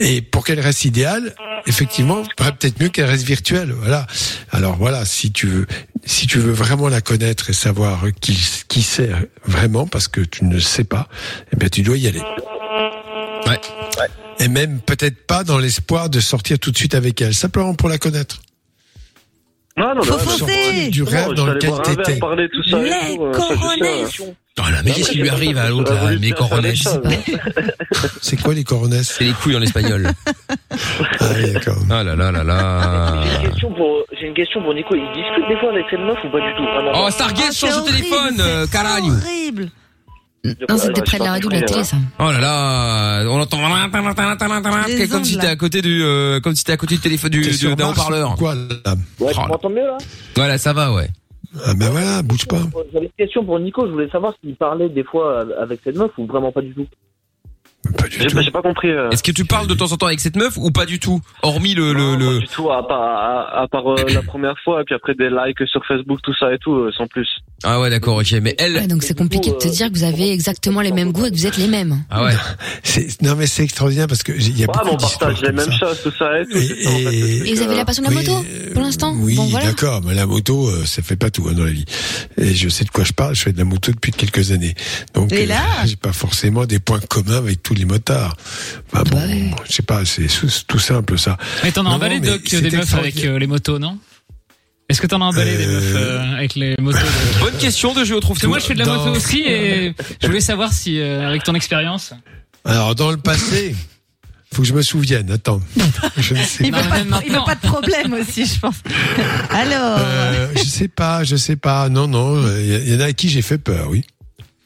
Et 0.00 0.22
pour 0.22 0.44
qu'elle 0.44 0.60
reste 0.60 0.84
idéale, 0.84 1.34
effectivement, 1.66 2.22
bah, 2.38 2.52
peut-être 2.52 2.80
mieux 2.80 2.88
qu'elle 2.88 3.06
reste 3.06 3.24
virtuelle. 3.24 3.72
Voilà. 3.72 4.06
Alors 4.50 4.76
voilà, 4.76 5.04
si 5.04 5.32
tu 5.32 5.46
veux, 5.46 5.66
si 6.04 6.26
tu 6.26 6.38
veux 6.38 6.52
vraiment 6.52 6.88
la 6.88 7.00
connaître 7.00 7.50
et 7.50 7.52
savoir 7.52 8.04
qui, 8.20 8.38
qui 8.68 8.82
c'est 8.82 9.10
vraiment, 9.44 9.86
parce 9.86 10.08
que 10.08 10.20
tu 10.20 10.44
ne 10.44 10.58
sais 10.58 10.84
pas, 10.84 11.08
eh 11.52 11.56
bien 11.56 11.68
tu 11.68 11.82
dois 11.82 11.96
y 11.96 12.06
aller. 12.06 12.22
Ouais. 13.46 13.60
Et 14.40 14.48
même 14.48 14.80
peut-être 14.80 15.26
pas 15.26 15.44
dans 15.44 15.58
l'espoir 15.58 16.10
de 16.10 16.20
sortir 16.20 16.58
tout 16.58 16.70
de 16.70 16.76
suite 16.76 16.94
avec 16.94 17.20
elle, 17.20 17.34
simplement 17.34 17.74
pour 17.74 17.88
la 17.88 17.98
connaître. 17.98 18.40
Non, 19.76 19.94
non, 19.94 20.02
Faut 20.02 20.12
non, 20.12 20.18
non, 20.18 20.24
foncer. 20.24 20.38
Sortir 20.38 20.90
du 20.90 21.02
non, 21.02 21.06
rêve 21.06 21.30
je 24.10 24.22
Les 24.56 24.62
euh. 24.62 24.66
Voilà, 24.66 24.82
mais 24.84 24.92
qu'est-ce 24.92 25.10
qui 25.10 25.18
lui 25.18 25.28
arrive 25.28 25.58
à 25.58 25.68
l'autre, 25.68 25.92
là, 25.92 26.10
mes 26.18 26.30
coronets 26.30 26.74
C'est 28.22 28.40
quoi 28.40 28.54
les 28.54 28.64
coronesses 28.64 29.14
C'est 29.18 29.24
les 29.24 29.32
couilles 29.32 29.56
en 29.56 29.62
espagnol. 29.62 30.08
Ah 31.20 31.26
oui, 31.36 31.52
d'accord. 31.52 31.76
Ah 31.90 32.02
là 32.02 32.14
là 32.16 32.30
là 32.32 32.42
là. 32.44 33.22
J'ai 33.24 33.36
une 33.36 33.48
question 33.50 33.72
pour, 33.74 33.96
j'ai 34.20 34.26
une 34.26 34.34
question 34.34 34.62
pour 34.62 34.74
Nico. 34.74 34.94
Il 34.94 35.06
discute 35.14 35.48
des 35.48 35.56
fois 35.58 35.70
avec 35.70 35.86
cette 35.88 36.00
meuf 36.00 36.18
ou 36.24 36.30
pas 36.30 36.40
du 36.40 36.52
tout? 36.56 36.64
Ah, 36.66 36.82
non, 36.82 37.04
Oh. 37.06 37.10
Stargate 37.10 37.54
change 37.54 37.76
de 37.84 37.90
téléphone, 37.90 38.36
euh, 38.40 38.66
caralho. 38.66 39.12
Horrible. 39.12 39.70
Non, 40.68 40.76
c'était 40.76 41.00
près 41.02 41.18
de 41.18 41.24
la 41.24 41.30
radio 41.32 41.48
de 41.48 41.54
la 41.54 41.62
télé, 41.62 41.84
ça. 41.84 41.96
Oh 42.18 42.30
là 42.30 42.40
là, 42.40 43.24
on 43.30 43.40
entend 43.40 43.58
Les 44.88 45.08
comme 45.08 45.24
si 45.24 45.38
t'es 45.38 45.46
là. 45.46 45.52
à 45.52 45.56
côté 45.56 45.80
du, 45.80 46.04
comme 46.42 46.54
si 46.54 46.64
t'es 46.64 46.72
à 46.72 46.76
côté 46.76 46.96
du 46.96 47.00
téléphone 47.00 47.30
du, 47.30 47.74
d'un 47.76 47.88
haut-parleur. 47.88 48.34
Quoi 48.36 48.54
là? 48.54 48.60
Ouais, 49.20 49.32
tu 49.32 49.38
Oh 49.38 49.40
là. 49.42 49.46
m'entends 49.48 49.70
mieux 49.70 49.86
là? 49.86 49.96
Voilà, 50.36 50.58
ça 50.58 50.72
va, 50.72 50.92
ouais. 50.92 51.08
Ah 51.66 51.72
ben 51.78 51.90
voilà, 51.90 52.22
bouge 52.22 52.46
pas. 52.46 52.56
J'avais 52.92 53.06
une 53.06 53.12
question 53.12 53.44
pour 53.44 53.58
Nico. 53.60 53.86
Je 53.86 53.92
voulais 53.92 54.08
savoir 54.10 54.34
s'il 54.42 54.56
parlait 54.56 54.88
des 54.88 55.04
fois 55.04 55.44
avec 55.60 55.80
cette 55.84 55.96
meuf 55.96 56.10
ou 56.18 56.26
vraiment 56.26 56.50
pas 56.52 56.62
du 56.62 56.74
tout. 56.74 56.86
Pas 57.98 58.08
du 58.08 58.18
J'ai 58.18 58.26
tout. 58.26 58.40
j'ai 58.40 58.50
pas 58.50 58.62
compris. 58.62 58.90
euh, 58.90 59.10
Est-ce 59.10 59.22
que 59.22 59.30
tu 59.30 59.44
parles 59.44 59.66
de 59.68 59.74
temps 59.74 59.92
en 59.92 59.96
temps 59.96 60.06
avec 60.06 60.18
cette 60.20 60.36
meuf 60.36 60.56
ou 60.56 60.70
pas 60.70 60.86
du 60.86 60.98
tout 60.98 61.20
Hormis 61.42 61.74
le, 61.74 61.92
le, 61.92 61.98
non, 62.02 62.16
le... 62.18 62.26
Pas 62.38 62.38
du 62.40 62.48
tout, 62.48 62.70
à 62.72 62.86
part, 62.88 63.00
à, 63.02 63.60
à 63.62 63.68
part 63.68 63.86
euh, 63.92 63.96
la 64.12 64.22
première 64.22 64.58
fois, 64.64 64.80
et 64.80 64.84
puis 64.84 64.94
après 64.94 65.14
des 65.14 65.28
likes 65.28 65.66
sur 65.68 65.84
Facebook, 65.84 66.20
tout 66.22 66.34
ça 66.34 66.52
et 66.54 66.58
tout, 66.58 66.74
euh, 66.74 66.92
sans 66.92 67.06
plus. 67.06 67.28
Ah 67.64 67.80
ouais, 67.80 67.88
d'accord, 67.90 68.16
ok. 68.18 68.30
Mais 68.42 68.54
elle, 68.58 68.74
Ouais, 68.76 68.86
donc 68.86 69.02
c'est 69.02 69.16
compliqué 69.16 69.50
de 69.50 69.56
te 69.56 69.68
dire 69.68 69.90
que 69.90 69.94
vous 69.96 70.04
avez 70.04 70.30
exactement 70.32 70.80
les 70.82 70.92
mêmes 70.92 71.12
goûts 71.12 71.26
et 71.26 71.30
que 71.30 71.36
vous 71.36 71.46
êtes 71.46 71.56
les 71.56 71.66
mêmes. 71.66 72.04
ah 72.10 72.24
ouais. 72.24 72.34
C'est- 72.82 73.22
Non 73.22 73.34
mais 73.36 73.46
c'est 73.46 73.64
extraordinaire 73.64 74.06
parce 74.06 74.22
que 74.22 74.32
il 74.32 74.58
y 74.58 74.64
a 74.64 74.66
beaucoup 74.66 74.88
on 74.90 74.96
d'histoires 74.96 75.30
partage 75.32 75.42
les 75.42 75.52
mêmes 75.52 75.72
choses, 75.72 75.98
tout 76.02 76.12
ça 76.18 76.40
et 76.40 76.44
tout. 76.46 76.56
Et, 76.58 76.64
et- 77.48 77.54
vous 77.54 77.62
avez 77.62 77.74
euh, 77.74 77.76
la 77.76 77.84
passion 77.84 78.02
de 78.02 78.08
la 78.08 78.14
moto, 78.14 78.32
euh, 78.32 78.72
pour 78.72 78.82
l'instant? 78.82 79.14
Oui, 79.18 79.34
Bon, 79.36 79.46
voilà. 79.46 79.66
d'accord, 79.66 80.02
mais 80.04 80.14
la 80.14 80.26
moto, 80.26 80.68
euh, 80.68 80.84
ça 80.84 81.02
fait 81.02 81.16
pas 81.16 81.30
tout 81.30 81.46
hein, 81.48 81.52
dans 81.54 81.64
la 81.64 81.70
vie. 81.72 81.84
Et 82.36 82.54
je 82.54 82.68
sais 82.68 82.84
de 82.84 82.90
quoi 82.90 83.04
je 83.04 83.12
parle. 83.12 83.34
Je 83.34 83.42
fais 83.42 83.52
de 83.52 83.58
la 83.58 83.64
moto 83.64 83.90
depuis 83.92 84.12
quelques 84.12 84.52
années, 84.52 84.74
donc 85.14 85.32
Et 85.32 85.46
là? 85.46 85.62
j'ai 85.86 85.96
pas 85.96 86.12
forcément 86.12 86.66
des 86.66 86.78
points 86.78 87.00
communs 87.00 87.38
avec 87.38 87.62
tous 87.62 87.74
les 87.74 87.84
motards. 87.86 88.36
Enfin 88.92 89.04
bon, 89.10 89.50
je 89.68 89.72
sais 89.72 89.82
pas, 89.82 90.04
c'est 90.04 90.28
c'est 90.28 90.66
tout 90.66 90.78
simple 90.78 91.18
ça. 91.18 91.36
Mais 91.62 91.72
t'en 91.72 91.86
as 91.86 91.90
emballé, 91.90 92.20
Doc, 92.20 92.42
des 92.44 92.70
meufs 92.76 92.94
avec 92.94 93.24
euh, 93.24 93.38
les 93.38 93.46
motos, 93.46 93.78
non? 93.78 93.98
Est-ce 94.88 95.00
que 95.00 95.06
t'en 95.06 95.20
as 95.22 95.24
emballé 95.24 95.56
des 95.56 95.66
Euh, 95.66 95.72
meufs 95.80 95.94
euh, 95.96 96.36
avec 96.36 96.54
les 96.56 96.74
motos 96.78 96.98
de- 96.98 97.40
Bonne 97.40 97.56
question 97.56 97.94
de 97.94 98.04
jeu, 98.04 98.20
trouve 98.20 98.36
Parce 98.36 98.42
que 98.42 98.46
moi, 98.48 98.58
je 98.58 98.66
fais 98.66 98.74
de 98.74 98.80
la 98.80 98.84
Dans- 98.84 99.04
moto 99.06 99.16
aussi 99.16 99.40
et 99.40 99.94
je 100.20 100.26
voulais 100.26 100.40
savoir 100.40 100.72
si, 100.72 101.00
euh, 101.00 101.26
avec 101.26 101.42
ton 101.42 101.54
expérience. 101.54 102.12
Alors 102.66 102.94
dans 102.94 103.10
le 103.10 103.16
passé, 103.16 103.74
faut 104.52 104.62
que 104.62 104.68
je 104.68 104.74
me 104.74 104.82
souvienne. 104.82 105.30
Attends, 105.30 105.60
je 106.18 106.34
ne 106.34 106.42
sais 106.42 106.64
Il 106.64 106.70
Non, 106.70 106.78
veut, 106.82 106.88
pas 106.88 106.96
même 106.98 107.08
de, 107.08 107.14
il 107.24 107.32
veut 107.32 107.38
maintenant. 107.38 107.44
pas 107.44 107.54
de 107.54 107.60
problème 107.60 108.12
aussi, 108.14 108.46
je 108.46 108.58
pense. 108.60 108.76
Alors, 109.50 109.98
Euh, 110.00 110.48
je 110.56 110.62
sais 110.64 110.88
pas, 110.88 111.24
je 111.24 111.36
sais 111.36 111.56
pas. 111.56 111.88
Non, 111.88 112.06
non, 112.06 112.42
il 112.58 112.88
y, 112.92 112.94
en 112.96 113.00
a 113.00 113.06
à 113.06 113.12
qui 113.12 113.28
j'ai 113.28 113.42
fait 113.42 113.58
peur, 113.58 113.88
oui. 113.90 114.04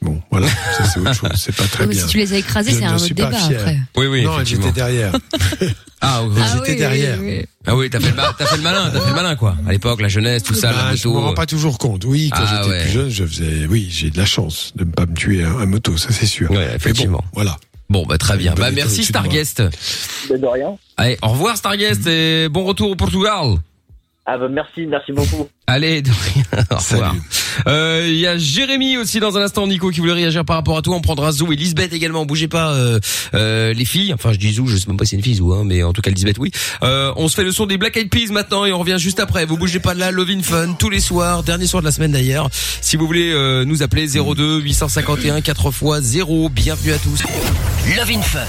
Bon, 0.01 0.21
voilà, 0.31 0.47
ça 0.47 0.85
c'est 0.85 1.01
autre 1.01 1.13
chose. 1.13 1.31
C'est 1.37 1.55
pas 1.57 1.65
très 1.65 1.87
Mais 1.87 1.95
bien. 1.95 2.03
si 2.05 2.09
tu 2.09 2.19
les 2.19 2.33
as 2.33 2.37
écrasés, 2.39 2.71
c'est 2.73 2.85
un 2.85 2.95
autre 2.95 3.09
débat 3.13 3.33
fier. 3.33 3.59
après. 3.61 3.79
Oui, 3.97 4.07
oui, 4.07 4.23
non, 4.23 4.31
elles 4.35 4.43
effectivement. 4.43 4.67
étaient 4.67 4.75
derrière. 4.81 5.13
Ah, 6.01 6.23
oui. 6.23 6.37
Elles 6.41 6.59
étaient 6.61 6.77
derrière. 6.77 7.19
Ah 7.67 7.75
oui, 7.75 7.91
t'as 7.91 7.99
fait 7.99 8.11
le, 8.11 8.15
ma- 8.15 8.33
t'as 8.39 8.47
fait 8.47 8.57
le 8.57 8.63
malin, 8.63 8.89
t'as 8.93 9.01
fait 9.01 9.09
le 9.09 9.17
malin, 9.17 9.35
quoi. 9.35 9.57
À 9.67 9.73
l'époque, 9.73 10.01
la 10.01 10.07
jeunesse, 10.07 10.45
tout 10.45 10.55
ça, 10.55 10.71
Bah, 10.73 10.91
la 10.91 10.95
je 10.95 11.09
me 11.09 11.13
moto. 11.15 11.27
rends 11.27 11.35
pas 11.35 11.45
toujours 11.47 11.77
compte. 11.77 12.05
Oui, 12.05 12.31
quand 12.33 12.39
Ah, 12.47 12.61
j'étais 12.63 12.71
ouais. 12.77 12.83
plus 12.83 12.91
jeune, 12.93 13.09
je 13.11 13.25
faisais. 13.27 13.67
Oui, 13.69 13.89
j'ai 13.91 14.11
de 14.11 14.17
la 14.17 14.25
chance 14.25 14.71
de 14.77 14.85
ne 14.85 14.93
pas 14.93 15.07
me 15.07 15.15
tuer 15.17 15.43
à, 15.43 15.49
à 15.59 15.67
moto, 15.67 15.97
ça 15.97 16.11
c'est 16.13 16.27
sûr. 16.27 16.53
Ouais, 16.53 16.57
Mais 16.59 16.67
bon, 16.69 16.75
effectivement. 16.77 17.25
voilà. 17.33 17.57
Bon, 17.91 18.07
bah 18.07 18.17
très 18.17 18.37
bien. 18.37 18.55
Bah 18.55 18.71
merci. 18.71 19.03
Starguest. 19.03 19.61
Mais 20.31 20.39
de 20.39 20.47
rien. 20.47 20.77
Allez, 20.97 21.19
au 21.21 21.29
revoir 21.31 21.57
Starguest 21.57 22.07
et 22.07 22.49
bon 22.49 22.63
retour 22.63 22.91
au 22.93 22.97
Portugal. 22.97 23.57
Ah 24.25 24.39
bah 24.39 24.47
merci, 24.49 24.87
merci 24.87 25.11
beaucoup. 25.11 25.49
Allez, 25.69 26.01
de 26.01 26.11
rien. 26.11 26.45
Au 26.71 26.77
revoir. 26.77 27.11
Salut. 27.11 27.23
Euh, 27.67 28.07
Il 28.09 28.17
y 28.17 28.27
a 28.27 28.39
Jérémy 28.39 28.97
aussi 28.97 29.21
dans 29.21 29.37
un 29.37 29.43
instant, 29.43 29.67
Nico, 29.67 29.91
qui 29.91 30.01
voulait 30.01 30.15
réagir 30.15 30.43
par 30.47 30.57
rapport 30.57 30.79
à 30.79 30.83
toi. 30.83 30.97
On 30.97 31.03
prendra 31.03 31.31
Zou 31.31 31.53
et 31.53 31.57
Lisbeth 31.57 31.93
également. 31.93 32.25
Bougez 32.25 32.49
pas, 32.49 32.73
euh, 32.73 32.99
euh, 33.35 33.75
les 33.75 33.85
filles. 33.85 34.15
Enfin, 34.15 34.33
je 34.33 34.39
dis 34.39 34.55
Zou, 34.55 34.67
je 34.67 34.79
sais 34.79 34.87
même 34.89 34.97
pas 34.97 35.05
si 35.05 35.11
c'est 35.11 35.17
une 35.17 35.23
fille 35.23 35.35
Zou, 35.35 35.53
hein, 35.53 35.65
mais 35.67 35.83
en 35.83 35.93
tout 35.93 36.01
cas 36.01 36.11
Lisbeth, 36.11 36.39
oui. 36.39 36.51
Euh, 36.83 37.13
on 37.17 37.29
se 37.29 37.35
fait 37.35 37.45
le 37.45 37.53
son 37.53 37.67
des 37.67 37.77
Black 37.77 37.99
Eyed 37.99 38.09
Peas 38.09 38.33
maintenant 38.33 38.65
et 38.65 38.73
on 38.73 38.79
revient 38.79 38.97
juste 38.99 39.21
après. 39.21 39.45
Vous 39.45 39.59
bougez 39.59 39.79
pas 39.79 39.93
de 39.95 40.01
là, 40.01 40.11
Love 40.11 40.31
in 40.31 40.43
Fun 40.43 40.73
tous 40.79 40.89
les 40.89 41.01
soirs, 41.01 41.43
dernier 41.43 41.67
soir 41.67 41.83
de 41.83 41.87
la 41.87 41.93
semaine 41.93 42.13
d'ailleurs. 42.13 42.49
Si 42.81 42.97
vous 42.97 43.07
voulez 43.07 43.31
euh, 43.31 43.67
nous 43.67 43.83
appeler 43.83 44.07
02 44.09 44.61
851 44.61 45.43
4 45.43 45.67
x 45.69 45.85
0. 46.01 46.49
Bienvenue 46.49 46.93
à 46.93 46.99
tous. 46.99 47.23
Love 47.95 48.11
in 48.11 48.23
Fun. 48.23 48.41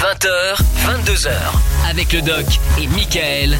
20h, 0.00 0.58
22h. 0.86 1.30
Avec 1.90 2.12
le 2.12 2.22
doc 2.22 2.44
et 2.80 2.86
Michael. 2.86 3.58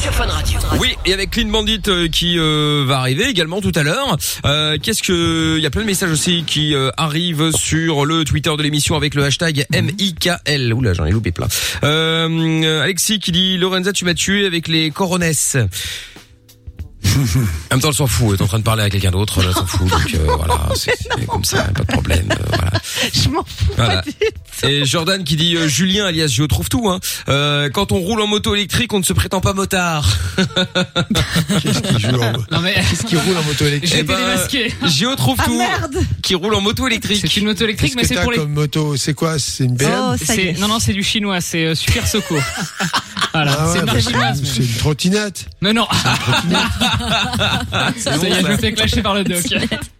Sur 0.00 0.12
Fun 0.14 0.26
Radio. 0.26 0.58
Oui, 0.78 0.96
et 1.04 1.12
avec 1.12 1.30
Clean 1.30 1.48
Bandit 1.48 1.82
euh, 1.88 1.99
qui 2.08 2.38
euh, 2.38 2.84
va 2.86 2.98
arriver 2.98 3.28
également 3.28 3.60
tout 3.60 3.72
à 3.74 3.82
l'heure. 3.82 4.16
Euh, 4.44 4.76
Qu'est-ce 4.82 5.02
que 5.02 5.56
il 5.56 5.62
y 5.62 5.66
a 5.66 5.70
plein 5.70 5.82
de 5.82 5.86
messages 5.86 6.10
aussi 6.10 6.44
qui 6.46 6.74
euh, 6.74 6.90
arrivent 6.96 7.50
sur 7.52 8.04
le 8.04 8.24
Twitter 8.24 8.52
de 8.56 8.62
l'émission 8.62 8.96
avec 8.96 9.14
le 9.14 9.24
hashtag 9.24 9.66
MIKL. 9.70 10.72
Oula, 10.72 10.94
j'en 10.94 11.06
ai 11.06 11.10
loupé 11.10 11.32
plein. 11.32 11.48
Euh, 11.84 12.82
Alexis 12.82 13.18
qui 13.18 13.32
dit 13.32 13.58
Lorenza, 13.58 13.92
tu 13.92 14.04
m'as 14.04 14.14
tué 14.14 14.46
avec 14.46 14.68
les 14.68 14.90
coronesses. 14.90 15.56
En 17.02 17.74
même 17.76 17.80
temps, 17.80 17.88
elle 17.88 17.94
s'en 17.94 18.06
fout. 18.06 18.28
Elle 18.30 18.34
est 18.36 18.42
en 18.42 18.46
train 18.46 18.58
de 18.58 18.64
parler 18.64 18.82
à 18.82 18.90
quelqu'un 18.90 19.10
d'autre. 19.10 19.42
Elle 19.46 19.52
s'en 19.54 19.66
fout. 19.66 19.88
Donc 19.88 20.14
euh, 20.14 20.26
voilà, 20.36 20.68
c'est 20.74 20.92
comme 21.26 21.44
ça, 21.44 21.62
pas 21.64 21.82
de 21.82 21.86
problème. 21.86 22.28
euh, 22.30 22.44
voilà. 22.48 22.70
je 23.12 23.28
m'en 23.30 23.42
fous 23.44 23.72
Voilà. 23.76 24.02
pas 24.02 24.02
du 24.02 24.12
tout. 24.12 24.66
Et 24.66 24.84
Jordan 24.84 25.24
qui 25.24 25.36
dit 25.36 25.56
euh, 25.56 25.66
Julien 25.68 26.04
alias 26.06 26.26
je 26.28 26.42
trouve 26.44 26.68
tout. 26.68 26.88
Hein. 26.90 27.00
Euh, 27.28 27.70
quand 27.70 27.92
on 27.92 27.98
roule 27.98 28.20
en 28.20 28.26
moto 28.26 28.54
électrique, 28.54 28.92
on 28.92 28.98
ne 28.98 29.04
se 29.04 29.12
prétend 29.14 29.40
pas 29.40 29.54
motard. 29.54 30.06
Qu'est-ce 31.62 31.80
qui 31.80 32.00
joue 32.00 32.20
en... 32.20 32.32
Non 32.50 32.60
mais 32.62 32.74
Qu'est-ce 32.74 33.06
qui 33.06 33.16
roule 33.16 33.36
en 33.36 33.42
moto 33.44 33.64
électrique 33.66 33.94
j'ai 33.94 34.02
démasqué. 34.02 34.74
Géo 34.86 35.16
trouve 35.16 35.36
Ah 35.40 35.44
tout. 35.46 35.56
merde 35.58 35.96
Qui 36.22 36.34
roule 36.34 36.54
en 36.54 36.60
moto 36.60 36.86
électrique. 36.86 37.18
C'est 37.20 37.36
une 37.38 37.46
moto 37.46 37.64
électrique, 37.64 37.94
mais 37.96 38.04
c'est 38.04 38.20
pour 38.20 38.30
les. 38.32 38.38
comme 38.38 38.52
moto 38.52 38.96
C'est 38.96 39.14
quoi 39.14 39.38
C'est 39.38 39.64
une 39.64 39.74
BM 39.76 39.88
Oh. 39.90 40.14
Non, 40.60 40.68
non, 40.68 40.78
c'est 40.78 40.92
du 40.92 41.02
chinois, 41.02 41.40
c'est 41.40 41.64
euh, 41.66 41.74
Super 41.74 42.06
Soco. 42.06 42.36
voilà, 43.32 43.56
Ah 43.58 43.66
ouais, 43.68 43.72
c'est 43.74 44.10
une 44.10 44.16
bah, 44.18 44.32
c'est 44.34 44.62
une 44.62 44.76
trottinette. 44.76 45.46
Non, 45.62 45.72
non. 45.72 45.86
Ça 47.96 48.16
y 48.16 48.26
est, 48.26 48.40
je 48.42 48.46
me 48.48 48.56
fais 48.56 48.72
clasher 48.72 49.02
par 49.02 49.14
le 49.14 49.24
doc. 49.24 49.42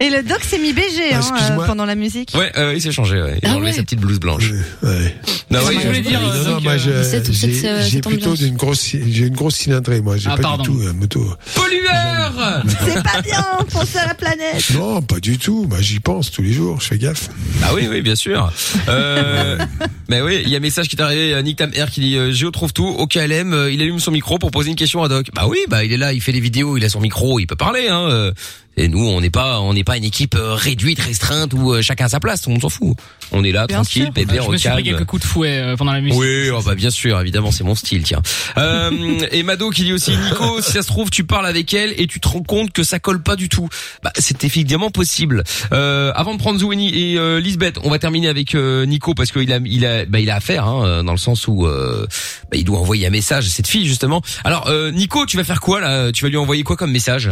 Et 0.00 0.10
le 0.10 0.22
doc 0.22 0.42
s'est 0.42 0.58
mis 0.58 0.72
BG 0.72 1.12
Ah, 1.12 1.18
hein, 1.20 1.58
euh, 1.60 1.66
pendant 1.66 1.84
la 1.86 1.94
musique. 1.94 2.32
Ouais, 2.36 2.50
euh, 2.56 2.72
il 2.74 2.80
s'est 2.82 2.92
changé. 2.92 3.20
Ouais. 3.20 3.38
Il 3.42 3.48
a 3.48 3.52
Ah 3.52 3.56
enlevé 3.56 3.70
ouais. 3.70 3.76
sa 3.76 3.82
petite 3.82 4.00
blouse 4.00 4.18
blanche. 4.20 4.50
Ouais. 4.82 5.16
Non, 5.50 5.60
moi, 5.62 5.70
je 5.72 5.86
voulais 5.86 6.00
dire, 6.00 6.20
euh, 6.22 6.44
non, 6.44 6.50
donc, 6.54 6.62
moi, 6.64 6.72
euh, 6.72 7.02
je- 7.04 7.82
j'ai 7.88 8.00
plutôt 8.00 8.30
ambiance. 8.30 8.40
une 8.40 8.56
grosse, 8.56 8.84
j'ai 8.90 9.26
une 9.26 9.34
grosse 9.34 9.56
cylindrée, 9.56 10.00
moi. 10.00 10.16
J'ai 10.16 10.30
Ah, 10.30 10.36
pas 10.36 10.42
pardon. 10.42 10.62
du 10.64 10.68
tout 10.70 10.82
une 10.82 10.92
moto. 10.98 11.24
Pollueur 11.54 12.62
C'est 12.84 13.02
pas 13.02 13.20
bien, 13.22 13.44
pensez 13.72 13.98
à 13.98 14.06
la 14.08 14.14
planète. 14.14 14.70
Non, 14.74 15.02
pas 15.02 15.20
du 15.20 15.38
tout. 15.38 15.66
Bah, 15.68 15.76
j'y 15.80 16.00
pense 16.00 16.30
tous 16.30 16.42
les 16.42 16.52
jours. 16.52 16.80
Je 16.80 16.86
fais 16.86 16.98
gaffe. 16.98 17.28
Ah 17.62 17.74
oui, 17.74 17.86
oui, 17.90 18.00
bien 18.02 18.14
sûr. 18.14 18.52
Euh, 18.88 19.58
mais 20.08 20.20
oui, 20.20 20.40
il 20.44 20.48
y 20.50 20.54
a 20.54 20.58
un 20.58 20.60
message 20.60 20.88
qui 20.88 20.96
est 20.96 21.02
arrivé 21.02 21.34
à 21.34 21.42
Nick 21.42 21.56
Tam 21.58 21.70
Air 21.74 21.90
qui 21.90 22.00
dit 22.00 22.16
euh, 22.16 22.32
Géo 22.32 22.50
trouve 22.50 22.72
tout. 22.72 22.86
Au 22.86 23.06
KLM, 23.06 23.52
euh, 23.52 23.70
il 23.72 23.80
allume 23.82 23.98
son 24.00 24.10
micro 24.10 24.38
pour 24.38 24.50
poser 24.50 24.70
une 24.70 24.76
question 24.76 25.02
à 25.02 25.08
Doc. 25.08 25.26
Bah 25.34 25.46
oui, 25.48 25.58
bah 25.68 25.84
il 25.84 25.92
est 25.92 25.96
là, 25.96 26.12
il 26.12 26.20
fait 26.20 26.32
les 26.32 26.40
vidéos, 26.40 26.76
il 26.80 26.84
a 26.86 26.88
son 26.88 27.00
micro, 27.00 27.38
il 27.38 27.46
peut 27.46 27.56
parler. 27.56 27.88
Hein. 27.88 28.32
Et 28.76 28.88
nous, 28.88 29.04
on 29.04 29.20
n'est 29.20 29.30
pas, 29.30 29.60
on 29.60 29.74
n'est 29.74 29.84
pas 29.84 29.96
une 29.96 30.04
équipe 30.04 30.34
euh, 30.36 30.54
réduite, 30.54 31.00
restreinte 31.00 31.52
où 31.52 31.72
euh, 31.72 31.82
chacun 31.82 32.06
à 32.06 32.08
sa 32.08 32.20
place. 32.20 32.46
Monde 32.46 32.62
s'en 32.62 32.68
fout. 32.68 32.96
On 33.32 33.44
est 33.44 33.52
là, 33.52 33.66
Bien 33.66 33.78
tranquille, 33.78 34.10
pépère, 34.12 34.42
Je 34.44 34.48
au 34.48 34.52
me 34.52 34.56
suis 34.56 34.68
pris 34.68 34.82
calme. 34.82 34.96
quelques 34.96 35.08
coups 35.08 35.22
de 35.22 35.26
fouet 35.26 35.58
euh, 35.58 35.76
pendant 35.76 35.92
la 35.92 36.00
musique. 36.00 36.18
Oui, 36.18 36.48
oh 36.50 36.60
bah 36.64 36.74
bien 36.74 36.90
sûr, 36.90 37.20
évidemment, 37.20 37.50
c'est 37.50 37.62
mon 37.64 37.74
style, 37.74 38.02
tiens. 38.04 38.22
Euh, 38.58 39.20
et 39.32 39.42
Mado 39.42 39.70
qui 39.70 39.82
dit 39.84 39.92
aussi, 39.92 40.16
Nico, 40.16 40.62
si 40.62 40.72
ça 40.72 40.82
se 40.82 40.86
trouve, 40.88 41.10
tu 41.10 41.24
parles 41.24 41.46
avec 41.46 41.74
elle 41.74 41.94
et 42.00 42.06
tu 42.06 42.20
te 42.20 42.28
rends 42.28 42.42
compte 42.42 42.72
que 42.72 42.82
ça 42.82 42.98
colle 43.00 43.22
pas 43.22 43.36
du 43.36 43.48
tout. 43.48 43.68
Bah, 44.02 44.12
c'est 44.18 44.44
évidemment 44.44 44.90
possible. 44.90 45.44
Euh, 45.72 46.12
avant 46.14 46.32
de 46.34 46.38
prendre 46.38 46.58
Zoueni 46.58 47.12
et 47.12 47.18
euh, 47.18 47.38
Lisbeth, 47.40 47.78
on 47.84 47.90
va 47.90 47.98
terminer 47.98 48.28
avec 48.28 48.54
euh, 48.54 48.86
Nico 48.86 49.14
parce 49.14 49.30
qu'il 49.32 49.52
a, 49.52 49.58
il 49.64 49.84
a, 49.84 50.06
bah, 50.06 50.20
il 50.20 50.30
a 50.30 50.36
affaire, 50.36 50.64
hein, 50.66 51.04
dans 51.04 51.12
le 51.12 51.18
sens 51.18 51.46
où 51.48 51.66
euh, 51.66 52.06
bah, 52.50 52.56
il 52.56 52.64
doit 52.64 52.78
envoyer 52.78 53.06
un 53.06 53.10
message 53.10 53.46
à 53.46 53.50
cette 53.50 53.66
fille 53.68 53.86
justement. 53.86 54.22
Alors, 54.44 54.68
euh, 54.68 54.90
Nico, 54.90 55.26
tu 55.26 55.36
vas 55.36 55.44
faire 55.44 55.60
quoi 55.60 55.80
là? 55.80 56.10
Tu 56.12 56.24
vas 56.24 56.30
lui 56.30 56.36
envoyer 56.38 56.62
quoi 56.62 56.76
comme 56.76 56.92
message? 56.92 57.30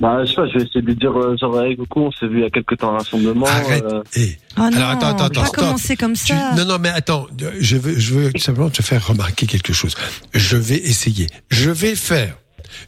Bah, 0.00 0.24
je 0.24 0.30
sais 0.30 0.36
pas, 0.36 0.46
je 0.48 0.58
vais 0.58 0.64
essayer 0.64 0.82
de 0.82 0.86
lui 0.86 0.96
dire, 0.96 1.12
euh, 1.18 1.36
genre, 1.38 1.62
hey, 1.62 1.76
coucou, 1.76 2.00
on 2.00 2.12
s'est 2.12 2.26
vu 2.26 2.38
il 2.38 2.42
y 2.42 2.46
a 2.46 2.50
quelques 2.50 2.76
temps 2.78 2.90
à 2.90 2.94
un 2.94 2.98
rassemblement. 2.98 3.46
Arrête. 3.46 3.82
euh, 3.84 4.02
Eh. 4.16 4.36
Oh 4.56 4.60
non, 4.60 4.66
Alors, 4.76 4.88
attends, 4.90 5.06
attends, 5.08 5.24
attends, 5.24 5.40
pas 5.42 5.46
stop. 5.46 5.56
commencer 5.64 5.96
comme 5.96 6.12
Tu- 6.14 6.26
ça. 6.26 6.54
non, 6.54 6.64
non, 6.66 6.78
mais 6.78 6.90
attends. 6.90 7.26
Je 7.60 7.76
veux, 7.76 7.98
je 7.98 8.14
veux 8.14 8.30
simplement 8.38 8.70
te 8.70 8.82
faire 8.82 9.06
remarquer 9.06 9.46
quelque 9.46 9.72
chose. 9.72 9.94
Je 10.34 10.56
vais 10.56 10.76
essayer. 10.76 11.28
Je 11.50 11.70
vais 11.70 11.94
faire. 11.96 12.36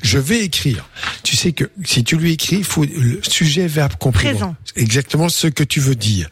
Je 0.02 0.18
vais 0.18 0.40
écrire. 0.44 0.86
Tu 1.22 1.34
sais 1.36 1.52
que 1.52 1.70
si 1.84 2.04
tu 2.04 2.16
lui 2.16 2.32
écris, 2.32 2.56
il 2.56 2.64
faut 2.64 2.84
le 2.84 3.20
sujet, 3.22 3.66
verbe, 3.68 3.92
complément. 3.98 4.32
Présent. 4.38 4.56
Exactement 4.76 5.28
ce 5.30 5.46
que 5.46 5.64
tu 5.64 5.80
veux 5.80 5.94
dire. 5.94 6.28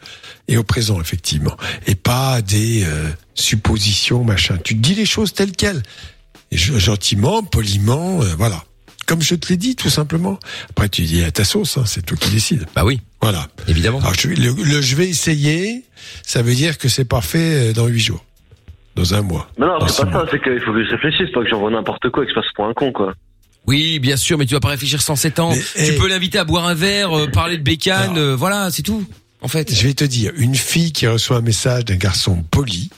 Et 0.47 0.57
au 0.57 0.63
présent, 0.63 1.01
effectivement. 1.01 1.55
Et 1.87 1.95
pas 1.95 2.41
des 2.41 2.83
euh, 2.85 3.09
suppositions, 3.33 4.23
machin. 4.23 4.57
Tu 4.63 4.75
dis 4.75 4.93
les 4.95 5.05
choses 5.05 5.33
telles 5.33 5.53
quelles. 5.53 5.81
Et 6.51 6.57
je- 6.57 6.77
gentiment, 6.77 7.41
poliment, 7.41 8.21
euh, 8.21 8.27
voilà. 8.37 8.63
Comme 9.07 9.21
je 9.21 9.33
te 9.35 9.47
l'ai 9.49 9.57
dit, 9.57 9.75
tout 9.75 9.89
simplement. 9.89 10.37
Après, 10.69 10.89
tu 10.89 11.01
dis 11.03 11.23
à 11.23 11.31
ta 11.31 11.43
sauce, 11.43 11.77
hein, 11.77 11.83
c'est 11.87 12.05
toi 12.05 12.15
qui 12.19 12.29
décides. 12.29 12.65
Bah 12.75 12.83
oui, 12.85 12.99
Voilà. 13.21 13.47
évidemment. 13.67 13.99
Alors, 13.99 14.13
je, 14.13 14.27
le, 14.27 14.51
le 14.51 14.81
je 14.81 14.95
vais 14.95 15.07
essayer, 15.07 15.83
ça 16.23 16.41
veut 16.43 16.53
dire 16.53 16.77
que 16.77 16.89
c'est 16.89 17.05
parfait 17.05 17.69
euh, 17.69 17.73
dans 17.73 17.87
huit 17.87 18.01
jours. 18.01 18.23
Dans 18.95 19.13
un 19.13 19.21
mois. 19.21 19.49
Mais 19.57 19.65
non, 19.65 19.79
c'est 19.87 20.03
pas 20.03 20.09
mois. 20.11 20.25
ça, 20.25 20.27
c'est 20.31 20.43
qu'il 20.43 20.59
faut 20.59 20.73
que 20.73 20.83
je 20.83 20.89
réfléchisse, 20.91 21.31
pas 21.33 21.41
que 21.41 21.49
j'envoie 21.49 21.71
n'importe 21.71 22.09
quoi 22.09 22.23
et 22.23 22.25
que 22.25 22.31
je 22.31 22.35
passe 22.35 22.51
pour 22.55 22.65
un 22.65 22.73
con, 22.73 22.91
quoi. 22.91 23.13
Oui, 23.65 23.99
bien 23.99 24.17
sûr, 24.17 24.37
mais 24.37 24.45
tu 24.45 24.53
vas 24.53 24.59
pas 24.59 24.69
réfléchir 24.69 25.01
107 25.01 25.39
ans. 25.39 25.53
tu 25.53 25.93
peux 25.99 26.07
l'inviter 26.07 26.37
à 26.39 26.43
boire 26.45 26.65
un 26.67 26.73
verre, 26.73 27.17
euh, 27.17 27.27
parler 27.27 27.57
de 27.57 27.63
bécane, 27.63 28.17
euh, 28.17 28.35
voilà, 28.35 28.69
c'est 28.71 28.81
tout. 28.83 29.05
En 29.41 29.47
fait, 29.47 29.71
je 29.71 29.87
vais 29.87 29.93
te 29.93 30.03
dire, 30.03 30.31
une 30.35 30.55
fille 30.55 30.91
qui 30.91 31.05
reçoit 31.05 31.37
un 31.37 31.41
message 31.41 31.85
d'un 31.85 31.95
garçon 31.95 32.43
poli, 32.49 32.89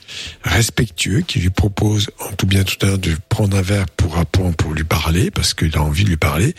respectueux, 0.42 1.20
qui 1.20 1.38
lui 1.38 1.50
propose 1.50 2.10
en 2.18 2.32
tout 2.32 2.46
bien 2.46 2.64
tout 2.64 2.82
honneur 2.82 2.98
de 2.98 3.14
prendre 3.28 3.58
un 3.58 3.62
verre 3.62 3.86
pour 3.90 4.16
apprendre, 4.16 4.56
pour 4.56 4.72
lui 4.72 4.84
parler, 4.84 5.30
parce 5.30 5.52
qu'il 5.52 5.76
a 5.76 5.82
envie 5.82 6.04
de 6.04 6.08
lui 6.08 6.16
parler, 6.16 6.54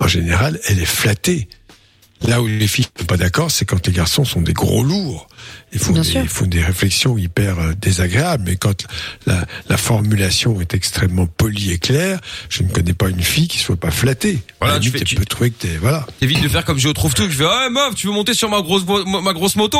en 0.00 0.08
général, 0.08 0.58
elle 0.66 0.80
est 0.80 0.86
flattée. 0.86 1.48
Là 2.22 2.40
où 2.40 2.46
les 2.46 2.66
filles 2.66 2.86
ne 2.96 3.00
sont 3.00 3.06
pas 3.06 3.18
d'accord, 3.18 3.50
c'est 3.50 3.66
quand 3.66 3.86
les 3.86 3.92
garçons 3.92 4.24
sont 4.24 4.40
des 4.40 4.54
gros 4.54 4.82
lourds. 4.82 5.28
Ils 5.72 5.78
font, 5.78 5.92
Bien 5.92 6.02
des, 6.02 6.08
sûr. 6.08 6.20
ils 6.22 6.28
font 6.28 6.46
des 6.46 6.62
réflexions 6.62 7.18
hyper 7.18 7.58
euh, 7.58 7.72
désagréables. 7.74 8.44
Mais 8.46 8.56
quand 8.56 8.84
la, 9.26 9.44
la 9.68 9.76
formulation 9.76 10.60
est 10.60 10.74
extrêmement 10.74 11.26
polie 11.26 11.72
et 11.72 11.78
claire, 11.78 12.18
je 12.48 12.62
ne 12.62 12.68
connais 12.68 12.94
pas 12.94 13.08
une 13.08 13.22
fille 13.22 13.48
qui 13.48 13.58
soit 13.58 13.76
pas 13.76 13.90
flattée. 13.90 14.38
Voilà, 14.60 14.74
la 14.74 14.80
tu 14.80 14.90
fais- 14.90 15.04
peut 15.16 15.24
trouver 15.24 15.50
que 15.50 15.62
t'es, 15.66 15.76
voilà. 15.80 16.06
Évite 16.20 16.42
de 16.42 16.48
faire 16.48 16.64
comme 16.64 16.78
je 16.78 16.88
trouve 16.90 17.14
tout, 17.14 17.26
qui 17.28 17.34
fait 17.34 17.44
ah 17.48 17.68
meuf, 17.70 17.94
tu 17.94 18.06
veux 18.06 18.12
monter 18.12 18.34
sur 18.34 18.48
ma 18.50 18.60
grosse 18.62 18.84
ma 19.06 19.32
grosse 19.32 19.56
moto? 19.56 19.78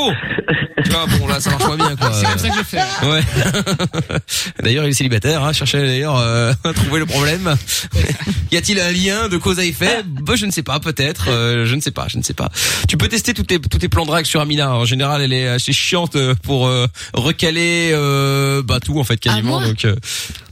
Tu 0.85 0.91
vois, 0.91 1.07
bon 1.07 1.27
là 1.27 1.41
ça 1.41 1.51
marche 1.51 1.67
pas 1.67 1.77
bien 1.77 1.97
quoi. 1.97 2.13
C'est 2.13 2.25
comme 2.27 2.39
ça 2.39 2.49
que 2.49 2.55
je 2.59 2.63
fais. 2.63 3.07
Ouais. 3.07 3.21
d'ailleurs, 4.63 4.85
il 4.85 4.91
est 4.91 4.95
célibataire, 4.95 5.43
hein, 5.45 5.53
cherchait 5.53 5.85
d'ailleurs 5.85 6.17
euh, 6.17 6.53
à 6.65 6.73
trouver 6.73 7.01
le 7.01 7.07
problème. 7.07 7.57
y 8.53 8.57
a-t-il 8.57 8.79
un 8.81 8.91
lien 8.93 9.29
de 9.29 9.37
cause 9.37 9.59
à 9.59 9.65
effet? 9.65 10.03
Bah, 10.07 10.35
Je 10.37 10.47
ne 10.47 10.51
sais 10.51 10.63
pas, 10.63 10.79
peut-être. 10.81 11.27
euh, 11.31 11.67
je 11.67 11.75
ne 11.75 11.81
sais 11.81 11.91
pas, 11.91 12.07
je 12.09 12.19
ne 12.19 12.23
sais 12.23 12.35
pas. 12.35 12.51
Tu 12.89 12.97
peux 12.97 13.09
tester 13.09 13.35
tous 13.35 13.43
tes, 13.43 13.59
tous 13.59 13.79
tes 13.79 13.89
plans 13.89 14.03
de 14.05 14.09
drague 14.11 14.25
sur 14.25 14.41
Amina. 14.41 14.73
En 14.75 14.85
général, 14.85 15.21
elle 15.23 15.33
est 15.33 15.48
assez 15.49 15.73
chiante 15.73 16.17
euh, 16.17 16.35
pour 16.43 16.67
euh, 16.67 16.87
recaler 17.15 17.91
euh, 17.93 18.63
bah, 18.63 18.81
tout 18.81 18.99
en 18.99 19.05
fait 19.05 19.17
quasiment. 19.19 19.61
moi 19.61 19.69
donc, 19.69 19.85
euh, 19.85 19.95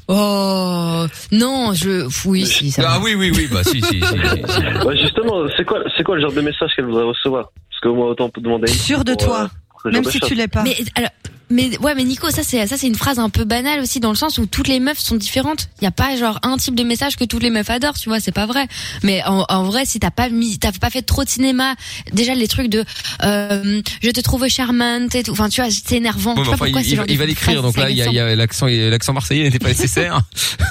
Oh 0.09 1.05
non, 1.33 1.73
je 1.75 2.07
oui 2.29 2.47
si 2.47 2.71
ça. 2.71 2.83
Ah 2.87 2.99
va. 2.99 3.05
oui, 3.05 3.15
oui, 3.17 3.33
oui, 3.35 3.49
bah 3.51 3.65
si, 3.65 3.81
si, 3.83 4.01
si. 4.01 4.01
si. 4.01 4.87
Ouais, 4.87 4.97
justement, 4.97 5.45
c'est 5.57 5.65
quoi, 5.65 5.81
c'est 5.97 6.05
quoi 6.05 6.15
le 6.15 6.21
genre 6.23 6.33
de 6.33 6.41
message 6.43 6.71
qu'elle 6.77 6.85
voudrait 6.85 7.03
recevoir? 7.05 7.51
Parce 7.71 7.81
que 7.83 7.89
moi, 7.89 8.11
autant 8.11 8.27
on 8.27 8.31
peut 8.31 8.41
demander. 8.41 8.69
Sûr 8.69 9.03
de 9.05 9.15
toi, 9.15 9.43
euh, 9.43 9.49
même 9.85 10.05
si 10.05 10.21
tu 10.21 10.35
l'es 10.35 10.49
pas. 10.49 10.63
Mais 10.63 10.77
alors, 10.95 11.11
mais 11.49 11.79
ouais, 11.79 11.95
mais 11.95 12.03
Nico, 12.03 12.29
ça 12.31 12.43
c'est 12.43 12.67
ça 12.67 12.77
c'est 12.77 12.89
une 12.89 12.97
phrase 12.97 13.21
un 13.21 13.31
peu 13.31 13.45
banale 13.45 13.79
aussi 13.79 14.01
dans 14.01 14.09
le 14.11 14.17
sens 14.17 14.37
où 14.39 14.47
toutes 14.47 14.67
les 14.67 14.81
meufs 14.81 14.99
sont 14.99 15.15
différentes. 15.15 15.69
Il 15.81 15.85
y 15.85 15.87
a 15.87 15.93
pas 15.93 16.17
genre 16.17 16.41
un 16.43 16.57
type 16.57 16.75
de 16.75 16.83
message 16.83 17.15
que 17.17 17.23
toutes 17.25 17.43
les 17.45 17.51
meufs 17.51 17.71
adorent, 17.71 17.95
tu 17.97 18.09
vois, 18.09 18.19
c'est 18.19 18.33
pas 18.33 18.47
vrai. 18.47 18.67
Mais 19.05 19.23
en, 19.25 19.45
en 19.49 19.63
vrai, 19.63 19.85
si 19.87 20.01
t'as 20.01 20.11
pas 20.11 20.29
mis, 20.29 20.59
t'as 20.59 20.73
pas 20.73 20.91
fait 20.91 21.03
trop 21.03 21.23
de 21.23 21.29
cinéma, 21.29 21.75
déjà 22.13 22.35
les 22.35 22.49
trucs 22.49 22.69
de 22.69 22.85
euh, 23.23 23.81
je 24.03 24.11
te 24.11 24.21
trouve 24.21 24.49
charmante 24.49 25.15
et 25.15 25.23
tout. 25.23 25.31
Enfin, 25.31 25.49
tu 25.49 25.61
vois, 25.61 25.71
c'est 25.71 25.95
énervant. 25.97 26.35
Bon, 26.35 26.43
Je 26.43 26.51
mais 26.51 26.57
sais 26.57 26.59
pas 26.59 26.65
enfin, 26.65 26.65
pourquoi 26.65 26.81
il, 26.83 26.91
il 26.91 26.97
va- 26.97 27.05
il 27.09 27.17
va 27.19 27.25
de 27.25 27.29
l'écrire, 27.29 27.63
donc 27.63 27.77
là, 27.77 27.91
il 27.91 27.97
y 27.97 28.03
a, 28.03 28.07
il 28.09 28.15
y 28.15 28.19
a 28.19 28.35
l'accent, 28.35 28.67
l'accent 28.67 29.13
marseillais 29.13 29.45
n'était 29.45 29.61
pas 29.61 29.69
nécessaire. 29.69 30.23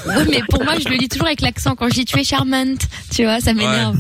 Oui, 0.08 0.14
mais 0.30 0.42
pour 0.50 0.62
moi, 0.66 0.74
je 0.84 0.90
le 0.90 0.98
lis 0.98 1.08
toujours 1.08 1.28
avec 1.28 1.40
l'accent. 1.40 1.76
Quand 1.76 1.88
je 1.88 1.94
dis 1.94 2.06
tu 2.06 2.20
es 2.20 2.24
charmante, 2.26 2.82
tu 3.16 3.24
vois, 3.24 3.40
ça 3.40 3.54
m'énerve. 3.54 3.96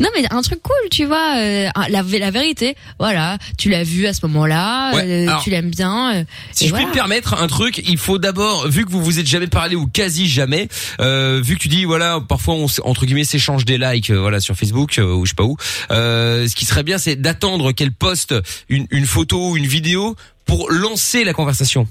Non, 0.00 0.08
mais 0.16 0.24
un 0.30 0.42
truc 0.42 0.60
cool, 0.62 0.88
tu 0.90 1.04
vois, 1.04 1.36
euh, 1.38 1.68
la, 1.88 2.02
la 2.02 2.30
vérité, 2.30 2.76
voilà, 2.98 3.38
tu 3.58 3.68
l'as 3.70 3.84
vu 3.84 4.06
à 4.06 4.12
ce 4.12 4.24
moment-là, 4.26 4.94
Ouais, 4.94 5.28
euh, 5.28 5.32
tu 5.42 5.50
l'aimes 5.50 5.70
bien. 5.70 6.14
euh, 6.16 6.24
Si 6.52 6.64
je 6.64 6.70
voilà. 6.70 6.84
puis 6.84 6.90
me 6.90 6.94
permettre 6.94 7.34
un 7.40 7.46
truc, 7.46 7.82
il 7.86 7.98
faut 7.98 8.18
d'abord, 8.18 8.68
vu 8.68 8.84
que 8.84 8.90
vous 8.90 9.02
vous 9.02 9.18
êtes 9.18 9.26
jamais 9.26 9.46
parlé 9.46 9.76
ou 9.76 9.86
quasi 9.86 10.28
jamais, 10.28 10.68
euh, 11.00 11.40
vu 11.42 11.56
que 11.56 11.60
tu 11.62 11.68
dis 11.68 11.84
voilà, 11.84 12.20
parfois 12.26 12.54
on 12.54 12.66
entre 12.84 13.06
guillemets 13.06 13.24
s'échange 13.24 13.64
des 13.64 13.78
likes, 13.78 14.10
euh, 14.10 14.20
voilà 14.20 14.40
sur 14.40 14.54
Facebook 14.56 14.98
euh, 14.98 15.14
ou 15.14 15.24
je 15.26 15.30
sais 15.30 15.34
pas 15.36 15.44
où. 15.44 15.56
Euh, 15.90 16.46
ce 16.48 16.54
qui 16.54 16.64
serait 16.64 16.82
bien, 16.82 16.98
c'est 16.98 17.16
d'attendre 17.16 17.72
qu'elle 17.72 17.92
poste 17.92 18.34
une, 18.68 18.86
une 18.90 19.06
photo 19.06 19.50
ou 19.50 19.56
une 19.56 19.66
vidéo 19.66 20.16
pour 20.44 20.70
lancer 20.70 21.24
la 21.24 21.32
conversation. 21.32 21.86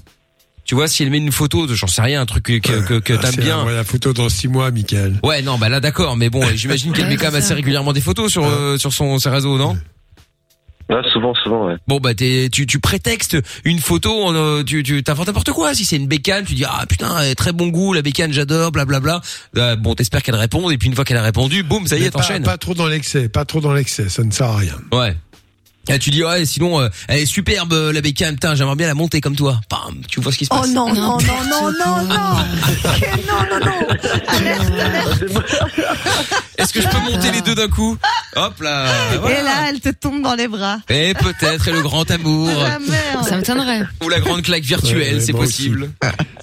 Tu 0.64 0.74
vois, 0.74 0.88
si 0.88 1.02
elle 1.02 1.10
met 1.10 1.18
une 1.18 1.30
photo, 1.32 1.66
de- 1.66 1.74
j'en 1.74 1.86
sais 1.86 2.00
rien, 2.02 2.22
un 2.22 2.26
truc 2.26 2.44
que, 2.44 2.58
que, 2.58 2.80
que, 2.80 2.94
que 2.98 3.12
Ah, 3.14 3.18
t'aimes 3.18 3.44
bien. 3.44 3.64
la 3.70 3.84
photo 3.84 4.12
dans 4.14 4.28
six 4.30 4.48
mois, 4.48 4.70
Michael. 4.70 5.18
Ouais, 5.22 5.42
non, 5.42 5.58
bah 5.58 5.68
là 5.68 5.80
d'accord, 5.80 6.16
mais 6.16 6.30
bon, 6.30 6.42
j'imagine 6.54 6.92
qu'elle 6.92 7.08
met 7.08 7.16
quand 7.16 7.26
même 7.26 7.34
assez 7.36 7.52
régulièrement 7.54 7.92
des 7.92 8.00
photos 8.00 8.30
sur 8.32 8.44
euh, 8.46 8.78
sur 8.78 8.92
son 8.92 9.18
ses 9.18 9.28
réseaux, 9.28 9.58
non? 9.58 9.76
Ouais, 10.90 11.00
souvent, 11.14 11.32
souvent, 11.34 11.66
ouais. 11.68 11.76
Bon 11.88 11.98
bah 11.98 12.14
t'es, 12.14 12.48
tu 12.52 12.66
tu 12.66 12.78
prétextes 12.78 13.38
une 13.64 13.78
photo, 13.78 14.26
en, 14.26 14.34
euh, 14.34 14.62
tu 14.62 14.82
tu 14.82 15.02
t'inventes 15.02 15.28
n'importe 15.28 15.50
quoi. 15.52 15.74
Si 15.74 15.86
c'est 15.86 15.96
une 15.96 16.06
bécane, 16.06 16.44
tu 16.44 16.54
dis 16.54 16.64
ah 16.66 16.84
putain 16.86 17.18
elle 17.22 17.30
a 17.30 17.34
très 17.34 17.52
bon 17.52 17.68
goût 17.68 17.94
la 17.94 18.02
bécane, 18.02 18.34
j'adore, 18.34 18.70
blablabla. 18.70 19.22
Euh, 19.56 19.76
bon 19.76 19.94
t'espères 19.94 20.22
qu'elle 20.22 20.34
réponde 20.34 20.72
et 20.72 20.76
puis 20.76 20.88
une 20.88 20.94
fois 20.94 21.06
qu'elle 21.06 21.16
a 21.16 21.22
répondu, 21.22 21.62
boum 21.62 21.86
ça 21.86 21.96
y 21.96 22.04
est 22.04 22.10
pas, 22.10 22.18
t'enchaînes. 22.20 22.42
pas 22.42 22.58
trop 22.58 22.74
dans 22.74 22.86
l'excès, 22.86 23.30
pas 23.30 23.46
trop 23.46 23.62
dans 23.62 23.72
l'excès, 23.72 24.10
ça 24.10 24.22
ne 24.24 24.30
sert 24.30 24.46
à 24.48 24.56
rien. 24.58 24.74
Ouais. 24.92 25.16
Et 25.88 25.98
tu 25.98 26.10
dis 26.10 26.24
ouais 26.24 26.44
sinon 26.46 26.80
euh, 26.80 26.88
elle 27.08 27.20
est 27.20 27.26
superbe 27.26 27.72
euh, 27.72 27.92
la 27.92 28.00
bécane, 28.00 28.34
putain 28.34 28.54
j'aimerais 28.54 28.76
bien 28.76 28.86
la 28.86 28.94
monter 28.94 29.20
comme 29.20 29.36
toi. 29.36 29.60
Bam, 29.70 30.00
tu 30.08 30.20
vois 30.20 30.32
ce 30.32 30.38
qui 30.38 30.44
se 30.46 30.50
Oh 30.52 30.60
passe. 30.60 30.70
non, 30.72 30.92
non, 30.94 31.18
non, 31.18 31.18
non, 31.18 31.72
non, 31.72 32.02
non. 32.04 32.14
Que- 33.00 33.26
Non, 33.26 33.40
non, 33.50 33.66
non. 33.66 33.86
Alerte, 34.28 34.72
alerte. 34.80 35.24
Est-ce 36.58 36.72
que 36.72 36.80
je 36.80 36.88
peux 36.88 36.98
monter 36.98 37.30
les 37.32 37.40
deux 37.42 37.54
d'un 37.54 37.68
coup 37.68 37.96
Hop 38.36 38.60
là. 38.60 38.86
voilà. 39.20 39.40
Et 39.40 39.42
là, 39.42 39.50
elle 39.68 39.80
te 39.80 39.90
tombe 39.90 40.22
dans 40.22 40.34
les 40.34 40.48
bras. 40.48 40.78
Et 40.88 41.14
peut-être 41.14 41.68
et 41.68 41.72
le 41.72 41.82
grand 41.82 42.08
amour 42.10 42.48
Ah, 42.64 42.78
merde. 42.78 43.24
Ça 43.28 43.36
m'étonnerait. 43.36 43.82
ou 44.02 44.08
la 44.08 44.20
grande 44.20 44.42
claque 44.42 44.62
virtuelle, 44.62 45.16
Ouais, 45.16 45.20
c'est 45.20 45.32
possible. 45.32 45.90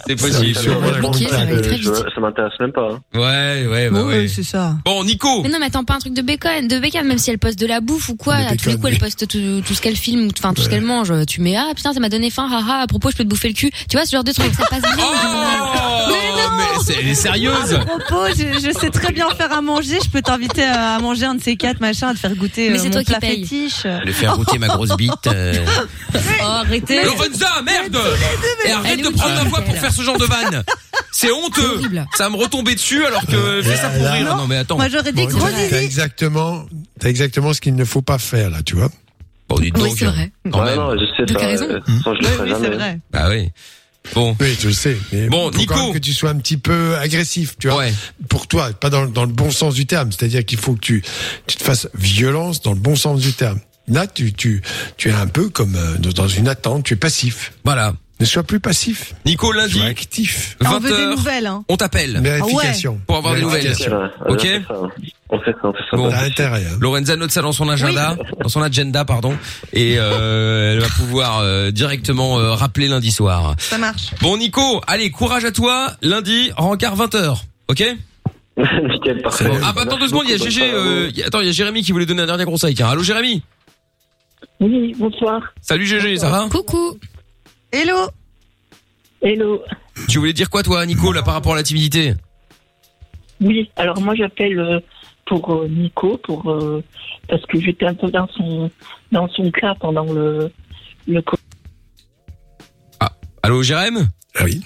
C'est 0.07 0.15
possible. 0.15 0.55
ça 0.55 2.21
m'intéresse 2.21 2.53
même 2.59 2.71
pas. 2.71 2.89
hein. 2.91 2.99
Ouais 3.13 3.67
ouais 3.67 3.89
bah 3.89 4.03
Ouais, 4.03 4.13
ouais. 4.21 4.27
c'est 4.27 4.43
ça. 4.43 4.75
Bon 4.85 5.03
Nico. 5.03 5.41
Mais 5.43 5.49
non, 5.49 5.57
mais 5.59 5.67
attends 5.67 5.83
pas 5.83 5.95
un 5.95 5.99
truc 5.99 6.13
de 6.13 6.21
bacon, 6.21 6.67
de 6.67 6.79
bacon, 6.79 7.05
même 7.07 7.17
si 7.17 7.29
elle 7.29 7.37
poste 7.39 7.59
de 7.59 7.65
la 7.67 7.81
bouffe 7.81 8.09
ou 8.09 8.15
quoi, 8.15 8.37
De 8.41 8.47
à 8.47 8.55
tous 8.55 8.69
les 8.69 8.75
coups 8.75 8.89
elle 8.93 8.99
poste 8.99 9.27
tout, 9.31 9.61
tout 9.65 9.73
ce 9.73 9.81
qu'elle 9.81 9.95
filme, 9.95 10.29
enfin 10.37 10.53
tout 10.53 10.61
ce 10.61 10.69
qu'elle 10.69 10.81
mange, 10.83 11.11
tu 11.27 11.41
mets 11.41 11.55
ah 11.55 11.71
putain 11.75 11.93
ça 11.93 11.99
m'a 11.99 12.09
donné 12.09 12.29
faim, 12.29 12.47
haha, 12.51 12.81
à 12.81 12.87
propos 12.87 13.09
je 13.11 13.15
peux 13.15 13.23
te 13.23 13.29
bouffer 13.29 13.47
le 13.47 13.53
cul, 13.53 13.71
tu 13.89 13.97
vois 13.97 14.05
ce 14.05 14.11
genre 14.11 14.23
de 14.23 14.31
truc, 14.31 14.51
ça 14.57 14.65
passe 14.69 14.81
bien. 14.81 15.05
Oh 15.05 16.11
mais 16.57 16.83
c'est- 16.83 16.95
elle 16.99 17.07
est 17.07 17.13
sérieuse. 17.15 17.73
À 17.73 17.79
propos, 17.85 18.27
je, 18.35 18.59
je 18.67 18.79
sais 18.79 18.89
très 18.89 19.11
bien 19.13 19.29
faire 19.35 19.51
à 19.53 19.61
manger. 19.61 19.97
Je 20.03 20.09
peux 20.09 20.21
t'inviter 20.21 20.63
à 20.63 20.99
manger 20.99 21.25
un 21.25 21.35
de 21.35 21.41
ces 21.41 21.55
quatre 21.55 21.79
machins, 21.79 22.07
à 22.07 22.13
te 22.13 22.19
faire 22.19 22.35
goûter 22.35 22.69
Mais 22.69 22.77
euh, 22.77 22.81
c'est 22.81 22.87
mon 22.89 23.03
toi 23.03 23.03
qui 23.03 23.13
paye. 23.19 23.43
fétiche. 23.43 23.83
Le 23.85 24.11
faire 24.11 24.35
goûter 24.35 24.57
ma 24.57 24.67
grosse 24.67 24.95
bite. 24.97 25.11
euh. 25.27 25.53
Oh, 26.13 26.43
arrêtez. 26.43 27.03
Lorenza, 27.03 27.61
merde 27.63 27.97
Et 28.65 28.71
arrête 28.71 28.99
est 28.99 29.03
de 29.03 29.09
prendre 29.09 29.29
ma 29.35 29.43
Michael 29.43 29.49
voix 29.49 29.61
pour 29.61 29.75
faire 29.77 29.93
ce 29.93 30.01
genre 30.01 30.17
de 30.17 30.25
vanne 30.25 30.63
C'est 31.11 31.31
honteux. 31.31 31.81
Ça 32.17 32.23
va 32.25 32.29
me 32.31 32.35
retomber 32.35 32.73
dessus 32.75 33.05
alors 33.05 33.25
que 33.25 33.61
fais 33.61 33.75
ça 33.77 33.89
pour 33.89 34.03
rire. 34.05 34.25
non. 34.25 34.37
Non 34.37 34.47
mais 34.47 34.57
attends. 34.57 34.77
Moi, 34.77 34.89
j'aurais 34.89 35.11
dit 35.13 35.23
Bon, 35.27 35.29
gros 35.37 35.47
exactement, 35.47 36.65
t'as 36.99 37.09
exactement 37.09 37.53
ce 37.53 37.61
qu'il 37.61 37.75
ne 37.75 37.85
faut 37.85 38.01
pas 38.01 38.17
faire 38.17 38.49
là, 38.49 38.57
tu 38.65 38.75
vois. 38.75 38.89
Bon, 39.55 39.59
dites 39.59 39.75
donc. 39.75 39.83
Oui, 39.83 39.95
c'est 39.97 40.05
vrai. 40.05 40.31
Quand 40.51 40.59
Ouais, 40.59 40.65
même. 40.65 40.75
non, 40.75 40.91
je 40.93 41.05
sais 41.15 41.25
Donc, 41.25 41.29
ça. 41.29 41.35
t'as 41.39 41.47
raison. 41.47 41.65
euh, 41.69 41.79
ça, 42.03 42.13
je 42.15 42.19
le 42.21 42.25
ferai 42.27 42.43
oui, 42.43 42.49
jamais. 42.49 42.75
vrai. 42.75 42.99
Bah 43.11 43.27
oui. 43.29 43.49
Bon. 44.15 44.35
Oui, 44.39 44.57
je 44.59 44.67
le 44.67 44.73
sais. 44.73 44.97
Mais 45.11 45.27
Bon, 45.29 45.51
faut 45.51 45.57
Nico. 45.59 45.73
quand 45.75 45.83
même 45.85 45.93
que 45.93 45.99
tu 45.99 46.11
sois 46.13 46.31
un 46.31 46.37
petit 46.37 46.57
peu 46.57 46.95
agressif, 46.97 47.55
tu 47.59 47.67
vois. 47.67 47.77
Ouais. 47.77 47.93
Pour 48.29 48.47
toi, 48.47 48.71
pas 48.73 48.89
dans, 48.89 49.05
dans 49.05 49.25
le 49.25 49.31
bon 49.31 49.51
sens 49.51 49.75
du 49.75 49.85
terme. 49.85 50.11
C'est-à-dire 50.11 50.43
qu'il 50.43 50.57
faut 50.57 50.73
que 50.73 50.79
tu, 50.79 51.03
tu 51.45 51.57
te 51.57 51.63
fasses 51.63 51.87
violence 51.93 52.61
dans 52.61 52.73
le 52.73 52.79
bon 52.79 52.95
sens 52.95 53.19
du 53.21 53.33
terme. 53.33 53.59
Là, 53.87 54.07
tu, 54.07 54.33
tu, 54.33 54.61
tu 54.97 55.09
es 55.09 55.13
un 55.13 55.27
peu 55.27 55.49
comme 55.49 55.75
euh, 55.75 55.97
dans 55.97 56.27
une 56.27 56.47
attente. 56.47 56.83
Tu 56.85 56.93
es 56.93 56.97
passif. 56.97 57.53
Voilà. 57.63 57.93
Ne 58.21 58.25
sois 58.25 58.43
plus 58.43 58.59
passif. 58.59 59.13
Nico, 59.25 59.51
lundi, 59.51 59.79
Sois 59.79 59.85
actif. 59.87 60.55
Ah, 60.63 60.73
On 60.75 60.79
veut 60.79 60.89
des 60.91 60.95
20h, 60.95 61.09
nouvelles, 61.09 61.47
hein. 61.47 61.65
on 61.67 61.75
t'appelle. 61.75 62.19
Vérification. 62.21 63.01
Pour 63.07 63.17
avoir 63.17 63.33
des 63.35 63.41
nouvelles. 63.41 63.73
Ok. 64.29 64.39
On 64.39 64.39
fait 64.39 64.63
ça. 64.67 64.75
On 65.33 65.39
fait 65.39 65.51
ça, 65.51 65.57
on 65.63 65.73
fait 65.73 65.79
ça. 65.89 65.97
Bon. 65.97 66.13
intérêt. 66.13 66.63
hein. 66.69 66.77
Lorenza 66.79 67.15
note 67.15 67.31
ça 67.31 67.41
dans 67.41 67.51
son 67.51 67.67
agenda, 67.67 68.15
dans 68.39 68.47
son 68.49 68.61
agenda, 68.61 69.05
pardon, 69.05 69.35
et 69.73 69.95
euh, 69.97 70.73
elle 70.73 70.79
va 70.81 70.87
pouvoir 70.89 71.39
euh, 71.39 71.71
directement 71.71 72.37
euh, 72.39 72.53
rappeler 72.53 72.87
lundi 72.89 73.11
soir. 73.11 73.55
Ça 73.57 73.77
marche. 73.79 74.11
Bon 74.21 74.37
Nico, 74.37 74.81
allez, 74.87 75.09
courage 75.09 75.45
à 75.45 75.51
toi. 75.51 75.91
Lundi, 76.03 76.51
rencard 76.57 76.95
20h. 76.97 77.37
Ok? 77.69 77.83
Nickel, 78.57 79.21
parfait. 79.23 79.45
Bon, 79.47 79.57
Ah 79.63 79.71
bah 79.73 79.81
attends 79.83 79.97
deux 79.97 80.09
secondes, 80.09 80.25
il 80.27 80.31
y 80.31 80.33
a 80.33 80.37
GG, 80.37 80.61
euh, 80.61 81.09
y 81.15 81.23
a- 81.23 81.27
attends, 81.27 81.39
il 81.39 81.47
y 81.47 81.49
a 81.49 81.53
Jérémy 81.53 81.81
qui 81.81 81.91
voulait 81.91 82.05
donner 82.05 82.21
un 82.21 82.27
dernier 82.27 82.45
conseil. 82.45 82.75
Tiens, 82.75 82.89
allô 82.89 83.01
Jérémy? 83.01 83.41
Oui, 84.59 84.93
bonsoir. 84.99 85.41
Salut 85.61 85.87
GG, 85.87 86.17
ça 86.17 86.29
va? 86.29 86.47
Coucou. 86.51 86.97
Hello. 87.71 88.09
Hello. 89.21 89.61
Tu 90.07 90.19
voulais 90.19 90.33
dire 90.33 90.49
quoi 90.49 90.63
toi 90.63 90.85
Nico 90.85 91.11
là 91.11 91.21
par 91.21 91.33
rapport 91.35 91.53
à 91.53 91.55
la 91.57 91.63
timidité? 91.63 92.13
Oui, 93.39 93.69
alors 93.75 93.99
moi 94.01 94.13
j'appelle 94.15 94.59
euh, 94.59 94.79
pour 95.25 95.51
euh, 95.53 95.67
Nico 95.67 96.17
pour 96.23 96.51
euh, 96.51 96.83
parce 97.27 97.45
que 97.45 97.59
j'étais 97.59 97.85
un 97.85 97.93
peu 97.95 98.09
dans 98.11 98.27
son 98.29 98.69
dans 99.11 99.27
son 99.29 99.49
cas 99.51 99.75
pendant 99.75 100.11
le 100.11 100.51
le 101.07 101.21
co- 101.21 101.37
Allô 103.43 103.63
Jérémy 103.63 104.01
Ah 104.35 104.43
oui. 104.43 104.61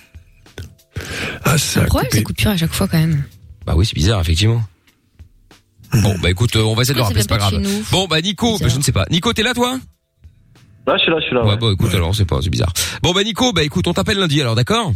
Ah, 1.45 1.57
ça 1.57 1.79
a 1.81 1.83
Pourquoi 1.83 2.03
coupé. 2.03 2.17
ces 2.17 2.23
coupures 2.23 2.51
à 2.51 2.57
chaque 2.57 2.73
fois 2.73 2.87
quand 2.89 2.97
même 2.99 3.23
Bah 3.65 3.73
oui, 3.75 3.85
c'est 3.85 3.95
bizarre 3.95 4.19
effectivement. 4.19 4.61
Bon 5.93 6.17
bah 6.19 6.29
écoute, 6.29 6.55
euh, 6.57 6.63
on 6.63 6.73
va 6.75 6.81
essayer 6.81 6.93
de 6.93 6.99
le 6.99 7.03
rappeler, 7.03 7.21
ça 7.21 7.23
c'est 7.23 7.29
pas 7.29 7.37
grave. 7.37 7.51
chez 7.51 7.59
nous? 7.59 7.85
Bon 7.91 8.07
bah 8.07 8.19
Nico, 8.21 8.57
bah, 8.59 8.67
je 8.67 8.77
ne 8.77 8.81
sais 8.81 8.91
pas. 8.91 9.05
Nico, 9.09 9.31
t'es 9.31 9.43
là 9.43 9.53
toi? 9.53 9.79
Là, 10.87 10.95
je 10.97 11.03
suis 11.03 11.11
là, 11.11 11.17
je 11.19 11.25
suis 11.25 11.35
là. 11.35 11.43
Ouais 11.43 11.51
Ouais, 11.51 11.57
bah 11.57 11.67
écoute 11.73 11.93
alors, 11.95 12.13
c'est 12.15 12.25
pas, 12.25 12.39
c'est 12.41 12.49
bizarre. 12.49 12.71
Bon 13.01 13.11
bah 13.11 13.23
Nico, 13.23 13.51
bah 13.53 13.63
écoute, 13.63 13.87
on 13.87 13.93
t'appelle 13.93 14.19
lundi 14.19 14.39
alors, 14.41 14.55
d'accord? 14.55 14.93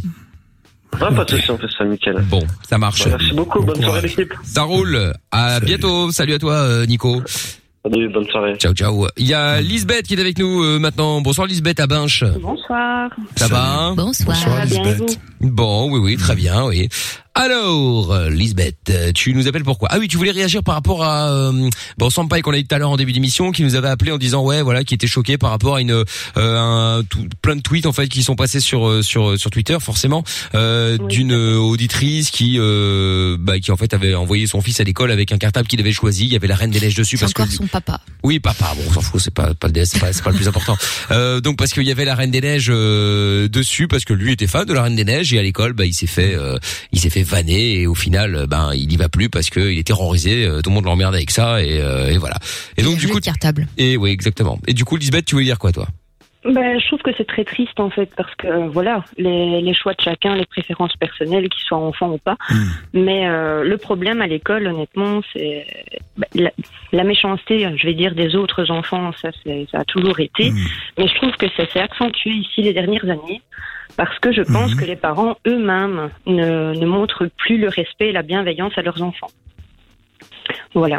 Ah, 1.00 1.10
pas 1.12 1.24
de 1.24 1.30
souci, 1.30 1.50
on 1.50 1.56
fait 1.58 1.66
ça, 1.76 1.84
nickel. 1.84 2.16
Bon, 2.28 2.42
ça 2.68 2.76
marche. 2.78 3.04
Bah, 3.04 3.16
merci 3.18 3.34
beaucoup, 3.34 3.62
bonne 3.62 3.80
soirée 3.80 4.02
l'équipe. 4.02 4.34
Ça 4.42 4.62
roule. 4.62 5.12
À 5.30 5.54
Salut. 5.54 5.66
bientôt. 5.66 6.10
Salut 6.10 6.34
à 6.34 6.38
toi 6.38 6.52
euh, 6.54 6.86
Nico. 6.86 7.22
Salut, 7.84 8.08
bonne 8.10 8.26
soirée. 8.26 8.56
Ciao 8.56 8.74
ciao. 8.74 9.06
Il 9.16 9.26
y 9.26 9.32
a 9.32 9.60
Lisbeth 9.60 10.06
qui 10.06 10.14
est 10.14 10.20
avec 10.20 10.38
nous 10.38 10.62
euh, 10.62 10.78
maintenant. 10.78 11.20
Bonsoir 11.22 11.46
Lisbeth 11.46 11.80
à 11.80 11.86
Binche. 11.86 12.24
Bonsoir. 12.42 13.08
Ça 13.36 13.46
va? 13.48 13.92
Bonsoir. 13.96 14.36
Bonsoir, 14.36 14.64
Lisbeth. 14.66 15.18
Bon, 15.40 15.90
oui 15.90 15.98
oui, 16.00 16.16
très 16.16 16.34
bien, 16.34 16.64
oui. 16.66 16.88
Alors, 17.42 18.12
euh, 18.12 18.28
Lisbeth, 18.28 18.76
euh, 18.90 19.12
tu 19.14 19.32
nous 19.32 19.48
appelles 19.48 19.62
pourquoi? 19.64 19.88
Ah 19.90 19.96
oui, 19.98 20.08
tu 20.08 20.18
voulais 20.18 20.30
réagir 20.30 20.62
par 20.62 20.74
rapport 20.74 21.02
à 21.02 21.30
euh, 21.30 21.70
bon 21.96 22.10
Sampaï 22.10 22.42
qu'on 22.42 22.52
a 22.52 22.56
dit 22.56 22.66
tout 22.66 22.74
à 22.74 22.78
l'heure 22.78 22.90
en 22.90 22.98
début 22.98 23.12
d'émission, 23.12 23.50
qui 23.50 23.62
nous 23.62 23.76
avait 23.76 23.88
appelé 23.88 24.12
en 24.12 24.18
disant 24.18 24.44
ouais 24.44 24.60
voilà, 24.60 24.84
qui 24.84 24.92
était 24.92 25.06
choqué 25.06 25.38
par 25.38 25.48
rapport 25.48 25.76
à 25.76 25.80
une 25.80 25.90
euh, 25.92 26.04
un, 26.36 27.02
tout- 27.08 27.26
plein 27.40 27.56
de 27.56 27.62
tweets 27.62 27.86
en 27.86 27.92
fait 27.92 28.08
qui 28.08 28.22
sont 28.22 28.36
passés 28.36 28.60
sur 28.60 28.86
euh, 28.86 29.00
sur 29.00 29.38
sur 29.38 29.50
Twitter 29.50 29.78
forcément 29.80 30.22
euh, 30.54 30.98
d'une 31.08 31.32
auditrice 31.32 32.30
qui 32.30 32.56
euh, 32.58 33.38
bah, 33.40 33.58
qui 33.58 33.72
en 33.72 33.76
fait 33.78 33.94
avait 33.94 34.14
envoyé 34.14 34.46
son 34.46 34.60
fils 34.60 34.78
à 34.80 34.84
l'école 34.84 35.10
avec 35.10 35.32
un 35.32 35.38
cartable 35.38 35.66
qu'il 35.66 35.80
avait 35.80 35.92
choisi, 35.92 36.24
il 36.26 36.32
y 36.34 36.36
avait 36.36 36.46
la 36.46 36.56
Reine 36.56 36.70
des 36.70 36.80
Neiges 36.80 36.94
dessus 36.94 37.16
parce 37.16 37.32
que 37.32 37.40
encore 37.40 37.54
son 37.54 37.66
papa. 37.68 38.02
oui, 38.22 38.38
papa. 38.38 38.74
Bon, 38.76 38.82
on 38.86 38.92
s'en 38.92 39.00
fout, 39.00 39.18
c'est 39.18 39.32
pas 39.32 39.54
pas 39.54 39.68
le 39.68 39.84
c'est 39.86 39.98
pas, 39.98 40.10
pas 40.12 40.30
le 40.30 40.36
plus 40.36 40.46
important. 40.48 40.76
Euh, 41.12 41.40
donc 41.40 41.56
parce 41.56 41.72
qu'il 41.72 41.82
y 41.84 41.90
avait 41.90 42.04
la 42.04 42.14
Reine 42.14 42.30
des 42.30 42.40
Neiges 42.40 42.68
euh, 42.70 43.48
dessus, 43.48 43.88
parce 43.88 44.04
que 44.04 44.12
lui 44.12 44.32
était 44.32 44.46
fan 44.46 44.64
de 44.66 44.72
la 44.74 44.82
Reine 44.82 44.94
des 44.94 45.04
Neiges 45.04 45.32
et 45.32 45.38
à 45.38 45.42
l'école, 45.42 45.72
bah 45.72 45.86
il 45.86 45.94
s'est 45.94 46.06
fait 46.06 46.34
euh, 46.36 46.56
il 46.92 47.00
s'est 47.00 47.10
fait 47.10 47.24
vanner 47.30 47.80
et 47.80 47.86
au 47.86 47.94
final, 47.94 48.34
euh, 48.34 48.46
ben 48.46 48.72
il 48.74 48.92
y 48.92 48.96
va 48.96 49.08
plus 49.08 49.28
parce 49.30 49.50
que 49.50 49.60
il 49.60 49.78
est 49.78 49.86
terrorisé, 49.86 50.44
euh, 50.44 50.60
tout 50.60 50.70
le 50.70 50.74
monde 50.74 50.84
l'emmerde 50.84 51.14
avec 51.14 51.30
ça 51.30 51.62
et, 51.62 51.80
euh, 51.80 52.10
et 52.10 52.18
voilà. 52.18 52.36
Et 52.76 52.82
donc 52.82 52.98
du 52.98 53.08
coup, 53.08 53.20
cartable. 53.20 53.66
et 53.78 53.96
oui 53.96 54.10
exactement. 54.10 54.58
Et 54.66 54.74
du 54.74 54.84
coup, 54.84 54.96
Lisbeth, 54.96 55.24
tu 55.24 55.34
voulais 55.34 55.46
dire 55.46 55.58
quoi 55.58 55.72
toi? 55.72 55.86
Ben, 56.42 56.80
je 56.80 56.86
trouve 56.86 57.00
que 57.02 57.10
c'est 57.18 57.26
très 57.26 57.44
triste 57.44 57.78
en 57.78 57.90
fait 57.90 58.08
parce 58.16 58.34
que 58.36 58.46
euh, 58.46 58.68
voilà 58.68 59.04
les, 59.18 59.60
les 59.60 59.74
choix 59.74 59.92
de 59.92 60.00
chacun, 60.00 60.34
les 60.34 60.46
préférences 60.46 60.96
personnelles, 60.96 61.50
qu'ils 61.50 61.62
soient 61.64 61.76
enfants 61.78 62.12
ou 62.12 62.18
pas. 62.18 62.38
Mais 62.94 63.28
euh, 63.28 63.62
le 63.62 63.76
problème 63.76 64.22
à 64.22 64.26
l'école, 64.26 64.66
honnêtement, 64.66 65.20
c'est 65.34 65.66
ben, 66.16 66.26
la, 66.34 66.50
la 66.92 67.04
méchanceté, 67.04 67.68
je 67.76 67.86
vais 67.86 67.92
dire, 67.92 68.14
des 68.14 68.36
autres 68.36 68.70
enfants. 68.70 69.10
Ça, 69.20 69.28
ça 69.70 69.80
a 69.80 69.84
toujours 69.84 70.18
été. 70.20 70.50
Mais 70.96 71.08
je 71.08 71.14
trouve 71.16 71.32
que 71.32 71.46
ça 71.58 71.66
s'est 71.70 71.80
accentué 71.80 72.30
ici 72.30 72.62
les 72.62 72.72
dernières 72.72 73.04
années 73.04 73.42
parce 74.00 74.18
que 74.18 74.32
je 74.32 74.40
pense 74.40 74.74
que 74.74 74.86
les 74.86 74.96
parents 74.96 75.36
eux-mêmes 75.46 76.08
ne, 76.24 76.72
ne 76.72 76.86
montrent 76.86 77.26
plus 77.36 77.58
le 77.58 77.68
respect 77.68 78.08
et 78.08 78.12
la 78.12 78.22
bienveillance 78.22 78.72
à 78.78 78.80
leurs 78.80 79.02
enfants. 79.02 79.28
Voilà. 80.72 80.98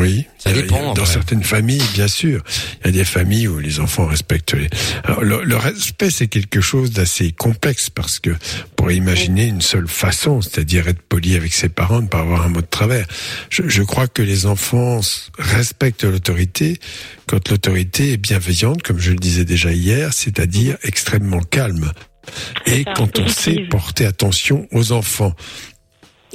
Oui, 0.00 0.24
ça 0.38 0.52
dépend. 0.52 0.94
Dans 0.94 1.04
certaines 1.04 1.42
familles, 1.42 1.82
bien 1.92 2.08
sûr, 2.08 2.42
il 2.82 2.86
y 2.86 2.88
a 2.88 2.92
des 2.92 3.04
familles 3.04 3.48
où 3.48 3.58
les 3.58 3.80
enfants 3.80 4.06
respectent 4.06 4.54
les. 4.54 4.70
Alors, 5.04 5.22
le, 5.22 5.42
le 5.44 5.56
respect, 5.56 6.10
c'est 6.10 6.26
quelque 6.26 6.62
chose 6.62 6.90
d'assez 6.90 7.32
complexe 7.32 7.90
parce 7.90 8.18
que 8.18 8.30
pour 8.76 8.90
imaginer 8.90 9.44
une 9.44 9.60
seule 9.60 9.88
façon, 9.88 10.40
c'est-à-dire 10.40 10.88
être 10.88 11.02
poli 11.02 11.36
avec 11.36 11.52
ses 11.52 11.68
parents, 11.68 12.00
ne 12.00 12.06
pas 12.06 12.20
avoir 12.20 12.46
un 12.46 12.48
mot 12.48 12.62
de 12.62 12.66
travers. 12.66 13.06
Je, 13.50 13.68
je 13.68 13.82
crois 13.82 14.08
que 14.08 14.22
les 14.22 14.46
enfants 14.46 15.00
respectent 15.38 16.04
l'autorité 16.04 16.78
quand 17.26 17.50
l'autorité 17.50 18.14
est 18.14 18.16
bienveillante, 18.16 18.82
comme 18.82 18.98
je 18.98 19.10
le 19.10 19.18
disais 19.18 19.44
déjà 19.44 19.70
hier, 19.70 20.14
c'est-à-dire 20.14 20.78
extrêmement 20.82 21.40
calme. 21.40 21.92
Et 22.64 22.84
ça, 22.84 22.94
quand 22.96 23.18
on 23.18 23.28
sait 23.28 23.66
porter 23.70 24.06
attention 24.06 24.66
aux 24.72 24.92
enfants. 24.92 25.34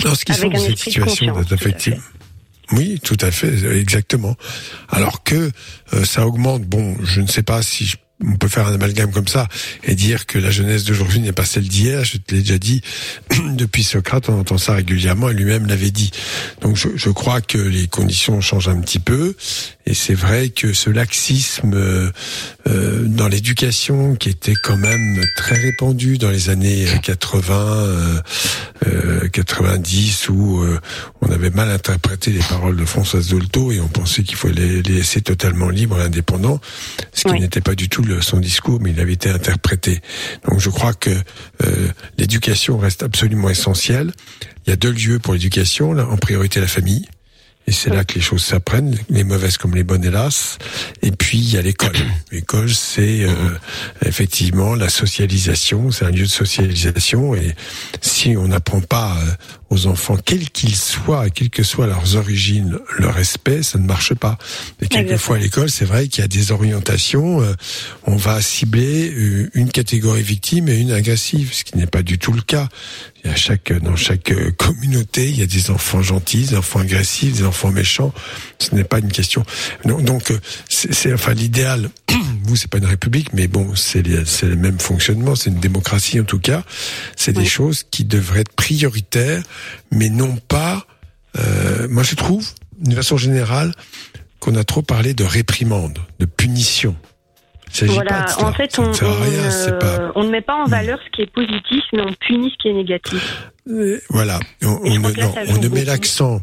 Lorsqu'ils 0.03 0.35
sont 0.35 0.49
dans 0.49 0.59
cette 0.59 0.77
situation 0.77 1.33
confiance, 1.33 1.47
tout 1.47 1.53
à 1.53 1.57
d'affective. 1.57 2.01
Oui, 2.71 2.99
tout 3.03 3.17
à 3.21 3.31
fait, 3.31 3.63
exactement. 3.77 4.35
Alors 4.89 5.23
que 5.23 5.51
euh, 5.93 6.03
ça 6.05 6.25
augmente. 6.25 6.63
Bon, 6.63 6.95
je 7.03 7.21
ne 7.21 7.27
sais 7.27 7.43
pas 7.43 7.61
si 7.61 7.85
je- 7.85 7.97
on 8.23 8.37
peut 8.37 8.47
faire 8.47 8.67
un 8.67 8.73
amalgame 8.73 9.11
comme 9.11 9.27
ça 9.27 9.47
et 9.83 9.95
dire 9.95 10.25
que 10.25 10.39
la 10.39 10.51
jeunesse 10.51 10.85
d'aujourd'hui 10.85 11.19
n'est 11.19 11.33
pas 11.33 11.45
celle 11.45 11.67
d'hier. 11.67 12.03
Je 12.05 12.17
te 12.17 12.33
l'ai 12.33 12.41
déjà 12.41 12.57
dit. 12.57 12.81
Depuis 13.55 13.83
Socrate, 13.83 14.29
on 14.29 14.39
entend 14.39 14.57
ça 14.57 14.73
régulièrement 14.73 15.29
et 15.29 15.33
lui-même 15.33 15.65
l'avait 15.67 15.91
dit. 15.91 16.11
Donc, 16.61 16.77
je, 16.77 16.89
je 16.95 17.09
crois 17.09 17.41
que 17.41 17.57
les 17.57 17.87
conditions 17.87 18.39
changent 18.41 18.69
un 18.69 18.79
petit 18.79 18.99
peu. 18.99 19.35
Et 19.85 19.93
c'est 19.93 20.15
vrai 20.15 20.49
que 20.49 20.73
ce 20.73 20.89
laxisme 20.89 21.73
euh, 21.75 22.11
euh, 22.67 23.03
dans 23.05 23.27
l'éducation, 23.27 24.15
qui 24.15 24.29
était 24.29 24.55
quand 24.63 24.77
même 24.77 25.23
très 25.35 25.55
répandu 25.55 26.17
dans 26.17 26.31
les 26.31 26.49
années 26.49 26.85
80, 27.03 27.53
euh, 27.53 28.21
euh, 28.87 29.27
90, 29.27 30.29
où 30.29 30.61
euh, 30.61 30.79
on 31.21 31.29
avait 31.29 31.51
mal 31.51 31.69
interprété 31.69 32.31
les 32.31 32.39
paroles 32.39 32.77
de 32.77 32.85
Françoise 32.85 33.27
Dolto 33.27 33.71
et 33.71 33.79
on 33.79 33.87
pensait 33.87 34.23
qu'il 34.23 34.37
fallait 34.37 34.81
les 34.81 34.95
laisser 34.95 35.21
totalement 35.21 35.69
libres 35.69 35.99
et 35.99 36.03
indépendants, 36.03 36.59
ce 37.13 37.27
qui 37.27 37.39
n'était 37.39 37.61
pas 37.61 37.75
du 37.75 37.89
tout 37.89 38.01
son 38.21 38.39
discours, 38.39 38.79
mais 38.81 38.91
il 38.91 38.99
avait 38.99 39.13
été 39.13 39.29
interprété. 39.29 40.01
Donc 40.47 40.59
je 40.59 40.69
crois 40.69 40.93
que 40.93 41.09
euh, 41.09 41.87
l'éducation 42.17 42.77
reste 42.77 43.03
absolument 43.03 43.49
essentielle. 43.49 44.11
Il 44.65 44.69
y 44.69 44.73
a 44.73 44.75
deux 44.75 44.91
lieux 44.91 45.19
pour 45.19 45.33
l'éducation, 45.33 45.93
là, 45.93 46.07
en 46.07 46.17
priorité 46.17 46.59
la 46.59 46.67
famille. 46.67 47.07
Et 47.67 47.71
c'est 47.71 47.89
là 47.89 48.03
que 48.03 48.13
les 48.13 48.21
choses 48.21 48.43
s'apprennent, 48.43 48.95
les 49.09 49.23
mauvaises 49.23 49.57
comme 49.57 49.73
les 49.73 49.83
bonnes, 49.83 50.03
hélas. 50.03 50.59
Et 51.01 51.11
puis 51.11 51.39
il 51.39 51.53
y 51.53 51.57
a 51.57 51.61
l'école. 51.61 51.95
L'école, 52.31 52.69
c'est 52.69 53.23
euh, 53.23 53.33
effectivement 54.03 54.75
la 54.75 54.89
socialisation, 54.89 55.89
c'est 55.89 56.05
un 56.05 56.11
lieu 56.11 56.25
de 56.25 56.29
socialisation. 56.29 57.33
Et 57.33 57.55
si 58.01 58.37
on 58.37 58.49
n'apprend 58.49 58.81
pas 58.81 59.17
euh, 59.17 59.31
aux 59.69 59.87
enfants, 59.87 60.17
quels 60.23 60.49
qu'ils 60.49 60.75
soient, 60.75 61.29
quelles 61.29 61.49
que 61.49 61.63
soient 61.63 61.87
leurs 61.87 62.15
origines, 62.15 62.77
le 62.97 63.07
respect, 63.07 63.63
ça 63.63 63.79
ne 63.79 63.85
marche 63.85 64.13
pas. 64.13 64.37
Et 64.81 64.87
quelquefois 64.87 65.37
à 65.37 65.39
l'école, 65.39 65.69
c'est 65.69 65.85
vrai 65.85 66.07
qu'il 66.07 66.21
y 66.21 66.25
a 66.25 66.27
des 66.27 66.51
orientations. 66.51 67.41
euh, 67.41 67.53
on 68.05 68.15
va 68.15 68.41
cibler 68.41 69.11
euh, 69.11 69.49
une 69.53 69.71
catégorie 69.71 70.21
victime 70.21 70.69
et 70.69 70.77
une 70.77 70.91
agressive, 70.91 71.53
ce 71.53 71.63
qui 71.63 71.77
n'est 71.77 71.87
pas 71.87 72.03
du 72.03 72.19
tout 72.19 72.31
le 72.31 72.41
cas. 72.41 72.69
Il 73.23 73.31
y 73.31 73.33
a 73.33 73.35
chaque, 73.35 73.73
dans 73.73 73.95
chaque 73.95 74.31
euh, 74.31 74.51
communauté, 74.51 75.27
il 75.27 75.39
y 75.39 75.41
a 75.41 75.47
des 75.47 75.71
enfants 75.71 76.03
gentils, 76.03 76.45
des 76.45 76.55
enfants 76.55 76.81
agressifs, 76.81 77.37
des 77.37 77.43
enfants 77.43 77.71
méchants. 77.71 78.13
Ce 78.59 78.75
n'est 78.75 78.83
pas 78.83 78.99
une 78.99 79.11
question. 79.11 79.43
Donc, 79.83 80.29
euh, 80.29 80.39
c'est 80.69 81.11
enfin 81.11 81.33
l'idéal. 81.33 81.89
Vous, 82.43 82.55
c'est 82.55 82.69
pas 82.69 82.77
une 82.77 82.85
république, 82.85 83.33
mais 83.33 83.47
bon, 83.47 83.75
c'est 83.75 84.03
le 84.03 84.55
même 84.55 84.79
fonctionnement. 84.79 85.33
C'est 85.33 85.49
une 85.49 85.59
démocratie 85.59 86.19
en 86.19 86.23
tout 86.23 86.37
cas. 86.37 86.63
C'est 87.15 87.33
des 87.33 87.45
choses 87.45 87.83
qui 87.89 88.05
devraient 88.05 88.41
être 88.41 88.53
prioritaires, 88.53 89.41
mais 89.91 90.09
non 90.09 90.35
pas. 90.47 90.85
euh, 91.37 91.87
moi, 91.89 92.03
je 92.03 92.15
trouve, 92.15 92.47
d'une 92.79 92.95
façon 92.95 93.17
générale, 93.17 93.73
qu'on 94.39 94.55
a 94.55 94.63
trop 94.63 94.81
parlé 94.81 95.13
de 95.13 95.23
réprimande, 95.23 95.99
de 96.19 96.25
punition. 96.25 96.95
Pas 97.77 97.85
Voilà, 97.87 98.21
de 98.23 98.29
cela. 98.29 98.47
en 98.47 98.53
fait, 98.53 98.79
on, 98.79 98.91
rien, 98.91 99.51
euh, 99.51 99.71
pas- 99.79 100.11
on 100.15 100.23
ne 100.23 100.29
met 100.29 100.41
pas 100.41 100.55
en 100.55 100.65
valeur 100.65 100.97
ce 101.05 101.09
qui 101.11 101.21
est 101.23 101.31
positif, 101.31 101.83
mais 101.91 102.01
on 102.01 102.13
punit 102.25 102.49
ce 102.51 102.57
qui 102.61 102.69
est 102.69 102.73
négatif. 102.73 103.49
Euh, 103.69 103.99
Voilà, 104.09 104.39
on, 104.63 104.79
on 104.83 104.93
ne, 104.93 104.99
non, 104.99 105.33
on 105.49 105.57
met 105.69 105.83
l'accent 105.83 106.39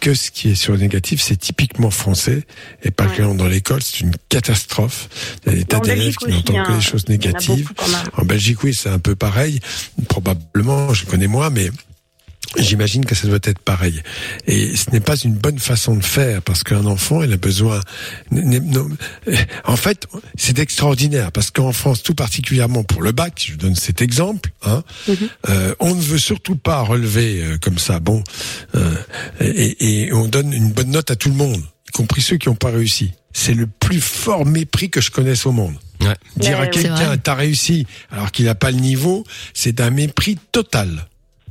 que 0.00 0.14
ce 0.14 0.30
qui 0.32 0.50
est 0.50 0.54
sur 0.54 0.72
le 0.72 0.78
négatif, 0.80 1.20
c'est 1.20 1.36
typiquement 1.36 1.90
français 1.90 2.44
et 2.82 2.90
pas 2.90 3.06
que 3.06 3.22
dans 3.36 3.46
l'école, 3.46 3.82
c'est 3.82 4.00
une 4.00 4.14
catastrophe. 4.28 5.08
Il 5.46 5.52
y 5.52 5.54
a 5.54 5.58
des 5.58 5.64
tas 5.64 5.76
En 5.78 5.80
d'élèves 5.80 5.98
Belgique 5.98 6.18
qui 6.20 6.28
n'entendent 6.30 6.66
que 6.66 6.72
hein. 6.72 6.76
des 6.76 6.80
choses 6.82 7.04
en 7.08 7.12
a 7.12 7.12
négatives. 7.12 7.70
En 8.16 8.24
Belgique, 8.24 8.62
oui, 8.64 8.74
c'est 8.74 8.88
un 8.90 8.98
peu 9.00 9.14
pareil. 9.16 9.60
Probablement, 10.08 10.92
je 10.94 11.04
connais 11.04 11.26
moins, 11.26 11.50
mais 11.50 11.70
J'imagine 12.56 13.04
que 13.04 13.14
ça 13.14 13.28
doit 13.28 13.38
être 13.42 13.58
pareil. 13.58 14.02
Et 14.46 14.74
ce 14.74 14.90
n'est 14.90 15.00
pas 15.00 15.16
une 15.16 15.34
bonne 15.34 15.58
façon 15.58 15.94
de 15.94 16.04
faire 16.04 16.40
parce 16.42 16.62
qu'un 16.62 16.86
enfant, 16.86 17.22
il 17.22 17.32
a 17.32 17.36
besoin. 17.36 17.80
non, 18.30 18.88
En 19.64 19.76
fait, 19.76 20.06
c'est 20.36 20.58
extraordinaire 20.58 21.30
parce 21.30 21.50
qu'en 21.50 21.72
France, 21.72 22.02
tout 22.02 22.14
particulièrement 22.14 22.84
pour 22.84 23.02
le 23.02 23.12
bac, 23.12 23.48
je 23.50 23.56
donne 23.56 23.74
cet 23.74 24.00
exemple, 24.00 24.50
hein, 24.64 24.82
euh, 25.48 25.74
on 25.78 25.94
ne 25.94 26.00
veut 26.00 26.18
surtout 26.18 26.56
pas 26.56 26.80
relever 26.80 27.42
euh, 27.42 27.58
comme 27.58 27.78
ça. 27.78 28.00
Bon, 28.00 28.24
euh, 28.74 28.94
et, 29.40 30.04
et 30.06 30.12
on 30.12 30.26
donne 30.26 30.52
une 30.52 30.72
bonne 30.72 30.90
note 30.90 31.10
à 31.10 31.16
tout 31.16 31.28
le 31.28 31.34
monde, 31.34 31.62
y 31.88 31.90
compris 31.92 32.22
ceux 32.22 32.38
qui 32.38 32.48
n'ont 32.48 32.54
pas 32.54 32.70
réussi. 32.70 33.12
C'est 33.34 33.54
le 33.54 33.66
plus 33.66 34.00
fort 34.00 34.46
mépris 34.46 34.88
que 34.90 35.00
je 35.00 35.10
connaisse 35.10 35.44
au 35.44 35.52
monde. 35.52 35.74
Dire 36.36 36.58
Ouais, 36.58 36.64
à 36.64 36.66
quelqu'un 36.68 37.16
t'as 37.18 37.34
réussi 37.34 37.86
alors 38.10 38.32
qu'il 38.32 38.46
n'a 38.46 38.54
pas 38.54 38.70
le 38.70 38.78
niveau, 38.78 39.24
c'est 39.52 39.80
un 39.80 39.90
mépris 39.90 40.38
total. 40.52 41.07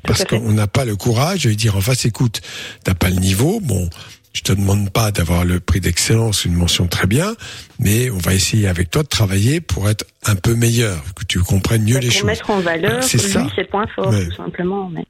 Parce 0.08 0.24
qu'on 0.26 0.52
n'a 0.54 0.68
pas 0.68 0.86
le 0.86 0.96
courage 0.96 1.44
de 1.44 1.50
lui 1.50 1.56
dire 1.56 1.76
en 1.78 1.82
face, 1.82 2.06
écoute, 2.06 2.42
t'as 2.84 2.94
pas 2.96 3.10
le 3.10 3.18
niveau, 3.18 3.60
bon, 3.62 3.90
je 4.34 4.42
te 4.42 4.54
demande 4.54 4.90
pas 4.92 5.12
d'avoir 5.12 5.46
le 5.46 5.60
prix 5.60 5.80
d'excellence, 5.82 6.46
une 6.46 6.54
mention 6.54 6.88
très 6.88 7.08
bien, 7.08 7.36
mais 7.80 8.10
on 8.10 8.18
va 8.18 8.34
essayer 8.34 8.68
avec 8.68 8.90
toi 8.92 9.04
de 9.04 9.08
travailler 9.08 9.62
pour 9.62 9.90
être 9.90 10.06
un 10.26 10.36
peu 10.36 10.54
meilleur, 10.56 11.04
que 11.16 11.24
tu 11.26 11.40
comprennes 11.40 11.84
mieux 11.84 11.98
les 12.00 12.08
pour 12.08 12.16
choses. 12.18 12.24
mettre 12.26 12.50
en 12.50 12.60
valeur 12.60 13.04
c'est 13.04 13.18
ça. 13.18 13.48
ses 13.56 13.64
points 13.66 13.88
forts, 13.96 14.10
Ouais. 14.10 14.26
tout 14.28 14.36
simplement. 14.36 14.90
Mais 14.94 15.06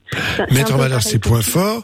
Mettre 0.50 0.74
en 0.74 0.78
valeur 0.78 1.02
ses 1.02 1.18
points 1.18 1.42
forts, 1.42 1.82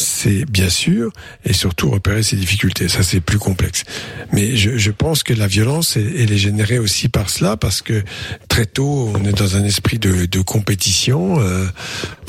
c'est 0.00 0.44
bien 0.44 0.68
sûr, 0.68 1.12
et 1.44 1.52
surtout 1.52 1.90
repérer 1.90 2.22
ses 2.22 2.36
difficultés. 2.36 2.88
Ça, 2.88 3.02
c'est 3.02 3.20
plus 3.20 3.38
complexe. 3.38 3.84
Mais 4.32 4.56
je, 4.56 4.76
je 4.78 4.90
pense 4.90 5.22
que 5.22 5.32
la 5.32 5.46
violence, 5.46 5.96
elle, 5.96 6.32
est 6.32 6.38
générée 6.38 6.78
aussi 6.78 7.08
par 7.08 7.30
cela, 7.30 7.56
parce 7.56 7.82
que 7.82 8.02
très 8.48 8.66
tôt, 8.66 9.12
on 9.14 9.24
est 9.24 9.36
dans 9.36 9.56
un 9.56 9.64
esprit 9.64 9.98
de, 9.98 10.26
de 10.26 10.40
compétition. 10.40 11.40
euh, 11.40 11.66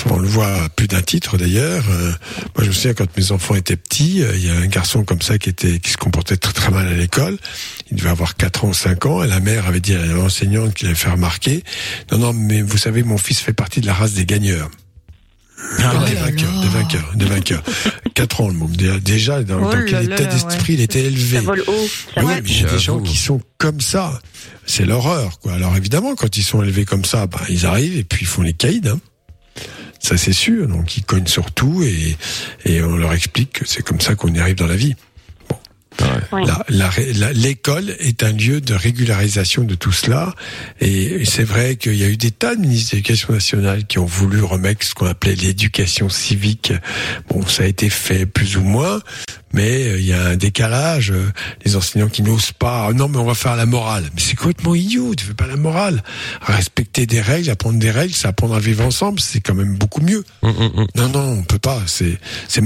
on 0.10 0.18
le 0.20 0.28
voit 0.28 0.64
à 0.64 0.70
plus 0.70 0.88
d'un 0.88 1.02
titre 1.02 1.38
d'ailleurs. 1.38 1.84
Euh, 1.90 2.12
moi, 2.56 2.64
je 2.64 2.68
me 2.68 2.72
souviens 2.72 2.94
quand 2.94 3.18
mes 3.18 3.32
enfants 3.32 3.56
étaient 3.56 3.76
petits, 3.76 4.24
euh, 4.24 4.36
il 4.36 4.46
y 4.46 4.50
a 4.50 4.56
un 4.56 4.68
garçon 4.68 5.04
comme 5.04 5.22
ça 5.22 5.38
qui 5.38 5.50
était 5.50 5.80
qui 5.80 5.92
se 5.92 5.98
comportait 5.98 6.38
très 6.38 6.54
très 6.54 6.72
mal 6.72 6.88
à 6.88 6.94
l'école. 6.94 7.38
Il 7.92 7.98
devait 7.98 8.10
avoir 8.10 8.36
4 8.36 8.66
ans 8.66 8.70
ou 8.70 8.74
5 8.74 9.06
ans, 9.06 9.24
et 9.24 9.28
la 9.28 9.40
mère 9.40 9.68
avait 9.68 9.80
dit 9.80 9.94
à 9.94 10.06
l'enseignante 10.06 10.74
qui 10.74 10.86
l'avait 10.86 10.96
fait 10.96 11.10
remarquer, 11.10 11.64
non, 12.12 12.18
non, 12.18 12.34
mais 12.34 12.62
vous 12.62 12.78
savez, 12.78 13.04
mon 13.04 13.18
fils 13.18 13.40
fait 13.40 13.54
partie 13.54 13.82
de 13.82 13.86
la 13.88 13.94
race 13.94 14.14
des 14.14 14.26
gagneurs. 14.26 14.70
Ah 15.80 16.06
des 16.08 16.16
vainqueurs, 16.16 16.62
des 16.62 16.68
vainqueurs, 16.68 17.12
des 17.16 17.26
vainqueurs. 17.26 17.64
Quatre 18.14 18.42
ans, 18.42 18.48
le 18.48 18.54
môme. 18.54 18.76
Déjà, 18.76 19.42
dans, 19.44 19.60
Oh 19.60 19.72
dans 19.72 19.86
quel 19.86 20.12
état 20.12 20.26
d'esprit 20.26 20.74
ouais. 20.74 20.80
il 20.80 20.82
était 20.82 21.04
élevé. 21.06 21.38
Ça 21.38 21.44
vole 21.44 21.64
haut. 21.68 21.88
Ça 22.14 22.24
Oui, 22.24 22.34
mais 22.44 22.50
il 22.50 22.62
y 22.62 22.66
a 22.66 22.70
des 22.70 22.80
gens 22.80 23.00
qui 23.00 23.18
sont 23.18 23.42
comme 23.58 23.82
ça. 23.82 24.20
C'est 24.66 24.86
l'horreur, 24.86 25.40
quoi. 25.40 25.54
Alors 25.54 25.76
évidemment, 25.76 26.16
quand 26.16 26.38
ils 26.38 26.44
sont 26.44 26.62
élevés 26.62 26.86
comme 26.86 27.06
ça, 27.06 27.28
bah, 27.28 27.42
ils 27.50 27.66
arrivent 27.66 27.98
et 27.98 28.04
puis 28.04 28.20
ils 28.22 28.28
font 28.28 28.42
les 28.42 28.54
caïds. 28.54 28.82
Hein. 28.88 29.00
Ça 30.00 30.18
c'est 30.18 30.34
sûr. 30.34 30.68
Donc 30.68 30.98
ils 30.98 31.04
cognent 31.04 31.28
sur 31.28 31.52
tout 31.52 31.84
et, 31.84 32.18
et 32.66 32.82
on 32.82 32.96
leur 32.98 33.14
explique 33.14 33.60
que 33.60 33.68
c'est 33.68 33.84
comme 33.84 34.02
ça 34.02 34.16
qu'on 34.16 34.34
y 34.34 34.40
arrive 34.40 34.56
dans 34.56 34.68
la 34.68 34.76
vie. 34.76 34.96
Ouais. 36.32 36.44
L'école 37.34 37.90
est 38.00 38.24
un 38.24 38.32
lieu 38.32 38.62
de 38.62 38.74
régularisation 38.74 39.64
de 39.64 39.76
tout 39.76 39.92
cela. 39.92 40.34
Et 40.80 41.26
c'est 41.26 41.44
vrai 41.44 41.76
qu'il 41.76 41.96
y 41.96 42.04
a 42.04 42.08
eu 42.08 42.18
des 42.18 42.32
tas 42.32 42.56
de 42.56 42.62
ministres 42.62 42.92
de 42.92 42.96
l'éducation 42.98 43.34
nationale 43.34 43.86
qui 43.86 44.00
ont 44.00 44.06
voulu 44.06 44.42
remettre 44.42 44.86
ce 44.86 44.94
qu'on 44.94 45.06
appelait 45.08 45.36
l'éducation 45.36 46.10
civique. 46.10 46.74
Bon, 47.30 47.46
ça 47.46 47.64
a 47.64 47.66
été 47.66 47.90
fait 47.90 48.26
plus 48.26 48.58
ou 48.58 48.62
moins, 48.64 49.02
mais 49.54 49.88
euh, 49.88 50.00
il 50.00 50.06
y 50.06 50.14
a 50.14 50.26
un 50.28 50.36
décalage. 50.36 51.12
euh, 51.12 51.32
Les 51.66 51.76
enseignants 51.76 52.10
qui 52.10 52.22
n'osent 52.24 52.52
pas, 52.54 52.88
Ah 52.90 52.94
non 52.94 53.08
mais 53.08 53.18
on 53.18 53.26
va 53.26 53.34
faire 53.34 53.56
la 53.56 53.66
morale. 53.66 54.06
Mais 54.16 54.22
c'est 54.22 54.36
complètement 54.36 54.76
idiot, 54.76 55.14
tu 55.16 55.26
fais 55.26 55.34
pas 55.34 55.48
la 55.48 55.58
morale. 55.58 56.04
Respecter 56.42 57.06
des 57.06 57.22
règles, 57.22 57.50
apprendre 57.50 57.80
des 57.80 57.92
règles, 57.92 58.14
c'est 58.14 58.28
apprendre 58.28 58.56
à 58.56 58.60
vivre 58.60 58.86
ensemble, 58.86 59.20
c'est 59.20 59.42
quand 59.42 59.54
même 59.56 59.76
beaucoup 59.78 60.02
mieux. 60.02 60.24
Non, 60.96 61.10
non, 61.10 61.38
on 61.40 61.44
peut 61.44 61.60
pas. 61.60 61.82
C'est 61.88 62.18
c'est 62.48 62.62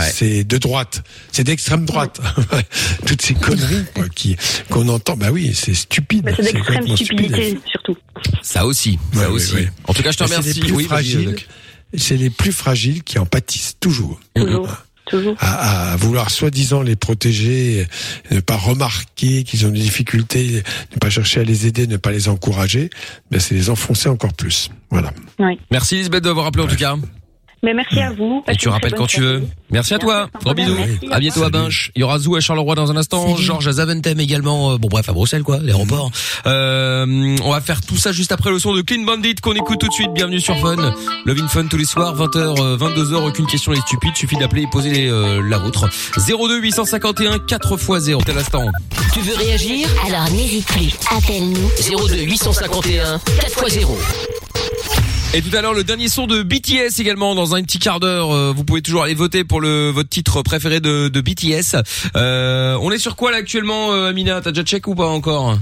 C'est 0.00 0.44
de 0.44 0.58
droite. 0.58 1.02
C'est 1.32 1.44
d'extrême 1.44 1.84
droite. 1.84 2.20
Toutes 3.06 3.20
ces 3.22 3.34
conneries 3.34 3.84
quoi, 3.94 4.08
qui 4.08 4.36
qu'on 4.70 4.88
entend. 4.88 5.16
Bah 5.16 5.28
oui, 5.30 5.52
c'est 5.54 5.74
stupide. 5.74 6.22
Mais 6.24 6.34
c'est 6.36 6.52
d'extrême 6.52 6.82
stupide. 6.88 7.04
stupidité, 7.06 7.58
surtout. 7.70 7.96
Ça 8.42 8.64
aussi, 8.66 8.98
ça 9.12 9.20
Ouais, 9.20 9.26
aussi. 9.26 9.54
ouais. 9.54 9.70
En 9.84 9.92
tout 9.92 10.02
cas, 10.02 10.10
je 10.12 10.16
te 10.18 10.22
Mais 10.24 10.28
c'est 10.30 10.36
remercie. 10.36 10.60
les 10.60 10.66
plus 10.66 10.74
Oui. 10.74 11.36
C'est 11.94 12.16
les 12.16 12.30
plus 12.30 12.52
fragiles 12.52 13.02
qui 13.02 13.18
en 13.18 13.26
pâtissent 13.26 13.76
toujours. 13.80 14.18
Toujours. 14.34 14.68
Toujours. 15.04 15.34
À, 15.40 15.92
à 15.92 15.96
vouloir 15.96 16.30
soi-disant 16.30 16.80
les 16.80 16.96
protéger, 16.96 17.86
ne 18.30 18.40
pas 18.40 18.56
remarquer 18.56 19.42
qu'ils 19.42 19.66
ont 19.66 19.70
des 19.70 19.80
difficultés, 19.80 20.62
ne 20.94 20.96
pas 20.98 21.10
chercher 21.10 21.40
à 21.40 21.44
les 21.44 21.66
aider, 21.66 21.86
ne 21.86 21.98
pas 21.98 22.12
les 22.12 22.28
encourager, 22.30 22.88
ben 23.30 23.38
c'est 23.40 23.54
les 23.54 23.68
enfoncer 23.68 24.08
encore 24.08 24.32
plus. 24.32 24.70
Voilà. 24.90 25.12
Oui. 25.38 25.58
Merci 25.70 25.96
Lisbeth 25.96 26.22
d'avoir 26.24 26.46
appelé 26.46 26.64
en 26.64 26.68
tout 26.68 26.76
cas. 26.76 26.96
Mais 27.64 27.74
merci 27.74 28.00
à 28.00 28.10
vous. 28.10 28.42
Et 28.48 28.56
tu 28.56 28.68
rappelles 28.68 28.94
quand 28.94 29.06
tu 29.06 29.20
veux. 29.20 29.42
Merci 29.70 29.94
à 29.94 29.98
toi. 30.00 30.28
Gros 30.44 30.52
bisous. 30.52 30.76
À 31.12 31.20
bientôt 31.20 31.44
à 31.44 31.48
Binche. 31.50 31.92
Il 31.94 32.00
y 32.00 32.02
aura 32.02 32.18
Zou 32.18 32.34
à 32.34 32.40
Charleroi 32.40 32.74
dans 32.74 32.90
un 32.90 32.96
instant. 32.96 33.36
Georges 33.36 33.68
à 33.68 33.72
Zaventem 33.72 34.18
également. 34.18 34.72
Euh, 34.72 34.78
Bon 34.78 34.88
bref 34.88 35.08
à 35.08 35.12
Bruxelles 35.12 35.44
quoi, 35.44 35.58
l'aéroport. 35.58 36.10
Euh, 36.46 37.36
on 37.44 37.50
va 37.52 37.60
faire 37.60 37.80
tout 37.80 37.96
ça 37.96 38.10
juste 38.10 38.32
après 38.32 38.50
le 38.50 38.58
son 38.58 38.74
de 38.74 38.82
Clean 38.82 39.02
Bandit 39.04 39.36
qu'on 39.36 39.52
écoute 39.54 39.78
tout 39.78 39.86
de 39.86 39.92
suite. 39.92 40.12
Bienvenue 40.12 40.40
sur 40.40 40.58
Fun. 40.58 40.74
Love 41.24 41.40
in 41.40 41.46
Fun 41.46 41.66
tous 41.66 41.76
les 41.76 41.84
soirs 41.84 42.16
20h 42.16 42.78
22h 42.78 43.14
aucune 43.28 43.46
question 43.46 43.70
n'est 43.72 43.80
stupide, 43.80 44.16
suffit 44.16 44.36
d'appeler 44.36 44.62
et 44.62 44.66
poser 44.66 45.08
euh, 45.08 45.40
la 45.48 45.58
vôtre. 45.58 45.88
02 46.16 46.58
851 46.60 47.38
4 47.38 47.72
x 47.74 47.98
0 48.00 48.22
tel 48.22 48.38
instant. 48.38 48.66
Tu 49.14 49.20
veux 49.20 49.36
réagir? 49.36 49.88
Alors 50.08 50.28
n'hésite 50.32 50.66
plus, 50.66 50.92
appelle-nous. 51.16 51.70
02 52.08 52.22
851 52.22 53.16
4x0. 53.16 53.86
Et 55.34 55.40
tout 55.40 55.56
à 55.56 55.62
l'heure, 55.62 55.72
le 55.72 55.82
dernier 55.82 56.08
son 56.08 56.26
de 56.26 56.42
BTS 56.42 57.00
également 57.00 57.34
dans 57.34 57.54
un 57.54 57.62
petit 57.62 57.78
quart 57.78 58.00
d'heure. 58.00 58.32
Euh, 58.32 58.52
Vous 58.54 58.64
pouvez 58.64 58.82
toujours 58.82 59.02
aller 59.02 59.14
voter 59.14 59.44
pour 59.44 59.62
le 59.62 59.88
votre 59.88 60.10
titre 60.10 60.42
préféré 60.42 60.80
de, 60.80 61.08
de 61.08 61.20
BTS. 61.22 61.76
Euh, 62.16 62.76
on 62.82 62.90
est 62.90 62.98
sur 62.98 63.16
quoi 63.16 63.30
là 63.30 63.38
actuellement, 63.38 63.92
euh, 63.92 64.10
Amina? 64.10 64.42
T'as 64.42 64.50
déjà 64.50 64.62
check 64.62 64.86
ou 64.88 64.94
pas 64.94 65.06
encore? 65.06 65.58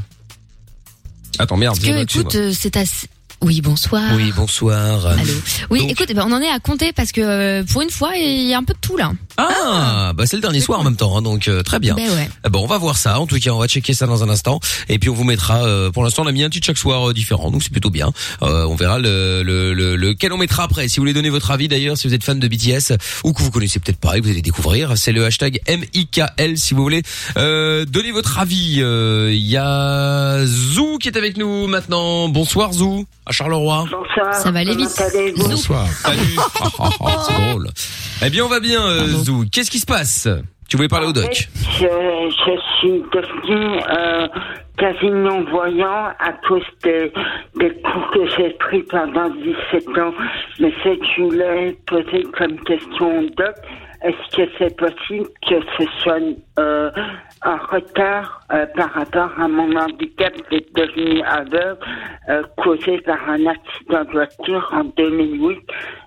Attends 1.38 1.56
merde. 1.56 1.76
Parce 1.80 1.88
que, 1.88 2.02
écoute, 2.02 2.34
euh, 2.34 2.52
c'est 2.52 2.76
assez... 2.76 3.06
Oui, 3.42 3.62
bonsoir. 3.62 4.02
Oui, 4.16 4.32
bonsoir. 4.36 5.06
Allô. 5.06 5.22
Oui, 5.70 5.80
Donc- 5.80 5.90
écoute, 5.92 6.06
eh 6.10 6.14
ben, 6.14 6.24
on 6.28 6.32
en 6.32 6.40
est 6.42 6.50
à 6.50 6.58
compter 6.58 6.92
parce 6.92 7.10
que 7.10 7.22
euh, 7.22 7.64
pour 7.64 7.80
une 7.80 7.90
fois, 7.90 8.10
il 8.16 8.42
y 8.46 8.52
a 8.52 8.58
un 8.58 8.64
peu 8.64 8.74
de 8.74 8.78
tout 8.80 8.98
là. 8.98 9.12
Ah, 9.38 10.12
bah 10.14 10.24
c'est 10.26 10.36
le 10.36 10.42
dernier 10.42 10.60
soir 10.60 10.80
en 10.80 10.84
même 10.84 10.96
temps, 10.96 11.16
hein, 11.16 11.22
donc 11.22 11.48
euh, 11.48 11.62
très 11.62 11.78
bien. 11.78 11.94
Ben 11.94 12.10
ouais. 12.10 12.28
Ah 12.44 12.50
Bon, 12.50 12.62
on 12.62 12.66
va 12.66 12.76
voir 12.76 12.98
ça. 12.98 13.18
En 13.18 13.26
tout 13.26 13.38
cas, 13.40 13.50
on 13.52 13.58
va 13.58 13.66
checker 13.66 13.94
ça 13.94 14.06
dans 14.06 14.22
un 14.22 14.28
instant, 14.28 14.60
et 14.90 14.98
puis 14.98 15.08
on 15.08 15.14
vous 15.14 15.24
mettra. 15.24 15.64
euh, 15.64 15.90
pour 15.90 16.04
l'instant, 16.04 16.24
on 16.24 16.26
a 16.26 16.32
mis 16.32 16.42
un 16.42 16.50
titre 16.50 16.66
chaque 16.66 16.76
soir 16.76 17.08
euh, 17.10 17.14
différent, 17.14 17.50
donc 17.50 17.62
c'est 17.62 17.72
plutôt 17.72 17.88
bien. 17.88 18.12
Euh, 18.42 18.64
on 18.66 18.74
verra 18.74 18.98
le, 18.98 19.42
le, 19.42 19.72
le 19.72 19.96
lequel 19.96 20.34
on 20.34 20.36
mettra 20.38 20.64
après. 20.64 20.88
Si 20.88 20.96
vous 20.96 21.02
voulez 21.02 21.14
donner 21.14 21.30
votre 21.30 21.50
avis, 21.50 21.68
d'ailleurs, 21.68 21.96
si 21.96 22.06
vous 22.08 22.12
êtes 22.14 22.24
fan 22.24 22.38
de 22.38 22.46
BTS 22.48 22.92
ou 23.24 23.32
que 23.32 23.42
vous 23.42 23.50
connaissez 23.50 23.80
peut-être 23.80 23.98
pas 24.00 24.18
et 24.18 24.20
que 24.20 24.24
vous 24.26 24.30
allez 24.30 24.42
découvrir, 24.42 24.98
c'est 24.98 25.12
le 25.12 25.24
hashtag 25.24 25.60
MIKL 25.66 26.58
si 26.58 26.74
vous 26.74 26.82
voulez 26.82 27.02
euh, 27.38 27.86
donner 27.86 28.12
votre 28.12 28.38
avis. 28.38 28.80
Euh, 28.80 29.30
Il 29.32 29.46
y 29.46 29.56
a 29.56 30.44
Zou 30.44 30.98
qui 30.98 31.08
est 31.08 31.16
avec 31.16 31.38
nous 31.38 31.66
maintenant. 31.66 32.28
Bonsoir 32.28 32.74
Zou 32.74 33.06
à 33.30 33.32
Charleroi. 33.32 33.84
Bonsoir. 33.90 34.34
Ça 34.34 34.50
va 34.50 34.58
aller 34.58 34.74
vite. 34.74 35.02
Bonsoir. 35.36 35.86
Salut. 36.02 36.36
Ah, 36.36 36.68
ah, 36.80 36.88
ah, 37.00 37.16
c'est 37.20 37.50
drôle. 37.50 37.68
Eh 38.24 38.30
bien, 38.30 38.44
on 38.44 38.48
va 38.48 38.60
bien, 38.60 38.82
euh, 38.82 39.06
Zou. 39.06 39.44
Qu'est-ce 39.50 39.70
qui 39.70 39.78
se 39.78 39.86
passe? 39.86 40.28
Tu 40.68 40.76
voulais 40.76 40.88
parler 40.88 41.06
au 41.08 41.12
doc 41.12 41.48
Je, 41.78 41.86
je 41.86 42.60
suis 42.78 43.02
devenu 43.12 43.80
euh, 43.88 44.28
quasi 44.78 45.06
non-voyant 45.06 46.08
à 46.18 46.32
cause 46.46 46.62
des, 46.82 47.12
des 47.56 47.70
coups 47.70 48.06
que 48.14 48.28
j'ai 48.36 48.50
pris 48.50 48.82
pendant 48.84 49.30
17 49.30 49.88
ans. 49.98 50.12
Mais 50.60 50.72
si 50.82 50.98
tu 51.14 51.36
l'as 51.36 51.72
posé 51.86 52.24
comme 52.36 52.58
question 52.60 53.20
au 53.20 53.28
doc, 53.36 53.54
est-ce 54.02 54.36
que 54.36 54.50
c'est 54.58 54.76
possible 54.76 55.26
que 55.46 55.56
ce 55.78 55.84
soit 56.00 56.18
euh, 56.58 56.90
un 57.42 57.56
retard 57.56 58.40
euh, 58.52 58.66
par 58.74 58.92
rapport 58.92 59.30
à 59.38 59.46
mon 59.48 59.74
handicap 59.76 60.32
d'être 60.50 60.72
devenu 60.74 61.22
aveugle 61.22 61.78
euh, 62.28 62.42
causé 62.56 62.98
par 63.02 63.18
un 63.28 63.46
accident 63.46 64.04
de 64.04 64.10
voiture 64.12 64.68
en 64.72 64.84
2008 64.96 65.58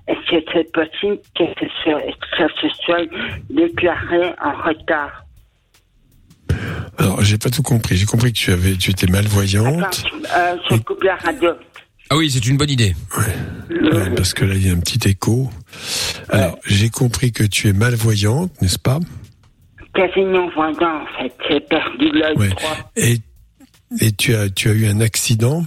Est-ce 0.07 0.31
que 0.31 0.45
c'est 0.53 0.71
possible 0.71 1.19
que 1.35 1.43
ce 1.59 1.65
soit, 1.83 2.01
que 2.01 2.53
se 2.61 2.69
soit 2.83 3.05
déclaré 3.49 4.33
en 4.43 4.53
retard? 4.67 5.23
Alors, 6.99 7.21
j'ai 7.21 7.37
pas 7.37 7.49
tout 7.49 7.63
compris. 7.63 7.95
J'ai 7.97 8.05
compris 8.05 8.31
que 8.33 8.37
tu 8.37 8.51
avais, 8.51 8.75
tu 8.75 8.91
étais 8.91 9.07
malvoyante. 9.07 10.03
euh, 10.35 10.55
Je 10.69 10.75
coupe 10.77 11.03
la 11.03 11.15
radio. 11.15 11.51
Ah 12.09 12.17
oui, 12.17 12.29
c'est 12.29 12.45
une 12.45 12.57
bonne 12.57 12.69
idée. 12.69 12.95
Ouais, 13.69 14.09
parce 14.15 14.33
que 14.33 14.45
là, 14.45 14.53
il 14.55 14.67
y 14.67 14.69
a 14.69 14.73
un 14.73 14.79
petit 14.79 15.07
écho. 15.09 15.49
Alors, 16.29 16.57
j'ai 16.65 16.89
compris 16.89 17.31
que 17.31 17.43
tu 17.43 17.67
es 17.69 17.73
malvoyante, 17.73 18.51
n'est-ce 18.61 18.79
pas 18.79 18.99
Quasi 19.93 20.21
non-voyant, 20.21 21.01
en 21.03 21.05
fait. 21.21 21.33
J'ai 21.49 21.59
perdu 21.61 22.09
l'œil 22.11 22.35
Ouais. 22.37 22.49
Et, 22.95 23.17
et 24.01 24.11
tu 24.11 24.35
as, 24.35 24.49
tu 24.49 24.69
as 24.69 24.73
eu 24.73 24.87
un 24.87 25.01
accident 25.01 25.63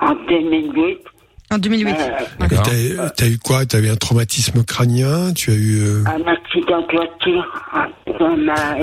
en 0.00 0.14
2008. 0.28 0.98
En 1.52 1.58
2008. 1.58 1.90
Et 1.90 2.48
T'as 2.48 3.10
t'as 3.10 3.26
eu 3.28 3.38
quoi? 3.38 3.66
T'as 3.66 3.78
eu 3.80 3.88
un 3.88 3.96
traumatisme 3.96 4.64
crânien? 4.64 5.32
Tu 5.32 5.50
as 5.50 5.54
eu 5.54 5.78
euh, 5.80 6.04
Un 6.06 6.26
accident 6.26 6.80
de 6.82 6.92
voiture 6.92 7.52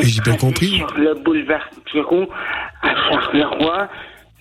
j'ai 0.01 0.21
bien 0.21 0.35
compris. 0.37 0.77
sur 0.77 0.93
le 0.97 1.15
boulevard 1.23 1.67
Pirou 1.85 2.25
à 2.81 2.93
Charleroi. 3.09 3.89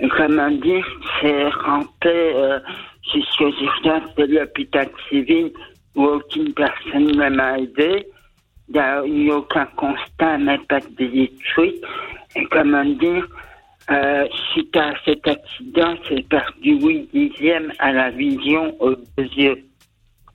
Et 0.03 0.09
comment 0.09 0.51
dire, 0.51 0.85
c'est 1.21 1.49
rampé 1.65 2.09
euh, 2.09 2.59
jusqu'aux 3.15 3.53
urgences 3.53 4.13
de 4.17 4.25
l'hôpital 4.25 4.89
civil 5.09 5.53
où 5.95 6.05
aucune 6.05 6.53
personne 6.55 7.07
ne 7.07 7.29
m'a 7.29 7.59
aidé. 7.59 8.09
Il 8.69 8.75
n'y 8.75 8.81
a 8.81 9.05
eu 9.07 9.31
aucun 9.31 9.67
constat, 9.77 10.39
mais 10.39 10.59
pas 10.69 10.81
de 10.81 11.07
visite 11.07 11.39
suite. 11.53 11.85
Et 12.35 12.45
comment 12.51 12.85
dire, 12.85 13.29
euh, 13.91 14.27
suite 14.53 14.77
à 14.77 14.93
cet 15.05 15.27
accident, 15.29 15.95
j'ai 16.09 16.23
perdu 16.23 16.81
8 16.81 17.11
dixièmes 17.15 17.73
à 17.79 17.93
la 17.93 18.11
vision 18.11 18.75
aux 18.81 18.97
deux 18.97 19.29
yeux. 19.37 19.65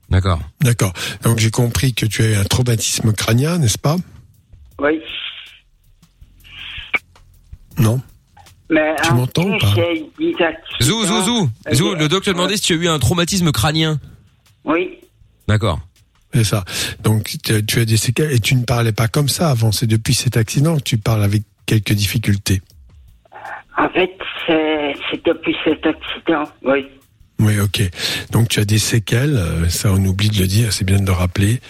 D'accord. 0.08 0.38
D'accord. 0.62 0.94
Donc 1.22 1.38
j'ai 1.38 1.50
compris 1.50 1.92
que 1.92 2.06
tu 2.06 2.22
as 2.22 2.30
eu 2.30 2.34
un 2.36 2.44
traumatisme 2.44 3.12
crânien, 3.12 3.58
n'est-ce 3.58 3.78
pas? 3.78 3.96
Oui. 4.80 5.02
Non? 7.78 8.00
Mais 8.70 8.94
Tu 9.02 9.14
m'entends 9.14 9.44
ou 9.48 9.58
pas. 9.58 9.74
Zou, 10.80 11.04
zou, 11.06 11.22
zou. 11.22 11.48
Euh, 11.68 11.74
Zou, 11.74 11.94
le 11.94 12.08
doc 12.08 12.24
te 12.24 12.30
demandait 12.30 12.56
si 12.56 12.62
tu 12.62 12.72
as 12.74 12.76
eu 12.76 12.88
un 12.88 12.98
traumatisme 12.98 13.50
crânien. 13.50 13.98
Oui. 14.64 14.98
D'accord. 15.46 15.80
C'est 16.34 16.44
ça. 16.44 16.64
Donc 17.02 17.24
tu 17.44 17.64
tu 17.64 17.80
as 17.80 17.84
des 17.86 17.96
séquelles 17.96 18.32
et 18.32 18.40
tu 18.40 18.54
ne 18.54 18.64
parlais 18.64 18.92
pas 18.92 19.08
comme 19.08 19.28
ça 19.28 19.48
avant. 19.50 19.72
C'est 19.72 19.86
depuis 19.86 20.14
cet 20.14 20.36
accident 20.36 20.76
que 20.76 20.82
tu 20.82 20.98
parles 20.98 21.22
avec 21.24 21.42
quelques 21.64 21.94
difficultés. 21.94 22.60
En 23.78 23.88
fait, 23.88 24.10
c'est 24.46 24.94
c'est 25.10 25.24
depuis 25.24 25.56
cet 25.64 25.86
accident, 25.86 26.44
oui. 26.64 26.86
Oui, 27.40 27.60
ok. 27.60 27.82
Donc 28.32 28.48
tu 28.48 28.58
as 28.58 28.64
des 28.64 28.78
séquelles, 28.78 29.36
euh, 29.36 29.68
ça 29.68 29.92
on 29.92 30.04
oublie 30.04 30.28
de 30.28 30.38
le 30.38 30.48
dire, 30.48 30.72
c'est 30.72 30.84
bien 30.84 30.98
de 30.98 31.06
le 31.06 31.12
rappeler, 31.12 31.60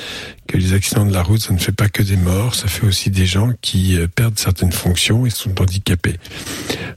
que 0.46 0.56
les 0.56 0.72
accidents 0.72 1.04
de 1.04 1.12
la 1.12 1.22
route, 1.22 1.40
ça 1.40 1.52
ne 1.52 1.58
fait 1.58 1.72
pas 1.72 1.90
que 1.90 2.02
des 2.02 2.16
morts, 2.16 2.54
ça 2.54 2.68
fait 2.68 2.86
aussi 2.86 3.10
des 3.10 3.26
gens 3.26 3.50
qui 3.60 3.98
euh, 3.98 4.08
perdent 4.08 4.38
certaines 4.38 4.72
fonctions 4.72 5.26
et 5.26 5.30
sont 5.30 5.60
handicapés. 5.60 6.16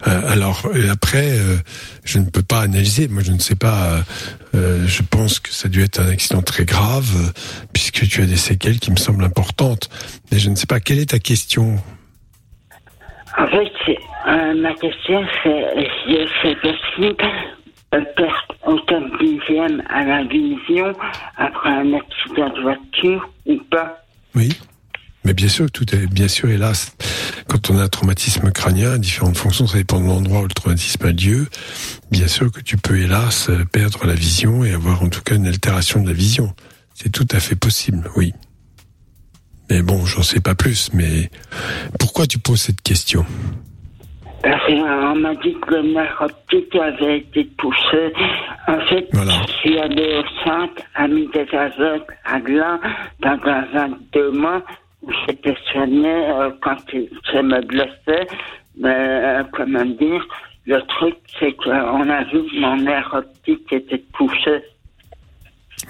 Euh, 0.08 0.32
alors 0.32 0.70
après, 0.90 1.32
euh, 1.32 1.58
je 2.06 2.20
ne 2.20 2.30
peux 2.30 2.42
pas 2.42 2.62
analyser, 2.62 3.10
moi 3.10 3.22
je 3.24 3.34
ne 3.34 3.40
sais 3.40 3.56
pas, 3.56 3.84
euh, 3.84 4.02
euh, 4.56 4.88
je 4.88 5.04
pense 5.04 5.42
que 5.42 5.50
ça 5.52 5.68
a 5.68 5.70
dû 5.70 5.84
être 5.84 6.00
un 6.00 6.08
accident 6.08 6.42
très 6.42 6.64
grave, 6.64 7.34
puisque 7.74 8.08
tu 8.08 8.22
as 8.22 8.26
des 8.26 8.38
séquelles 8.38 8.80
qui 8.80 8.92
me 8.92 8.96
semblent 8.96 9.26
importantes. 9.26 9.90
Mais 10.32 10.40
je 10.40 10.50
ne 10.50 10.56
sais 10.56 10.66
pas, 10.66 10.80
quelle 10.80 11.00
est 11.00 11.10
ta 11.12 11.20
question? 11.20 11.78
En 13.38 13.48
fait, 13.48 13.70
ma 14.56 14.74
question, 14.76 15.26
c'est 15.44 15.66
c'est 16.42 16.56
possible 17.92 18.06
de 18.06 18.14
perdre 18.16 18.56
aucun 18.68 19.02
dixième 19.20 19.84
à 19.90 20.04
la 20.04 20.24
vision 20.24 20.94
après 21.38 21.70
un 21.70 21.94
accident 21.94 22.50
de 22.56 22.62
voiture 22.62 23.30
ou 23.46 23.58
pas 23.70 24.04
Oui. 24.36 24.58
Mais 25.24 25.34
bien 25.36 25.50
sûr, 25.50 25.70
tout 25.70 25.86
est, 25.94 26.08
bien 26.08 26.28
sûr, 26.28 26.50
hélas, 26.50 26.96
quand 27.48 27.70
on 27.70 27.78
a 27.78 27.84
un 27.84 27.88
traumatisme 27.88 28.52
crânien, 28.52 28.98
différentes 28.98 29.38
fonctions, 29.38 29.68
ça 29.68 29.78
dépend 29.78 30.00
de 30.00 30.08
l'endroit 30.08 30.40
où 30.42 30.48
le 30.48 30.50
traumatisme 30.50 31.06
a 31.06 31.12
lieu. 31.12 31.48
Bien 32.10 32.28
sûr 32.28 32.52
que 32.52 32.60
tu 32.60 32.76
peux, 32.78 32.98
hélas, 32.98 33.52
perdre 33.72 34.08
la 34.08 34.16
vision 34.16 34.64
et 34.64 34.74
avoir 34.74 35.04
en 35.04 35.10
tout 35.10 35.22
cas 35.22 35.36
une 35.36 35.46
altération 35.46 36.02
de 36.02 36.08
la 36.08 36.14
vision. 36.14 36.56
C'est 36.96 37.12
tout 37.12 37.28
à 37.32 37.40
fait 37.40 37.56
possible, 37.56 38.10
oui. 38.16 38.34
Mais 39.70 39.84
bon, 39.84 40.06
j'en 40.06 40.24
sais 40.24 40.42
pas 40.42 40.56
plus, 40.56 40.90
mais 40.94 41.30
pourquoi 42.00 42.26
tu 42.26 42.40
poses 42.40 42.62
cette 42.62 42.82
question? 42.82 43.26
Qu'on 44.44 45.16
m'a 45.16 45.36
dit 45.36 45.56
que 45.68 45.76
nerf 45.94 46.20
optique 46.20 46.76
avait 46.76 47.20
été 47.20 47.46
touché. 47.58 48.12
En 48.68 48.80
fait, 48.88 49.08
je 49.14 49.52
suis 49.60 49.78
allé 49.78 50.18
au 50.18 50.44
centre, 50.44 50.82
ami 50.96 51.28
des 51.28 51.48
aveugles, 51.56 52.18
à 52.26 52.40
Gland, 52.40 52.80
pendant 53.22 53.64
22 53.74 54.32
mois, 54.32 54.64
où 55.04 55.12
j'étais 55.28 55.56
soigné 55.72 56.10
euh, 56.10 56.50
quand 56.62 56.78
je 56.90 57.40
me 57.40 57.62
blessais. 57.62 58.28
Mais, 58.78 58.90
euh, 58.90 59.44
comment 59.52 59.86
dire, 59.86 60.26
le 60.66 60.82
truc, 60.88 61.16
c'est 61.40 61.54
qu'on 61.54 62.10
a 62.10 62.24
vu 62.24 62.44
que 62.46 62.60
mon 62.60 62.78
nerf 62.78 63.14
optique 63.14 63.72
était 63.72 64.04
touché. 64.18 64.64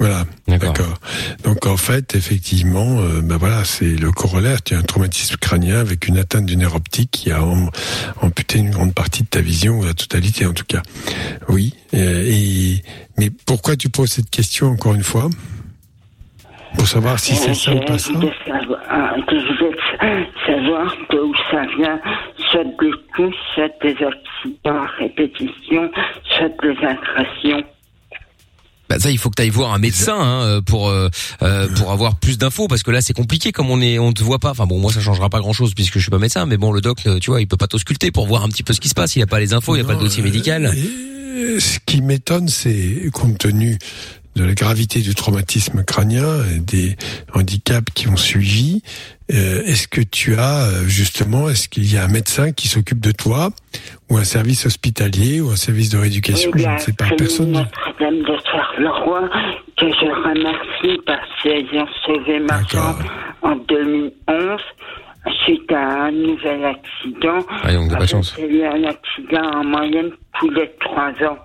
Voilà, 0.01 0.23
d'accord. 0.47 0.97
Donc 1.43 1.67
en 1.67 1.77
fait, 1.77 2.15
effectivement, 2.15 2.99
euh, 3.01 3.21
ben 3.21 3.37
voilà, 3.37 3.63
c'est 3.65 3.85
le 3.95 4.11
corollaire. 4.11 4.63
Tu 4.63 4.73
as 4.73 4.79
un 4.79 4.81
traumatisme 4.81 5.35
crânien 5.37 5.77
avec 5.79 6.07
une 6.07 6.17
atteinte 6.17 6.47
du 6.47 6.57
nerf 6.57 6.73
optique 6.73 7.11
qui 7.11 7.31
a 7.31 7.37
am- 7.37 7.69
amputé 8.19 8.57
une 8.57 8.71
grande 8.71 8.95
partie 8.95 9.21
de 9.21 9.27
ta 9.27 9.41
vision, 9.41 9.77
ou 9.77 9.85
la 9.85 9.93
totalité 9.93 10.47
en 10.47 10.53
tout 10.53 10.65
cas. 10.65 10.81
Oui. 11.49 11.75
euh, 11.93 12.23
et 12.25 12.81
mais 13.19 13.29
pourquoi 13.45 13.75
tu 13.75 13.89
poses 13.89 14.09
cette 14.09 14.31
question 14.31 14.69
encore 14.71 14.95
une 14.95 15.03
fois? 15.03 15.29
Pour 16.75 16.87
savoir 16.87 17.19
si 17.19 17.35
c'est 17.35 17.53
ça 17.53 17.71
ou 17.75 17.79
pas 17.81 17.99
ça. 17.99 18.09
Je 18.11 18.17
voulais 18.17 18.33
savoir, 18.47 18.79
que 19.27 19.35
je 19.39 19.53
voulais 19.59 20.27
savoir 20.47 20.95
d'où 21.11 21.31
ça 21.51 21.61
vient, 21.77 21.99
soit 22.49 22.63
des 22.63 22.91
coups, 23.15 23.35
soit 23.53 23.69
des 23.83 23.95
accidents 24.03 24.81
à 24.81 24.87
répétition, 24.97 25.91
soit 26.25 26.49
des 26.63 26.75
agressions. 26.87 27.63
Bah 28.91 28.99
ça, 28.99 29.09
il 29.09 29.17
faut 29.17 29.29
que 29.29 29.35
tu 29.35 29.41
ailles 29.43 29.49
voir 29.49 29.73
un 29.73 29.79
médecin 29.79 30.17
hein, 30.19 30.43
euh, 30.43 30.61
pour 30.61 30.89
euh, 30.89 31.07
euh, 31.43 31.69
pour 31.77 31.93
avoir 31.93 32.17
plus 32.17 32.37
d'infos 32.37 32.67
parce 32.67 32.83
que 32.83 32.91
là 32.91 32.99
c'est 32.99 33.13
compliqué 33.13 33.53
comme 33.53 33.69
on 33.69 33.79
est 33.79 33.97
on 33.99 34.11
te 34.11 34.21
voit 34.21 34.37
pas. 34.37 34.49
Enfin 34.49 34.65
bon, 34.65 34.79
moi 34.79 34.91
ça 34.91 34.99
changera 34.99 35.29
pas 35.29 35.39
grand 35.39 35.53
chose 35.53 35.73
puisque 35.73 35.93
je 35.93 36.01
suis 36.01 36.11
pas 36.11 36.17
médecin, 36.17 36.45
mais 36.45 36.57
bon 36.57 36.73
le 36.73 36.81
doc, 36.81 36.97
euh, 37.07 37.17
tu 37.17 37.29
vois, 37.29 37.39
il 37.39 37.47
peut 37.47 37.55
pas 37.55 37.67
t'ausculter 37.67 38.11
pour 38.11 38.27
voir 38.27 38.43
un 38.43 38.49
petit 38.49 38.63
peu 38.63 38.73
ce 38.73 38.81
qui 38.81 38.89
se 38.89 38.93
passe. 38.93 39.15
Il 39.15 39.21
a 39.21 39.27
pas 39.27 39.39
les 39.39 39.53
infos, 39.53 39.77
il 39.77 39.79
a 39.79 39.85
pas 39.85 39.93
le 39.93 39.99
dossier 39.99 40.21
médical. 40.21 40.75
Euh, 40.75 41.57
Ce 41.61 41.79
qui 41.85 42.01
m'étonne, 42.01 42.49
c'est 42.49 43.09
compte 43.13 43.37
tenu 43.37 43.79
de 44.35 44.45
la 44.45 44.53
gravité 44.53 44.99
du 44.99 45.13
traumatisme 45.15 45.83
crânien 45.83 46.43
et 46.55 46.59
des 46.59 46.95
handicaps 47.33 47.91
qui 47.93 48.07
ont 48.07 48.15
suivi, 48.15 48.81
euh, 49.31 49.61
est-ce 49.63 49.87
que 49.87 50.01
tu 50.01 50.35
as 50.35 50.65
euh, 50.65 50.83
justement, 50.87 51.49
est-ce 51.49 51.67
qu'il 51.69 51.91
y 51.91 51.97
a 51.97 52.03
un 52.03 52.07
médecin 52.07 52.51
qui 52.51 52.67
s'occupe 52.67 52.99
de 52.99 53.11
toi 53.11 53.49
ou 54.09 54.17
un 54.17 54.23
service 54.23 54.65
hospitalier 54.65 55.41
ou 55.41 55.51
un 55.51 55.55
service 55.55 55.89
de 55.89 55.97
rééducation, 55.97 56.51
Il 56.55 56.61
y 56.61 56.63
je 56.63 56.69
a 56.69 56.73
ne 56.73 56.79
sais 56.79 56.93
pas, 56.93 57.09
personne. 57.17 57.51
Notre-Dame 57.51 58.19
de 58.19 58.37
Charleroi, 58.51 59.29
que 59.77 59.85
je 59.87 60.29
remercie 60.29 61.01
parce 61.05 61.29
qu'ils 61.41 61.79
ont 61.79 61.87
sauvé 62.05 62.39
ma 62.39 62.61
jambe 62.67 63.03
en 63.41 63.55
2011 63.55 64.59
suite 65.45 65.71
à 65.71 66.05
un 66.05 66.11
nouvel 66.11 66.65
accident. 66.65 67.39
Ah, 67.63 67.73
donc, 67.73 67.89
t'as 67.89 67.97
pas 67.97 68.03
de 68.05 68.09
chance. 68.09 68.33
J'ai 68.37 68.47
eu 68.47 68.63
un 68.63 68.83
accident 68.83 69.59
en 69.59 69.63
moyenne 69.63 70.11
tous 70.39 70.49
les 70.49 70.71
trois 70.79 71.11
ans. 71.27 71.37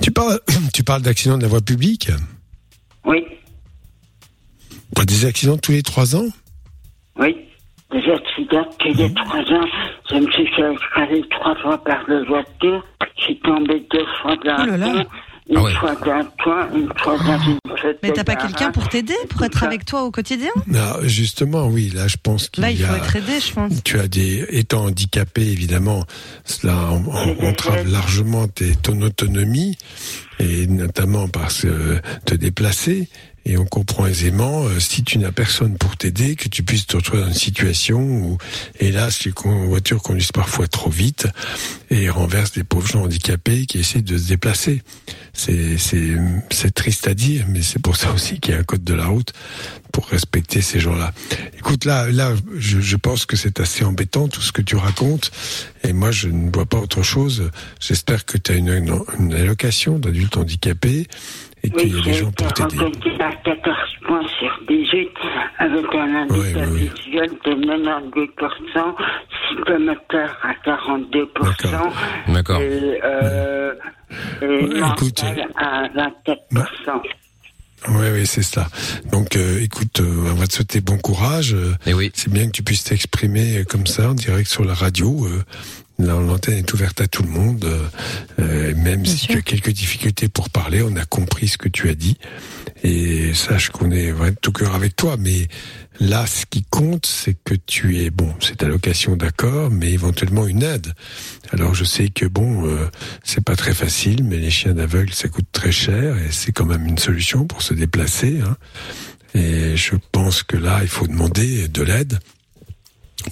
Tu 0.00 0.10
parles, 0.10 0.40
tu 0.74 0.82
parles 0.82 1.02
d'accidents 1.02 1.38
de 1.38 1.42
la 1.42 1.48
voie 1.48 1.60
publique 1.60 2.10
Oui, 3.04 3.24
T'as 4.94 5.04
des 5.04 5.24
accidents 5.24 5.56
tous 5.56 5.72
les 5.72 5.82
trois 5.82 6.14
ans 6.16 6.26
oui. 7.16 7.36
Des 7.92 8.10
accidents 8.10 8.68
tous 8.78 8.88
les 8.94 9.12
trois 9.14 9.40
ans. 9.40 9.66
Je 10.10 10.16
me 10.16 10.30
suis 10.30 10.46
fait 10.46 10.72
écraser 10.72 11.22
trois 11.30 11.54
fois 11.56 11.82
par 11.84 12.02
le 12.08 12.24
voiture. 12.24 12.84
Je 13.18 13.22
suis 13.22 13.40
tombé 13.40 13.86
deux 13.90 14.06
fois 14.22 14.36
d'un 14.36 14.56
Oh 14.62 14.66
là 14.66 14.76
là. 14.76 15.04
Une 15.48 15.58
Ah 15.58 15.80
fois 15.80 15.94
d'un 15.96 16.24
toit, 16.38 16.68
une 16.74 16.88
fois 16.98 17.18
dans 17.18 17.38
une 17.42 17.58
Mais 18.02 18.12
t'as 18.12 18.24
pas 18.24 18.36
quelqu'un 18.36 18.70
pour 18.70 18.88
t'aider, 18.88 19.14
pour 19.28 19.42
être 19.44 19.64
avec 19.64 19.84
toi 19.84 20.04
au 20.04 20.10
quotidien? 20.10 20.50
Non, 20.66 20.80
justement, 21.02 21.66
oui, 21.66 21.90
là 21.94 22.08
je 22.08 22.16
pense 22.22 22.48
qu'il 22.48 22.62
Là, 22.62 22.70
il 22.70 22.80
y 22.80 22.82
faut 22.84 22.92
a... 22.94 22.96
être 22.98 23.16
aidé, 23.16 23.40
je 23.40 23.52
pense. 23.52 23.82
Tu 23.82 23.98
as 23.98 24.08
des, 24.08 24.46
étant 24.50 24.84
handicapé, 24.84 25.42
évidemment, 25.42 26.04
cela 26.44 26.76
en- 26.76 27.04
en- 27.06 27.46
entrave 27.48 27.86
largement 27.90 28.46
tes- 28.48 28.76
ton 28.76 29.00
autonomie 29.02 29.76
et 30.38 30.66
notamment 30.66 31.28
parce 31.28 31.62
que 31.62 32.00
te 32.24 32.34
déplacer. 32.34 33.08
Et 33.44 33.58
on 33.58 33.64
comprend 33.64 34.06
aisément, 34.06 34.64
euh, 34.64 34.78
si 34.78 35.02
tu 35.02 35.18
n'as 35.18 35.32
personne 35.32 35.76
pour 35.76 35.96
t'aider, 35.96 36.36
que 36.36 36.48
tu 36.48 36.62
puisses 36.62 36.86
te 36.86 36.96
retrouver 36.96 37.22
dans 37.22 37.28
une 37.28 37.34
situation 37.34 38.00
où, 38.00 38.38
hélas, 38.78 39.24
les 39.24 39.32
voitures 39.66 40.02
conduisent 40.02 40.32
parfois 40.32 40.68
trop 40.68 40.90
vite 40.90 41.26
et 41.90 42.08
renversent 42.08 42.52
des 42.52 42.64
pauvres 42.64 42.86
gens 42.86 43.02
handicapés 43.02 43.66
qui 43.66 43.78
essaient 43.78 44.02
de 44.02 44.16
se 44.16 44.28
déplacer. 44.28 44.82
C'est, 45.34 45.76
triste 46.74 47.08
à 47.08 47.14
dire, 47.14 47.46
mais 47.48 47.62
c'est 47.62 47.80
pour 47.80 47.96
ça 47.96 48.12
aussi 48.12 48.38
qu'il 48.38 48.54
y 48.54 48.56
a 48.56 48.60
un 48.60 48.64
code 48.64 48.84
de 48.84 48.94
la 48.94 49.06
route 49.06 49.32
pour 49.92 50.06
respecter 50.08 50.62
ces 50.62 50.80
gens-là. 50.80 51.12
Écoute, 51.58 51.84
là, 51.84 52.10
là, 52.10 52.34
je, 52.56 52.80
je 52.80 52.96
pense 52.96 53.26
que 53.26 53.36
c'est 53.36 53.60
assez 53.60 53.84
embêtant 53.84 54.28
tout 54.28 54.40
ce 54.40 54.52
que 54.52 54.62
tu 54.62 54.76
racontes, 54.76 55.30
et 55.84 55.92
moi, 55.92 56.10
je 56.10 56.28
ne 56.28 56.50
vois 56.50 56.66
pas 56.66 56.78
autre 56.78 57.02
chose. 57.02 57.50
J'espère 57.80 58.24
que 58.24 58.38
tu 58.38 58.52
as 58.52 58.54
une, 58.54 58.70
une, 59.18 59.34
allocation 59.34 59.98
d'adulte 59.98 60.36
handicapé 60.36 61.06
et 61.64 61.70
qu'il 61.70 61.96
y 61.96 62.00
a 62.00 62.02
des 62.04 62.12
gens 62.14 62.32
pour 62.32 62.52
t'aider. 62.52 62.76
reconnu 62.76 63.20
à 63.20 63.32
14 63.44 63.76
points 64.06 64.26
sur 64.38 64.60
18 64.68 65.08
avec 65.58 65.94
un 65.94 66.22
handicap 66.22 66.68
visuel 66.70 67.30
de 67.44 67.52
92%, 67.52 68.94
psychomoteur 69.30 70.38
à 70.42 70.54
42%. 70.68 72.32
D'accord. 72.32 72.60
Et, 72.60 73.00
euh, 73.04 73.74
et 74.42 74.66
mental 74.80 75.48
à 75.56 75.88
24%. 75.88 77.02
Oui, 77.88 78.06
oui, 78.12 78.26
c'est 78.26 78.42
ça. 78.44 78.68
Donc, 79.10 79.34
euh, 79.34 79.60
écoute, 79.60 80.00
euh, 80.00 80.30
on 80.30 80.34
va 80.34 80.46
te 80.46 80.52
souhaiter 80.54 80.80
bon 80.80 80.98
courage. 80.98 81.52
Euh, 81.54 81.74
C'est 82.14 82.32
bien 82.32 82.46
que 82.46 82.52
tu 82.52 82.62
puisses 82.62 82.84
t'exprimer 82.84 83.58
euh, 83.58 83.64
comme 83.64 83.88
ça 83.88 84.10
en 84.10 84.14
direct 84.14 84.48
sur 84.48 84.64
la 84.64 84.74
radio. 84.74 85.26
L'antenne 86.06 86.58
est 86.58 86.72
ouverte 86.72 87.00
à 87.00 87.06
tout 87.06 87.22
le 87.22 87.28
monde. 87.28 87.64
euh, 87.64 87.88
euh, 88.40 88.74
même 88.76 89.06
si 89.06 89.26
tu 89.26 89.38
as 89.38 89.42
quelques 89.42 89.70
difficultés 89.70 90.28
pour 90.28 90.50
parler, 90.50 90.82
on 90.82 90.96
a 90.96 91.04
compris 91.04 91.48
ce 91.48 91.58
que 91.58 91.68
tu 91.68 91.88
as 91.88 91.94
dit. 91.94 92.16
Et 92.84 93.32
sache 93.34 93.70
qu'on 93.70 93.90
est 93.90 94.10
vraiment 94.10 94.32
de 94.32 94.38
tout 94.40 94.52
cœur 94.52 94.74
avec 94.74 94.96
toi. 94.96 95.16
Mais 95.18 95.46
là, 96.00 96.26
ce 96.26 96.44
qui 96.46 96.64
compte, 96.68 97.06
c'est 97.06 97.36
que 97.44 97.54
tu 97.54 97.98
es, 97.98 98.10
bon, 98.10 98.34
c'est 98.40 98.56
ta 98.56 98.66
location 98.66 99.16
d'accord, 99.16 99.70
mais 99.70 99.92
éventuellement 99.92 100.46
une 100.46 100.62
aide. 100.62 100.92
Alors, 101.52 101.74
je 101.74 101.84
sais 101.84 102.08
que, 102.08 102.26
bon, 102.26 102.66
euh, 102.66 102.88
c'est 103.22 103.44
pas 103.44 103.56
très 103.56 103.74
facile, 103.74 104.24
mais 104.24 104.38
les 104.38 104.50
chiens 104.50 104.74
d'aveugle, 104.74 105.12
ça 105.12 105.28
coûte 105.28 105.46
très 105.52 105.72
cher 105.72 106.16
et 106.18 106.32
c'est 106.32 106.52
quand 106.52 106.66
même 106.66 106.86
une 106.86 106.98
solution 106.98 107.46
pour 107.46 107.62
se 107.62 107.74
déplacer. 107.74 108.40
Hein. 108.40 108.56
Et 109.34 109.76
je 109.76 109.94
pense 110.10 110.42
que 110.42 110.56
là, 110.56 110.80
il 110.82 110.88
faut 110.88 111.06
demander 111.06 111.68
de 111.68 111.82
l'aide 111.82 112.18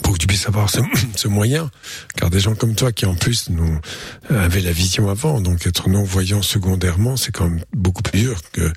pour 0.02 0.14
que 0.14 0.18
tu 0.18 0.26
puisses 0.26 0.46
avoir 0.46 0.70
ce, 1.16 1.28
moyen. 1.28 1.70
Car 2.16 2.30
des 2.30 2.40
gens 2.40 2.54
comme 2.54 2.74
toi 2.74 2.92
qui 2.92 3.06
en 3.06 3.14
plus 3.14 3.50
nous 3.50 3.80
avaient 4.28 4.60
la 4.60 4.72
vision 4.72 5.08
avant, 5.08 5.40
donc 5.40 5.66
être 5.66 5.88
non-voyant 5.88 6.42
secondairement, 6.42 7.16
c'est 7.16 7.32
quand 7.32 7.48
même 7.48 7.64
beaucoup 7.72 8.02
plus 8.02 8.20
dur 8.20 8.40
que 8.52 8.72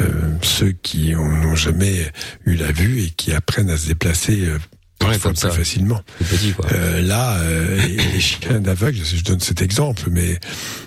euh, 0.00 0.30
ceux 0.42 0.72
qui 0.72 1.12
n'ont 1.12 1.54
jamais 1.54 2.10
eu 2.46 2.54
la 2.54 2.72
vue 2.72 3.02
et 3.02 3.10
qui 3.10 3.32
apprennent 3.32 3.70
à 3.70 3.76
se 3.76 3.88
déplacer 3.88 4.48
plus 5.04 5.50
facilement. 5.50 6.00
Euh, 6.72 7.02
là, 7.02 7.36
euh, 7.38 7.80
les 8.12 8.20
chiens 8.20 8.60
d'aveugles, 8.60 8.98
je 9.04 9.22
donne 9.22 9.40
cet 9.40 9.62
exemple, 9.62 10.04
mais 10.10 10.38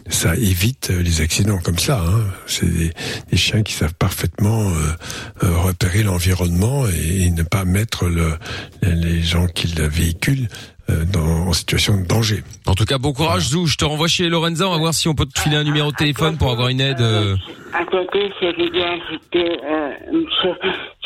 ça 0.09 0.35
évite 0.35 0.89
euh, 0.91 1.01
les 1.01 1.21
accidents 1.21 1.59
comme 1.59 1.79
ça. 1.79 2.03
Hein. 2.05 2.23
C'est 2.47 2.65
des, 2.65 2.91
des 3.31 3.37
chiens 3.37 3.63
qui 3.63 3.73
savent 3.73 3.93
parfaitement 3.93 4.69
euh, 4.69 5.57
repérer 5.57 6.03
l'environnement 6.03 6.85
et, 6.87 7.23
et 7.23 7.31
ne 7.31 7.43
pas 7.43 7.65
mettre 7.65 8.05
le, 8.05 8.33
les 8.81 9.21
gens 9.21 9.47
qui 9.47 9.67
le 9.67 9.87
véhiculent 9.87 10.47
dans, 10.87 11.47
en 11.47 11.53
situation 11.53 11.97
de 11.99 12.05
danger. 12.05 12.43
En 12.67 12.73
tout 12.75 12.85
cas, 12.85 12.97
bon 12.97 13.13
courage 13.13 13.49
Zou. 13.49 13.65
Je 13.67 13.77
te 13.77 13.85
renvoie 13.85 14.07
chez 14.07 14.29
Lorenza. 14.29 14.67
On 14.67 14.71
va 14.71 14.77
voir 14.77 14.93
si 14.93 15.07
on 15.07 15.15
peut 15.15 15.25
te 15.25 15.39
filer 15.39 15.55
un 15.57 15.63
numéro 15.63 15.91
de 15.91 15.95
téléphone 15.95 16.37
pour 16.37 16.51
avoir 16.51 16.67
une 16.69 16.81
aide. 16.81 17.01
euh, 17.01 17.35
À 17.73 17.83
côté, 17.85 18.31
je 18.41 18.45
vais 18.47 18.69
bien 18.69 18.93
ajouter, 18.93 19.59
euh, 19.65 19.91
je, 20.11 20.49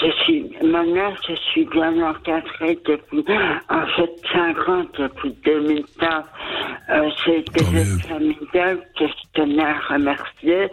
je 0.05 0.11
suis, 0.23 0.45
maintenant, 0.63 1.13
je 1.27 1.33
suis 1.51 1.65
bien 1.65 1.93
encadré 2.01 2.77
depuis, 2.85 3.23
en 3.69 3.85
fait, 3.95 4.11
5 4.33 4.69
ans, 4.69 4.85
depuis 4.97 5.33
2015. 5.45 6.23
Euh, 6.91 7.09
c'est 7.25 7.45
des 7.53 7.85
familiales 8.07 8.79
que 8.97 9.05
je 9.07 9.13
tenais 9.41 9.63
à 9.63 9.75
remercier. 9.93 10.67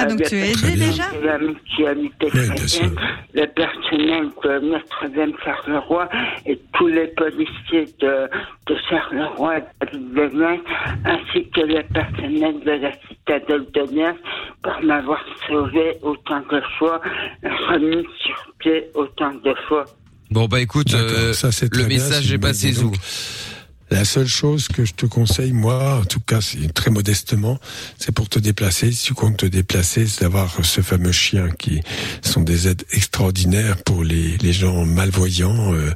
Ah, 0.00 0.04
donc 0.06 0.22
tu 0.22 0.36
es 0.36 0.52
aidé 0.52 0.76
déjà 0.76 1.04
la 1.22 1.38
mutualité 1.38 2.26
chrétienne, 2.28 2.94
le 3.34 3.46
personnel 3.46 4.28
de 4.44 4.58
Notre-Dame 4.70 5.32
Charleroi 5.44 6.08
et 6.46 6.58
tous 6.74 6.86
les 6.88 7.08
policiers 7.08 7.86
de, 8.00 8.28
de 8.66 8.76
le 9.12 9.26
roi 9.36 9.60
de 9.92 10.38
Liens 10.38 10.60
ainsi 11.04 11.48
que 11.50 11.60
le 11.60 11.82
personnel 11.92 12.60
de 12.64 12.70
la 12.82 12.92
citadelle 13.08 13.66
de 13.74 13.94
Liens 13.96 14.16
pour 14.62 14.80
m'avoir 14.82 15.24
sauvé 15.46 15.96
autant 16.02 16.40
de 16.40 16.60
fois, 16.78 17.00
remis 17.42 18.06
sur 18.22 18.52
pied 18.58 18.86
autant 18.94 19.32
de 19.44 19.54
fois. 19.68 19.84
Bon 20.30 20.46
bah 20.46 20.60
écoute, 20.60 20.92
euh, 20.94 21.32
Ça, 21.32 21.50
c'est 21.52 21.74
le 21.74 21.84
bien, 21.84 21.96
message 21.96 22.28
c'est 22.28 22.34
est 22.34 22.38
passé. 22.38 22.72
Zou. 22.72 22.92
La 23.90 24.04
seule 24.04 24.26
chose 24.26 24.68
que 24.68 24.84
je 24.84 24.92
te 24.92 25.06
conseille, 25.06 25.52
moi, 25.52 26.00
en 26.00 26.04
tout 26.04 26.20
cas, 26.20 26.40
c'est 26.40 26.72
très 26.74 26.90
modestement, 26.90 27.58
c'est 27.98 28.12
pour 28.12 28.28
te 28.28 28.38
déplacer. 28.38 28.92
Si 28.92 29.06
tu 29.06 29.14
comptes 29.14 29.38
te 29.38 29.46
déplacer, 29.46 30.06
c'est 30.06 30.22
d'avoir 30.22 30.64
ce 30.64 30.80
fameux 30.82 31.12
chien 31.12 31.48
qui 31.50 31.80
sont 32.22 32.42
des 32.42 32.68
aides 32.68 32.84
extraordinaires 32.92 33.82
pour 33.84 34.04
les, 34.04 34.36
les 34.38 34.52
gens 34.52 34.84
malvoyants 34.84 35.72
euh, 35.72 35.90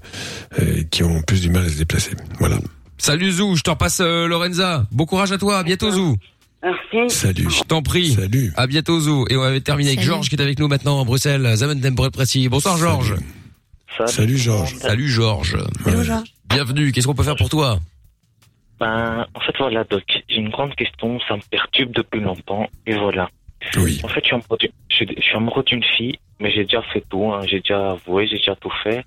euh, 0.61 0.83
qui 0.91 1.03
ont 1.03 1.21
plus 1.23 1.43
du 1.43 1.51
mal 1.51 1.67
à 1.67 1.69
se 1.69 1.77
déplacer. 1.77 2.13
Voilà. 2.39 2.59
Salut 2.97 3.33
Zou, 3.33 3.57
je 3.57 3.63
te 3.63 3.71
repasse 3.71 4.01
euh, 4.01 4.27
Lorenza. 4.27 4.87
Bon 4.93 5.05
courage 5.05 5.33
à 5.33 5.39
toi, 5.39 5.59
à 5.59 5.63
bientôt 5.63 5.91
Zou. 5.91 6.17
Merci. 6.63 7.15
Salut. 7.15 7.51
Je 7.51 7.63
t'en 7.65 7.83
prie. 7.83 8.15
Salut. 8.15 8.53
À 8.57 8.67
bientôt 8.67 9.01
Zou. 9.01 9.27
Et 9.29 9.37
on 9.37 9.41
va 9.41 9.61
terminer 9.61 9.91
avec. 9.91 10.03
Georges 10.03 10.29
qui 10.29 10.37
est 10.37 10.41
avec 10.41 10.59
nous 10.59 10.69
maintenant 10.69 11.01
à 11.01 11.05
Bruxelles. 11.05 11.57
Précis. 12.13 12.49
Bonsoir 12.49 12.79
Georges. 12.79 13.17
Salut 14.07 14.37
Georges. 14.39 14.75
Salut 14.77 15.09
Georges. 15.09 15.57
Hello, 15.87 16.03
Georges. 16.03 16.33
Bienvenue. 16.49 16.93
Qu'est-ce 16.93 17.07
qu'on 17.07 17.15
peut 17.15 17.23
faire 17.23 17.37
pour 17.37 17.49
toi 17.49 17.79
Ben, 18.81 19.27
en 19.35 19.41
fait, 19.41 19.55
voilà, 19.59 19.85
Doc, 19.85 20.03
j'ai 20.29 20.37
une 20.37 20.49
grande 20.51 20.75
question, 20.75 21.19
ça 21.29 21.37
me 21.37 21.43
perturbe 21.51 21.93
depuis 21.93 22.21
longtemps, 22.21 22.67
et 22.87 22.95
voilà. 22.97 23.29
Oui. 23.77 24.01
En 24.03 24.09
fait, 24.09 24.21
je 24.23 24.27
suis 24.27 24.35
amoureux 24.35 24.59
d'une- 24.59 24.71
je 24.89 24.97
suis- 24.97 25.15
je 25.17 25.23
suis 25.23 25.37
amoureux 25.37 25.63
d'une 25.63 25.85
fille, 25.85 26.19
mais 26.41 26.51
j'ai 26.51 26.65
déjà 26.65 26.83
fait 26.93 27.05
tout, 27.09 27.33
hein, 27.33 27.41
j'ai 27.47 27.61
déjà 27.61 27.93
avoué, 27.93 28.27
j'ai 28.27 28.37
déjà 28.39 28.57
tout 28.57 28.73
fait. 28.83 29.05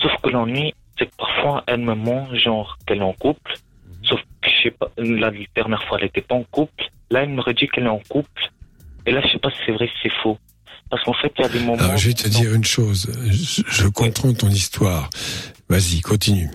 Sauf 0.00 0.12
que 0.22 0.30
l'ennui, 0.30 0.72
c'est 0.98 1.06
que 1.06 1.16
parfois, 1.18 1.62
elle 1.66 1.80
me 1.80 1.94
ment, 1.94 2.28
genre 2.34 2.78
qu'elle 2.86 2.98
est 2.98 3.02
en 3.02 3.12
couple. 3.12 3.54
Sauf 4.02 4.20
que, 4.40 4.48
je 4.50 4.62
sais 4.62 4.70
pas, 4.70 4.88
la 4.96 5.30
dernière 5.54 5.82
fois, 5.84 5.98
elle 6.00 6.06
était 6.06 6.22
pas 6.22 6.36
en 6.36 6.44
couple. 6.44 6.84
Là, 7.10 7.22
elle 7.22 7.30
me 7.30 7.40
redit 7.42 7.68
qu'elle 7.68 7.84
est 7.84 7.88
en 7.88 8.00
couple. 8.08 8.50
Et 9.04 9.12
là, 9.12 9.20
je 9.24 9.28
sais 9.32 9.38
pas 9.38 9.50
si 9.50 9.56
c'est 9.66 9.72
vrai, 9.72 9.86
si 9.88 9.94
c'est 10.04 10.12
faux. 10.22 10.38
Parce 10.90 11.02
qu'en 11.04 11.14
fait, 11.14 11.32
il 11.38 11.42
y 11.42 11.44
a 11.44 11.48
des 11.48 11.60
moments... 11.60 11.82
Alors, 11.82 11.96
je 11.96 12.08
vais 12.08 12.14
te 12.14 12.28
dire 12.28 12.54
une 12.54 12.64
chose. 12.64 13.10
Je, 13.26 13.62
je 13.68 13.88
comprends 13.88 14.32
ton 14.32 14.48
histoire. 14.48 15.10
Vas-y, 15.68 16.00
continue. 16.00 16.48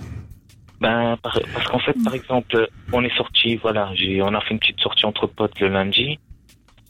Ben, 0.79 1.17
par- 1.21 1.39
parce 1.53 1.67
qu'en 1.67 1.79
fait, 1.79 1.95
par 2.03 2.15
exemple, 2.15 2.67
on 2.91 3.03
est 3.03 3.15
sorti, 3.15 3.55
voilà, 3.57 3.91
j'ai, 3.95 4.21
on 4.21 4.33
a 4.33 4.41
fait 4.41 4.51
une 4.51 4.59
petite 4.59 4.79
sortie 4.79 5.05
entre 5.05 5.27
potes 5.27 5.59
le 5.59 5.67
lundi. 5.67 6.17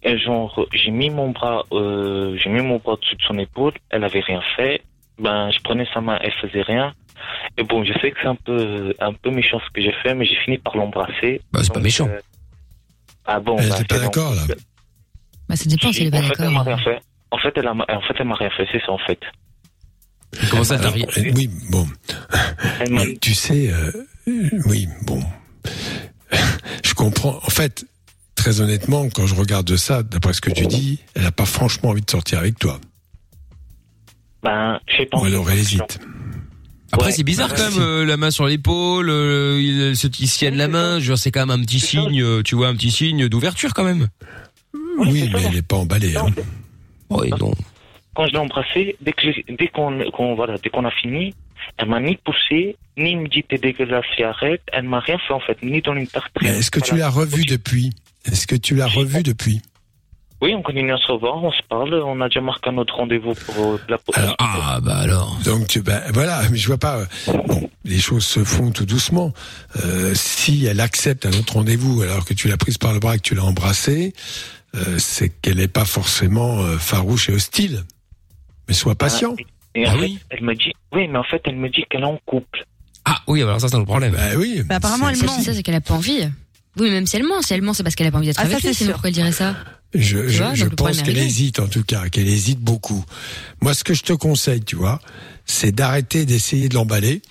Et 0.03 0.17
genre, 0.17 0.65
j'ai 0.71 0.91
mis 0.91 1.09
mon 1.09 1.31
bras, 1.31 1.63
euh, 1.73 2.37
j'ai 2.41 2.49
mis 2.49 2.61
mon 2.61 2.77
bras 2.77 2.93
au-dessus 2.93 3.15
de 3.15 3.21
son 3.23 3.37
épaule. 3.37 3.73
Elle 3.89 4.03
avait 4.03 4.21
rien 4.21 4.41
fait. 4.55 4.81
Ben, 5.19 5.51
je 5.51 5.59
prenais 5.61 5.85
sa 5.93 5.99
main, 6.01 6.17
elle 6.21 6.31
faisait 6.41 6.61
rien. 6.63 6.93
Et 7.57 7.63
bon, 7.63 7.83
je 7.83 7.93
sais 7.99 8.11
que 8.11 8.17
c'est 8.21 8.27
un 8.27 8.35
peu, 8.35 8.95
un 8.99 9.13
peu 9.13 9.29
méchant 9.29 9.59
ce 9.59 9.69
que 9.73 9.81
j'ai 9.81 9.93
fait, 10.01 10.15
mais 10.15 10.25
j'ai 10.25 10.37
fini 10.45 10.57
par 10.57 10.75
l'embrasser. 10.77 11.41
Bah, 11.51 11.59
c'est 11.63 11.73
pas 11.73 11.79
méchant. 11.79 12.07
euh, 12.07 12.19
ah 13.25 13.39
bon, 13.39 13.57
Elle 13.59 13.69
bah, 13.69 13.75
était 13.79 13.95
pas 13.95 13.99
d'accord, 13.99 14.33
là 14.33 14.41
Bah, 15.49 15.55
ça 15.55 15.65
dépend 15.69 15.91
si 15.91 16.01
elle 16.01 16.07
est 16.07 16.11
pas 16.11 16.17
En 16.19 16.21
fait, 16.23 16.35
elle 16.39 16.49
m'a 16.49 16.63
d'accord. 16.63 16.79
En 17.31 17.37
fait, 17.37 17.53
elle 17.55 17.67
a, 17.67 17.71
en 17.73 18.01
fait, 18.01 18.13
elle 18.19 18.27
m'a 18.27 18.35
rien 18.35 18.49
fait, 18.49 18.67
c'est 18.71 18.81
ça, 18.85 18.91
en 18.91 18.97
fait. 18.99 19.19
Comment 20.49 20.63
ça 20.63 20.75
Alors, 20.75 20.85
t'arrive 20.93 21.07
euh, 21.17 21.31
Oui, 21.35 21.49
bon. 21.69 21.87
Tu 23.21 23.33
sais, 23.33 23.71
euh, 23.71 23.91
oui, 24.65 24.87
bon. 25.03 25.21
Je 26.83 26.93
comprends. 26.93 27.37
En 27.43 27.49
fait, 27.49 27.85
très 28.35 28.61
honnêtement, 28.61 29.07
quand 29.09 29.27
je 29.27 29.35
regarde 29.35 29.75
ça, 29.75 30.03
d'après 30.03 30.33
ce 30.33 30.41
que 30.41 30.51
tu 30.51 30.67
dis, 30.67 30.99
elle 31.15 31.23
n'a 31.23 31.31
pas 31.31 31.45
franchement 31.45 31.89
envie 31.89 32.01
de 32.01 32.09
sortir 32.09 32.39
avec 32.39 32.57
toi. 32.59 32.79
Ben, 34.43 34.79
je 34.87 34.97
sais 34.97 35.05
pas. 35.05 35.19
Ou 35.19 35.25
alors 35.25 35.49
elle 35.51 35.59
hésite. 35.59 35.99
Après 36.93 37.07
Ouais. 37.07 37.11
c'est 37.13 37.23
bizarre 37.23 37.53
quand 37.53 37.69
même 37.69 37.79
euh, 37.79 38.05
la 38.05 38.17
main 38.17 38.31
sur 38.31 38.47
l'épaule, 38.47 39.09
euh, 39.09 39.61
ils 39.61 39.95
se 39.95 40.07
ils 40.19 40.27
se 40.27 40.37
tiennent 40.39 40.57
la 40.57 40.67
main, 40.67 40.99
je 40.99 41.15
c'est 41.15 41.31
quand 41.31 41.45
même 41.45 41.57
un 41.57 41.63
petit 41.63 41.79
signe, 41.79 42.43
tu 42.43 42.55
vois 42.55 42.67
un 42.67 42.75
petit 42.75 42.91
signe 42.91 43.29
d'ouverture 43.29 43.73
quand 43.73 43.85
même. 43.85 44.07
Oui, 44.97 45.29
mais 45.33 45.41
elle 45.43 45.53
n'est 45.53 45.61
pas 45.61 45.77
emballée. 45.77 46.17
Hein. 46.17 46.25
Oui, 47.11 47.29
quand 48.13 48.25
je 48.27 48.31
l'ai 48.31 48.37
embrassé, 48.39 48.95
dès 49.01 49.13
que 49.13 49.31
j'ai- 49.31 49.45
dès 49.47 49.67
qu'on 49.67 50.35
voilà, 50.35 50.57
dès 50.57 50.69
qu'on 50.69 50.83
a 50.85 50.91
fini, 50.91 51.33
elle 51.77 51.87
m'a 51.87 51.99
ni 51.99 52.17
poussé, 52.17 52.75
ni 52.97 53.15
me 53.15 53.27
dit 53.27 53.43
t'es 53.43 53.57
dégueulasse 53.57 54.03
et 54.17 54.23
arrête. 54.23 54.61
Elle 54.73 54.83
m'a 54.83 54.99
rien 54.99 55.17
fait 55.25 55.33
en 55.33 55.39
fait, 55.39 55.61
ni 55.63 55.81
dans 55.81 55.95
une 55.95 56.07
tarte. 56.07 56.31
Est-ce 56.41 56.71
que 56.71 56.79
tu 56.79 56.97
l'as 56.97 57.09
revu 57.09 57.45
depuis? 57.45 57.91
Est-ce 58.25 58.47
que 58.47 58.55
tu 58.55 58.75
l'as 58.75 58.87
revu 58.87 59.23
depuis? 59.23 59.61
Oui, 60.41 60.55
on 60.55 60.63
continue 60.63 60.91
à 60.91 60.97
se 60.97 61.11
revoir, 61.11 61.35
on 61.43 61.51
se 61.51 61.61
parle, 61.69 61.93
on 61.93 62.19
a 62.19 62.27
déjà 62.27 62.41
marqué 62.41 62.71
un 62.71 62.77
autre 62.79 62.95
rendez-vous 62.95 63.35
pour 63.35 63.73
euh, 63.75 63.79
la 63.87 63.97
Alors, 64.15 64.35
ah 64.39 64.79
bah 64.81 64.97
alors. 64.97 65.37
Donc 65.45 65.67
tu, 65.67 65.81
bah, 65.83 66.01
voilà, 66.13 66.41
mais 66.49 66.57
je 66.57 66.65
vois 66.65 66.79
pas. 66.79 66.97
euh, 66.97 67.05
Bon, 67.45 67.69
les 67.85 67.99
choses 67.99 68.25
se 68.25 68.43
font 68.43 68.71
tout 68.71 68.87
doucement. 68.87 69.33
Euh, 69.85 70.13
si 70.15 70.65
elle 70.65 70.79
accepte 70.81 71.27
un 71.27 71.31
autre 71.39 71.53
rendez-vous 71.53 72.01
alors 72.01 72.25
que 72.25 72.33
tu 72.33 72.47
l'as 72.47 72.57
prise 72.57 72.79
par 72.79 72.91
le 72.91 72.99
bras 72.99 73.13
et 73.15 73.17
que 73.19 73.23
tu 73.23 73.35
l'as 73.35 73.43
embrassée, 73.43 74.13
euh, 74.75 74.97
c'est 74.99 75.29
qu'elle 75.29 75.57
n'est 75.57 75.67
pas 75.67 75.85
forcément 75.85 76.61
euh, 76.61 76.77
farouche 76.77 77.29
et 77.29 77.33
hostile. 77.33 77.83
Mais 78.67 78.73
sois 78.73 78.95
patient. 78.95 79.35
Et 79.75 79.85
Ah 79.85 79.97
fait, 79.97 80.11
elle 80.29 80.43
me 80.43 80.53
dit, 80.53 80.73
oui, 80.93 81.07
mais 81.07 81.17
en 81.17 81.23
fait, 81.23 81.41
elle 81.45 81.55
me 81.55 81.69
dit 81.69 81.83
qu'elle 81.89 82.01
est 82.01 82.05
en 82.05 82.19
couple. 82.25 82.65
Ah 83.05 83.21
oui, 83.27 83.41
alors 83.41 83.59
ça 83.59 83.67
c'est 83.67 83.75
un 83.75 83.83
problème. 83.83 84.13
Bah 84.13 84.35
oui. 84.37 84.61
Bah, 84.65 84.75
apparemment, 84.75 85.09
elle 85.09 85.17
ment. 85.17 85.33
C'est 85.37 85.45
ça, 85.45 85.53
c'est 85.53 85.63
qu'elle 85.63 85.75
a 85.75 85.81
pas 85.81 85.93
envie. 85.95 86.29
Oui, 86.77 86.87
mais 86.87 86.91
même 86.91 87.07
si 87.07 87.15
elle 87.17 87.23
ment, 87.23 87.41
si 87.41 87.53
elle 87.53 87.61
ment, 87.61 87.73
c'est 87.73 87.83
parce 87.83 87.95
qu'elle 87.95 88.07
a 88.07 88.11
pas 88.11 88.17
envie 88.17 88.27
d'être 88.27 88.39
Ah, 88.39 88.43
ça, 88.43 88.51
avec 88.51 88.63
lui, 88.63 88.69
c'est 88.69 88.83
sinon 88.83 88.91
pourquoi 88.93 89.09
elle 89.09 89.13
dirait 89.15 89.31
ça 89.31 89.55
Je, 89.93 90.27
je, 90.27 90.43
vois, 90.43 90.53
je 90.53 90.65
pense 90.65 91.01
qu'elle 91.01 91.17
hésite 91.17 91.59
en 91.59 91.67
tout 91.67 91.83
cas, 91.83 92.07
qu'elle 92.09 92.27
hésite 92.29 92.59
beaucoup. 92.59 93.03
Moi, 93.61 93.73
ce 93.73 93.83
que 93.83 93.93
je 93.93 94.03
te 94.03 94.13
conseille, 94.13 94.61
tu 94.63 94.75
vois, 94.75 95.01
c'est 95.45 95.71
d'arrêter 95.73 96.25
d'essayer 96.25 96.69
de 96.69 96.75
l'emballer, 96.75 97.21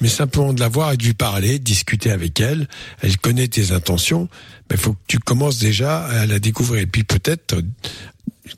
mais 0.00 0.08
simplement 0.08 0.52
de 0.52 0.60
la 0.60 0.68
voir 0.68 0.92
et 0.92 0.96
de 0.96 1.04
lui 1.04 1.14
parler, 1.14 1.58
de 1.58 1.64
discuter 1.64 2.10
avec 2.10 2.40
elle. 2.40 2.66
Elle 3.02 3.16
connaît 3.18 3.48
tes 3.48 3.72
intentions, 3.72 4.28
mais 4.70 4.76
il 4.76 4.78
faut 4.80 4.92
que 4.94 4.98
tu 5.06 5.18
commences 5.18 5.58
déjà 5.58 6.04
à 6.04 6.26
la 6.26 6.38
découvrir. 6.38 6.82
Et 6.82 6.86
puis 6.86 7.04
peut-être 7.04 7.54
euh, 7.54 7.62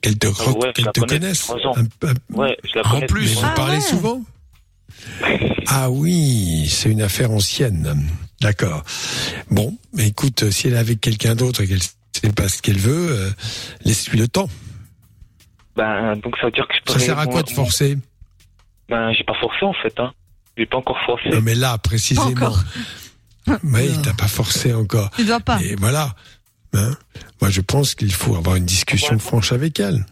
qu'elle 0.01 0.19
te, 0.19 0.27
Ah 0.28 0.51
ouais, 0.53 0.73
te 0.73 0.82
connais 1.01 1.19
connaisse. 1.19 1.51
Un- 1.51 1.82
un- 2.09 2.15
Ouais, 2.36 2.57
je 2.65 2.78
la 2.78 2.86
en 2.95 3.01
plus, 3.01 3.35
vous 3.35 3.40
parlez 3.57 3.77
Ah 3.77 3.81
ouais. 3.81 3.81
souvent 3.81 4.23
Ah 5.66 5.90
oui, 5.90 6.66
c'est 6.70 6.90
une 6.90 7.03
affaire 7.03 7.31
ancienne. 7.31 8.01
D'accord. 8.40 8.85
Bon, 9.51 9.77
mais 9.93 10.09
écoute, 10.09 10.51
si 10.51 10.69
elle 10.69 10.74
est 10.74 10.78
avec 10.78 11.01
quelqu'un 11.01 11.35
d'autre 11.35 11.62
et 11.62 11.66
qu'elle 11.69 11.82
sait 11.82 12.32
pas 12.35 12.49
ce 12.49 12.62
qu'elle 12.62 12.78
veut, 12.78 13.09
euh, 13.11 13.31
laisse-lui 13.85 14.19
le 14.19 14.28
temps. 14.28 14.49
Ben, 15.77 16.16
donc 16.16 16.36
ça 16.39 16.47
veut 16.47 16.53
dire 16.53 16.66
que 16.69 16.74
je 16.86 16.93
Ça 16.93 16.99
sert 16.99 17.19
à 17.19 17.27
quoi 17.27 17.43
de 17.43 17.51
forcer? 17.51 17.99
Ben, 18.89 19.12
j'ai 19.12 19.24
pas 19.24 19.35
forcé 19.40 19.65
en 19.65 19.74
fait, 19.74 19.99
hein. 20.01 20.12
J'ai 20.59 20.66
pas 20.66 20.76
encore 20.78 20.98
forcé. 21.06 21.28
Non 21.30 21.40
mais 21.40 21.55
là, 21.55 21.78
précisément. 21.78 22.52
Oui, 23.64 23.89
t'as 24.02 24.12
pas 24.12 24.28
forcé 24.28 24.74
encore. 24.74 25.10
Tu 25.16 25.24
dois 25.24 25.40
pas. 25.40 25.59
Et 25.62 25.74
voilà. 25.76 26.14
Hein? 26.74 26.90
Moi, 27.40 27.51
je 27.51 27.62
pense 27.62 27.94
qu'il 27.94 28.12
faut 28.12 28.36
avoir 28.36 28.56
une 28.56 28.66
discussion 28.66 29.18
franche 29.18 29.52
avec 29.52 29.80
elle. 29.80 30.05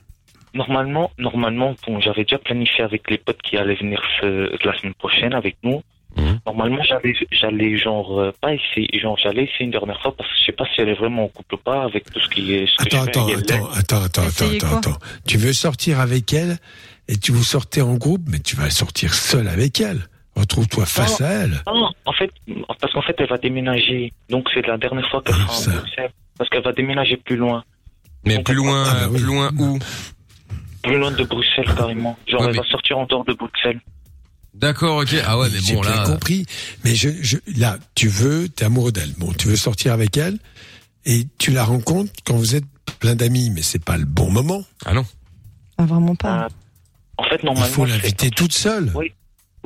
Normalement, 0.54 1.10
normalement, 1.18 1.74
bon, 1.86 2.00
j'avais 2.00 2.22
déjà 2.22 2.38
planifié 2.38 2.82
avec 2.82 3.10
les 3.10 3.18
potes 3.18 3.42
qui 3.42 3.58
allaient 3.58 3.74
venir 3.74 4.00
ce- 4.20 4.56
la 4.66 4.78
semaine 4.78 4.94
prochaine 4.94 5.34
avec 5.34 5.56
nous. 5.62 5.82
Mhm. 6.16 6.40
Normalement, 6.46 6.82
j'allais, 6.82 7.14
j'allais 7.30 7.76
genre 7.76 8.18
euh, 8.18 8.32
pas 8.40 8.54
essayer, 8.54 8.88
genre 8.98 9.18
j'allais 9.22 9.42
essayer 9.44 9.66
une 9.66 9.70
dernière 9.70 10.00
fois 10.00 10.16
parce 10.16 10.30
que 10.30 10.36
je 10.40 10.46
sais 10.46 10.52
pas 10.52 10.64
si 10.74 10.80
elle 10.80 10.88
est 10.88 10.94
vraiment 10.94 11.24
en 11.24 11.28
couple 11.28 11.56
ou 11.56 11.58
pas 11.58 11.82
avec 11.84 12.10
tout 12.10 12.20
ce 12.20 12.28
qui 12.30 12.54
est. 12.54 12.66
Ce 12.66 12.82
Attends, 12.82 13.04
je 13.04 13.04
fais 13.04 13.10
attends, 13.10 13.26
attends, 13.34 13.66
attends, 13.74 13.74
attends, 13.74 14.02
attends, 14.04 14.22
Essayez 14.28 14.56
attends, 14.64 14.76
attends. 14.78 14.98
Tu 15.26 15.36
veux 15.36 15.52
sortir 15.52 16.00
avec 16.00 16.32
elle 16.32 16.56
et 17.08 17.18
tu 17.18 17.32
vous 17.32 17.44
sortez 17.44 17.82
en 17.82 17.94
groupe, 17.96 18.22
mais 18.28 18.38
tu 18.38 18.56
vas 18.56 18.70
sortir 18.70 19.12
seul 19.12 19.46
avec 19.48 19.78
elle. 19.82 20.08
Retrouve-toi 20.36 20.84
face 20.86 21.20
Non, 21.20 21.26
à 21.26 21.30
elle. 21.30 21.62
Non, 21.66 21.90
en 22.04 22.12
fait, 22.12 22.30
parce 22.80 22.92
qu'en 22.92 23.02
fait, 23.02 23.14
elle 23.18 23.28
va 23.28 23.38
déménager. 23.38 24.12
Donc 24.28 24.48
c'est 24.52 24.66
la 24.66 24.76
dernière 24.76 25.08
fois 25.10 25.22
qu'elle 25.22 25.34
Ah, 25.48 25.52
sera 25.52 25.76
en 25.76 25.78
Bruxelles. 25.80 26.10
Parce 26.36 26.50
qu'elle 26.50 26.62
va 26.62 26.72
déménager 26.72 27.16
plus 27.16 27.36
loin. 27.36 27.64
Mais 28.26 28.42
plus 28.42 28.54
loin, 28.54 28.84
Ah, 28.86 29.06
bah 29.06 29.14
plus 29.14 29.24
loin 29.24 29.50
où 29.58 29.78
Plus 30.82 30.98
loin 30.98 31.10
de 31.10 31.24
Bruxelles 31.24 31.64
carrément. 31.76 32.18
Genre 32.28 32.40
Ouais, 32.42 32.46
elle 32.48 32.52
mais- 32.52 32.58
va 32.62 32.68
sortir 32.68 32.98
en 32.98 33.06
dehors 33.06 33.24
de 33.24 33.32
Bruxelles. 33.32 33.80
D'accord, 34.54 34.98
ok. 34.98 35.14
Ah 35.26 35.38
ouais, 35.38 35.48
mais 35.52 35.58
J'ai 35.60 35.74
bon 35.74 35.80
bien 35.80 35.90
là. 35.96 36.04
compris. 36.04 36.46
Mais 36.84 36.94
je, 36.94 37.08
je, 37.22 37.36
là, 37.58 37.78
tu 37.94 38.08
veux, 38.08 38.48
t'es 38.48 38.64
amoureux 38.66 38.92
d'elle. 38.92 39.12
Bon, 39.18 39.32
tu 39.32 39.48
veux 39.48 39.56
sortir 39.56 39.92
avec 39.92 40.16
elle 40.16 40.38
et 41.04 41.26
tu 41.38 41.50
la 41.50 41.64
rencontres 41.64 42.12
quand 42.24 42.36
vous 42.36 42.54
êtes 42.54 42.64
plein 43.00 43.14
d'amis, 43.14 43.50
mais 43.50 43.62
c'est 43.62 43.82
pas 43.84 43.96
le 43.96 44.04
bon 44.06 44.30
moment. 44.30 44.62
Ah 44.84 44.92
non. 44.94 45.04
Ah, 45.78 45.84
vraiment 45.84 46.14
pas. 46.14 46.48
En 47.18 47.24
fait, 47.24 47.38
Il 47.42 47.46
normalement. 47.46 47.66
faut 47.72 47.86
c'est- 47.86 47.92
l'inviter 47.92 48.30
toute 48.30 48.52
seule. 48.52 48.92
Oui, 48.94 49.12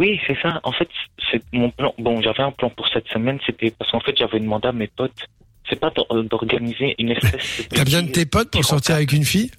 oui, 0.01 0.19
c'est 0.27 0.37
ça. 0.43 0.61
En 0.65 0.73
fait, 0.73 0.89
c'est 1.31 1.43
mon 1.53 1.71
plan. 1.71 1.95
Bon, 1.99 2.21
j'avais 2.23 2.43
un 2.43 2.51
plan 2.51 2.71
pour 2.71 2.89
cette 2.89 3.07
semaine. 3.09 3.39
C'était 3.47 3.71
parce 3.79 3.91
qu'en 3.93 4.01
fait, 4.01 4.17
j'avais 4.19 4.41
demandé 4.41 4.67
à 4.69 4.73
mes 4.73 4.89
potes. 4.89 5.21
C'est 5.69 5.79
pas 5.79 5.91
d'or- 5.91 6.25
d'organiser 6.25 6.97
une 6.99 7.11
espèce. 7.11 7.69
T'as 7.69 7.85
besoin 7.85 8.03
de 8.03 8.11
tes 8.11 8.27
potes 8.27 8.51
pour 8.51 8.65
sortir 8.65 8.97
avec 8.97 9.13
une 9.13 9.25
fille? 9.25 9.51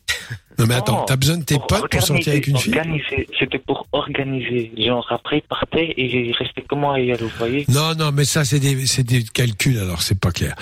Non 0.59 0.65
mais 0.67 0.75
attends, 0.75 1.05
t'as 1.05 1.15
besoin 1.15 1.37
de 1.37 1.43
tes 1.45 1.57
potes 1.57 1.89
pour 1.89 2.03
sortir 2.03 2.33
avec 2.33 2.45
une 2.47 2.57
fille? 2.57 2.75
C'était 3.39 3.57
pour 3.57 3.87
organiser. 3.93 4.71
Genre 4.77 5.07
après, 5.09 5.37
il 5.37 5.41
partait 5.43 5.85
et 5.97 6.05
il 6.29 6.33
restait 6.33 6.63
comment 6.67 6.91
à 6.91 6.99
y 6.99 7.11
aller, 7.11 7.23
vous 7.23 7.37
voyez? 7.37 7.65
Non, 7.69 7.95
non, 7.95 8.11
mais 8.11 8.25
ça 8.25 8.43
c'est 8.43 8.59
des 8.59 8.85
c'est 8.85 9.03
des 9.03 9.23
calculs. 9.23 9.79
Alors 9.79 10.01
c'est 10.01 10.19
pas 10.19 10.31
clair. 10.31 10.55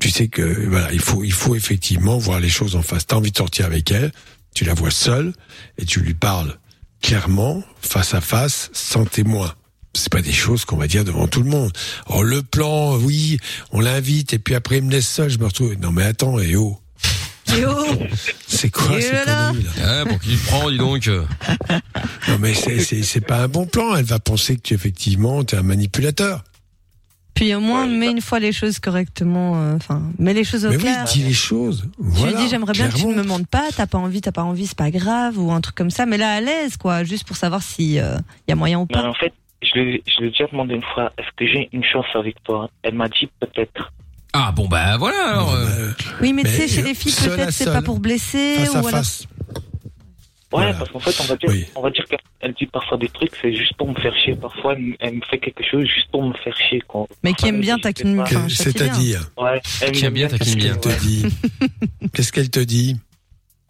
Tu 0.00 0.08
sais 0.10 0.28
que 0.28 0.42
voilà, 0.68 0.92
il 0.92 1.00
faut 1.00 1.24
il 1.24 1.32
faut 1.32 1.54
effectivement 1.56 2.16
voir 2.18 2.38
les 2.38 2.48
choses 2.48 2.76
en 2.76 2.82
face. 2.82 3.06
T'as 3.06 3.16
envie 3.16 3.32
de 3.32 3.36
sortir 3.36 3.66
avec 3.66 3.90
elle, 3.90 4.12
tu 4.54 4.64
la 4.64 4.74
vois 4.74 4.92
seule 4.92 5.32
et 5.78 5.84
tu 5.84 6.00
lui 6.00 6.14
parles 6.14 6.56
clairement, 7.02 7.62
face 7.80 8.14
à 8.14 8.20
face, 8.20 8.70
sans 8.72 9.04
témoin. 9.04 9.52
c'est 9.94 10.10
pas 10.10 10.22
des 10.22 10.32
choses 10.32 10.64
qu'on 10.64 10.76
va 10.76 10.86
dire 10.86 11.04
devant 11.04 11.26
tout 11.26 11.42
le 11.42 11.50
monde. 11.50 11.72
Oh 12.06 12.22
le 12.22 12.42
plan, 12.42 12.96
oui, 12.96 13.38
on 13.72 13.80
l'invite 13.80 14.32
et 14.32 14.38
puis 14.38 14.54
après 14.54 14.78
il 14.78 14.84
me 14.84 14.90
laisse 14.90 15.08
seul, 15.08 15.28
je 15.28 15.38
me 15.38 15.44
retrouve. 15.44 15.74
Non 15.74 15.92
mais 15.92 16.04
attends, 16.04 16.38
et 16.38 16.56
oh. 16.56 16.78
Et 17.54 17.66
oh 17.66 17.84
C'est 18.46 18.70
quoi 18.70 18.98
Et 18.98 19.02
ces 19.02 19.12
là 19.12 19.50
conneries, 19.50 19.66
là 19.76 20.04
Ouais, 20.04 20.10
pour 20.10 20.20
qui 20.20 20.36
prends, 20.36 20.70
dis 20.70 20.78
donc? 20.78 21.06
Non 22.28 22.38
mais 22.38 22.54
c'est 22.54 22.80
c'est 22.80 23.02
c'est 23.02 23.20
pas 23.20 23.42
un 23.42 23.48
bon 23.48 23.66
plan. 23.66 23.94
Elle 23.96 24.04
va 24.04 24.18
penser 24.18 24.56
que 24.56 24.62
tu 24.62 24.74
effectivement 24.74 25.44
t'es 25.44 25.56
un 25.56 25.62
manipulateur. 25.62 26.44
Puis 27.34 27.54
au 27.54 27.60
moins, 27.60 27.86
mets 27.86 28.10
une 28.10 28.20
fois 28.20 28.38
les 28.40 28.52
choses 28.52 28.78
correctement. 28.78 29.54
euh, 29.56 29.74
Enfin, 29.76 30.02
mets 30.18 30.34
les 30.34 30.44
choses 30.44 30.64
au 30.66 30.70
Mais 30.70 30.76
oui, 30.76 30.82
clair. 30.82 31.04
dis 31.04 31.22
les 31.22 31.32
choses. 31.32 31.82
Tu 31.82 31.88
Voilà, 31.98 32.32
lui 32.36 32.42
dis 32.42 32.48
j'aimerais 32.50 32.72
bien 32.72 32.88
que 32.88 32.96
tu 32.96 33.06
ne 33.06 33.14
me 33.14 33.22
mentes 33.22 33.46
pas, 33.46 33.68
t'as 33.74 33.86
pas 33.86 33.98
envie, 33.98 34.20
t'as 34.20 34.32
pas 34.32 34.42
envie, 34.42 34.66
c'est 34.66 34.76
pas 34.78 34.90
grave 34.90 35.38
ou 35.38 35.50
un 35.50 35.60
truc 35.60 35.74
comme 35.74 35.90
ça, 35.90 36.04
mais 36.06 36.18
là 36.18 36.34
à 36.34 36.40
l'aise 36.40 36.76
quoi, 36.76 37.04
juste 37.04 37.26
pour 37.26 37.36
savoir 37.36 37.62
si 37.62 37.94
il 37.94 38.04
y 38.48 38.52
a 38.52 38.54
moyen 38.54 38.80
ou 38.80 38.86
Mais 38.90 38.94
pas. 39.00 39.08
en 39.08 39.14
fait, 39.14 39.32
je 39.62 39.78
lui 39.80 40.02
je 40.06 40.20
lui 40.20 40.28
ai 40.28 40.30
déjà 40.30 40.46
demandé 40.46 40.74
une 40.74 40.82
fois, 40.94 41.12
est-ce 41.18 41.28
que 41.36 41.46
j'ai 41.50 41.68
une 41.72 41.84
chance 41.84 42.06
avec 42.14 42.42
toi? 42.44 42.68
Elle 42.82 42.94
m'a 42.94 43.08
dit 43.08 43.28
peut-être. 43.40 43.92
Ah 44.34 44.50
bon 44.50 44.66
bah 44.66 44.96
voilà 44.96 45.30
alors. 45.32 45.54
euh. 45.54 45.90
Oui, 46.22 46.32
mais, 46.32 46.42
tu 46.44 46.48
sais 46.50 46.66
chez 46.66 46.80
les 46.82 46.94
filles 46.94 47.12
à 47.26 47.28
peut-être 47.36 47.50
c'est 47.52 47.66
pas 47.70 47.82
pour 47.82 47.98
blesser 48.00 48.56
face 48.56 48.68
à 48.74 48.80
ou 48.80 48.86
alors. 48.86 48.90
face. 48.90 49.26
Ouais, 50.52 50.72
parce 50.78 50.90
qu'en 50.90 50.98
fait, 51.00 51.14
on 51.20 51.24
va 51.24 51.36
dire, 51.36 51.50
on 51.76 51.80
va 51.82 51.90
dire 51.90 52.04
qu'elle 52.06 52.52
dit 52.54 52.66
parfois 52.66 52.98
des 52.98 53.08
trucs, 53.08 53.32
c'est 53.40 53.54
juste 53.54 53.74
pour 53.74 53.88
me 53.88 53.94
faire 54.00 54.14
chier. 54.16 54.34
Parfois, 54.34 54.74
elle, 54.74 54.82
me- 54.82 54.96
elle 55.00 55.14
me 55.14 55.20
fait 55.22 55.38
quelque 55.38 55.64
chose 55.64 55.84
juste 55.86 56.10
pour 56.10 56.22
me 56.22 56.34
faire 56.34 56.56
chier. 56.56 56.80
Quoi. 56.86 57.06
Mais 57.22 57.32
qui 57.32 57.48
aime 57.48 57.60
bien 57.60 57.78
taquine, 57.78 58.20
enfin. 58.20 58.48
C'est-à-dire 58.48 59.30
Ouais, 59.38 59.60
Qui 59.92 60.04
aime 60.04 60.14
bien, 60.14 60.28
taquine 60.28 60.54
bien. 60.56 60.74
Qu'est-ce 60.76 60.88
qu'elle 60.88 60.98
te 60.98 61.00
dit? 61.04 61.26
Qu'est-ce 62.12 62.32
qu'elle 62.32 62.50
te 62.50 62.60
dit? 62.60 62.96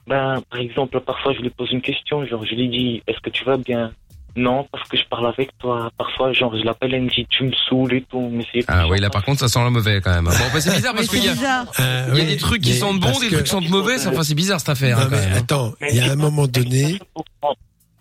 Ben, 0.06 0.42
par 0.50 0.58
exemple, 0.58 0.98
parfois, 1.00 1.32
je 1.32 1.40
lui 1.40 1.50
pose 1.50 1.70
une 1.70 1.80
question, 1.80 2.26
genre, 2.26 2.44
je 2.44 2.54
lui 2.56 2.68
dis, 2.68 3.02
est-ce 3.06 3.20
que 3.20 3.30
tu 3.30 3.44
vas 3.44 3.56
bien? 3.56 3.92
Non, 4.34 4.66
parce 4.72 4.88
que 4.88 4.96
je 4.96 5.04
parle 5.10 5.26
avec 5.26 5.50
toi. 5.58 5.90
Parfois, 5.98 6.32
genre, 6.32 6.56
je 6.56 6.64
l'appelle, 6.64 6.94
elle 6.94 7.02
me 7.02 7.10
dit, 7.10 7.26
tu 7.28 7.44
me 7.44 7.52
saoules 7.68 7.92
et 7.94 8.02
tout, 8.10 8.30
mais 8.32 8.44
c'est... 8.52 8.64
Ah 8.66 8.88
oui, 8.88 8.98
là 8.98 9.10
par 9.10 9.22
contre 9.24 9.40
ça 9.40 9.48
sent 9.48 9.62
le 9.62 9.68
mauvais 9.70 10.00
quand 10.00 10.10
même. 10.14 10.24
Bon, 10.24 10.30
bah, 10.30 10.60
c'est 10.60 10.74
bizarre 10.74 10.94
parce 10.94 11.12
Mais 11.12 11.18
qu'il 11.18 11.26
y 11.26 11.28
a, 11.28 11.32
c'est 11.34 11.38
bizarre. 11.38 11.66
Euh, 11.80 12.04
il 12.12 12.16
y 12.16 12.20
a 12.20 12.24
oui, 12.24 12.30
des 12.30 12.36
trucs 12.38 12.62
qui 12.62 12.70
mais 12.70 12.76
sentent 12.76 13.00
bon, 13.00 13.18
des 13.20 13.26
que- 13.28 13.34
trucs 13.34 13.44
qui 13.44 13.50
sentent 13.50 13.68
mauvais. 13.68 13.98
c'est- 13.98 14.08
Enfin 14.08 14.22
c'est 14.22 14.34
bizarre 14.34 14.58
cette 14.60 14.70
affaire. 14.70 14.98
hein, 14.98 15.04
Non, 15.04 15.10
quand 15.10 15.16
mais 15.16 15.20
même, 15.26 15.32
hein. 15.34 15.38
attends, 15.38 15.72
il 15.90 15.96
y 15.96 16.00
a 16.00 16.10
un 16.12 16.16
moment 16.16 16.46
donné. 16.46 16.98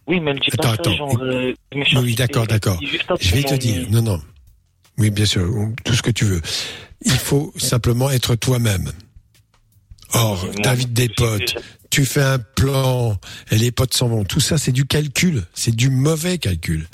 Oui, 0.07 0.19
mais 0.21 0.31
elle 0.31 0.39
dit 0.39 0.47
Attends, 0.53 0.63
pas 0.69 0.73
attends. 0.75 0.91
ça, 0.91 0.97
genre... 0.97 1.17
Euh, 1.21 1.53
Oui, 1.75 1.83
oui, 1.97 2.15
d'accord, 2.15 2.47
d'accord. 2.47 2.79
Je 3.19 3.35
vais 3.35 3.43
te 3.43 3.55
dire. 3.55 3.85
Non, 3.91 4.01
non. 4.01 4.21
Oui, 4.97 5.09
bien 5.09 5.25
sûr, 5.25 5.45
tout 5.83 5.93
ce 5.93 6.01
que 6.01 6.11
tu 6.11 6.25
veux. 6.25 6.41
Il 7.03 7.11
faut 7.11 7.51
simplement 7.57 8.09
être 8.09 8.35
toi-même. 8.35 8.89
Or, 10.13 10.45
t'invites 10.63 10.93
des 10.93 11.07
potes, 11.09 11.55
tu 11.91 12.05
fais 12.05 12.23
un 12.23 12.39
plan, 12.39 13.19
et 13.51 13.57
les 13.57 13.71
potes 13.71 13.93
s'en 13.93 14.07
vont. 14.07 14.23
Tout 14.23 14.39
ça, 14.39 14.57
c'est 14.57 14.71
du 14.71 14.85
calcul. 14.85 15.43
C'est 15.53 15.75
du 15.75 15.89
mauvais 15.91 16.39
calcul. 16.39 16.87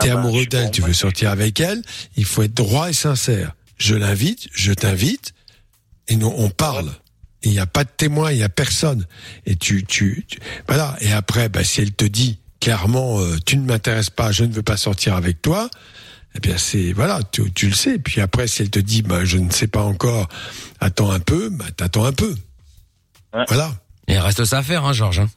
T'es 0.00 0.10
Ah 0.10 0.14
bah, 0.14 0.20
amoureux 0.22 0.46
d'elle, 0.46 0.70
tu 0.72 0.82
veux 0.82 0.92
sortir 0.92 1.30
avec 1.30 1.60
elle, 1.60 1.80
il 2.16 2.24
faut 2.24 2.42
être 2.42 2.54
droit 2.54 2.90
et 2.90 2.92
sincère. 2.92 3.54
Je 3.78 3.94
l'invite, 3.94 4.48
je 4.52 4.72
t'invite, 4.72 5.32
et 6.08 6.16
nous, 6.16 6.32
on 6.36 6.50
parle. 6.50 6.90
Il 7.42 7.50
n'y 7.52 7.58
a 7.60 7.66
pas 7.66 7.84
de 7.84 7.90
témoin, 7.96 8.32
il 8.32 8.38
n'y 8.38 8.42
a 8.42 8.48
personne. 8.48 9.06
Et 9.46 9.54
tu, 9.54 9.84
tu, 9.84 10.24
tu- 10.26 10.38
voilà. 10.66 10.96
Et 11.00 11.12
après, 11.12 11.48
bah, 11.48 11.62
si 11.62 11.80
elle 11.82 11.92
te 11.92 12.04
dit 12.06 12.38
clairement, 12.60 13.20
euh, 13.20 13.36
tu 13.44 13.56
ne 13.58 13.66
m'intéresses 13.66 14.08
pas, 14.10 14.32
je 14.32 14.44
ne 14.44 14.52
veux 14.52 14.62
pas 14.62 14.78
sortir 14.78 15.14
avec 15.14 15.42
toi, 15.42 15.68
eh 16.34 16.40
bien, 16.40 16.56
c'est, 16.56 16.92
voilà, 16.94 17.20
tu, 17.30 17.52
tu 17.52 17.66
le 17.68 17.74
sais. 17.74 17.98
Puis 17.98 18.20
après, 18.22 18.46
si 18.48 18.62
elle 18.62 18.70
te 18.70 18.78
dit, 18.78 19.02
bah, 19.02 19.24
je 19.26 19.36
ne 19.36 19.50
sais 19.50 19.66
pas 19.68 19.82
encore, 19.82 20.28
attends 20.80 21.10
un 21.10 21.20
peu, 21.20 21.50
bah, 21.50 21.66
t'attends 21.76 22.04
un 22.06 22.12
peu. 22.12 22.34
Voilà. 23.48 23.72
Et 24.08 24.14
il 24.14 24.18
reste 24.18 24.44
ça 24.44 24.58
à 24.58 24.62
faire, 24.62 24.84
hein, 24.84 24.92
Georges. 24.92 25.20
hein. 25.20 25.28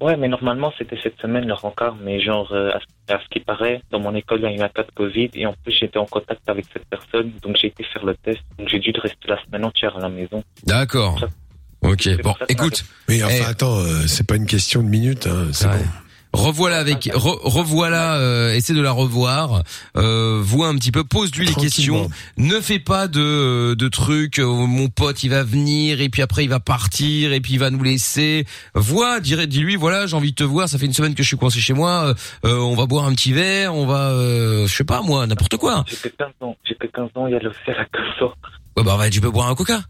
Ouais, 0.00 0.16
mais 0.16 0.28
normalement, 0.28 0.72
c'était 0.78 0.98
cette 1.02 1.20
semaine 1.20 1.46
le 1.46 1.54
rencard, 1.54 1.96
mais 1.96 2.20
genre, 2.20 2.52
euh, 2.52 2.70
à, 3.08 3.18
ce- 3.18 3.28
qui 3.30 3.40
paraît, 3.40 3.82
dans 3.90 3.98
mon 3.98 4.14
école, 4.14 4.38
il 4.40 4.44
y 4.44 4.46
a 4.46 4.52
eu 4.52 4.60
un 4.60 4.68
cas 4.68 4.84
de 4.84 4.90
Covid, 4.94 5.30
et 5.34 5.44
en 5.44 5.54
plus, 5.64 5.72
j'étais 5.72 5.98
en 5.98 6.06
contact 6.06 6.40
avec 6.48 6.66
cette 6.72 6.84
personne, 6.86 7.32
donc 7.42 7.56
j'ai 7.60 7.66
été 7.68 7.82
faire 7.82 8.04
le 8.04 8.14
test, 8.14 8.38
donc 8.58 8.68
j'ai 8.68 8.78
dû 8.78 8.92
rester 8.94 9.26
la 9.26 9.42
semaine 9.44 9.64
entière 9.64 9.96
à 9.96 10.00
la 10.00 10.08
maison. 10.08 10.44
D'accord. 10.64 11.20
Ok. 11.82 12.08
Bon, 12.22 12.34
écoute. 12.48 12.84
Oui, 13.08 13.22
enfin, 13.24 13.34
Eh, 13.40 13.44
attends, 13.44 13.78
euh, 13.78 14.06
c'est 14.06 14.24
pas 14.26 14.36
une 14.36 14.46
question 14.46 14.82
de 14.84 14.88
minutes, 14.88 15.26
hein, 15.26 15.48
c'est 15.52 15.66
bon. 15.68 15.84
Revoilà 16.38 16.78
avec, 16.78 17.06
re- 17.06 17.40
revoilà, 17.42 18.14
euh, 18.18 18.54
essaie 18.54 18.72
de 18.74 18.80
la 18.80 18.92
revoir, 18.92 19.62
euh, 19.96 20.40
vois 20.42 20.68
un 20.68 20.76
petit 20.76 20.92
peu, 20.92 21.02
pose-lui 21.02 21.46
les 21.46 21.52
questions, 21.62 22.08
ne 22.36 22.60
fais 22.60 22.78
pas 22.78 23.08
de 23.08 23.74
de 23.74 23.88
trucs, 23.88 24.38
euh, 24.38 24.46
mon 24.46 24.88
pote 24.88 25.22
il 25.24 25.30
va 25.30 25.42
venir 25.42 26.00
et 26.00 26.08
puis 26.08 26.22
après 26.22 26.44
il 26.44 26.48
va 26.48 26.60
partir 26.60 27.32
et 27.32 27.40
puis 27.40 27.54
il 27.54 27.58
va 27.58 27.70
nous 27.70 27.82
laisser. 27.82 28.46
Vois, 28.74 29.18
dirais, 29.20 29.46
dis-lui 29.48 29.74
voilà, 29.76 30.06
j'ai 30.06 30.16
envie 30.16 30.30
de 30.30 30.36
te 30.36 30.44
voir, 30.44 30.68
ça 30.68 30.78
fait 30.78 30.86
une 30.86 30.92
semaine 30.92 31.14
que 31.14 31.22
je 31.24 31.28
suis 31.28 31.36
coincé 31.36 31.58
chez 31.60 31.74
moi, 31.74 32.04
euh, 32.08 32.14
euh, 32.48 32.58
on 32.60 32.74
va 32.76 32.86
boire 32.86 33.04
un 33.06 33.14
petit 33.14 33.32
verre, 33.32 33.74
on 33.74 33.86
va, 33.86 34.10
euh, 34.12 34.66
je 34.68 34.74
sais 34.74 34.84
pas 34.84 35.02
moi, 35.02 35.26
n'importe 35.26 35.56
quoi. 35.56 35.84
J'ai 35.88 35.96
que 35.96 36.08
15 36.16 36.28
ans, 36.40 36.56
j'ai 36.64 36.74
que 36.76 36.86
15 36.86 37.08
ans, 37.16 37.26
il 37.26 37.32
y 37.32 37.36
a 37.36 37.40
le 37.40 37.50
fer 37.50 37.76
à 37.78 37.84
15 37.84 38.28
ans. 38.28 38.32
Ouais 38.76 38.84
bah, 38.84 38.96
bah, 38.96 39.10
tu 39.10 39.20
peux 39.20 39.30
boire 39.30 39.48
un 39.48 39.54
coca. 39.56 39.80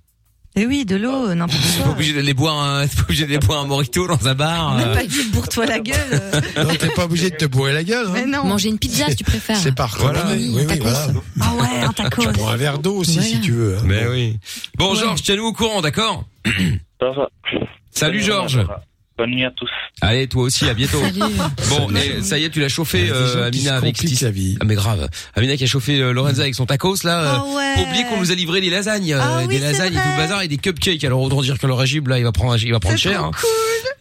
Et 0.56 0.66
oui, 0.66 0.84
de 0.84 0.96
l'eau, 0.96 1.32
n'importe 1.34 1.60
T'es 1.62 1.78
pas 1.78 1.82
quoi. 1.84 1.92
obligé 1.92 2.14
d'aller 2.14 2.34
boire 2.34 2.58
un, 2.60 2.86
pas 2.88 3.02
obligé 3.02 3.26
d'aller 3.26 3.38
boire 3.38 3.60
un 3.62 3.66
morito 3.66 4.08
dans 4.08 4.26
un 4.26 4.34
bar. 4.34 4.72
On 4.74 4.78
euh. 4.78 4.86
n'a 4.86 4.94
pas 4.96 5.04
dit 5.04 5.22
bourre-toi 5.30 5.66
la 5.66 5.78
gueule. 5.78 5.96
euh. 6.12 6.40
Non, 6.64 6.74
t'es 6.74 6.88
pas 6.88 7.04
obligé 7.04 7.30
de 7.30 7.36
te 7.36 7.44
bourrer 7.44 7.72
la 7.72 7.84
gueule. 7.84 8.06
Hein. 8.08 8.12
Mais 8.14 8.26
non. 8.26 8.44
Manger 8.44 8.70
une 8.70 8.78
pizza 8.78 9.06
si 9.08 9.16
tu 9.16 9.24
préfères. 9.24 9.56
C'est 9.56 9.74
par 9.74 9.92
recommandé. 9.96 10.34
Oui, 10.34 10.64
oui, 10.68 10.78
voilà. 10.80 11.06
Ah 11.40 11.52
ouais, 11.54 11.84
un 11.84 11.92
tacos. 11.92 12.22
Tu 12.22 12.32
prends 12.32 12.48
un 12.48 12.56
verre 12.56 12.78
d'eau 12.80 12.96
aussi 12.96 13.22
si 13.22 13.40
tu 13.40 13.52
veux. 13.52 13.76
hein. 13.78 13.82
Mais 13.84 14.06
oui. 14.08 14.38
Bon, 14.76 14.94
Georges, 14.96 15.22
tiens-nous 15.22 15.44
au 15.46 15.52
courant, 15.52 15.80
d'accord 15.80 16.24
Ça 17.00 17.10
va. 17.10 17.28
Salut 17.92 18.20
Georges. 18.22 18.58
Bonne 19.19 19.31
nuit 19.31 19.45
à 19.45 19.51
tous. 19.51 19.69
Allez, 20.01 20.28
toi 20.28 20.45
aussi, 20.45 20.65
à 20.69 20.74
bientôt. 20.74 21.01
Salut. 21.03 21.35
Bon, 21.70 21.90
et 21.97 22.23
ça 22.23 22.39
y 22.39 22.45
est, 22.45 22.51
tu 22.51 22.61
l'as 22.61 22.69
chauffé, 22.69 23.09
euh, 23.11 23.49
Amina, 23.49 23.77
avec 23.77 24.01
vie. 24.01 24.57
Ah, 24.61 24.65
mais 24.65 24.77
grave. 24.77 25.09
Amina 25.35 25.57
qui 25.57 25.65
a 25.65 25.66
chauffé 25.66 26.01
euh, 26.01 26.12
Lorenza 26.12 26.43
avec 26.43 26.55
son 26.55 26.66
tacos, 26.66 27.03
là. 27.03 27.43
Ah 27.43 27.45
ouais. 27.45 28.05
Qu'on 28.09 28.20
nous 28.20 28.31
a 28.31 28.35
livré 28.36 28.61
des 28.61 28.70
lasagnes, 28.70 29.12
euh, 29.12 29.20
Ah 29.20 29.39
oui, 29.40 29.49
des 29.49 29.59
lasagnes 29.59 29.93
et 29.93 29.97
tout 29.97 30.09
le 30.09 30.16
bazar 30.16 30.43
et 30.43 30.49
des 30.49 30.57
cupcakes. 30.57 31.03
Alors, 31.03 31.20
autant 31.20 31.43
dire 31.43 31.59
que 31.59 31.66
le 31.66 31.74
régime, 31.74 32.07
là, 32.07 32.19
il 32.19 32.24
va 32.24 32.31
prendre, 32.31 32.57
il 32.62 32.70
va 32.70 32.78
prendre 32.78 32.97
C'est 32.97 33.09
cher. 33.11 33.19
trop 33.19 33.27
hein. 33.27 33.31
cool. 33.40 33.51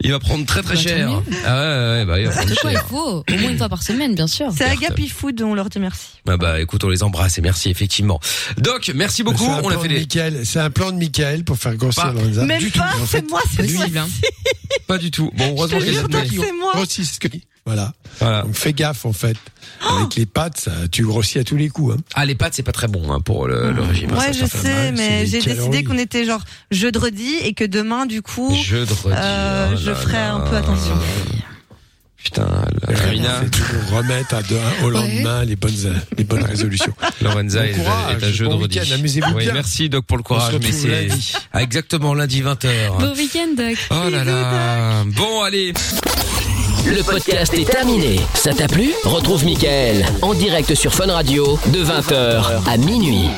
Il 0.02 0.12
va 0.12 0.20
prendre 0.20 0.46
très 0.46 0.62
très 0.62 0.76
Bah, 0.76 0.82
cher. 0.82 1.10
Ah 1.46 1.56
ouais, 1.56 1.98
ouais, 2.00 2.06
bah, 2.06 2.20
il 2.20 2.28
va 2.28 2.32
prendre 2.34 2.56
quoi 2.62 2.72
il 2.72 2.76
cher. 2.76 2.86
faut? 2.88 3.24
Au 3.28 3.38
moins 3.40 3.50
une 3.50 3.58
fois 3.58 3.70
par 3.70 3.82
semaine, 3.82 4.14
bien 4.14 4.28
sûr. 4.28 4.52
C'est 4.56 4.66
Agapi 4.66 5.10
Food, 5.10 5.42
on 5.42 5.56
leur 5.56 5.70
dit 5.70 5.80
merci. 5.80 6.06
Ah 6.28 6.38
bah, 6.38 6.62
écoute, 6.62 6.84
on 6.84 6.90
les 6.90 7.02
embrasse 7.02 7.40
et 7.40 7.42
merci, 7.42 7.72
effectivement. 7.72 8.20
Doc, 8.58 8.92
merci 8.94 9.24
beaucoup. 9.24 9.46
C'est 9.46 9.50
un 9.50 9.62
On 9.64 9.70
a 9.70 9.72
plan 9.72 9.82
fait 9.82 9.88
de 9.88 9.94
des, 9.96 10.00
Michael. 10.02 10.46
C'est 10.46 10.60
un 10.60 10.70
plan 10.70 10.92
de 10.92 10.98
Michael 10.98 11.44
pour 11.44 11.58
faire 11.58 11.76
grossir 11.76 12.14
Lorenza. 12.14 12.46
Même 12.46 12.60
du 12.60 12.72
tout, 12.72 12.78
pas, 12.80 12.92
c'est 13.08 13.28
moi, 13.28 13.42
c'est 13.56 13.66
pas 14.88 14.98
du 14.98 15.07
tout. 15.12 15.32
Bon, 15.36 15.54
heureusement 15.56 15.80
Je 15.80 15.86
te 15.86 15.90
qu'il 15.90 15.94
y 15.94 15.98
a 15.98 16.00
jure, 16.02 16.10
notre 16.10 16.24
Doc, 16.24 16.32
mec. 16.32 16.42
c'est 16.48 16.54
moi. 16.54 16.72
Grossis 16.76 17.06
ce 17.06 17.20
que- 17.20 17.28
Voilà. 17.66 17.94
Voilà. 18.20 18.42
Donc 18.44 18.56
fais 18.56 18.74
gaffe 18.74 19.06
en 19.06 19.14
fait. 19.14 19.36
Avec 20.00 20.16
les 20.16 20.26
pâtes, 20.26 20.58
ça, 20.58 20.72
tu 20.92 21.04
grossis 21.06 21.38
à 21.40 21.44
tous 21.44 21.58
les 21.58 21.70
coups. 21.70 21.96
Hein. 21.96 22.02
Ah, 22.16 22.26
les 22.26 22.34
pâtes, 22.36 22.54
c'est 22.56 22.64
pas 22.64 22.72
très 22.72 22.88
bon, 22.88 23.12
hein, 23.12 23.20
pour 23.20 23.48
le, 23.48 23.72
le 23.72 23.82
régime. 23.82 24.12
Ouais, 24.12 24.20
Ça, 24.20 24.32
je 24.32 24.46
ça 24.46 24.58
sais, 24.58 24.74
mal. 24.92 24.94
mais 24.96 25.26
j'ai 25.28 25.42
décidé 25.42 25.84
qu'on 25.84 25.98
était 25.98 26.24
genre 26.26 26.42
jeudi 26.72 27.36
et 27.44 27.54
que 27.54 27.64
demain, 27.66 28.06
du 28.06 28.22
coup, 28.22 28.56
Jeudi. 28.56 28.94
euh, 29.08 29.70
oh 29.74 29.78
je 29.78 29.90
là 29.92 29.96
ferai 29.96 30.18
un 30.18 30.40
peu 30.40 30.56
attention. 30.56 30.98
Putain, 32.24 32.48
C'est 32.88 33.52
toujours 33.52 33.98
remettre 33.98 34.34
à 34.36 34.42
deux, 34.44 34.58
au 34.84 34.90
lendemain 34.90 35.46
les 35.46 35.56
bonnes, 35.56 36.02
les 36.18 36.24
bonnes 36.24 36.44
résolutions. 36.44 36.94
Lorenza 37.22 37.60
Bon 37.62 37.66
est, 37.66 37.72
courage, 37.74 38.24
est 38.24 38.26
à 38.26 38.32
jeu 38.32 38.46
de 38.46 38.50
bon 38.52 38.62
week-end, 38.62 38.82
amusez-vous 38.94 39.34
Oui, 39.34 39.44
bien. 39.46 39.54
merci 39.54 39.88
Doc 39.88 40.06
pour 40.06 40.18
le 40.18 40.24
courage, 40.24 40.56
mais 40.62 40.72
c'est. 40.72 41.08
Ah, 41.54 41.62
exactement 41.62 42.14
lundi 42.14 42.42
20h. 42.42 42.68
Bon 43.00 43.14
week-end, 43.16 43.50
Doc. 43.56 43.78
Oh 43.92 44.10
là 44.10 44.24
là. 44.24 45.04
Bon, 45.16 45.42
allez. 45.44 45.74
Le 46.86 47.04
podcast 47.04 47.54
est 47.54 47.70
terminé. 47.70 48.20
Ça 48.34 48.54
t'a 48.54 48.68
plu? 48.68 48.92
Retrouve 49.04 49.44
Mickaël 49.46 50.06
en 50.22 50.34
direct 50.34 50.74
sur 50.74 50.94
Fun 50.94 51.12
Radio 51.12 51.60
de 51.68 51.84
20h 51.84 52.68
à 52.68 52.78
minuit. 52.78 53.30